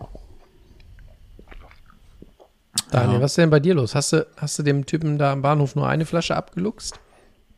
Daniel, 2.91 3.15
Ja. 3.17 3.21
was 3.21 3.31
ist 3.31 3.37
denn 3.37 3.49
bei 3.49 3.59
dir 3.59 3.75
los? 3.75 3.95
Hast 3.95 4.13
du, 4.13 4.25
hast 4.37 4.57
du 4.59 4.63
dem 4.63 4.85
Typen 4.85 5.17
da 5.17 5.31
am 5.31 5.41
Bahnhof 5.41 5.75
nur 5.75 5.87
eine 5.87 6.05
Flasche 6.05 6.35
abgeluchst? 6.35 6.99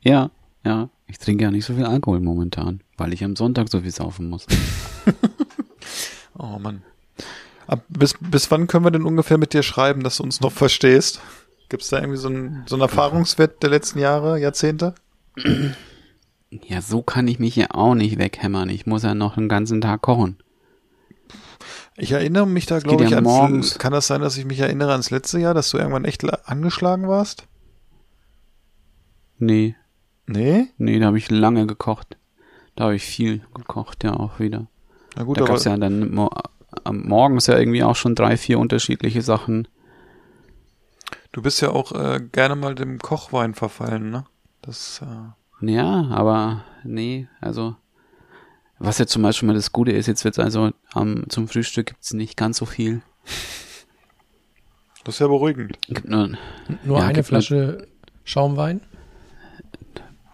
ja, 0.01 0.30
ja. 0.64 0.89
Ich 1.08 1.20
trinke 1.20 1.43
ja 1.43 1.51
nicht 1.51 1.66
so 1.66 1.76
viel 1.76 1.86
Alkohol 1.86 2.20
momentan, 2.20 2.82
weil 2.97 3.14
ich 3.14 3.24
am 3.24 3.36
Sonntag 3.36 3.70
so 3.70 3.82
viel 3.82 3.91
saufen 3.91 4.28
muss. 4.30 4.47
Oh 6.38 6.60
Mann. 6.60 6.82
Ab, 7.68 7.84
bis, 7.89 8.16
bis 8.20 8.51
wann 8.51 8.68
können 8.68 8.86
wir 8.86 8.91
denn 8.91 9.03
ungefähr 9.05 9.38
mit 9.38 9.53
dir 9.53 9.63
schreiben, 9.63 10.03
dass 10.03 10.18
du 10.18 10.24
uns 10.24 10.41
noch 10.41 10.51
verstehst? 10.51 11.20
Gibt's 11.70 11.89
da 11.89 11.97
irgendwie 11.99 12.18
so 12.18 12.28
einen, 12.28 12.63
so 12.68 12.76
einen 12.76 12.84
Erfahrungswert 12.84 13.63
der 13.63 13.72
letzten 13.72 13.99
Jahre, 13.99 14.39
Jahrzehnte? 14.39 14.93
Ja, 16.51 16.82
so 16.82 17.01
kann 17.01 17.28
ich 17.28 17.39
mich 17.39 17.55
ja 17.55 17.68
auch 17.72 17.95
nicht 17.95 18.20
weghämmern. 18.20 18.70
Ich 18.70 18.86
muss 18.86 19.03
ja 19.03 19.16
noch 19.16 19.36
den 19.36 19.49
ganzen 19.49 19.82
Tag 19.82 20.01
kochen. 20.01 20.38
Ich 21.97 22.11
erinnere 22.11 22.45
mich 22.45 22.66
da, 22.66 22.80
glaube 22.80 23.05
ich, 23.05 23.09
ja 23.11 23.18
ans, 23.18 23.28
morgens. 23.28 23.80
kann 23.80 23.93
das 23.93 24.05
sein, 24.07 24.22
dass 24.22 24.38
ich 24.38 24.45
mich 24.45 24.59
erinnere 24.59 24.91
ans 24.91 25.09
letzte 25.11 25.39
Jahr, 25.39 25.53
dass 25.53 25.70
du 25.72 25.78
irgendwann 25.78 26.05
echt 26.05 26.24
la- 26.24 26.39
angeschlagen 26.45 27.07
warst? 27.07 27.47
Nee, 29.38 29.76
Nee? 30.28 30.68
nee, 30.78 30.99
da 30.99 31.07
habe 31.07 31.18
ich 31.18 31.30
lange 31.30 31.68
gekocht. 31.68 32.18
Da 32.76 32.86
habe 32.86 32.95
ich 32.95 33.03
viel 33.03 33.41
gekocht, 33.53 34.03
ja 34.03 34.13
auch 34.13 34.39
wieder. 34.39 34.68
Na 35.16 35.24
gut, 35.24 35.38
da 35.38 35.41
aber 35.43 35.53
gab's 35.53 35.63
ja 35.66 35.78
dann 35.78 36.13
am 36.86 37.01
morgens 37.03 37.47
ja 37.47 37.57
irgendwie 37.57 37.83
auch 37.83 37.95
schon 37.97 38.15
drei, 38.15 38.38
vier 38.38 38.57
unterschiedliche 38.59 39.21
Sachen. 39.21 39.67
du 41.33 41.41
bist 41.41 41.61
ja 41.61 41.71
auch 41.71 41.91
äh, 41.91 42.21
gerne 42.31 42.55
mal 42.55 42.75
dem 42.75 42.99
Kochwein 42.99 43.53
verfallen, 43.53 44.09
ne? 44.09 44.25
Das, 44.61 45.01
äh, 45.01 45.65
Ja, 45.71 46.07
aber 46.11 46.63
nee, 46.83 47.27
also 47.41 47.75
was 48.79 48.97
jetzt 48.97 49.11
zum 49.11 49.21
Beispiel 49.21 49.47
mal 49.47 49.53
das 49.55 49.71
Gute 49.71 49.91
ist, 49.91 50.07
jetzt 50.07 50.23
wird's 50.25 50.39
also 50.39 50.71
am 50.93 51.29
zum 51.29 51.47
Frühstück 51.47 51.88
gibt's 51.88 52.13
nicht 52.13 52.36
ganz 52.38 52.57
so 52.57 52.65
viel. 52.65 53.01
das 55.03 55.15
ist 55.15 55.19
ja 55.19 55.27
beruhigend. 55.27 55.77
Gibt 55.88 56.07
nur, 56.09 56.29
Nur 56.83 56.99
Ja, 56.99 57.05
eine 57.05 57.13
gibt 57.13 57.32
nur- 57.32 57.41
Flasche 57.41 57.87
Schaumwein? 58.24 58.82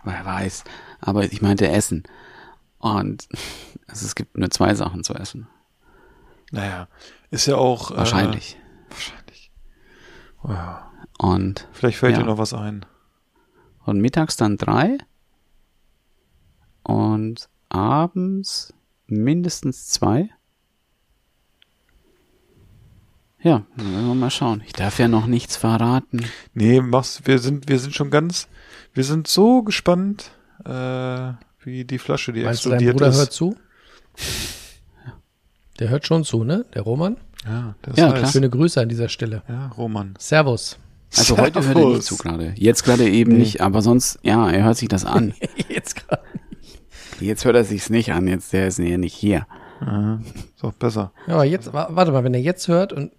wer 0.03 0.25
weiß, 0.25 0.63
aber 0.99 1.25
ich 1.25 1.41
meinte 1.41 1.67
Essen. 1.67 2.03
Und 2.79 3.27
also 3.87 4.05
es 4.05 4.15
gibt 4.15 4.37
nur 4.37 4.49
zwei 4.49 4.73
Sachen 4.75 5.03
zu 5.03 5.13
essen. 5.13 5.47
Naja, 6.51 6.87
ist 7.29 7.45
ja 7.47 7.55
auch... 7.55 7.91
Wahrscheinlich. 7.95 8.55
Äh, 8.55 8.91
wahrscheinlich. 8.91 9.51
Ja, 10.47 10.91
Und, 11.19 11.67
vielleicht 11.71 11.97
fällt 11.97 12.13
Ja. 12.15 12.19
dir 12.21 12.25
noch 12.27 12.37
was 12.37 12.53
ein. 12.53 12.85
und 13.85 13.99
mittags 13.99 14.35
dann 14.37 14.57
drei. 14.57 14.97
Und 16.83 17.49
abends 17.69 18.73
mindestens 19.07 19.87
zwei. 19.87 20.29
Ja, 23.39 23.63
dann 23.75 23.91
werden 23.93 24.07
wir 24.07 24.15
mal 24.15 24.29
schauen. 24.29 24.61
Ich 24.65 24.73
darf 24.73 24.99
ja 24.99 25.07
noch 25.07 25.25
nichts 25.25 25.55
verraten. 25.55 26.25
Nee, 26.53 26.79
mach's, 26.81 27.21
wir 27.25 27.39
sind, 27.39 27.67
wir 27.69 27.79
sind 27.79 27.95
schon 27.95 28.11
ganz, 28.11 28.47
wir 28.93 29.03
sind 29.03 29.27
so 29.27 29.63
gespannt, 29.63 30.31
äh, 30.63 31.33
wie 31.63 31.85
die 31.85 31.97
Flasche, 31.97 32.33
die 32.33 32.43
Meinst 32.43 32.65
du, 32.65 32.69
dein 32.69 32.79
explodiert 32.79 32.97
Bruder 32.97 33.09
ist. 33.09 33.17
hört 33.17 33.33
zu? 33.33 33.55
Der 35.81 35.89
hört 35.89 36.05
schon 36.07 36.23
zu, 36.23 36.43
ne? 36.43 36.63
Der 36.75 36.83
Roman? 36.83 37.17
Ja, 37.45 37.75
das 37.81 37.97
Ja, 37.97 38.05
heißt, 38.05 38.15
klar. 38.17 38.31
Schöne 38.31 38.49
Grüße 38.49 38.79
an 38.79 38.87
dieser 38.87 39.09
Stelle. 39.09 39.41
Ja, 39.49 39.67
Roman. 39.77 40.13
Servus. 40.19 40.77
Also 41.17 41.37
heute 41.37 41.65
hört 41.65 41.75
er 41.77 41.85
nicht 41.87 42.03
zu 42.03 42.15
gerade. 42.17 42.53
Jetzt 42.55 42.83
gerade 42.83 43.09
eben 43.09 43.33
Nee. 43.33 43.39
nicht, 43.39 43.61
aber 43.61 43.81
sonst, 43.81 44.19
ja, 44.21 44.49
er 44.49 44.63
hört 44.63 44.77
sich 44.77 44.87
das 44.87 45.03
an. 45.05 45.33
Jetzt 45.69 45.95
gerade. 46.07 46.21
Jetzt 47.19 47.43
hört 47.45 47.55
er 47.55 47.63
sich's 47.65 47.89
nicht 47.89 48.13
an, 48.13 48.27
jetzt 48.27 48.51
der 48.53 48.67
ist 48.67 48.79
ja 48.79 48.97
nicht 48.97 49.13
hier. 49.13 49.45
Aha, 49.81 50.19
auch 50.61 50.71
besser. 50.73 51.11
Ja, 51.27 51.33
aber 51.35 51.43
jetzt, 51.45 51.73
wa- 51.73 51.89
warte 51.91 52.11
mal, 52.11 52.23
wenn 52.23 52.33
er 52.33 52.39
jetzt 52.39 52.67
hört 52.67 52.93
und 52.93 53.11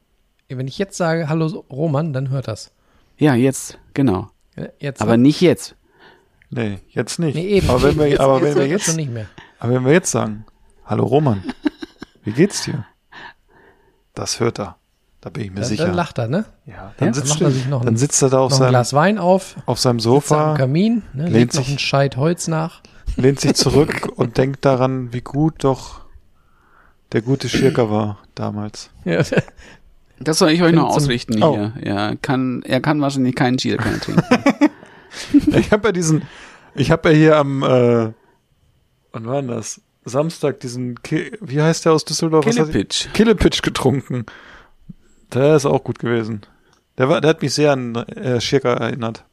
wenn 0.48 0.66
ich 0.66 0.78
jetzt 0.78 0.96
sage, 0.96 1.28
hallo 1.28 1.64
Roman, 1.70 2.12
dann 2.12 2.30
hört 2.30 2.48
das. 2.48 2.72
Ja, 3.18 3.34
jetzt, 3.34 3.78
genau. 3.94 4.28
Jetzt, 4.80 5.02
Aber 5.02 5.16
nicht 5.16 5.40
jetzt. 5.40 5.76
Nee, 6.50 6.78
jetzt 6.90 7.18
nicht. 7.18 7.34
nee, 7.34 7.46
eben. 7.46 7.70
aber 7.70 7.82
wenn 7.82 7.98
wir, 7.98 8.06
jetzt, 8.08 8.20
aber 8.20 8.40
jetzt 8.40 8.54
wenn 8.56 8.62
wir 8.62 8.66
jetzt, 8.68 8.84
schon 8.86 8.96
nicht 8.96 9.12
mehr. 9.12 9.26
Aber 9.60 9.72
wenn 9.74 9.84
wir 9.84 9.92
jetzt 9.92 10.10
sagen, 10.10 10.44
hallo 10.84 11.04
Roman, 11.04 11.42
wie 12.24 12.32
geht's 12.32 12.62
dir? 12.64 12.84
Das 14.14 14.40
hört 14.40 14.58
er. 14.60 14.76
Da 15.20 15.30
bin 15.30 15.44
ich 15.44 15.50
mir 15.50 15.60
Dann, 15.60 15.64
sicher. 15.64 15.86
dann 15.86 15.94
lacht 15.94 16.18
er, 16.18 16.26
ne? 16.26 16.44
ja, 16.66 16.92
dann, 16.98 17.08
Ja, 17.08 17.14
sitzt, 17.14 17.26
dann 17.30 17.34
macht 17.34 17.40
er 17.42 17.50
sich 17.52 17.66
noch 17.68 17.80
ein- 17.80 17.86
dann 17.86 17.96
sitzt 17.96 18.20
er 18.22 18.28
da 18.30 18.38
auf 18.40 18.50
Noch 18.50 18.56
ein 18.56 18.60
seinem, 18.62 18.70
Glas 18.70 18.92
Wein 18.92 19.18
auf, 19.18 19.54
auf 19.66 19.78
seinem 19.78 20.00
sitzt 20.00 20.06
er 20.06 20.12
am 20.12 20.20
Sofa, 20.20 20.54
Kamin, 20.56 21.02
ne, 21.12 21.22
lehnt 21.24 21.32
legt 21.32 21.54
noch 21.54 21.64
sich- 21.64 21.74
ein 21.74 21.78
Scheit 21.78 22.16
Holz 22.16 22.48
nach. 22.48 22.82
lehnt 23.16 23.38
sich 23.40 23.54
zurück 23.54 24.10
und 24.16 24.36
denkt 24.36 24.64
daran, 24.64 25.12
wie 25.12 25.20
gut 25.20 25.62
doch 25.64 26.00
der 27.12 27.22
gute 27.22 27.48
Schirker 27.48 27.88
war 27.90 28.18
damals. 28.34 28.90
Ja, 29.04 29.22
Das 30.18 30.38
soll 30.38 30.50
ich 30.50 30.62
euch 30.62 30.72
noch 30.74 30.88
ausrichten 30.88 31.42
Oh. 31.42 31.54
hier. 31.54 31.72
Ja, 31.84 32.14
kann, 32.16 32.62
er 32.62 32.80
kann 32.80 33.00
wahrscheinlich 33.00 33.34
keinen 33.36 33.56
Gierkein 33.58 34.00
trinken. 34.00 34.24
Ich 35.48 35.70
habe 35.72 35.88
ja 35.88 35.92
diesen, 35.92 36.22
ich 36.74 36.90
habe 36.90 37.10
ja 37.10 37.14
hier 37.16 37.36
am, 37.36 37.62
äh, 37.62 38.12
wann 39.12 39.26
war 39.26 39.42
denn 39.42 39.48
das? 39.48 39.78
Samstag 40.04 40.60
diesen, 40.60 41.00
Ki 41.02 41.32
wie 41.40 41.60
heißt 41.62 41.84
der 41.84 41.92
aus 41.92 42.04
Düsseldorf? 42.04 42.44
Killepitch. 42.44 43.12
Killepitch 43.12 43.62
getrunken. 43.62 44.26
Der 45.32 45.56
ist 45.56 45.64
auch 45.66 45.84
gut 45.84 45.98
gewesen. 45.98 46.42
Der 46.98 47.08
war, 47.08 47.20
der 47.20 47.30
hat 47.30 47.42
mich 47.42 47.54
sehr 47.54 47.72
an 47.72 47.94
äh, 47.94 48.40
Schirker 48.40 48.72
erinnert. 48.76 49.24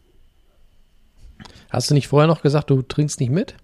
Hast 1.69 1.89
du 1.89 1.93
nicht 1.93 2.07
vorher 2.07 2.27
noch 2.27 2.41
gesagt, 2.41 2.69
du 2.69 2.81
trinkst 2.81 3.19
nicht 3.19 3.31
mit? 3.31 3.55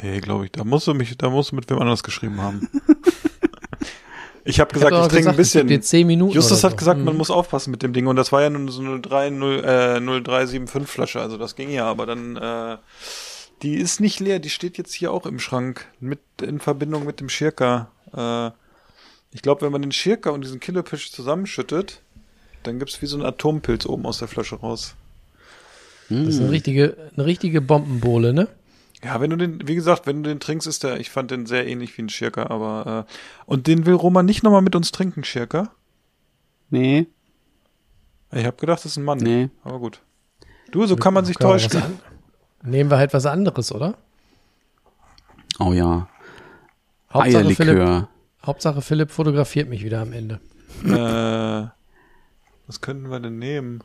Nee, 0.00 0.20
glaube 0.20 0.44
ich. 0.46 0.52
Da 0.52 0.64
musst 0.64 0.86
du 0.86 0.94
mich, 0.94 1.16
da 1.18 1.28
musst 1.30 1.50
du 1.52 1.56
mit 1.56 1.68
wem 1.68 1.78
anders 1.78 2.02
geschrieben 2.02 2.40
haben. 2.40 2.68
ich 4.44 4.60
habe 4.60 4.72
gesagt, 4.72 4.94
hab 4.94 5.02
ich, 5.06 5.08
trinke 5.12 5.30
ein 5.30 5.36
bisschen. 5.36 5.66
Ich 5.68 5.74
dir 5.76 5.80
zehn 5.82 6.06
Minuten 6.06 6.32
Justus 6.34 6.58
oder 6.60 6.68
hat 6.68 6.70
so. 6.72 6.76
gesagt, 6.76 7.00
man 7.00 7.14
Mhm. 7.14 7.18
muss 7.18 7.30
aufpassen 7.30 7.70
mit 7.70 7.82
dem 7.82 7.92
Ding. 7.92 8.06
Und 8.06 8.16
das 8.16 8.30
war 8.32 8.42
ja 8.42 8.50
nur 8.50 8.70
so 8.70 8.80
eine 8.80 9.00
3, 9.00 9.30
0, 9.30 9.64
äh, 9.64 10.00
0375 10.00 10.88
Flasche. 10.88 11.20
Also 11.20 11.36
das 11.36 11.56
ging 11.56 11.70
ja, 11.70 11.86
aber 11.86 12.06
dann, 12.06 12.36
äh, 12.36 12.76
die 13.62 13.74
ist 13.76 14.00
nicht 14.00 14.20
leer. 14.20 14.38
Die 14.38 14.50
steht 14.50 14.78
jetzt 14.78 14.92
hier 14.94 15.12
auch 15.12 15.26
im 15.26 15.38
Schrank. 15.38 15.86
Mit, 16.00 16.20
in 16.42 16.60
Verbindung 16.60 17.04
mit 17.04 17.20
dem 17.20 17.28
Schirka. 17.28 17.90
Äh, 18.14 18.50
ich 19.34 19.42
glaube, 19.42 19.62
wenn 19.62 19.72
man 19.72 19.82
den 19.82 19.92
Schirka 19.92 20.30
und 20.30 20.42
diesen 20.42 20.60
Killerfisch 20.60 21.12
zusammenschüttet, 21.12 22.00
dann 22.62 22.78
gibt's 22.78 23.00
wie 23.02 23.06
so 23.06 23.16
einen 23.16 23.26
Atompilz 23.26 23.86
oben 23.86 24.06
aus 24.06 24.18
der 24.18 24.28
Flasche 24.28 24.56
raus. 24.56 24.94
Das 26.08 26.28
ist 26.28 26.40
eine 26.40 26.50
richtige, 26.50 26.96
eine 27.16 27.26
richtige 27.26 27.60
Bombenbohle, 27.60 28.32
ne? 28.32 28.48
Ja, 29.04 29.20
wenn 29.20 29.28
du 29.30 29.36
den, 29.36 29.68
wie 29.68 29.74
gesagt, 29.74 30.06
wenn 30.06 30.22
du 30.22 30.30
den 30.30 30.40
trinkst, 30.40 30.66
ist 30.66 30.82
der, 30.82 30.98
ich 30.98 31.10
fand 31.10 31.30
den 31.30 31.44
sehr 31.44 31.66
ähnlich 31.66 31.96
wie 31.98 32.02
ein 32.02 32.08
Schirka, 32.08 32.46
aber, 32.46 33.06
äh, 33.06 33.12
und 33.44 33.66
den 33.66 33.84
will 33.84 33.92
Roman 33.94 34.24
nicht 34.24 34.42
nochmal 34.42 34.62
mit 34.62 34.74
uns 34.74 34.90
trinken, 34.90 35.22
Schirka? 35.22 35.70
Nee, 36.70 37.06
Ich 38.32 38.44
habe 38.44 38.56
gedacht, 38.56 38.78
das 38.84 38.92
ist 38.92 38.96
ein 38.96 39.04
Mann. 39.04 39.18
nee. 39.18 39.50
Aber 39.62 39.78
gut. 39.78 40.00
Du, 40.70 40.86
so 40.86 40.96
kann 40.96 41.14
man 41.14 41.24
sich 41.24 41.36
täuschen. 41.36 41.82
Nehmen 42.62 42.90
wir 42.90 42.98
halt 42.98 43.14
was 43.14 43.26
anderes, 43.26 43.72
oder? 43.72 43.94
Oh 45.58 45.72
ja. 45.72 46.08
Hauptsache 47.12 47.54
Philipp, 47.54 47.60
Eierlikör. 47.78 48.08
Hauptsache 48.44 48.82
Philipp 48.82 49.10
fotografiert 49.10 49.68
mich 49.68 49.84
wieder 49.84 50.00
am 50.00 50.12
Ende. 50.12 50.40
Äh, 50.84 51.68
was 52.66 52.80
könnten 52.80 53.10
wir 53.10 53.20
denn 53.20 53.38
nehmen? 53.38 53.82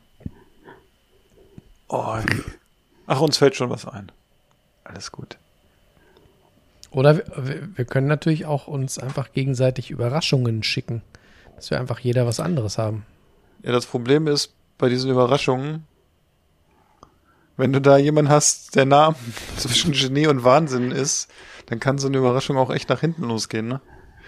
Oh, 1.88 2.16
ach, 3.06 3.20
uns 3.20 3.38
fällt 3.38 3.56
schon 3.56 3.70
was 3.70 3.86
ein. 3.86 4.10
Alles 4.84 5.12
gut. 5.12 5.36
Oder 6.90 7.16
wir, 7.16 7.24
wir- 7.36 7.68
wir 7.76 7.84
können 7.84 8.06
natürlich 8.06 8.46
auch 8.46 8.66
uns 8.68 8.98
einfach 8.98 9.32
gegenseitig 9.32 9.90
Überraschungen 9.90 10.62
schicken. 10.62 11.02
Dass 11.56 11.70
wir 11.70 11.78
einfach 11.80 12.00
jeder 12.00 12.26
was 12.26 12.40
anderes 12.40 12.78
haben. 12.78 13.06
Ja, 13.62 13.72
das 13.72 13.86
Problem 13.86 14.26
ist 14.26 14.52
bei 14.76 14.88
diesen 14.88 15.10
Überraschungen, 15.10 15.86
wenn 17.56 17.72
du 17.72 17.80
da 17.80 17.96
jemanden 17.96 18.30
hast, 18.30 18.74
der 18.76 18.84
nah 18.84 19.14
zwischen 19.56 19.92
Genie 19.92 20.26
und 20.26 20.44
Wahnsinn 20.44 20.90
ist, 20.90 21.28
dann 21.66 21.80
kann 21.80 21.98
so 21.98 22.08
eine 22.08 22.18
Überraschung 22.18 22.56
auch 22.56 22.70
echt 22.70 22.88
nach 22.88 23.00
hinten 23.00 23.24
losgehen, 23.24 23.68
ne? 23.68 23.80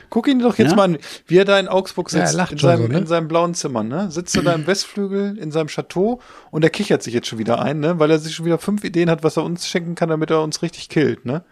Guck 0.08 0.28
ihn 0.28 0.38
doch 0.38 0.56
jetzt 0.56 0.70
Ja? 0.70 0.76
mal 0.76 0.84
an, 0.84 0.98
wie 1.26 1.36
er 1.36 1.44
da 1.44 1.58
in 1.58 1.66
Augsburg 1.66 2.12
Ja, 2.12 2.20
er 2.20 2.26
sitzt, 2.28 2.36
lacht 2.36 2.52
in, 2.52 2.58
seinem, 2.58 2.82
so, 2.82 2.88
ne? 2.88 2.98
in 2.98 3.06
seinem 3.08 3.26
blauen 3.26 3.54
Zimmer, 3.54 3.82
ne? 3.82 4.08
Sitzt 4.12 4.36
er 4.36 4.42
da 4.44 4.54
im 4.54 4.64
Westflügel 4.68 5.36
in 5.36 5.50
seinem 5.50 5.66
Chateau 5.66 6.20
und 6.52 6.62
er 6.62 6.70
kichert 6.70 7.02
sich 7.02 7.12
jetzt 7.12 7.26
schon 7.26 7.40
wieder 7.40 7.60
ein, 7.60 7.80
ne? 7.80 7.98
Weil 7.98 8.12
er 8.12 8.20
sich 8.20 8.32
schon 8.36 8.46
wieder 8.46 8.58
fünf 8.58 8.84
Ideen 8.84 9.10
hat, 9.10 9.24
was 9.24 9.36
er 9.36 9.42
uns 9.42 9.66
schenken 9.66 9.96
kann, 9.96 10.08
damit 10.08 10.30
er 10.30 10.42
uns 10.42 10.62
richtig 10.62 10.88
killt, 10.88 11.24
ne? 11.26 11.42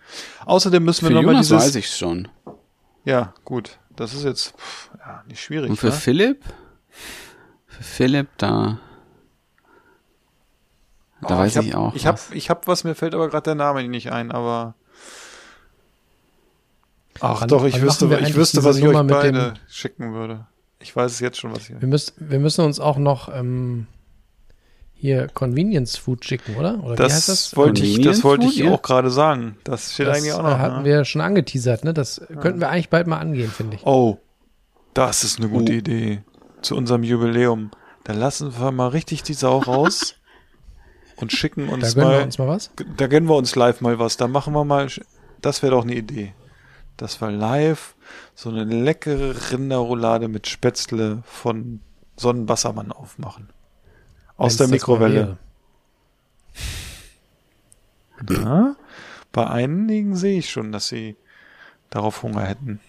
Außerdem 0.46 0.84
müssen 0.84 1.04
Für 1.04 1.10
wir 1.10 1.16
nochmal 1.16 1.32
Jonas 1.34 1.48
dieses. 1.48 1.62
weiß 1.64 1.74
ich 1.74 1.88
schon. 1.90 2.28
Ja, 3.04 3.34
gut. 3.44 3.78
Das 3.96 4.14
ist 4.14 4.22
jetzt 4.24 4.54
pff, 4.56 4.90
ja, 5.00 5.24
nicht 5.26 5.42
schwierig. 5.42 5.70
Und 5.70 5.76
für 5.76 5.86
ne? 5.86 5.92
Philipp? 5.92 6.44
Für 7.66 7.82
Philipp, 7.82 8.28
da. 8.38 8.78
Da 11.28 11.36
Oh, 11.36 11.38
weiß 11.38 11.56
ich, 11.56 11.72
hab, 11.74 11.80
auch. 11.80 11.94
Ich 11.94 12.06
habe 12.06 12.18
was. 12.18 12.30
ich 12.32 12.50
hab 12.50 12.66
was, 12.66 12.84
mir 12.84 12.94
fällt 12.94 13.14
aber 13.14 13.28
gerade 13.28 13.44
der 13.44 13.54
Name 13.54 13.86
nicht 13.88 14.10
ein, 14.12 14.30
aber. 14.32 14.74
Ach 17.20 17.40
Wann- 17.42 17.48
doch, 17.48 17.64
ich 17.64 17.80
wüsste, 17.80 18.06
ich 18.22 18.34
wüsste, 18.34 18.64
was 18.64 18.76
ich 18.76 18.84
Nummer 18.84 18.98
euch 19.00 19.04
mit 19.04 19.14
beide 19.14 19.32
dem- 19.32 19.52
schicken 19.68 20.12
würde. 20.14 20.46
Ich 20.80 20.94
weiß 20.94 21.12
es 21.12 21.20
jetzt 21.20 21.38
schon, 21.38 21.52
was 21.54 21.68
ich. 21.70 21.80
Wir 21.80 21.88
müssen, 21.88 22.12
wir 22.18 22.38
müssen 22.40 22.64
uns 22.64 22.80
auch 22.80 22.98
noch 22.98 23.34
ähm, 23.34 23.86
hier 24.92 25.28
Convenience 25.28 25.96
Food 25.96 26.24
schicken, 26.24 26.56
oder? 26.56 26.82
Oder 26.84 26.98
wie 26.98 27.02
heißt 27.04 27.28
Das, 27.28 27.50
das? 27.50 27.56
wollte 27.56 27.82
ich, 27.84 28.00
das 28.02 28.22
wollte 28.24 28.46
ich 28.46 28.56
Food, 28.58 28.64
ja? 28.66 28.72
auch 28.72 28.82
gerade 28.82 29.10
sagen. 29.10 29.56
Das 29.64 29.94
steht 29.94 30.08
das 30.08 30.18
eigentlich 30.18 30.32
auch 30.34 30.40
äh, 30.40 30.42
noch. 30.42 30.58
hatten 30.58 30.78
ne? 30.78 30.84
wir 30.84 31.04
schon 31.04 31.20
angeteasert, 31.22 31.84
ne? 31.84 31.94
Das 31.94 32.20
könnten 32.40 32.60
wir 32.60 32.68
eigentlich 32.68 32.90
bald 32.90 33.06
mal 33.06 33.18
angehen, 33.18 33.50
finde 33.50 33.76
ich. 33.76 33.86
Oh, 33.86 34.18
das 34.92 35.24
ist 35.24 35.38
eine 35.38 35.48
gute 35.48 35.72
Oh. 35.72 35.76
Idee. 35.76 36.22
Zu 36.62 36.76
unserem 36.76 37.02
Jubiläum. 37.04 37.70
Da 38.04 38.12
lassen 38.12 38.58
wir 38.58 38.70
mal 38.72 38.88
richtig 38.88 39.22
die 39.22 39.34
Sau 39.34 39.58
raus 39.58 40.16
und 41.16 41.32
schicken 41.32 41.66
Da 41.68 41.72
uns 41.74 41.94
gönnen 41.94 42.10
mal. 42.10 42.22
uns 42.22 42.38
mal 42.38 42.48
was. 42.48 42.70
Da 42.96 43.06
gönnen 43.06 43.28
wir 43.28 43.36
uns 43.36 43.54
live 43.56 43.80
mal 43.80 43.98
was. 43.98 44.16
Da 44.16 44.28
machen 44.28 44.52
wir 44.54 44.64
mal. 44.64 44.88
Das 45.40 45.62
wäre 45.62 45.72
doch 45.72 45.82
eine 45.84 45.94
Idee. 45.94 46.34
Das 46.96 47.20
war 47.20 47.30
live 47.30 47.94
so 48.34 48.50
eine 48.50 48.64
leckere 48.64 49.50
Rinderroulade 49.50 50.28
mit 50.28 50.46
Spätzle 50.46 51.22
von 51.26 51.80
Sonnenwassermann 52.16 52.92
aufmachen. 52.92 53.48
Aus 54.36 54.52
Wenn's 54.52 54.56
der 54.58 54.68
Mikrowelle. 54.68 55.38
Ja, 58.30 58.76
bei 59.32 59.46
einigen 59.48 60.14
sehe 60.16 60.38
ich 60.38 60.50
schon, 60.50 60.70
dass 60.72 60.88
sie 60.88 61.16
darauf 61.90 62.22
Hunger 62.22 62.42
hätten. 62.42 62.80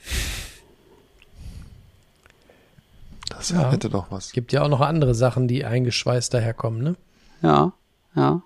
Das 3.29 3.49
Ja. 3.49 3.71
hätte 3.71 3.89
doch 3.89 4.11
was. 4.11 4.31
Gibt 4.31 4.51
ja 4.53 4.61
auch 4.63 4.69
noch 4.69 4.81
andere 4.81 5.15
Sachen, 5.15 5.47
die 5.47 5.65
eingeschweißt 5.65 6.33
daherkommen, 6.33 6.83
ne? 6.83 6.95
Ja, 7.41 7.73
ja, 8.15 8.41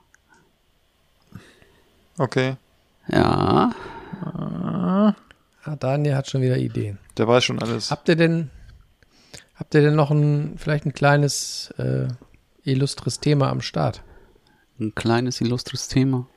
Okay. 2.18 2.58
ja. 3.08 3.72
Ah, 4.22 5.16
Daniel 5.80 6.16
hat 6.16 6.30
schon 6.30 6.41
wieder 6.41 6.58
Ideen. 6.58 6.98
Der 7.18 7.28
weiß 7.30 7.46
schon 7.46 7.60
alles. 7.62 7.91
Habt 7.91 8.10
ihr 8.10 8.18
denn, 8.18 8.50
habt 9.56 9.74
ihr 9.74 9.82
denn 9.82 9.96
noch 9.96 10.12
ein, 10.12 10.58
vielleicht 10.58 10.86
ein 10.86 10.94
kleines, 10.94 11.72
äh, 11.78 12.08
illustres 12.64 13.22
Thema 13.22 13.50
am 13.50 13.62
Start? 13.62 14.04
Ein 14.80 14.94
kleines, 14.96 15.40
illustres 15.40 15.88
Thema. 15.88 16.28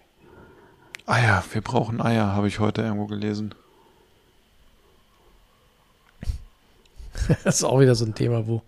Eier, 1.07 1.43
wir 1.53 1.63
brauchen 1.63 2.01
Eier, 2.01 2.33
habe 2.33 2.47
ich 2.47 2.61
heute 2.61 2.83
irgendwo 2.83 3.07
gelesen. 3.07 3.55
Das 7.45 7.57
ist 7.57 7.65
auch 7.65 7.81
wieder 7.81 7.95
so 7.95 8.05
ein 8.05 8.15
Thema, 8.15 8.47
wo, 8.47 8.63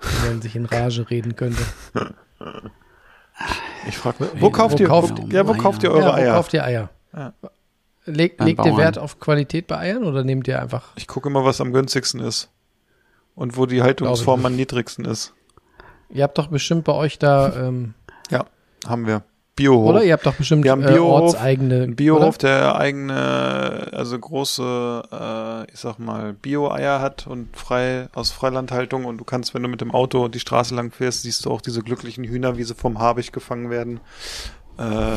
wo 0.00 0.26
man 0.26 0.40
sich 0.42 0.56
in 0.56 0.66
Rage 0.66 1.10
reden 1.10 1.36
könnte. 1.36 1.62
Ich 3.88 3.96
frage, 3.96 4.30
wo 4.38 4.50
kauft 4.50 4.78
wo 4.78 4.82
ihr, 4.82 4.88
kauft 4.88 5.18
wo, 5.18 5.26
ja, 5.28 5.46
wo 5.46 5.52
Eier? 5.52 5.58
kauft 5.58 5.82
ihr 5.82 5.90
eure 5.90 6.00
ja, 6.02 6.08
wo 6.08 6.12
Eier? 6.12 6.34
kauft 6.34 6.54
ihr 6.54 6.64
Eier? 6.64 6.90
Ja. 7.14 7.32
Leg, 8.04 8.40
legt 8.40 8.64
ihr. 8.64 8.76
Wert 8.76 8.98
auf 8.98 9.20
Qualität 9.20 9.66
bei 9.66 9.78
Eiern 9.78 10.04
oder 10.04 10.24
nehmt 10.24 10.48
ihr 10.48 10.60
einfach, 10.60 10.88
Ich 10.96 11.06
gucke 11.06 11.28
immer, 11.28 11.44
was 11.44 11.60
am 11.60 11.72
günstigsten 11.72 12.20
ist. 12.20 12.50
Und 13.34 13.56
wo 13.56 13.64
die 13.66 13.82
Haltungsform 13.82 14.44
am 14.44 14.56
niedrigsten 14.56 15.04
ist. 15.04 15.32
ihr 16.10 16.24
habt 16.24 16.36
doch 16.36 16.48
bestimmt 16.48 16.84
bei 16.84 16.92
euch 16.92 17.18
da, 17.18 17.54
ähm, 17.56 17.94
Ja, 18.30 18.44
haben 18.86 19.06
wir. 19.06 19.22
Biohof. 19.60 19.88
oder? 19.90 20.04
Ihr 20.04 20.14
habt 20.14 20.24
doch 20.24 20.34
bestimmt 20.34 20.64
Wir 20.64 20.72
haben 20.72 20.82
äh, 20.82 20.92
Biohof, 20.92 21.22
ortseigene, 21.22 21.82
Ein 21.82 21.96
Biohof, 21.96 22.36
oder? 22.36 22.48
der 22.48 22.76
eigene, 22.76 23.88
also 23.92 24.18
große, 24.18 25.02
äh, 25.12 25.72
ich 25.72 25.78
sag 25.78 25.98
mal, 25.98 26.32
Bio-Eier 26.32 27.00
hat 27.00 27.26
und 27.26 27.54
frei 27.56 28.08
aus 28.14 28.30
Freilandhaltung 28.30 29.04
und 29.04 29.18
du 29.18 29.24
kannst, 29.24 29.52
wenn 29.54 29.62
du 29.62 29.68
mit 29.68 29.80
dem 29.82 29.92
Auto 29.92 30.28
die 30.28 30.40
Straße 30.40 30.74
lang 30.74 30.92
fährst, 30.92 31.22
siehst 31.22 31.44
du 31.44 31.50
auch 31.50 31.60
diese 31.60 31.82
glücklichen 31.82 32.24
Hühner, 32.24 32.56
wie 32.56 32.64
sie 32.64 32.74
vom 32.74 32.98
Habicht 32.98 33.32
gefangen 33.32 33.68
werden. 33.68 34.00
Äh, 34.78 35.16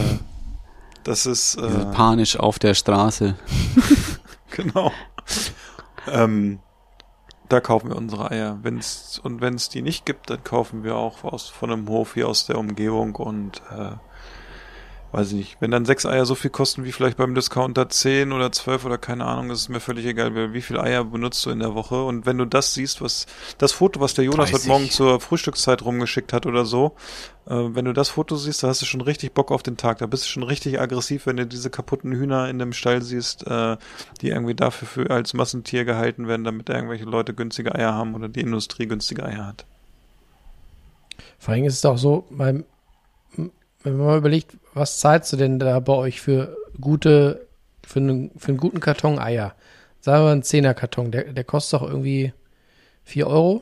das 1.06 1.26
ist 1.26 1.56
äh, 1.56 1.86
Panisch 1.94 2.38
auf 2.38 2.60
der 2.60 2.74
Straße. 2.74 3.36
genau. 4.52 4.91
ähm, 6.11 6.60
da 7.48 7.61
kaufen 7.61 7.90
wir 7.90 7.95
unsere 7.95 8.32
Eier. 8.32 8.60
Wenn's, 8.61 9.22
und 9.24 9.40
wenn 9.40 9.53
es 9.53 9.70
die 9.70 9.82
nicht 9.82 10.06
gibt, 10.06 10.30
dann 10.30 10.44
kaufen 10.44 10.84
wir 10.84 10.95
auch 10.95 11.24
aus, 11.24 11.49
von 11.49 11.72
einem 11.72 11.88
Hof 11.88 12.15
hier 12.15 12.28
aus 12.28 12.45
der 12.45 12.57
Umgebung 12.57 13.15
und 13.15 13.61
äh, 13.72 13.91
weiß 15.14 15.27
ich 15.27 15.34
nicht, 15.35 15.57
wenn 15.60 15.69
dann 15.69 15.85
sechs 15.85 16.07
Eier 16.07 16.26
so 16.26 16.34
viel 16.34 16.49
kosten 16.49 16.85
wie 16.85 16.91
vielleicht 16.91 17.18
beim 17.18 17.35
Discounter 17.35 17.88
zehn 17.88 18.31
oder 18.31 18.52
zwölf 18.52 18.84
oder 18.84 18.98
keine 18.98 19.26
Ahnung, 19.26 19.52
ist 19.52 19.69
mir 19.69 19.80
völlig 19.80 20.07
egal, 20.07 20.34
wie 20.34 20.53
wie 20.53 20.61
viel 20.61 20.80
Eier 20.80 21.06
benutzt 21.06 21.45
du 21.45 21.52
in 21.52 21.60
der 21.60 21.76
Woche. 21.76 22.03
Und 22.03 22.26
wenn 22.26 22.40
du 22.40 22.45
das 22.45 22.73
siehst, 22.73 22.99
was 22.99 23.27
das 23.60 23.72
Foto, 23.72 23.99
was 23.99 24.15
der 24.15 24.26
Jonas 24.26 24.49
30. 24.49 24.53
heute 24.53 24.68
Morgen 24.68 24.90
zur 24.90 25.19
Frühstückszeit 25.19 25.85
rumgeschickt 25.85 26.34
hat 26.34 26.48
oder 26.48 26.65
so, 26.65 26.95
äh, 27.45 27.53
wenn 27.53 27.85
du 27.85 27.94
das 27.94 28.10
Foto 28.10 28.35
siehst, 28.35 28.64
da 28.64 28.69
hast 28.69 28.81
du 28.81 28.88
schon 28.88 29.02
richtig 29.02 29.34
Bock 29.35 29.52
auf 29.52 29.61
den 29.61 29.77
Tag. 29.77 29.99
Da 29.99 30.07
bist 30.07 30.26
du 30.26 30.30
schon 30.30 30.44
richtig 30.44 30.81
aggressiv, 30.81 31.27
wenn 31.27 31.38
du 31.38 31.45
diese 31.45 31.69
kaputten 31.69 32.11
Hühner 32.11 32.49
in 32.49 32.57
dem 32.57 32.73
Stall 32.73 33.03
siehst, 33.03 33.45
äh, 33.45 33.77
die 34.22 34.30
irgendwie 34.30 34.56
dafür 34.56 34.88
für, 34.88 35.11
als 35.11 35.35
Massentier 35.35 35.85
gehalten 35.85 36.27
werden, 36.27 36.44
damit 36.44 36.69
irgendwelche 36.69 37.06
Leute 37.06 37.35
günstige 37.35 37.76
Eier 37.76 37.94
haben 37.94 38.15
oder 38.15 38.30
die 38.30 38.41
Industrie 38.41 38.88
günstige 38.88 39.23
Eier 39.23 39.45
hat. 39.45 39.68
Vor 41.38 41.53
allem 41.53 41.65
ist 41.65 41.76
es 41.76 41.85
auch 41.85 41.99
so, 41.99 42.26
beim, 42.31 42.65
wenn 43.84 43.98
man 43.98 44.08
mal 44.08 44.18
überlegt, 44.18 44.58
was 44.74 45.00
zahlst 45.00 45.32
du 45.34 45.38
denn 45.38 45.60
da 45.60 45.80
bei 45.80 45.94
euch 45.94 46.22
für 46.22 46.56
gute, 46.80 47.48
für 47.86 48.00
einen, 48.00 48.32
für 48.38 48.50
einen 48.50 48.58
guten 48.58 48.80
Karton 48.80 49.20
Eier? 49.20 49.56
Sagen 50.00 50.20
wir 50.20 50.26
mal 50.26 50.32
einen 50.34 50.44
Zehner-Karton, 50.44 51.12
der, 51.12 51.34
der 51.34 51.44
kostet 51.44 51.80
doch 51.82 51.88
irgendwie 51.88 52.34
4 53.04 53.28
Euro. 53.28 53.62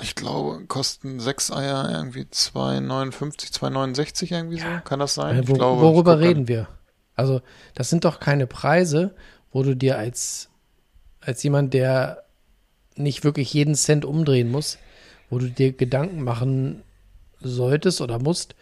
Ich 0.00 0.14
glaube, 0.14 0.64
kosten 0.66 1.20
sechs 1.20 1.50
Eier 1.52 1.88
irgendwie 1.90 2.22
2,59, 2.22 3.52
2,69 3.52 4.32
irgendwie 4.32 4.58
so. 4.58 4.66
Kann 4.84 4.98
das 4.98 5.14
sein? 5.14 5.36
Äh, 5.36 5.40
Ich 5.42 5.48
wo, 5.48 5.54
glaube, 5.54 5.82
worüber 5.82 6.18
reden 6.20 6.48
wir? 6.48 6.68
Also, 7.14 7.42
das 7.74 7.90
sind 7.90 8.04
doch 8.04 8.18
keine 8.18 8.46
Preise, 8.46 9.14
wo 9.52 9.62
du 9.62 9.76
dir 9.76 9.98
als, 9.98 10.48
als 11.20 11.42
jemand, 11.42 11.74
der 11.74 12.24
nicht 12.96 13.24
wirklich 13.24 13.52
jeden 13.52 13.74
Cent 13.74 14.04
umdrehen 14.04 14.50
muss, 14.50 14.78
wo 15.30 15.38
du 15.38 15.48
dir 15.50 15.72
Gedanken 15.72 16.22
machen 16.22 16.82
solltest 17.40 18.00
oder 18.00 18.18
musst, 18.18 18.54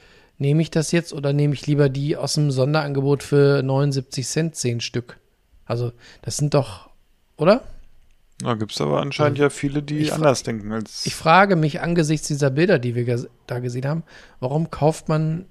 nehme 0.43 0.61
ich 0.61 0.71
das 0.71 0.93
jetzt 0.93 1.13
oder 1.15 1.33
nehme 1.33 1.55
ich 1.55 1.67
lieber 1.67 1.89
die 1.89 2.17
aus 2.17 2.35
dem 2.35 2.51
Sonderangebot 2.51 3.23
für 3.23 3.63
79 3.63 4.27
Cent 4.27 4.57
zehn 4.57 4.81
Stück? 4.81 5.19
Also, 5.65 5.93
das 6.21 6.37
sind 6.37 6.53
doch, 6.55 6.91
oder? 7.37 7.63
Da 8.39 8.55
gibt's 8.55 8.81
aber 8.81 9.01
anscheinend 9.01 9.39
ja 9.39 9.49
viele, 9.51 9.83
die 9.83 10.11
anders 10.11 10.43
denken 10.43 10.73
als. 10.73 11.07
Ich 11.07 11.15
frage 11.15 11.55
mich 11.57 11.81
angesichts 11.81 12.27
dieser 12.27 12.51
Bilder, 12.51 12.79
die 12.81 12.95
wir 12.97 13.05
ges- 13.07 13.29
da 13.47 13.61
gesehen 13.61 13.87
haben, 13.87 14.03
warum 14.41 14.71
kauft 14.71 15.09
man 15.09 15.47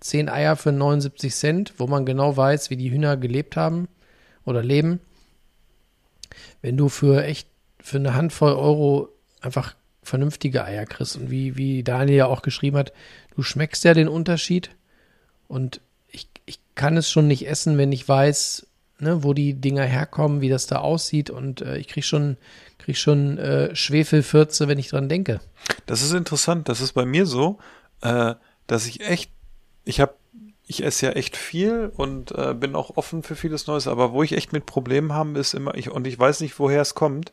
10 0.00 0.28
Eier 0.28 0.56
für 0.56 0.72
79 0.72 1.34
Cent, 1.34 1.74
wo 1.78 1.86
man 1.86 2.06
genau 2.06 2.36
weiß, 2.36 2.70
wie 2.70 2.76
die 2.76 2.90
Hühner 2.90 3.16
gelebt 3.16 3.56
haben 3.56 3.88
oder 4.46 4.62
leben, 4.62 5.00
wenn 6.62 6.76
du 6.76 6.88
für 6.88 7.22
echt 7.24 7.48
für 7.80 7.98
eine 7.98 8.14
Handvoll 8.14 8.52
Euro 8.54 9.08
einfach 9.40 9.74
vernünftige 10.06 10.64
Eier 10.64 10.86
kriegst 10.86 11.16
und 11.16 11.30
wie, 11.30 11.56
wie 11.56 11.82
Daniel 11.82 12.16
ja 12.18 12.26
auch 12.26 12.42
geschrieben 12.42 12.76
hat, 12.76 12.92
du 13.34 13.42
schmeckst 13.42 13.84
ja 13.84 13.94
den 13.94 14.08
Unterschied 14.08 14.70
und 15.48 15.80
ich, 16.08 16.28
ich 16.46 16.60
kann 16.74 16.96
es 16.96 17.10
schon 17.10 17.26
nicht 17.26 17.46
essen, 17.46 17.76
wenn 17.78 17.92
ich 17.92 18.08
weiß, 18.08 18.66
ne, 18.98 19.22
wo 19.22 19.34
die 19.34 19.54
Dinger 19.54 19.84
herkommen, 19.84 20.40
wie 20.40 20.48
das 20.48 20.66
da 20.66 20.78
aussieht 20.78 21.30
und 21.30 21.60
äh, 21.60 21.76
ich 21.78 21.88
krieg 21.88 22.04
schon, 22.04 22.36
krieg 22.78 22.96
schon 22.96 23.38
äh, 23.38 23.74
Schwefelfürze, 23.74 24.68
wenn 24.68 24.78
ich 24.78 24.88
dran 24.88 25.08
denke. 25.08 25.40
Das 25.86 26.02
ist 26.02 26.12
interessant. 26.12 26.68
Das 26.68 26.80
ist 26.80 26.92
bei 26.92 27.04
mir 27.04 27.26
so, 27.26 27.58
äh, 28.00 28.34
dass 28.66 28.86
ich 28.86 29.00
echt, 29.00 29.30
ich 29.84 30.00
habe, 30.00 30.14
ich 30.66 30.82
esse 30.82 31.06
ja 31.06 31.12
echt 31.12 31.36
viel 31.36 31.92
und 31.96 32.32
äh, 32.32 32.54
bin 32.54 32.74
auch 32.74 32.96
offen 32.96 33.22
für 33.22 33.36
vieles 33.36 33.66
Neues. 33.66 33.86
Aber 33.86 34.12
wo 34.12 34.22
ich 34.22 34.32
echt 34.32 34.52
mit 34.52 34.66
Problemen 34.66 35.12
habe, 35.12 35.38
ist 35.38 35.54
immer, 35.54 35.74
ich 35.74 35.90
und 35.90 36.06
ich 36.06 36.18
weiß 36.18 36.40
nicht, 36.40 36.58
woher 36.58 36.80
es 36.80 36.94
kommt. 36.94 37.32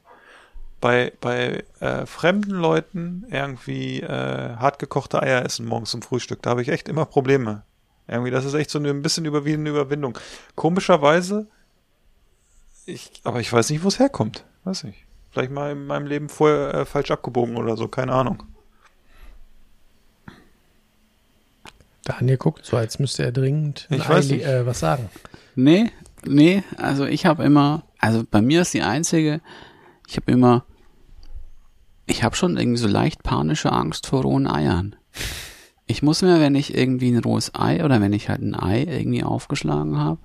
Bei 0.84 1.14
bei 1.22 1.64
äh, 1.80 2.06
fremden 2.06 2.52
Leuten 2.52 3.26
irgendwie 3.32 4.02
äh, 4.02 4.58
hartgekochte 4.58 5.24
Eier 5.24 5.46
essen 5.46 5.66
morgens 5.66 5.92
zum 5.92 6.02
Frühstück. 6.02 6.42
Da 6.42 6.50
habe 6.50 6.62
ich 6.62 6.68
echt 6.68 6.90
immer 6.90 7.06
Probleme. 7.06 7.64
Irgendwie, 8.06 8.32
das 8.32 8.44
ist 8.44 8.54
echt 8.54 8.70
so 8.70 8.80
eine, 8.80 8.90
ein 8.90 9.02
bisschen 9.02 9.24
über, 9.24 9.46
wie 9.46 9.54
eine 9.54 9.70
Überwindung. 9.70 10.20
Komischerweise, 10.56 11.48
ich, 12.86 13.22
aber 13.24 13.40
ich 13.40 13.54
weiß 13.54 13.70
nicht, 13.70 13.82
wo 13.82 13.88
es 13.88 13.98
herkommt. 13.98 14.44
Weiß 14.66 14.84
nicht. 14.84 15.06
Vielleicht 15.32 15.52
mal 15.52 15.72
in 15.72 15.86
meinem 15.88 16.06
Leben 16.06 16.28
vorher 16.28 16.74
äh, 16.74 16.86
falsch 16.86 17.12
abgebogen 17.12 17.56
oder 17.56 17.78
so, 17.78 17.88
keine 17.88 18.12
Ahnung. 18.12 18.44
Daniel 22.04 22.36
guckt 22.36 22.66
so, 22.66 22.76
als 22.76 23.00
müsste 23.00 23.24
er 23.24 23.32
dringend 23.32 23.88
Ich 23.90 24.10
weiß 24.10 24.30
Ei, 24.32 24.34
nicht. 24.34 24.46
äh, 24.46 24.66
was 24.66 24.82
sagen. 24.82 25.10
Nee, 25.56 25.92
nee, 26.26 26.62
also 26.76 27.06
ich 27.06 27.26
habe 27.26 27.46
immer, 27.46 27.84
also 28.00 28.26
bei 28.30 28.42
mir 28.42 28.64
ist 28.64 28.74
die 28.74 28.82
einzige, 28.82 29.40
ich 30.10 30.18
habe 30.18 30.30
immer, 30.30 30.66
ich 32.06 32.24
habe 32.24 32.36
schon 32.36 32.58
irgendwie 32.58 32.78
so 32.80 32.88
leicht 32.88 33.24
panische 33.24 33.72
Angst 33.72 34.08
vor 34.08 34.24
rohen 34.24 34.48
Eiern. 34.48 34.96
Ich 35.86 36.02
muss 36.02 36.22
mir, 36.22 36.40
wenn 36.40 36.56
ich 36.56 36.76
irgendwie 36.76 37.12
ein 37.12 37.24
rohes 37.24 37.52
Ei 37.56 37.84
oder 37.84 38.02
wenn 38.02 38.14
ich 38.14 38.30
halt 38.30 38.42
ein 38.42 38.56
Ei 38.56 38.84
irgendwie 38.84 39.24
aufgeschlagen 39.24 39.98
habe, 39.98 40.20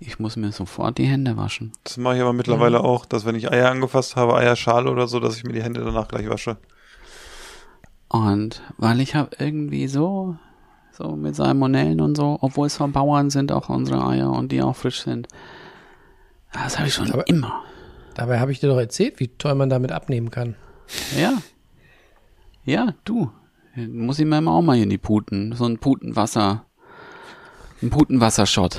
ich 0.00 0.18
muss 0.18 0.36
mir 0.36 0.52
sofort 0.52 0.98
die 0.98 1.06
Hände 1.06 1.36
waschen. 1.36 1.72
Das 1.84 1.96
mache 1.96 2.16
ich 2.16 2.22
aber 2.22 2.32
mittlerweile 2.32 2.80
auch, 2.84 3.04
dass 3.04 3.24
wenn 3.24 3.34
ich 3.34 3.50
Eier 3.50 3.70
angefasst 3.70 4.16
habe, 4.16 4.36
Eierschale 4.36 4.90
oder 4.90 5.08
so, 5.08 5.18
dass 5.18 5.36
ich 5.36 5.44
mir 5.44 5.52
die 5.54 5.62
Hände 5.62 5.84
danach 5.84 6.08
gleich 6.08 6.28
wasche. 6.28 6.56
Und 8.08 8.62
weil 8.76 9.00
ich 9.00 9.14
habe 9.14 9.30
irgendwie 9.38 9.88
so, 9.88 10.36
so 10.92 11.16
mit 11.16 11.34
Salmonellen 11.34 12.00
und 12.00 12.16
so, 12.16 12.38
obwohl 12.40 12.66
es 12.68 12.76
von 12.76 12.92
Bauern 12.92 13.30
sind, 13.30 13.52
auch 13.52 13.68
unsere 13.68 14.06
Eier 14.06 14.30
und 14.30 14.52
die 14.52 14.62
auch 14.62 14.76
frisch 14.76 15.02
sind. 15.02 15.28
Das 16.52 16.78
habe 16.78 16.88
ich 16.88 16.94
schon 16.94 17.10
Aber- 17.12 17.26
immer. 17.28 17.62
Dabei 18.14 18.40
habe 18.40 18.50
ich 18.52 18.58
dir 18.60 18.68
doch 18.68 18.78
erzählt, 18.78 19.20
wie 19.20 19.28
toll 19.28 19.54
man 19.54 19.68
damit 19.68 19.92
abnehmen 19.92 20.30
kann. 20.30 20.56
Ja. 21.16 21.42
Ja, 22.64 22.94
du. 23.04 23.30
Muss 23.76 24.18
ich 24.18 24.26
mir 24.26 24.38
immer 24.38 24.52
auch 24.52 24.62
mal 24.62 24.74
hier 24.74 24.84
in 24.84 24.90
die 24.90 24.98
Puten. 24.98 25.54
So 25.54 25.64
ein 25.64 25.78
Putenwasser. 25.78 26.64
Ein 27.82 27.90
Putenwassershot. 27.90 28.78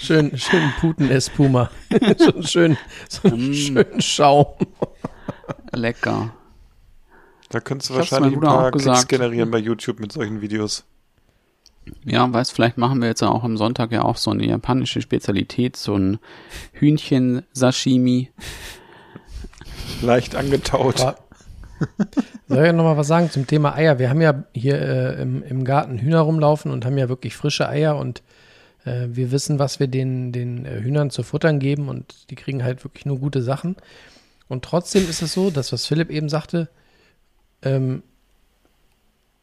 Schön, 0.00 0.36
schön 0.38 0.72
Puten-Espuma. 0.80 1.70
so 2.18 2.32
einen 2.32 2.42
schönen, 2.46 2.78
so 3.08 3.28
einen 3.28 3.50
Mm. 3.50 3.54
schönen 3.54 4.00
Schaum. 4.00 4.46
Lecker. 5.72 6.32
Da 7.50 7.60
könntest 7.60 7.90
du 7.90 7.94
Ich 7.94 7.98
wahrscheinlich 7.98 8.34
ein 8.34 8.40
paar 8.40 8.66
auch 8.66 8.70
Klicks 8.70 9.08
generieren 9.08 9.50
bei 9.50 9.58
YouTube 9.58 10.00
mit 10.00 10.12
solchen 10.12 10.40
Videos. 10.40 10.84
Ja, 12.04 12.32
weißt, 12.32 12.52
vielleicht 12.52 12.78
machen 12.78 13.00
wir 13.00 13.08
jetzt 13.08 13.22
auch 13.22 13.44
am 13.44 13.56
Sonntag 13.56 13.92
ja 13.92 14.02
auch 14.02 14.16
so 14.16 14.30
eine 14.30 14.46
japanische 14.46 15.00
Spezialität, 15.02 15.76
so 15.76 15.94
ein 15.96 16.18
Hühnchen-Sashimi. 16.72 18.30
Leicht 20.02 20.34
angetaut. 20.36 21.00
Aber- 21.00 21.18
Soll 22.48 22.58
ich 22.58 22.66
ja 22.66 22.72
noch 22.72 22.84
mal 22.84 22.96
was 22.96 23.06
sagen 23.06 23.30
zum 23.30 23.46
Thema 23.46 23.74
Eier? 23.74 23.98
Wir 24.00 24.10
haben 24.10 24.20
ja 24.20 24.42
hier 24.52 24.80
äh, 24.80 25.22
im, 25.22 25.42
im 25.44 25.64
Garten 25.64 25.98
Hühner 25.98 26.20
rumlaufen 26.20 26.72
und 26.72 26.84
haben 26.84 26.98
ja 26.98 27.08
wirklich 27.08 27.36
frische 27.36 27.68
Eier 27.68 27.96
und 27.96 28.22
äh, 28.84 29.06
wir 29.10 29.30
wissen, 29.30 29.58
was 29.60 29.78
wir 29.78 29.86
den, 29.86 30.32
den 30.32 30.64
äh, 30.66 30.80
Hühnern 30.80 31.10
zu 31.10 31.22
futtern 31.22 31.60
geben 31.60 31.88
und 31.88 32.30
die 32.30 32.34
kriegen 32.34 32.64
halt 32.64 32.82
wirklich 32.84 33.06
nur 33.06 33.18
gute 33.20 33.42
Sachen. 33.42 33.76
Und 34.48 34.64
trotzdem 34.64 35.08
ist 35.08 35.22
es 35.22 35.32
so, 35.34 35.50
dass 35.50 35.72
was 35.72 35.86
Philipp 35.86 36.10
eben 36.10 36.28
sagte, 36.28 36.68
ähm, 37.62 38.02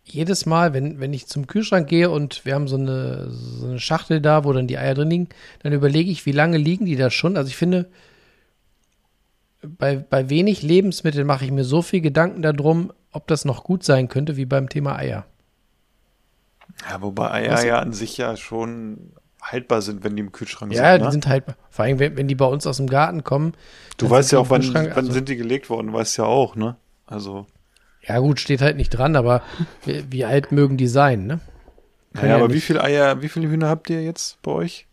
jedes 0.08 0.46
Mal, 0.46 0.74
wenn, 0.74 1.00
wenn 1.00 1.14
ich 1.14 1.28
zum 1.28 1.48
Kühlschrank 1.48 1.88
gehe 1.90 2.10
und 2.12 2.46
wir 2.46 2.54
haben 2.54 2.68
so 2.68 2.78
eine, 2.78 3.30
so 3.32 3.66
eine 3.66 3.80
Schachtel 3.80 4.22
da, 4.22 4.44
wo 4.46 4.54
dann 4.54 4.68
die 4.68 4.78
Eier 4.78 4.94
drin 4.94 5.10
liegen, 5.10 5.30
dann 5.64 5.74
überlege 5.74 6.12
ich, 6.12 6.26
wie 6.28 6.32
lange 6.32 6.58
liegen 6.58 6.86
die 6.86 6.96
da 6.96 7.10
schon. 7.10 7.38
Also 7.38 7.50
ich 7.50 7.56
finde, 7.58 7.90
bei, 9.64 9.96
bei 9.98 10.30
wenig 10.30 10.62
Lebensmitteln 10.62 11.26
mache 11.26 11.46
ich 11.46 11.52
mir 11.52 11.64
so 11.64 11.82
viel 11.82 12.02
Gedanken 12.02 12.42
darum, 12.42 12.94
ob 13.12 13.28
das 13.28 13.46
noch 13.46 13.64
gut 13.64 13.84
sein 13.84 14.08
könnte, 14.08 14.38
wie 14.38 14.46
beim 14.46 14.70
Thema 14.70 14.96
Eier. 14.98 15.26
Ja, 16.90 17.02
wobei 17.02 17.32
Eier 17.32 17.54
Was- 17.54 17.64
ja 17.64 17.80
an 17.80 17.94
sich 17.94 18.18
ja 18.18 18.36
schon 18.38 19.12
haltbar 19.42 19.82
sind, 19.82 20.04
wenn 20.04 20.16
die 20.16 20.22
im 20.22 20.32
Kühlschrank 20.32 20.74
Ja, 20.74 20.92
sind. 20.94 21.02
die 21.02 21.06
Ne? 21.06 21.12
sind 21.12 21.28
halt, 21.28 21.46
vor 21.70 21.86
allem, 21.86 22.00
wenn, 22.00 22.18
wenn 22.18 22.28
die 22.28 22.36
bei 22.36 22.46
uns 22.46 22.66
aus 22.68 22.78
dem 22.78 22.88
Garten 22.88 23.24
kommen. 23.24 23.54
du 23.98 24.10
weißt 24.10 24.32
ja 24.32 24.40
auch, 24.40 24.50
wann, 24.50 24.74
wann 24.74 24.92
also- 24.92 25.12
sind 25.12 25.30
die 25.30 25.36
gelegt 25.36 25.70
worden, 25.70 25.94
weißt 25.94 26.18
ja 26.18 26.26
auch, 26.26 26.56
ne? 26.56 26.76
Also, 27.08 27.46
Ja, 28.08 28.20
gut, 28.20 28.40
steht 28.40 28.62
halt 28.62 28.78
nicht 28.78 28.90
dran, 28.92 29.16
aber 29.16 29.42
wie, 29.86 30.06
wie 30.12 30.26
alt 30.26 30.52
mögen 30.52 30.78
die 30.78 30.88
sein, 30.88 31.26
ne? 31.26 31.40
Naja, 32.14 32.36
aber 32.36 32.48
nicht- 32.48 32.56
wie 32.58 32.62
viele 32.62 32.84
Eier, 32.84 33.22
wie 33.22 33.30
viele 33.30 33.50
Hühner 33.50 33.68
habt 33.68 33.90
ihr 33.90 34.04
jetzt 34.04 34.42
bei 34.42 34.52
euch? 34.52 34.88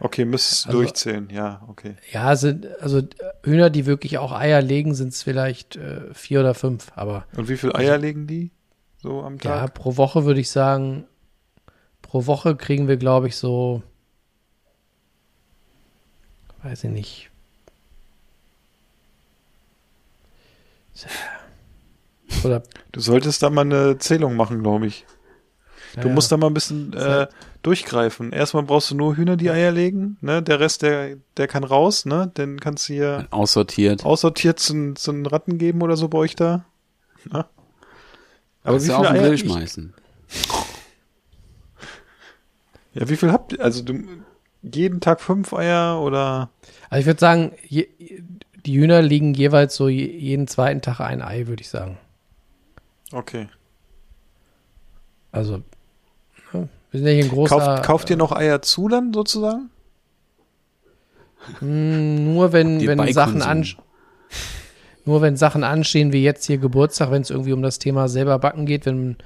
Okay, 0.00 0.24
müsstest 0.24 0.64
du 0.64 0.68
Also- 0.70 0.78
durchzählen, 0.82 1.28
ja, 1.30 1.62
okay. 1.68 1.94
Ja, 2.10 2.34
sind, 2.34 2.66
also 2.80 3.02
Hühner, 3.44 3.70
die 3.70 3.86
wirklich 3.86 4.18
auch 4.18 4.32
Eier 4.32 4.60
legen, 4.60 4.94
sind 4.94 5.08
es 5.12 5.22
vielleicht 5.22 5.76
äh, 5.76 6.12
vier 6.12 6.40
oder 6.40 6.54
fünf, 6.54 6.90
aber 6.96 7.26
Und 7.36 7.48
wie 7.48 7.56
viele 7.56 7.74
Eier 7.76 7.98
legen 7.98 8.26
die 8.26 8.50
so 9.00 9.22
am 9.22 9.34
ja, 9.34 9.60
Tag? 9.60 9.74
pro 9.74 9.96
Woche 9.96 10.24
würde 10.24 10.40
ich 10.40 10.50
sagen, 10.50 11.04
pro 12.00 12.26
Woche 12.26 12.56
kriegen 12.56 12.88
wir, 12.88 12.96
glaube 12.96 13.28
ich, 13.28 13.36
so, 13.36 13.82
weiß 16.64 16.84
ich 16.84 16.90
nicht. 16.90 17.30
Oder 22.44 22.62
Du 22.92 23.00
solltest 23.00 23.42
da 23.42 23.50
mal 23.50 23.62
eine 23.62 23.98
Zählung 23.98 24.36
machen, 24.36 24.62
glaube 24.62 24.86
ich. 24.86 25.06
Du 26.00 26.08
ja, 26.08 26.14
musst 26.14 26.32
da 26.32 26.36
mal 26.38 26.46
ein 26.46 26.54
bisschen 26.54 26.92
äh, 26.94 27.26
durchgreifen. 27.62 28.32
Erstmal 28.32 28.62
brauchst 28.62 28.90
du 28.90 28.94
nur 28.94 29.14
Hühner, 29.16 29.36
die 29.36 29.50
Eier 29.50 29.70
legen, 29.72 30.16
ne? 30.22 30.42
Der 30.42 30.58
Rest, 30.58 30.80
der, 30.82 31.16
der 31.36 31.48
kann 31.48 31.64
raus, 31.64 32.06
ne? 32.06 32.32
Den 32.34 32.58
kannst 32.60 32.88
du 32.88 32.94
hier 32.94 33.26
Aussortiert. 33.30 34.04
aussortiert 34.04 34.58
zu, 34.58 34.94
zu 34.94 35.12
den 35.12 35.26
Ratten 35.26 35.58
geben 35.58 35.82
oder 35.82 35.96
so 35.98 36.08
bei 36.08 36.18
euch 36.18 36.34
da. 36.34 36.64
Na? 37.30 37.46
Aber 38.64 38.78
Kannst 38.78 38.88
wie 38.88 38.92
viele 38.94 39.10
Eier? 39.10 39.20
Grill 39.22 39.34
Ich, 39.34 39.40
schmeißen. 39.40 39.94
ja, 42.94 43.08
wie 43.08 43.16
viel 43.16 43.32
habt 43.32 43.52
ihr? 43.52 43.60
Also 43.60 43.82
du, 43.82 44.02
jeden 44.62 45.00
Tag 45.00 45.20
fünf 45.20 45.52
Eier 45.52 46.00
oder? 46.00 46.50
Also 46.88 47.00
ich 47.00 47.06
würde 47.06 47.20
sagen, 47.20 47.52
je, 47.68 47.88
die 48.66 48.78
Hühner 48.78 49.02
liegen 49.02 49.34
jeweils 49.34 49.74
so 49.74 49.88
je, 49.88 50.06
jeden 50.06 50.46
zweiten 50.46 50.80
Tag 50.80 51.00
ein 51.00 51.22
Ei, 51.22 51.46
würde 51.46 51.62
ich 51.62 51.68
sagen. 51.68 51.98
Okay. 53.12 53.48
Also, 55.30 55.62
ne, 56.52 56.68
wir 56.90 57.00
sind 57.00 57.06
ja 57.06 57.14
hier 57.14 57.24
ein 57.24 57.30
großer. 57.30 57.56
Kauft, 57.56 57.82
kauft 57.84 58.10
ihr 58.10 58.16
noch 58.16 58.32
Eier 58.32 58.62
zu 58.62 58.88
dann 58.88 59.12
sozusagen? 59.12 59.70
Mm, 61.60 62.34
Nur 62.34 62.52
wenn, 62.52 62.86
wenn. 62.86 63.12
Sachen 63.12 63.42
an, 63.42 63.66
nur 65.04 65.22
wenn 65.22 65.36
Sachen 65.36 65.64
anstehen, 65.64 66.12
wie 66.12 66.22
jetzt 66.22 66.46
hier 66.46 66.58
Geburtstag, 66.58 67.10
wenn 67.10 67.22
es 67.22 67.30
irgendwie 67.30 67.52
um 67.52 67.62
das 67.62 67.78
Thema 67.78 68.08
selber 68.08 68.38
backen 68.38 68.66
geht, 68.66 68.86
wenn, 68.86 69.16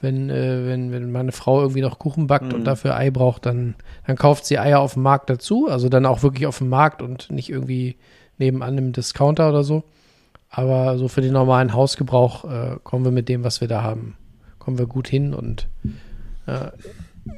wenn, 0.00 0.30
äh, 0.30 0.66
wenn, 0.66 0.90
wenn 0.90 1.12
meine 1.12 1.32
Frau 1.32 1.60
irgendwie 1.60 1.82
noch 1.82 1.98
Kuchen 1.98 2.26
backt 2.26 2.52
und 2.52 2.64
dafür 2.64 2.96
Ei 2.96 3.10
braucht, 3.10 3.46
dann, 3.46 3.76
dann 4.06 4.16
kauft 4.16 4.46
sie 4.46 4.58
Eier 4.58 4.80
auf 4.80 4.94
dem 4.94 5.02
Markt 5.02 5.30
dazu. 5.30 5.68
Also 5.68 5.88
dann 5.88 6.06
auch 6.06 6.22
wirklich 6.22 6.46
auf 6.46 6.58
dem 6.58 6.68
Markt 6.68 7.02
und 7.02 7.30
nicht 7.30 7.50
irgendwie 7.50 7.96
nebenan 8.38 8.78
im 8.78 8.92
Discounter 8.92 9.48
oder 9.48 9.64
so. 9.64 9.84
Aber 10.50 10.98
so 10.98 11.08
für 11.08 11.22
den 11.22 11.32
normalen 11.32 11.72
Hausgebrauch 11.72 12.44
äh, 12.44 12.76
kommen 12.82 13.04
wir 13.04 13.12
mit 13.12 13.28
dem, 13.28 13.42
was 13.42 13.60
wir 13.60 13.68
da 13.68 13.82
haben, 13.82 14.16
kommen 14.58 14.78
wir 14.78 14.86
gut 14.86 15.08
hin. 15.08 15.32
Und 15.32 15.66
äh, 16.46 16.68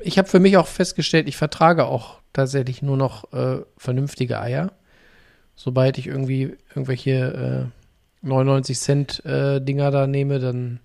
ich 0.02 0.18
habe 0.18 0.28
für 0.28 0.40
mich 0.40 0.56
auch 0.56 0.66
festgestellt, 0.66 1.28
ich 1.28 1.36
vertrage 1.36 1.86
auch 1.86 2.18
tatsächlich 2.32 2.82
nur 2.82 2.96
noch 2.96 3.32
äh, 3.32 3.58
vernünftige 3.76 4.40
Eier. 4.40 4.72
Sobald 5.54 5.98
ich 5.98 6.08
irgendwie 6.08 6.56
irgendwelche 6.70 7.70
äh, 8.22 8.26
99 8.26 8.78
Cent 8.78 9.24
äh, 9.24 9.60
Dinger 9.60 9.92
da 9.92 10.08
nehme, 10.08 10.40
dann 10.40 10.80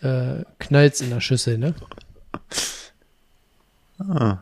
äh, 0.00 0.44
knallt's 0.58 1.02
in 1.02 1.10
der 1.10 1.20
Schüssel, 1.20 1.58
ne? 1.58 1.74
Ah. 3.98 4.38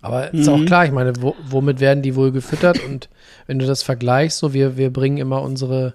Aber 0.00 0.32
ist 0.32 0.48
auch 0.48 0.64
klar, 0.64 0.84
ich 0.84 0.92
meine, 0.92 1.14
wo, 1.20 1.34
womit 1.48 1.80
werden 1.80 2.02
die 2.02 2.14
wohl 2.14 2.30
gefüttert? 2.30 2.84
Und 2.84 3.08
wenn 3.48 3.58
du 3.58 3.66
das 3.66 3.82
vergleichst, 3.82 4.38
so 4.38 4.52
wir, 4.52 4.76
wir 4.76 4.92
bringen 4.92 5.16
immer 5.16 5.42
unsere, 5.42 5.94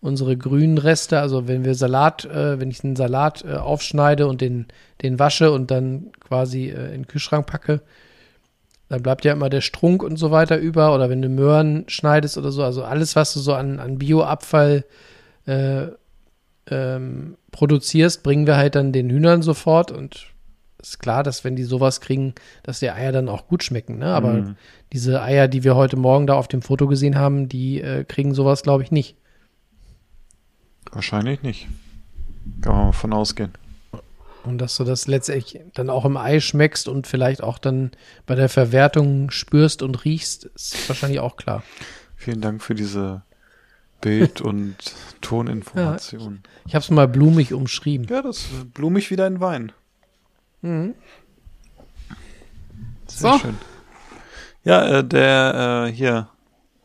unsere 0.00 0.36
grünen 0.36 0.78
Reste, 0.78 1.20
also 1.20 1.46
wenn 1.46 1.64
wir 1.64 1.76
Salat, 1.76 2.24
äh, 2.24 2.58
wenn 2.58 2.70
ich 2.70 2.82
einen 2.82 2.96
Salat 2.96 3.44
äh, 3.44 3.54
aufschneide 3.54 4.26
und 4.26 4.40
den, 4.40 4.66
den 5.02 5.20
wasche 5.20 5.52
und 5.52 5.70
dann 5.70 6.10
quasi 6.18 6.70
äh, 6.70 6.86
in 6.86 7.02
den 7.02 7.06
Kühlschrank 7.06 7.46
packe, 7.46 7.82
dann 8.88 9.02
bleibt 9.02 9.24
ja 9.24 9.32
immer 9.32 9.50
der 9.50 9.60
Strunk 9.60 10.02
und 10.02 10.16
so 10.16 10.30
weiter 10.30 10.56
über. 10.56 10.94
Oder 10.94 11.10
wenn 11.10 11.20
du 11.20 11.28
Möhren 11.28 11.84
schneidest 11.88 12.38
oder 12.38 12.50
so, 12.50 12.62
also 12.62 12.82
alles, 12.82 13.14
was 13.14 13.34
du 13.34 13.40
so 13.40 13.52
an, 13.52 13.78
an 13.78 13.98
Bioabfall 13.98 14.84
äh, 15.46 15.86
ähm, 16.70 17.36
produzierst, 17.50 18.22
bringen 18.22 18.46
wir 18.46 18.56
halt 18.56 18.74
dann 18.74 18.92
den 18.92 19.10
Hühnern 19.10 19.42
sofort 19.42 19.92
und 19.92 20.28
ist 20.88 20.98
klar, 20.98 21.22
dass 21.22 21.44
wenn 21.44 21.56
die 21.56 21.64
sowas 21.64 22.00
kriegen, 22.00 22.34
dass 22.62 22.78
die 22.80 22.90
Eier 22.90 23.12
dann 23.12 23.28
auch 23.28 23.48
gut 23.48 23.62
schmecken. 23.64 23.98
Ne? 23.98 24.06
Aber 24.14 24.32
Mhm. 24.34 24.56
diese 24.92 25.22
Eier, 25.22 25.48
die 25.48 25.64
wir 25.64 25.76
heute 25.76 25.96
Morgen 25.96 26.26
da 26.26 26.34
auf 26.34 26.48
dem 26.48 26.62
Foto 26.62 26.86
gesehen 26.86 27.16
haben, 27.16 27.48
die 27.48 27.80
äh, 27.80 28.04
kriegen 28.04 28.34
sowas, 28.34 28.62
glaube 28.62 28.82
ich, 28.82 28.90
nicht. 28.90 29.16
Wahrscheinlich 30.92 31.42
nicht. 31.42 31.66
Kann 32.60 32.72
man 32.74 32.84
mal 32.86 32.92
von 32.92 33.12
ausgehen. 33.12 33.52
Und 34.44 34.58
dass 34.58 34.76
du 34.76 34.84
das 34.84 35.08
letztendlich 35.08 35.60
dann 35.74 35.90
auch 35.90 36.04
im 36.04 36.16
Ei 36.16 36.38
schmeckst 36.38 36.86
und 36.86 37.08
vielleicht 37.08 37.42
auch 37.42 37.58
dann 37.58 37.90
bei 38.26 38.36
der 38.36 38.48
Verwertung 38.48 39.30
spürst 39.30 39.82
und 39.82 40.04
riechst, 40.04 40.44
ist 40.44 40.88
wahrscheinlich 40.88 41.18
auch 41.18 41.36
klar. 41.36 41.64
Vielen 42.14 42.40
Dank 42.40 42.62
für 42.62 42.76
diese 42.76 43.22
Bild- 44.00 44.40
und 44.40 44.76
Toninformation. 45.20 46.40
Ich 46.64 46.76
habe 46.76 46.82
es 46.84 46.90
mal 46.90 47.08
blumig 47.08 47.52
umschrieben. 47.54 48.06
Ja, 48.08 48.22
das 48.22 48.44
äh, 48.44 48.64
blumig 48.72 49.10
wie 49.10 49.16
dein 49.16 49.40
Wein. 49.40 49.72
Mhm. 50.66 50.94
Sehr 53.06 53.32
So. 53.32 53.38
schön. 53.38 53.54
Ja, 54.64 54.98
äh, 54.98 55.04
der 55.04 55.86
äh, 55.88 55.92
hier, 55.92 56.28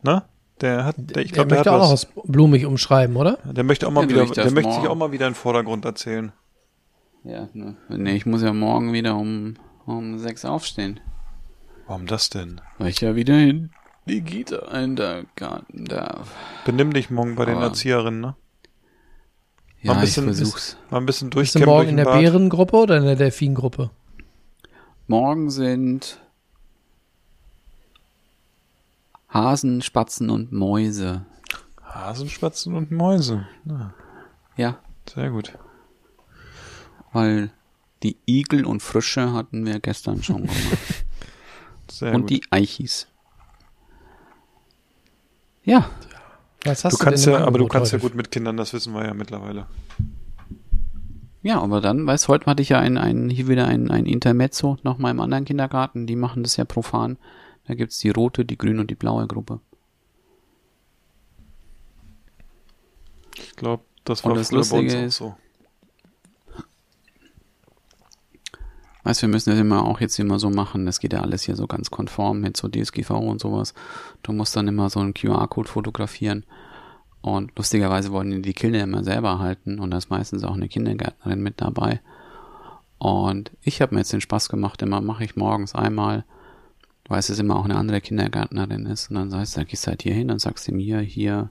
ne? 0.02 0.22
Der 0.60 0.84
hat, 0.84 0.94
der, 0.96 1.22
ich 1.22 1.32
Der 1.32 1.44
glaube, 1.44 1.48
der, 1.48 1.58
hat 1.58 1.66
möchte 1.66 1.72
auch 1.72 1.78
noch 1.78 1.92
was. 1.92 2.06
was 2.14 2.24
blumig 2.24 2.64
umschreiben, 2.66 3.16
oder? 3.16 3.38
Der 3.44 3.64
möchte 3.64 3.86
auch 3.88 3.90
mal 3.90 4.04
Ja, 4.04 4.08
wieder, 4.10 4.26
der 4.26 4.50
möchte 4.52 4.72
sich 4.72 4.86
auch 4.86 4.94
mal 4.94 5.10
wieder 5.10 5.26
in 5.26 5.32
den 5.32 5.38
Vordergrund 5.38 5.84
erzählen. 5.84 6.32
Ja, 7.24 7.48
ne, 7.52 7.76
nee, 7.88 8.14
ich 8.14 8.26
muss 8.26 8.42
ja 8.42 8.52
morgen 8.52 8.92
wieder 8.92 9.16
um, 9.16 9.54
um 9.86 10.18
sechs 10.18 10.44
aufstehen. 10.44 11.00
Warum 11.88 12.06
das 12.06 12.30
denn? 12.30 12.60
Weil 12.78 12.88
ich 12.88 13.00
ja 13.00 13.16
wieder 13.16 13.34
in 13.38 13.70
die 14.06 14.22
Kita 14.22 14.56
in 14.80 14.94
der 14.96 15.24
Garten 15.36 15.84
darf. 15.84 16.32
Benimm 16.64 16.92
dich 16.92 17.10
morgen 17.10 17.34
bei 17.34 17.44
den 17.44 17.56
Aber- 17.56 17.66
Erzieherinnen, 17.66 18.20
ne? 18.20 18.36
Ja, 19.82 19.92
Mal 19.94 19.98
ein 19.98 20.04
ich 20.04 20.10
bisschen- 20.14 20.24
versuch's. 20.24 20.76
Mal 20.90 20.98
ein 20.98 21.06
bisschen 21.06 21.30
Bist 21.30 21.54
du 21.56 21.64
morgen 21.64 21.88
in 21.90 21.96
der 21.96 22.04
Bad. 22.04 22.20
Bärengruppe 22.20 22.76
oder 22.76 22.96
in 22.98 23.04
der 23.04 23.16
Delfingruppe? 23.16 23.90
Morgen 25.08 25.50
sind 25.50 26.20
Hasen, 29.28 29.82
Spatzen 29.82 30.30
und 30.30 30.52
Mäuse. 30.52 31.24
Hasenspatzen 31.82 32.74
und 32.74 32.90
Mäuse. 32.90 33.46
Ja, 33.64 33.94
Ja, 34.56 34.78
sehr 35.12 35.30
gut. 35.30 35.52
weil 37.12 37.50
die 38.02 38.16
Igel 38.26 38.64
und 38.64 38.80
Frösche 38.82 39.32
hatten 39.32 39.66
wir 39.66 39.78
gestern 39.80 40.22
schon 40.22 40.42
gemacht. 40.46 41.04
Sehr 41.90 42.14
und 42.14 42.22
gut. 42.22 42.30
die 42.30 42.42
Eichis. 42.50 43.06
Ja, 45.64 45.90
Was 46.64 46.84
hast 46.84 46.94
du 46.94 46.98
du, 46.98 47.04
kannst 47.04 47.26
denn 47.26 47.32
ja, 47.34 47.44
aber 47.44 47.58
du 47.58 47.66
kannst 47.66 47.92
ja 47.92 47.98
heute? 47.98 48.08
gut 48.08 48.14
mit 48.16 48.30
Kindern, 48.30 48.56
das 48.56 48.72
wissen 48.72 48.94
wir 48.94 49.04
ja 49.04 49.14
mittlerweile. 49.14 49.66
ja, 51.42 51.60
aber 51.60 51.80
dann, 51.80 52.06
weißt 52.06 52.28
heute 52.28 52.46
hatte 52.46 52.62
ich 52.62 52.68
ja 52.68 52.78
ein, 52.78 52.96
ein, 52.98 53.28
hier 53.30 53.48
wieder 53.48 53.66
ein, 53.66 53.90
ein 53.90 54.06
Intermezzo 54.06 54.76
noch 54.84 54.98
mal 54.98 55.10
im 55.10 55.20
anderen 55.20 55.44
Kindergarten. 55.44 56.06
Die 56.06 56.14
machen 56.16 56.42
das 56.44 56.56
ja 56.56 56.64
profan. 56.64 57.18
Da 57.66 57.74
gibt's 57.74 57.98
die 57.98 58.10
rote, 58.10 58.44
die 58.44 58.56
grüne 58.58 58.80
und 58.80 58.90
die 58.90 58.94
blaue 58.94 59.26
Gruppe. 59.26 59.60
Ich 63.36 63.56
glaube, 63.56 63.82
das 64.04 64.20
Und 64.22 64.30
war 64.30 64.36
das 64.38 64.50
bei 64.50 64.56
uns 64.58 64.70
Lustige 64.72 64.98
auch 65.00 65.04
ist- 65.06 65.16
so. 65.16 65.36
Weißt, 69.04 69.22
wir 69.22 69.28
müssen 69.28 69.50
das 69.50 69.58
immer 69.58 69.84
auch 69.84 70.00
jetzt 70.00 70.18
immer 70.18 70.38
so 70.38 70.50
machen. 70.50 70.86
Das 70.86 71.00
geht 71.00 71.12
ja 71.12 71.20
alles 71.20 71.42
hier 71.42 71.56
so 71.56 71.66
ganz 71.66 71.90
konform 71.90 72.40
mit 72.40 72.56
so 72.56 72.68
DSGVO 72.68 73.18
und 73.18 73.40
sowas. 73.40 73.74
Du 74.22 74.32
musst 74.32 74.54
dann 74.54 74.68
immer 74.68 74.90
so 74.90 75.00
einen 75.00 75.14
QR-Code 75.14 75.68
fotografieren. 75.68 76.44
Und 77.20 77.52
lustigerweise 77.56 78.12
wollen 78.12 78.42
die 78.42 78.52
Kinder 78.52 78.82
immer 78.82 79.04
selber 79.04 79.38
halten 79.38 79.78
und 79.78 79.92
da 79.92 79.98
ist 79.98 80.10
meistens 80.10 80.42
auch 80.42 80.54
eine 80.54 80.68
Kindergärtnerin 80.68 81.40
mit 81.40 81.60
dabei. 81.60 82.00
Und 82.98 83.52
ich 83.62 83.80
habe 83.80 83.94
mir 83.94 84.00
jetzt 84.00 84.12
den 84.12 84.20
Spaß 84.20 84.48
gemacht, 84.48 84.82
immer 84.82 85.00
mache 85.00 85.24
ich 85.24 85.36
morgens 85.36 85.74
einmal, 85.74 86.24
weil 87.08 87.20
es 87.20 87.30
immer 87.30 87.56
auch 87.56 87.64
eine 87.64 87.76
andere 87.76 88.00
Kindergärtnerin 88.00 88.86
ist. 88.86 89.10
Und 89.10 89.16
dann 89.16 89.30
sagst 89.30 89.56
du, 89.56 89.64
gehst 89.64 89.86
du 89.86 89.90
halt 89.90 90.02
hier 90.02 90.14
hin 90.14 90.30
und 90.30 90.40
sagst 90.40 90.68
ihm 90.68 90.78
hier, 90.78 91.00
hier, 91.00 91.50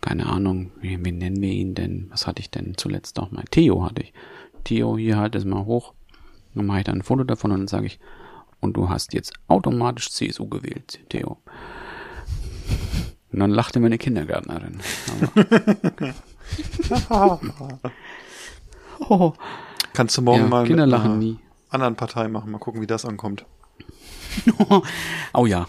keine 0.00 0.26
Ahnung, 0.26 0.70
wie, 0.80 1.04
wie 1.04 1.12
nennen 1.12 1.40
wir 1.40 1.50
ihn 1.50 1.74
denn? 1.74 2.06
Was 2.10 2.26
hatte 2.26 2.40
ich 2.40 2.50
denn 2.50 2.74
zuletzt 2.76 3.16
noch 3.16 3.32
mal? 3.32 3.44
Theo 3.50 3.84
hatte 3.84 4.02
ich. 4.02 4.12
Theo, 4.62 4.96
hier 4.96 5.16
halt 5.16 5.34
es 5.34 5.44
mal 5.44 5.64
hoch. 5.64 5.93
Dann 6.54 6.66
mache 6.66 6.78
ich 6.78 6.84
dann 6.84 6.98
ein 6.98 7.02
Foto 7.02 7.24
davon 7.24 7.50
und 7.52 7.58
dann 7.58 7.68
sage 7.68 7.86
ich, 7.86 7.98
und 8.60 8.74
du 8.76 8.88
hast 8.88 9.12
jetzt 9.12 9.34
automatisch 9.48 10.10
CSU 10.10 10.48
gewählt, 10.48 11.00
Theo. 11.08 11.38
Und 13.32 13.40
dann 13.40 13.50
lachte 13.50 13.80
meine 13.80 13.98
Kindergärtnerin. 13.98 14.80
Oh, 19.08 19.32
Kannst 19.92 20.16
du 20.16 20.22
morgen 20.22 20.42
ja, 20.42 20.48
mal 20.48 20.66
Kinder 20.66 20.86
mit 20.86 20.90
lachen 20.92 21.12
einer 21.12 21.16
nie. 21.16 21.38
anderen 21.68 21.96
Partei 21.96 22.28
machen, 22.28 22.50
mal 22.50 22.58
gucken, 22.58 22.80
wie 22.80 22.86
das 22.86 23.04
ankommt. 23.04 23.44
oh 25.32 25.46
ja. 25.46 25.66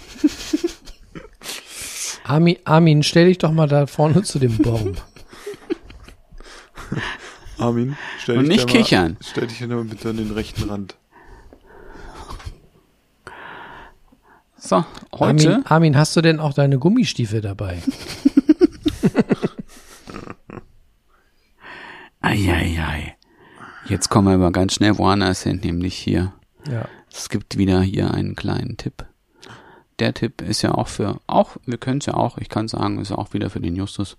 Armin, 2.24 2.58
Armin, 2.66 3.04
stell 3.04 3.26
dich 3.26 3.38
doch 3.38 3.52
mal 3.52 3.68
da 3.68 3.88
vorne 3.88 4.24
zu 4.24 4.40
dem 4.40 4.58
Baum. 4.58 4.94
Armin, 7.58 7.98
stell 8.20 8.38
Und 8.38 8.44
dich 8.46 8.50
nicht 8.58 8.70
da 8.70 8.74
mal- 8.74 8.80
kichern. 8.84 9.18
Stell 9.22 9.48
dich 9.48 9.62
nur 9.62 9.84
bitte 9.86 10.10
an 10.10 10.18
den 10.18 10.32
rechten 10.32 10.70
Rand. 10.70 10.96
So, 14.58 14.84
heute. 15.14 15.50
Armin, 15.54 15.66
Armin, 15.68 15.98
hast 15.98 16.16
du 16.16 16.22
denn 16.22 16.40
auch 16.40 16.54
deine 16.54 16.80
Gummistiefel 16.80 17.42
dabei? 17.42 17.82
Eieiei. 22.22 23.16
Jetzt 23.88 24.10
kommen 24.10 24.28
wir 24.28 24.34
aber 24.36 24.52
ganz 24.52 24.74
schnell 24.74 24.98
woanders 24.98 25.44
hin, 25.44 25.60
nämlich 25.64 25.96
hier. 25.96 26.34
Ja. 26.70 26.86
Es 27.14 27.30
gibt 27.30 27.58
wieder 27.58 27.82
hier 27.82 28.12
einen 28.14 28.36
kleinen 28.36 28.78
Tipp. 28.78 29.06
Der 30.00 30.14
Tipp 30.14 30.42
ist 30.42 30.62
ja 30.64 30.74
auch 30.74 30.88
für, 30.88 31.20
auch, 31.28 31.56
wir 31.66 31.78
können 31.78 32.00
es 32.00 32.06
ja 32.08 32.16
auch, 32.16 32.38
ich 32.38 32.50
kann 32.50 32.68
sagen, 32.68 33.00
ist 33.00 33.12
auch 33.12 33.34
wieder 33.34 33.50
für 33.50 33.62
den 33.62 33.76
Justus, 33.76 34.18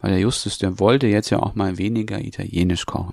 weil 0.00 0.10
der 0.10 0.20
Justus, 0.20 0.58
der 0.58 0.78
wollte 0.78 1.06
jetzt 1.06 1.30
ja 1.30 1.38
auch 1.40 1.54
mal 1.54 1.78
weniger 1.78 2.20
italienisch 2.20 2.86
kochen. 2.86 3.12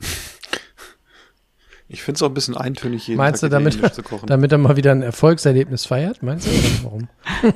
Ich 1.88 2.02
finde 2.02 2.18
es 2.18 2.24
auch 2.24 2.30
ein 2.30 2.34
bisschen 2.34 2.58
eintönig, 2.58 3.08
jeden 3.08 3.18
Meinst 3.18 3.44
du, 3.44 3.48
Tag 3.48 3.52
damit, 3.52 3.74
Italienisch 3.76 3.96
zu 3.96 4.04
kochen. 4.04 4.28
damit 4.28 4.52
er 4.52 4.58
mal 4.58 4.76
wieder 4.78 4.92
ein 4.92 5.02
Erfolgserlebnis 5.02 5.86
feiert? 5.86 6.24
Meinst 6.24 6.48
du? 6.48 6.52
Oder 6.52 6.84
warum? 6.84 7.08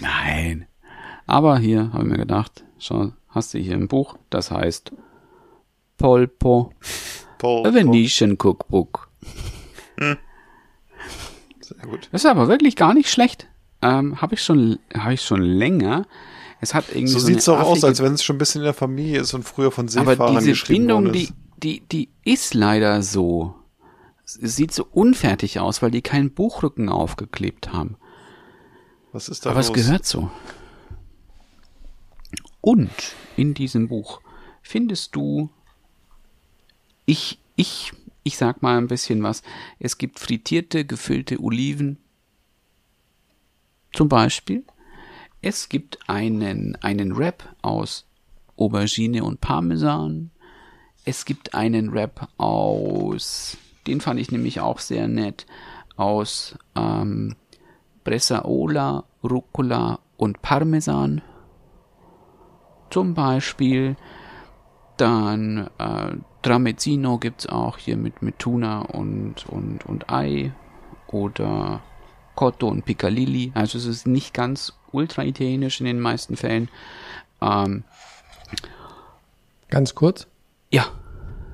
Nein. 0.00 0.66
Aber 1.26 1.58
hier 1.58 1.92
habe 1.92 2.04
ich 2.04 2.10
mir 2.10 2.18
gedacht, 2.18 2.64
schau, 2.78 3.12
hast 3.28 3.54
du 3.54 3.58
hier 3.58 3.74
ein 3.74 3.88
Buch, 3.88 4.16
das 4.30 4.50
heißt 4.50 4.92
Polpo. 5.96 6.72
Paul, 7.38 7.66
A 7.66 7.74
Venetian 7.74 8.32
Cookbook. 8.32 9.08
Sehr 11.60 11.86
gut. 11.86 12.08
Das 12.12 12.24
ist 12.24 12.30
aber 12.30 12.48
wirklich 12.48 12.76
gar 12.76 12.94
nicht 12.94 13.10
schlecht. 13.10 13.46
Ähm, 13.82 14.20
habe 14.20 14.34
ich 14.34 14.42
schon, 14.42 14.78
habe 14.96 15.14
ich 15.14 15.22
schon 15.22 15.42
länger. 15.42 16.06
Es 16.60 16.74
hat 16.74 16.88
irgendwie 16.90 17.06
So 17.08 17.18
so, 17.20 17.26
sieht's 17.26 17.48
eine 17.48 17.58
doch 17.58 17.66
aus, 17.66 17.84
als 17.84 18.02
wenn 18.02 18.14
es 18.14 18.22
schon 18.24 18.36
ein 18.36 18.38
bisschen 18.38 18.62
in 18.62 18.64
der 18.64 18.74
Familie 18.74 19.20
ist 19.20 19.32
und 19.34 19.44
früher 19.44 19.70
von 19.70 19.86
aber 19.96 20.12
Seefahrern 20.12 20.38
diese 20.38 20.50
geschrieben 20.50 20.86
Bindung, 20.86 21.04
worden 21.04 21.12
die, 21.12 21.24
ist. 21.24 21.34
die, 21.62 21.80
die 21.80 22.08
ist 22.24 22.54
leider 22.54 23.02
so. 23.02 23.54
Es 24.24 24.34
sieht 24.56 24.72
so 24.72 24.86
unfertig 24.90 25.60
aus, 25.60 25.80
weil 25.82 25.90
die 25.90 26.02
keinen 26.02 26.32
Buchrücken 26.32 26.88
aufgeklebt 26.88 27.72
haben. 27.72 27.96
Was 29.12 29.28
ist 29.28 29.46
da 29.46 29.50
Aber 29.50 29.60
los? 29.60 29.68
es 29.68 29.72
gehört 29.72 30.04
so. 30.04 30.30
Und 32.60 32.90
in 33.36 33.54
diesem 33.54 33.88
Buch 33.88 34.20
findest 34.62 35.14
du, 35.16 35.48
ich, 37.06 37.38
ich, 37.56 37.92
ich 38.24 38.36
sag 38.36 38.60
mal 38.62 38.76
ein 38.76 38.88
bisschen 38.88 39.22
was. 39.22 39.42
Es 39.78 39.96
gibt 39.96 40.18
frittierte, 40.18 40.84
gefüllte 40.84 41.40
Oliven. 41.40 41.98
Zum 43.94 44.08
Beispiel. 44.08 44.64
Es 45.40 45.68
gibt 45.68 45.98
einen, 46.08 46.76
einen 46.76 47.16
Wrap 47.16 47.54
aus 47.62 48.06
Aubergine 48.56 49.22
und 49.22 49.40
Parmesan. 49.40 50.30
Es 51.04 51.24
gibt 51.24 51.54
einen 51.54 51.92
Wrap 51.92 52.28
aus, 52.38 53.56
den 53.86 54.00
fand 54.00 54.20
ich 54.20 54.32
nämlich 54.32 54.60
auch 54.60 54.80
sehr 54.80 55.06
nett, 55.08 55.46
aus 55.96 56.56
ähm, 56.76 57.36
Bressaola, 58.04 59.04
Rucola 59.22 60.00
und 60.16 60.42
Parmesan. 60.42 61.22
Zum 62.90 63.14
Beispiel. 63.14 63.96
Dann 64.96 65.70
äh, 65.78 66.16
Tramezzino 66.42 67.18
gibt's 67.18 67.46
auch 67.46 67.78
hier 67.78 67.96
mit, 67.96 68.20
mit 68.20 68.40
Tuna 68.40 68.80
und, 68.80 69.46
und, 69.46 69.86
und 69.86 70.10
Ei. 70.10 70.52
Oder 71.06 71.82
Cotto 72.38 72.68
und 72.68 72.84
Piccalilli. 72.84 73.50
Also 73.54 73.78
es 73.78 73.84
ist 73.84 74.06
nicht 74.06 74.32
ganz 74.32 74.72
ultra 74.92 75.24
italienisch 75.24 75.80
in 75.80 75.86
den 75.86 75.98
meisten 75.98 76.36
Fällen. 76.36 76.68
Ähm, 77.42 77.82
Ganz 79.70 79.96
kurz. 79.96 80.28
ja, 80.70 80.86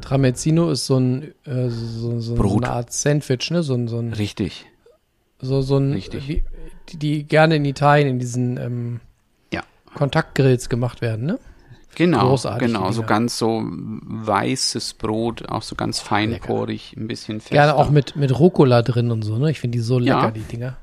Tramezzino 0.03 0.71
ist 0.71 0.85
so 0.85 0.99
ein 0.99 1.33
äh, 1.47 1.71
so, 1.71 2.21
so, 2.21 2.37
so 2.37 2.57
eine 2.59 2.69
Art 2.69 2.93
Sandwich, 2.93 3.51
ne? 3.51 3.63
So 3.63 3.73
ein, 3.73 3.89
so 3.89 3.99
ein, 3.99 4.13
richtig. 4.13 4.67
so, 5.41 5.63
so 5.63 5.79
ein 5.79 5.95
Richtig. 5.95 6.29
Wie, 6.29 6.45
die, 6.91 6.99
die 6.99 7.25
gerne 7.25 7.57
in 7.57 7.65
Italien 7.65 8.09
in 8.09 8.19
diesen 8.19 8.59
ähm, 8.59 9.01
Ja. 9.55 9.63
Kontaktgrills 9.95 10.69
gemacht 10.69 11.01
werden, 11.01 11.25
ne? 11.25 11.39
Genau, 11.95 12.29
Großartig, 12.31 12.67
genau, 12.67 12.91
so 12.93 13.03
ganz 13.03 13.39
so 13.39 13.63
weißes 13.67 14.95
Brot, 14.95 15.49
auch 15.49 15.63
so 15.63 15.75
ganz 15.77 16.01
feinporig, 16.01 16.95
ein 16.97 17.07
bisschen 17.09 17.41
fester. 17.41 17.55
Gerne 17.55 17.75
auch 17.75 17.91
mit, 17.91 18.17
mit 18.17 18.39
Rucola 18.39 18.83
drin 18.83 19.11
und 19.11 19.23
so, 19.23 19.39
ne? 19.39 19.51
Ich 19.51 19.61
finde 19.61 19.79
die 19.79 19.83
so 19.83 19.99
lecker, 19.99 20.23
Ja. 20.25 20.31
die 20.31 20.41
Dinger. 20.43 20.77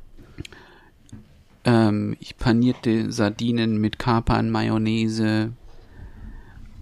ähm, 1.65 2.15
ich 2.19 2.37
panierte 2.37 3.11
Sardinen 3.11 3.77
mit 3.77 3.99
Kapern, 3.99 4.49
Mayonnaise, 4.49 5.51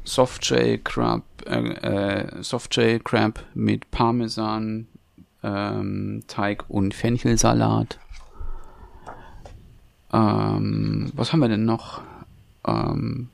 Softshell 0.03 0.77
Crab, 0.79 1.23
äh, 1.45 1.57
äh, 1.57 2.43
Softshell 2.43 2.99
Crab 2.99 3.43
mit 3.53 3.91
Parmesan, 3.91 4.87
ähm, 5.43 6.23
Teig 6.27 6.65
und 6.69 6.93
Fenchelsalat. 6.93 7.97
Ähm, 10.11 11.11
was 11.15 11.31
haben 11.33 11.39
wir 11.39 11.49
denn 11.49 11.65
noch? 11.65 12.01
Ähm, 12.65 13.29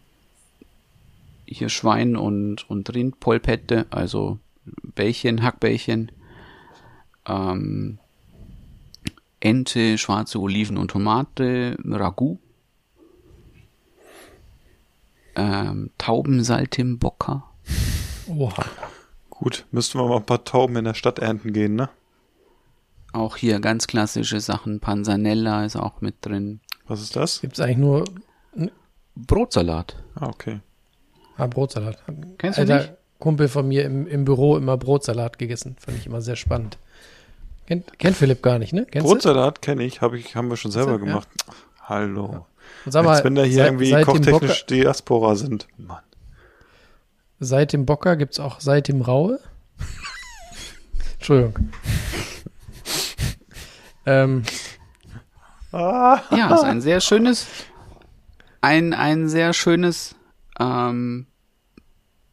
hier 1.46 1.70
Schwein 1.70 2.16
und, 2.16 2.70
und 2.70 2.94
Rindpolpette, 2.94 3.86
also 3.90 4.40
Bällchen, 4.84 5.44
Hackbällchen. 5.44 6.12
Ähm, 7.28 8.00
Ente, 9.40 9.98
schwarze 9.98 10.40
Oliven 10.40 10.78
und 10.78 10.92
Tomate, 10.92 11.78
Ragout. 11.84 12.40
Ähm, 15.36 15.92
Taubensaltimbocca. 15.98 17.44
Oha. 18.28 18.66
Gut, 19.30 19.66
müssten 19.72 20.00
wir 20.00 20.08
mal 20.08 20.18
ein 20.18 20.26
paar 20.26 20.46
Tauben 20.46 20.78
in 20.78 20.86
der 20.86 20.94
Stadt 20.94 21.20
ernten 21.20 21.52
gehen, 21.52 21.76
ne? 21.76 21.90
Auch 23.12 23.38
hier 23.38 23.60
ganz 23.60 23.86
klassische 23.88 24.40
Sachen. 24.40 24.80
Panzanella 24.80 25.66
ist 25.66 25.76
auch 25.76 26.02
mit 26.02 26.16
drin. 26.22 26.62
Was 26.88 27.02
ist 27.02 27.16
das? 27.16 27.42
Gibt's 27.42 27.60
eigentlich 27.60 27.78
nur 27.78 28.06
Brotsalat. 29.16 29.96
Ah, 30.16 30.28
okay. 30.28 30.60
Ah, 31.38 31.48
Brotsalat. 31.48 31.98
Kennst 32.38 32.58
du 32.58 32.62
Alter, 32.64 32.78
nicht? 32.78 32.94
Kumpel 33.20 33.48
von 33.48 33.68
mir 33.68 33.86
im, 33.86 34.08
im 34.08 34.26
Büro 34.26 34.58
immer 34.58 34.78
Brotsalat 34.78 35.38
gegessen. 35.40 35.76
Fand 35.80 35.98
ich 35.98 36.06
immer 36.06 36.22
sehr 36.22 36.36
spannend. 36.36 36.78
Kennt, 37.68 37.98
kennt 37.98 38.16
Philipp 38.18 38.44
gar 38.44 38.60
nicht, 38.60 38.74
ne? 38.74 38.86
Kennst 38.86 39.08
du? 39.08 39.12
Brotsalat 39.14 39.62
kenne 39.62 39.84
ich, 39.84 40.02
hab 40.02 40.14
ich, 40.14 40.36
haben 40.36 40.50
wir 40.50 40.58
schon 40.58 40.72
selber 40.72 40.92
Ja. 40.94 40.98
gemacht. 40.98 41.28
Hallo. 41.82 42.46
Und 42.86 42.92
sag 42.92 43.04
mal, 43.06 43.16
Als 43.16 43.24
wenn 43.24 43.36
da 43.36 43.44
hier 43.44 43.56
seit- 43.58 43.66
irgendwie 43.68 43.90
seit 43.90 44.06
kochtechnisch 44.06 44.66
Diaspora 44.68 45.36
sind. 45.36 45.68
Mann. 45.78 46.02
Seit 47.40 47.74
dem 47.74 47.86
Bocker 47.86 48.16
gibt's 48.16 48.40
auch 48.40 48.60
seit 48.60 48.88
dem 48.88 49.02
Raue. 49.02 49.40
Entschuldigung. 51.16 51.70
ähm, 54.06 54.44
Ja, 55.72 56.22
ist 56.56 56.64
ein 56.64 56.82
sehr 56.82 57.02
schönes, 57.02 57.48
ein, 58.62 58.94
ein 58.94 59.28
sehr 59.28 59.54
schönes 59.54 60.16
ähm, 60.60 61.28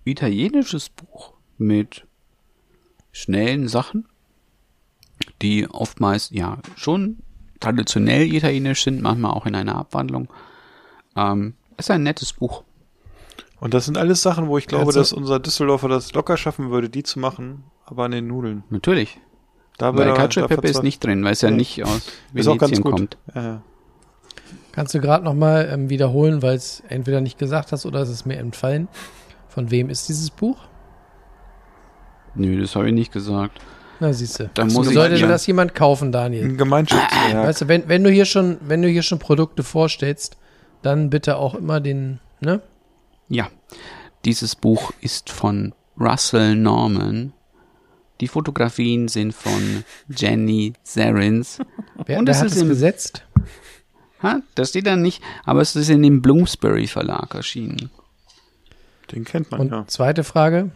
italienisches 0.05 0.89
Buch 0.89 1.35
mit 1.59 2.07
schnellen 3.13 3.69
Sachen, 3.69 4.09
die 5.43 5.69
oftmals 5.69 6.31
ja 6.31 6.59
schon 6.77 7.19
traditionell 7.61 8.33
italienisch 8.33 8.83
sind, 8.83 9.03
manchmal 9.03 9.33
auch 9.33 9.47
in 9.47 9.55
einer 9.55 9.77
Abwandlung. 9.77 10.29
Ähm, 11.17 11.55
ist 11.77 11.91
ein 11.91 12.03
nettes 12.03 12.33
Buch. 12.33 12.65
Und 13.61 13.75
das 13.75 13.85
sind 13.85 13.97
alles 13.97 14.23
Sachen, 14.23 14.49
wo 14.49 14.59
ich 14.59 14.67
glaube, 14.67 14.87
Also- 14.87 14.99
dass 15.01 15.13
unser 15.13 15.39
Düsseldorfer 15.39 15.89
das 15.89 16.13
locker 16.15 16.37
schaffen 16.37 16.71
würde, 16.71 16.89
die 16.91 17.05
zu 17.05 17.21
machen, 17.21 17.65
aber 17.85 18.05
an 18.05 18.11
den 18.11 18.27
Nudeln. 18.27 18.65
Natürlich. 18.71 19.21
Da 19.79 19.91
er- 19.97 20.15
Cacio 20.15 20.47
Pepe 20.49 20.69
ist 20.69 20.83
nicht 20.83 21.03
drin, 21.05 21.23
weil 21.25 21.33
es 21.33 21.41
ja 21.43 21.51
Nee. 21.51 21.57
nicht 21.59 21.85
aus 21.85 22.03
Venetien 22.33 22.83
kommt. 22.83 23.19
Ja, 23.35 23.43
ja. 23.43 23.63
Kannst 24.73 24.95
du 24.95 25.01
gerade 25.01 25.25
nochmal 25.25 25.69
ähm, 25.73 25.89
wiederholen, 25.91 26.43
weil 26.43 26.57
es 26.57 26.83
entweder 26.89 27.21
nicht 27.21 27.39
gesagt 27.39 27.73
hast 27.73 27.87
oder 27.87 28.01
es 28.01 28.09
ist 28.11 28.27
mir 28.27 28.37
entfallen. 28.39 28.89
Von 29.49 29.71
wem 29.71 29.91
ist 29.91 30.09
dieses 30.09 30.31
Buch? 30.31 30.57
Nö, 32.35 32.61
das 32.61 32.75
habe 32.77 32.89
ich 32.89 32.95
nicht 32.95 33.13
gesagt. 33.13 33.61
Na, 34.01 34.13
siehst 34.13 34.41
du. 34.41 34.51
Da 34.55 34.65
muss 34.65 34.89
ich 34.89 34.95
Sollte 34.95 35.17
ja- 35.17 35.29
das 35.29 35.47
jemand 35.47 35.75
kaufen, 35.75 36.11
Daniel? 36.11 36.45
Ein 36.45 36.57
Gemeinschaftswerk. 36.57 37.47
Weißt 37.47 37.61
du, 37.63 37.69
wenn, 37.69 37.89
wenn 37.89 38.03
du 38.03 38.11
hier 38.11 38.25
schon, 38.25 38.57
wenn 38.63 38.83
du 38.83 38.89
hier 38.89 39.03
schon 39.03 39.19
Produkte 39.19 39.63
vorstellst, 39.63 40.37
dann 40.83 41.11
bitte 41.11 41.37
auch 41.37 41.55
immer 41.55 41.81
den, 41.81 42.19
ne? 42.41 42.61
Ja, 43.29 43.49
dieses 44.25 44.57
Buch 44.57 44.93
ist 45.01 45.31
von 45.31 45.75
Russell 46.01 46.57
Norman. 46.57 47.33
Die 48.21 48.29
Fotografien 48.29 49.09
sind 49.09 49.35
von 49.35 49.85
Jenny 50.09 50.73
Zarins. 50.83 51.59
Wer, 52.07 52.19
Und 52.19 52.27
wer 52.27 52.33
es 52.33 52.41
hat 52.41 52.47
ist 52.47 52.57
es 52.57 52.63
im- 52.63 52.69
gesetzt? 52.69 53.25
Ha, 54.23 54.41
das 54.55 54.71
steht 54.71 54.87
da 54.87 54.97
nicht, 54.97 55.23
aber 55.45 55.61
es 55.61 55.75
ist 55.75 55.89
in 55.89 56.03
dem 56.03 56.23
Bloomsbury 56.23 56.87
Verlag 56.87 57.35
erschienen. 57.35 57.91
Den 59.11 59.25
kennt 59.25 59.51
man 59.51 59.61
Und 59.61 59.71
ja. 59.71 59.87
zweite 59.89 60.25
Frage. 60.25 60.71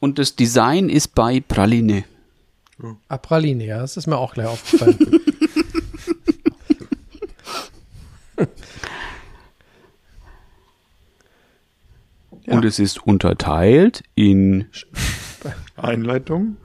Und 0.00 0.18
das 0.18 0.36
Design 0.36 0.88
ist 0.88 1.14
bei 1.14 1.40
Praline. 1.40 2.04
Apraline, 3.08 3.64
ja, 3.64 3.78
das 3.78 3.96
ist 3.96 4.06
mir 4.06 4.18
auch 4.18 4.34
gleich 4.34 4.46
aufgefallen. 4.46 4.98
Und 12.46 12.64
es 12.64 12.78
ist 12.78 13.04
unterteilt 13.04 14.04
in 14.14 14.66
Einleitung. 15.76 16.56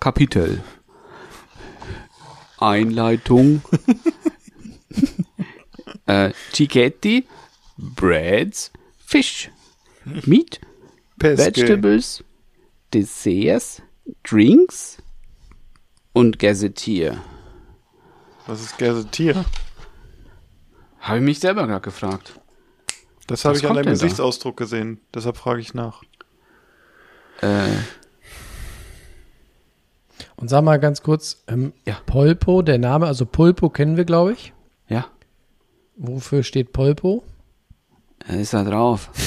Kapitel. 0.00 0.62
Einleitung. 2.58 3.62
äh, 6.06 6.30
Cicchetti, 6.52 7.26
Breads, 7.76 8.72
Fish, 9.04 9.50
Meat, 10.04 10.60
Peske. 11.18 11.46
Vegetables, 11.46 12.24
Desserts, 12.92 13.82
Drinks 14.22 14.98
und 16.12 16.38
Gazetier. 16.38 17.20
Was 18.46 18.60
ist 18.62 18.78
Gazetier? 18.78 19.44
Habe 21.00 21.18
ich 21.18 21.24
mich 21.24 21.40
selber 21.40 21.66
gerade 21.66 21.80
gefragt. 21.82 22.38
Das 23.26 23.44
habe 23.44 23.56
ich 23.56 23.64
an 23.66 23.74
deinem 23.74 23.84
denn 23.84 23.94
da? 23.94 24.00
Gesichtsausdruck 24.04 24.56
gesehen. 24.56 25.00
Deshalb 25.14 25.36
frage 25.36 25.60
ich 25.60 25.74
nach. 25.74 26.02
Äh, 27.40 27.66
Und 30.36 30.48
sag 30.48 30.62
mal 30.62 30.78
ganz 30.78 31.02
kurz, 31.02 31.42
ähm, 31.48 31.72
Ja. 31.84 31.98
Polpo, 32.06 32.62
der 32.62 32.78
Name, 32.78 33.06
also 33.06 33.26
Pulpo 33.26 33.68
kennen 33.70 33.96
wir, 33.96 34.04
glaube 34.04 34.32
ich. 34.32 34.52
Ja, 35.98 36.06
Wofür 36.08 36.42
steht 36.42 36.72
Polpo? 36.72 37.24
da 38.26 38.34
ist 38.34 38.52
er 38.54 38.64
drauf. 38.64 39.10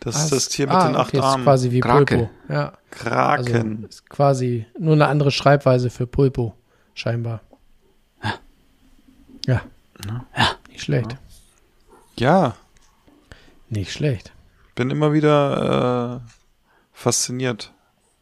Das 0.00 0.14
Ah, 0.14 0.22
ist 0.22 0.32
das 0.32 0.48
Tier 0.50 0.66
mit 0.68 0.76
ah, 0.76 0.86
den 0.86 0.94
acht 0.94 1.08
okay, 1.08 1.16
ist 1.18 1.24
Armen. 1.24 1.42
quasi 1.42 1.72
wie 1.72 1.80
Krake. 1.80 2.16
Pulpo. 2.16 2.30
Ja, 2.48 2.68
also 2.68 2.76
Kraken. 2.92 3.84
ist 3.88 4.08
quasi 4.08 4.64
nur 4.78 4.92
eine 4.92 5.08
andere 5.08 5.32
Schreibweise 5.32 5.90
für 5.90 6.06
Pulpo, 6.06 6.54
scheinbar. 6.94 7.40
Ja. 9.46 9.62
Nicht 10.68 10.82
schlecht. 10.82 11.16
ja, 12.16 12.54
Nicht 13.68 13.90
schlecht. 13.92 14.32
bin 14.76 14.90
immer 14.90 15.12
wieder 15.12 16.22
äh, 16.24 16.30
fasziniert, 16.92 17.72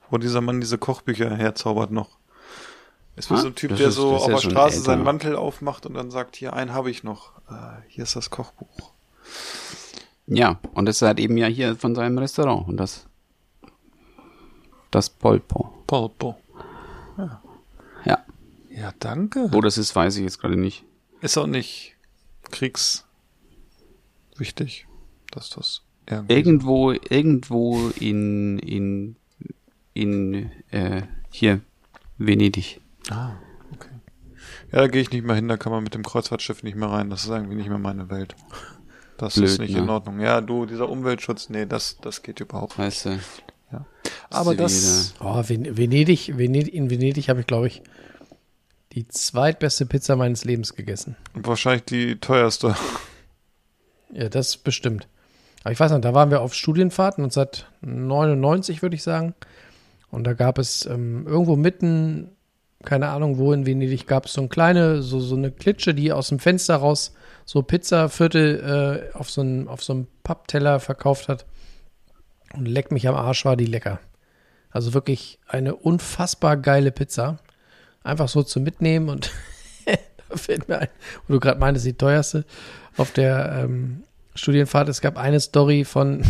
wo 0.08 0.16
dieser 0.16 0.40
Mann 0.40 0.62
diese 0.62 0.78
Kochbücher 0.78 1.36
herzaubert 1.36 1.90
noch. 1.90 2.16
Ist 3.16 3.30
wie 3.30 3.34
Ah, 3.34 3.38
so 3.38 3.46
ein 3.48 3.54
Typ, 3.54 3.70
das 3.70 3.78
der 3.78 3.88
ist- 3.88 3.94
so 3.94 4.14
auf 4.16 4.22
ja 4.26 4.34
der 4.34 4.38
Straße 4.38 4.74
älter. 4.76 4.84
seinen 4.86 5.04
Mantel 5.04 5.36
aufmacht 5.36 5.86
und 5.86 5.94
dann 5.94 6.10
sagt, 6.10 6.36
hier, 6.36 6.52
einen 6.52 6.72
habe 6.74 6.90
ich 6.90 7.04
noch. 7.04 7.32
Äh, 7.48 7.80
hier 7.88 8.02
ist 8.04 8.16
das 8.16 8.30
Kochbuch. 8.30 8.92
Ja, 10.26 10.58
und 10.74 10.86
das 10.86 10.96
ist 10.96 11.02
halt 11.02 11.20
eben 11.20 11.36
ja 11.36 11.46
hier 11.46 11.76
von 11.76 11.94
seinem 11.94 12.18
Restaurant 12.18 12.66
und 12.68 12.76
das 12.78 13.06
das 14.90 15.10
Polpo. 15.10 15.72
Polpo. 15.86 16.36
Ja. 18.04 18.24
Ja, 18.70 18.92
danke. 18.98 19.48
Wo 19.52 19.60
das 19.60 19.78
ist, 19.78 19.94
weiß 19.94 20.16
ich 20.16 20.24
jetzt 20.24 20.40
gerade 20.40 20.56
nicht. 20.56 20.84
Ist 21.20 21.36
auch 21.38 21.46
nicht 21.46 21.94
kriegswichtig, 22.50 24.86
dass 25.30 25.50
das 25.50 25.82
irgendwie 26.06 26.34
Irgendwo, 26.34 26.90
irgendwo 26.92 27.90
in, 28.00 28.58
in, 28.58 29.16
in, 29.94 30.50
äh, 30.70 31.02
hier, 31.30 31.60
Venedig. 32.18 32.80
Ah, 33.10 33.32
okay. 33.72 33.88
Ja, 34.72 34.78
da 34.80 34.86
gehe 34.88 35.02
ich 35.02 35.10
nicht 35.10 35.24
mehr 35.24 35.36
hin, 35.36 35.48
da 35.48 35.56
kann 35.56 35.72
man 35.72 35.82
mit 35.82 35.94
dem 35.94 36.02
Kreuzfahrtschiff 36.02 36.62
nicht 36.62 36.76
mehr 36.76 36.88
rein. 36.90 37.10
Das 37.10 37.24
ist 37.24 37.30
irgendwie 37.30 37.56
nicht 37.56 37.68
mehr 37.68 37.78
meine 37.78 38.10
Welt. 38.10 38.34
Das 39.16 39.36
ist 39.36 39.56
Blöd, 39.58 39.68
nicht 39.68 39.74
ne? 39.76 39.84
in 39.84 39.90
Ordnung. 39.90 40.20
Ja, 40.20 40.40
du, 40.40 40.66
dieser 40.66 40.88
Umweltschutz, 40.88 41.48
nee, 41.48 41.66
das, 41.66 41.98
das 42.00 42.22
geht 42.22 42.40
überhaupt 42.40 42.78
nicht. 42.78 43.04
Weißt 43.04 43.06
du? 43.06 43.18
Aber 44.30 44.50
Sie 44.52 44.56
das, 44.56 45.14
Oh, 45.20 45.42
Ven 45.46 45.76
Venedig, 45.76 46.36
Venedig, 46.36 46.74
in 46.74 46.90
Venedig 46.90 47.28
habe 47.28 47.40
ich, 47.40 47.46
glaube 47.46 47.68
ich, 47.68 47.82
die 48.92 49.06
zweitbeste 49.08 49.86
Pizza 49.86 50.16
meines 50.16 50.44
Lebens 50.44 50.74
gegessen. 50.74 51.16
wahrscheinlich 51.34 51.84
die 51.84 52.16
teuerste. 52.16 52.76
Ja, 54.12 54.28
das 54.28 54.56
bestimmt. 54.56 55.08
Aber 55.62 55.72
ich 55.72 55.80
weiß 55.80 55.92
noch, 55.92 56.00
da 56.00 56.14
waren 56.14 56.30
wir 56.30 56.40
auf 56.40 56.54
Studienfahrt 56.54 57.18
1999, 57.18 58.82
würde 58.82 58.96
ich 58.96 59.02
sagen. 59.02 59.34
Und 60.10 60.24
da 60.24 60.34
gab 60.34 60.58
es 60.58 60.86
ähm, 60.86 61.26
irgendwo 61.26 61.56
mitten, 61.56 62.30
keine 62.84 63.08
Ahnung 63.08 63.38
wo 63.38 63.52
in 63.52 63.66
Venedig, 63.66 64.06
gab 64.06 64.26
es 64.26 64.34
so 64.34 64.40
eine 64.40 64.48
kleine, 64.48 65.02
so, 65.02 65.20
so 65.20 65.36
eine 65.36 65.50
Klitsche, 65.50 65.94
die 65.94 66.12
aus 66.12 66.28
dem 66.28 66.38
Fenster 66.38 66.76
raus 66.76 67.14
so 67.44 67.62
Pizzaviertel 67.62 69.10
äh, 69.12 69.16
auf 69.16 69.30
so 69.30 69.42
einen 69.42 69.68
auf 69.68 69.82
so 69.82 69.92
einem 69.92 70.06
Pappteller 70.22 70.80
verkauft 70.80 71.28
hat. 71.28 71.44
Und 72.54 72.66
leck 72.66 72.92
mich 72.92 73.08
am 73.08 73.14
Arsch, 73.14 73.44
war 73.44 73.56
die 73.56 73.66
lecker. 73.66 74.00
Also 74.70 74.94
wirklich 74.94 75.38
eine 75.46 75.74
unfassbar 75.74 76.56
geile 76.56 76.92
Pizza. 76.92 77.38
Einfach 78.02 78.28
so 78.28 78.42
zum 78.42 78.62
Mitnehmen 78.62 79.08
und 79.08 79.30
da 80.28 80.36
fällt 80.36 80.68
mir 80.68 80.78
ein, 80.78 80.88
wo 81.26 81.34
du 81.34 81.40
gerade 81.40 81.58
meintest, 81.58 81.86
die 81.86 81.94
teuerste 81.94 82.44
auf 82.96 83.12
der 83.12 83.64
ähm, 83.64 84.04
Studienfahrt. 84.34 84.88
Es 84.88 85.00
gab 85.00 85.16
eine 85.16 85.40
Story 85.40 85.84
von, 85.84 86.24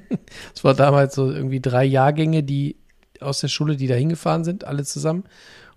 es 0.54 0.64
war 0.64 0.74
damals 0.74 1.14
so 1.14 1.30
irgendwie 1.30 1.60
drei 1.60 1.84
Jahrgänge, 1.84 2.42
die 2.42 2.76
aus 3.20 3.40
der 3.40 3.48
Schule, 3.48 3.76
die 3.76 3.86
da 3.86 3.94
hingefahren 3.94 4.44
sind, 4.44 4.64
alle 4.64 4.84
zusammen. 4.84 5.24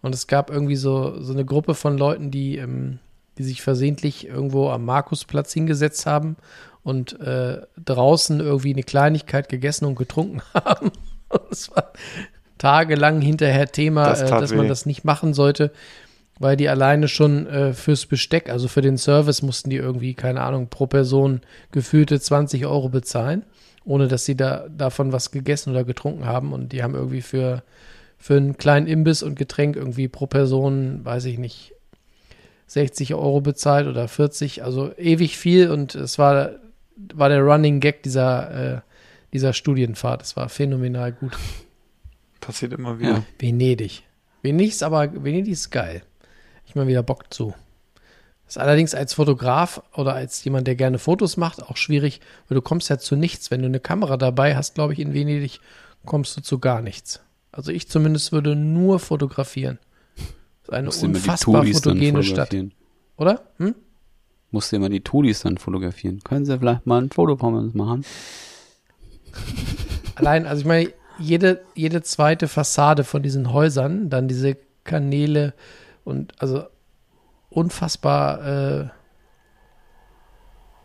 Und 0.05 0.13
es 0.13 0.27
gab 0.27 0.51
irgendwie 0.51 0.75
so, 0.75 1.19
so 1.19 1.33
eine 1.33 1.45
Gruppe 1.45 1.73
von 1.73 1.97
Leuten, 1.97 2.29
die, 2.29 2.57
ähm, 2.59 2.99
die 3.39 3.43
sich 3.43 3.63
versehentlich 3.63 4.27
irgendwo 4.27 4.69
am 4.69 4.85
Markusplatz 4.85 5.51
hingesetzt 5.51 6.05
haben 6.05 6.35
und 6.83 7.19
äh, 7.19 7.63
draußen 7.83 8.39
irgendwie 8.39 8.71
eine 8.71 8.83
Kleinigkeit 8.83 9.49
gegessen 9.49 9.85
und 9.85 9.95
getrunken 9.95 10.43
haben. 10.53 10.91
Und 11.29 11.41
es 11.49 11.75
war 11.75 11.91
tagelang 12.59 13.19
hinterher 13.19 13.71
Thema, 13.71 14.05
Das 14.05 14.21
äh, 14.21 14.29
dass 14.29 14.53
man 14.53 14.65
weh. 14.65 14.69
das 14.69 14.85
nicht 14.85 15.05
machen 15.05 15.33
sollte, 15.33 15.71
weil 16.37 16.55
die 16.55 16.69
alleine 16.69 17.07
schon 17.07 17.47
äh, 17.47 17.73
fürs 17.73 18.05
Besteck, 18.05 18.51
also 18.51 18.67
für 18.67 18.81
den 18.81 18.99
Service 18.99 19.41
mussten 19.41 19.71
die 19.71 19.77
irgendwie, 19.77 20.13
keine 20.13 20.41
Ahnung, 20.41 20.67
pro 20.67 20.85
Person 20.85 21.41
gefühlte 21.71 22.19
20 22.19 22.67
Euro 22.67 22.89
bezahlen, 22.89 23.41
ohne 23.85 24.07
dass 24.07 24.25
sie 24.25 24.37
da 24.37 24.67
davon 24.69 25.11
was 25.11 25.31
gegessen 25.31 25.71
oder 25.71 25.83
getrunken 25.83 26.27
haben. 26.27 26.53
Und 26.53 26.73
die 26.73 26.83
haben 26.83 26.93
irgendwie 26.93 27.23
für, 27.23 27.63
für 28.25 28.37
einen 28.37 28.57
kleinen 28.57 28.87
Imbiss 28.87 29.21
und 29.21 29.35
Getränk 29.35 29.75
irgendwie 29.75 30.07
pro 30.07 30.25
Person, 30.25 31.05
weiß 31.05 31.25
ich 31.25 31.37
nicht, 31.37 31.75
60 32.65 33.13
Euro 33.13 33.39
bezahlt 33.39 33.85
oder 33.85 34.07
40, 34.07 34.63
also 34.63 34.91
ewig 34.97 35.37
viel. 35.37 35.69
Und 35.69 35.93
es 35.93 36.17
war, 36.17 36.55
war 37.13 37.29
der 37.29 37.43
Running 37.43 37.81
Gag 37.81 38.01
dieser, 38.01 38.77
äh, 38.77 38.81
dieser 39.31 39.53
Studienfahrt. 39.53 40.23
Es 40.23 40.35
war 40.35 40.49
phänomenal 40.49 41.11
gut. 41.11 41.37
Passiert 42.41 42.73
immer 42.73 42.97
wieder. 42.97 43.11
Ja. 43.11 43.23
Venedig. 43.37 44.01
Venedig 44.41 44.69
ist 44.69 44.81
aber, 44.81 45.23
Venedig 45.23 45.53
ist 45.53 45.69
geil. 45.69 46.01
Ich 46.65 46.73
mal 46.73 46.87
wieder 46.87 47.03
Bock 47.03 47.31
zu. 47.31 47.53
Ist 48.47 48.57
allerdings 48.57 48.95
als 48.95 49.13
Fotograf 49.13 49.83
oder 49.93 50.15
als 50.15 50.43
jemand, 50.43 50.65
der 50.65 50.73
gerne 50.73 50.97
Fotos 50.97 51.37
macht, 51.37 51.61
auch 51.61 51.77
schwierig, 51.77 52.21
weil 52.47 52.55
du 52.55 52.63
kommst 52.63 52.89
ja 52.89 52.97
zu 52.97 53.15
nichts. 53.15 53.51
Wenn 53.51 53.61
du 53.61 53.67
eine 53.67 53.79
Kamera 53.79 54.17
dabei 54.17 54.55
hast, 54.55 54.73
glaube 54.73 54.93
ich, 54.93 54.99
in 54.99 55.13
Venedig, 55.13 55.59
kommst 56.05 56.35
du 56.35 56.41
zu 56.41 56.57
gar 56.57 56.81
nichts. 56.81 57.21
Also 57.55 57.71
ich 57.71 57.87
zumindest 57.87 58.33
würde 58.33 58.53
nur 58.53 58.99
fotografieren. 58.99 59.79
Das 60.17 60.67
ist 60.67 60.73
eine 60.73 60.85
Musst 60.87 61.03
unfassbar 61.03 61.65
fotogene 61.65 62.21
Stadt. 62.21 62.53
Oder? 63.15 63.43
Hm? 63.57 63.75
Musst 64.51 64.71
du 64.71 64.75
immer 64.75 64.89
die 64.89 64.99
Touris 64.99 65.41
dann 65.41 65.57
fotografieren. 65.57 66.19
Können 66.23 66.45
Sie 66.45 66.57
vielleicht 66.59 66.85
mal 66.85 67.01
ein 67.01 67.11
Foto 67.11 67.37
von 67.37 67.55
uns 67.55 67.73
machen? 67.73 68.05
Allein, 70.15 70.45
also 70.45 70.61
ich 70.61 70.67
meine, 70.67 70.93
jede, 71.17 71.61
jede 71.75 72.01
zweite 72.01 72.49
Fassade 72.49 73.05
von 73.05 73.23
diesen 73.23 73.53
Häusern, 73.53 74.09
dann 74.09 74.27
diese 74.27 74.57
Kanäle 74.83 75.53
und 76.03 76.33
also 76.41 76.63
unfassbar, 77.49 78.81
äh, 78.81 78.89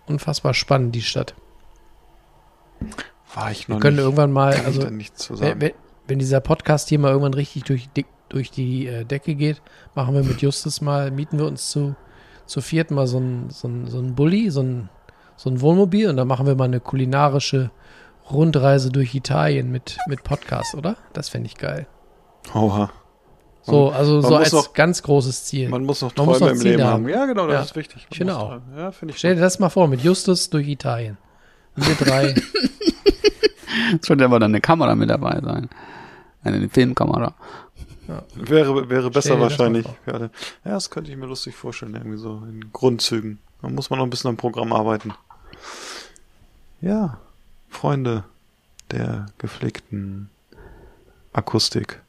unfassbar 0.06 0.54
spannend, 0.54 0.94
die 0.94 1.02
Stadt. 1.02 1.34
War 3.34 3.50
ich 3.50 3.66
noch 3.66 3.78
Wir 3.78 3.80
können 3.80 3.96
nicht. 3.96 4.04
irgendwann 4.04 4.30
mal, 4.30 4.54
also 4.64 4.82
da 4.82 4.90
nichts 4.90 5.24
zu 5.24 5.34
sagen. 5.34 5.60
wenn, 5.60 5.72
wenn 6.10 6.18
dieser 6.18 6.40
Podcast 6.40 6.88
hier 6.88 6.98
mal 6.98 7.10
irgendwann 7.10 7.34
richtig 7.34 7.64
durch, 7.64 7.88
die- 7.96 8.04
durch 8.28 8.50
die 8.50 8.86
äh, 8.86 9.04
Decke 9.04 9.34
geht, 9.34 9.62
machen 9.94 10.14
wir 10.14 10.22
mit 10.24 10.42
Justus 10.42 10.80
mal, 10.80 11.10
mieten 11.10 11.38
wir 11.38 11.46
uns 11.46 11.70
zu, 11.70 11.94
zu 12.46 12.60
viert 12.60 12.90
mal 12.90 13.06
so 13.06 13.18
ein, 13.18 13.48
so 13.50 13.68
ein, 13.68 13.86
so 13.86 13.98
ein 14.00 14.14
Bulli, 14.14 14.50
so 14.50 14.60
ein, 14.62 14.88
so 15.36 15.48
ein 15.50 15.60
Wohnmobil 15.60 16.08
und 16.10 16.16
dann 16.16 16.28
machen 16.28 16.46
wir 16.46 16.54
mal 16.56 16.64
eine 16.64 16.80
kulinarische 16.80 17.70
Rundreise 18.30 18.90
durch 18.90 19.14
Italien 19.14 19.70
mit, 19.70 19.98
mit 20.06 20.22
Podcast, 20.22 20.74
oder? 20.74 20.96
Das 21.12 21.28
fände 21.28 21.46
ich 21.46 21.56
geil. 21.56 21.86
Oha. 22.54 22.90
So, 23.62 23.90
also 23.90 24.20
so 24.20 24.36
als 24.36 24.52
noch- 24.52 24.72
ganz 24.72 25.02
großes 25.02 25.44
Ziel. 25.44 25.68
Man 25.68 25.84
muss 25.84 26.00
noch 26.02 26.12
Träume 26.12 26.30
muss 26.32 26.40
noch 26.40 26.48
im 26.48 26.56
Ziele 26.56 26.70
Leben 26.72 26.84
haben. 26.84 26.92
haben. 27.04 27.08
Ja, 27.08 27.26
genau, 27.26 27.46
das 27.46 27.54
Ja. 27.54 27.62
ist 27.62 27.76
wichtig. 27.76 28.06
Man 28.18 28.30
auch. 28.30 28.48
träumen. 28.48 28.62
Ja, 28.76 28.90
Stell 29.14 29.34
dir 29.34 29.40
das 29.42 29.58
mal 29.58 29.68
vor, 29.68 29.86
mit 29.88 30.00
Justus 30.02 30.50
durch 30.50 30.66
Italien. 30.68 31.18
Wir 31.76 31.94
drei. 31.94 32.34
Sollte 34.02 34.24
aber 34.24 34.38
dann 34.38 34.50
eine 34.52 34.60
Kamera 34.60 34.94
mit 34.94 35.10
dabei 35.10 35.40
sein. 35.42 35.68
Eine 36.42 36.68
Filmkamera. 36.68 37.34
Wäre, 38.34 38.88
wäre 38.88 39.02
Stell 39.02 39.10
besser 39.10 39.34
mal 39.36 39.42
wahrscheinlich. 39.42 39.86
Ja, 40.06 40.30
das 40.64 40.90
könnte 40.90 41.10
ich 41.12 41.16
mir 41.16 41.26
lustig 41.26 41.54
vorstellen, 41.54 41.94
irgendwie 41.94 42.18
so 42.18 42.42
in 42.48 42.72
Grundzügen. 42.72 43.38
Da 43.62 43.68
muss 43.68 43.90
man 43.90 43.98
noch 43.98 44.06
ein 44.06 44.10
bisschen 44.10 44.30
am 44.30 44.36
Programm 44.36 44.72
arbeiten. 44.72 45.12
Ja, 46.80 47.18
Freunde 47.68 48.24
der 48.90 49.26
gepflegten 49.38 50.30
Akustik. 51.32 52.00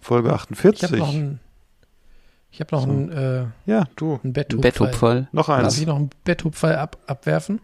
Folge 0.00 0.28
Ich 0.28 0.34
48. 0.34 0.82
habe 0.84 0.98
noch 0.98 1.08
ein, 1.12 1.40
ich 2.52 2.60
habe 2.60 2.76
noch 2.76 2.84
So. 2.84 2.90
ein, 2.90 3.10
äh, 3.10 3.46
ja, 3.64 3.88
du. 3.96 4.20
ein 4.22 4.32
Betthupferl. 4.32 4.60
Betthupferl. 4.70 5.28
Noch 5.32 5.46
Darf 5.48 5.64
eins. 5.64 5.78
ich 5.78 5.86
noch 5.86 5.96
einen 5.96 6.10
Betthupferl 6.22 6.76
ab, 6.76 6.98
abwerfen? 7.08 7.60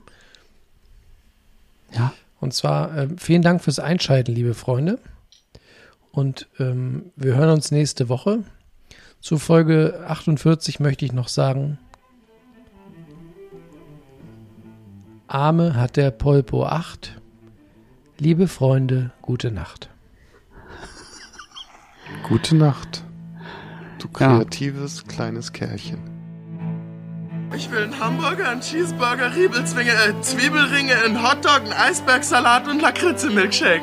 Ja. 1.93 2.13
Und 2.41 2.55
zwar 2.55 2.97
ähm, 2.97 3.19
vielen 3.19 3.43
Dank 3.43 3.63
fürs 3.63 3.79
Einschalten, 3.79 4.33
liebe 4.35 4.55
Freunde. 4.55 4.99
Und 6.13 6.49
ähm, 6.59 7.11
wir 7.17 7.35
hören 7.35 7.51
uns 7.51 7.71
nächste 7.71 8.09
Woche. 8.09 8.45
Zu 9.21 9.39
Folge 9.39 10.05
48 10.07 10.79
möchte 10.81 11.05
ich 11.05 11.13
noch 11.13 11.29
sagen, 11.29 11.79
Arme 15.27 15.75
hat 15.77 15.97
der 15.97 16.11
Polpo 16.11 16.67
8. 16.67 17.19
Liebe 18.19 18.47
Freunde, 18.49 19.13
gute 19.23 19.51
Nacht. 19.51 19.89
Gute 22.29 22.55
Nacht. 22.57 23.05
Du 23.99 24.09
Ja. 24.09 24.37
kreatives 24.39 25.07
kleines 25.07 25.53
Kerlchen. 25.53 25.99
Ich 27.57 27.71
will 27.71 27.85
einen 27.85 27.99
Hamburger, 28.01 28.49
einen 28.51 28.61
Cheeseburger, 28.61 29.35
Riebelzwinge, 29.35 29.91
äh, 29.93 30.21
Zwiebelringe, 30.21 30.95
einen 31.05 31.23
Hotdog, 31.23 31.61
einen 31.63 31.73
Eisbergsalat 31.73 32.67
und 32.69 32.81
Lakritze-Milkshake. 32.81 33.83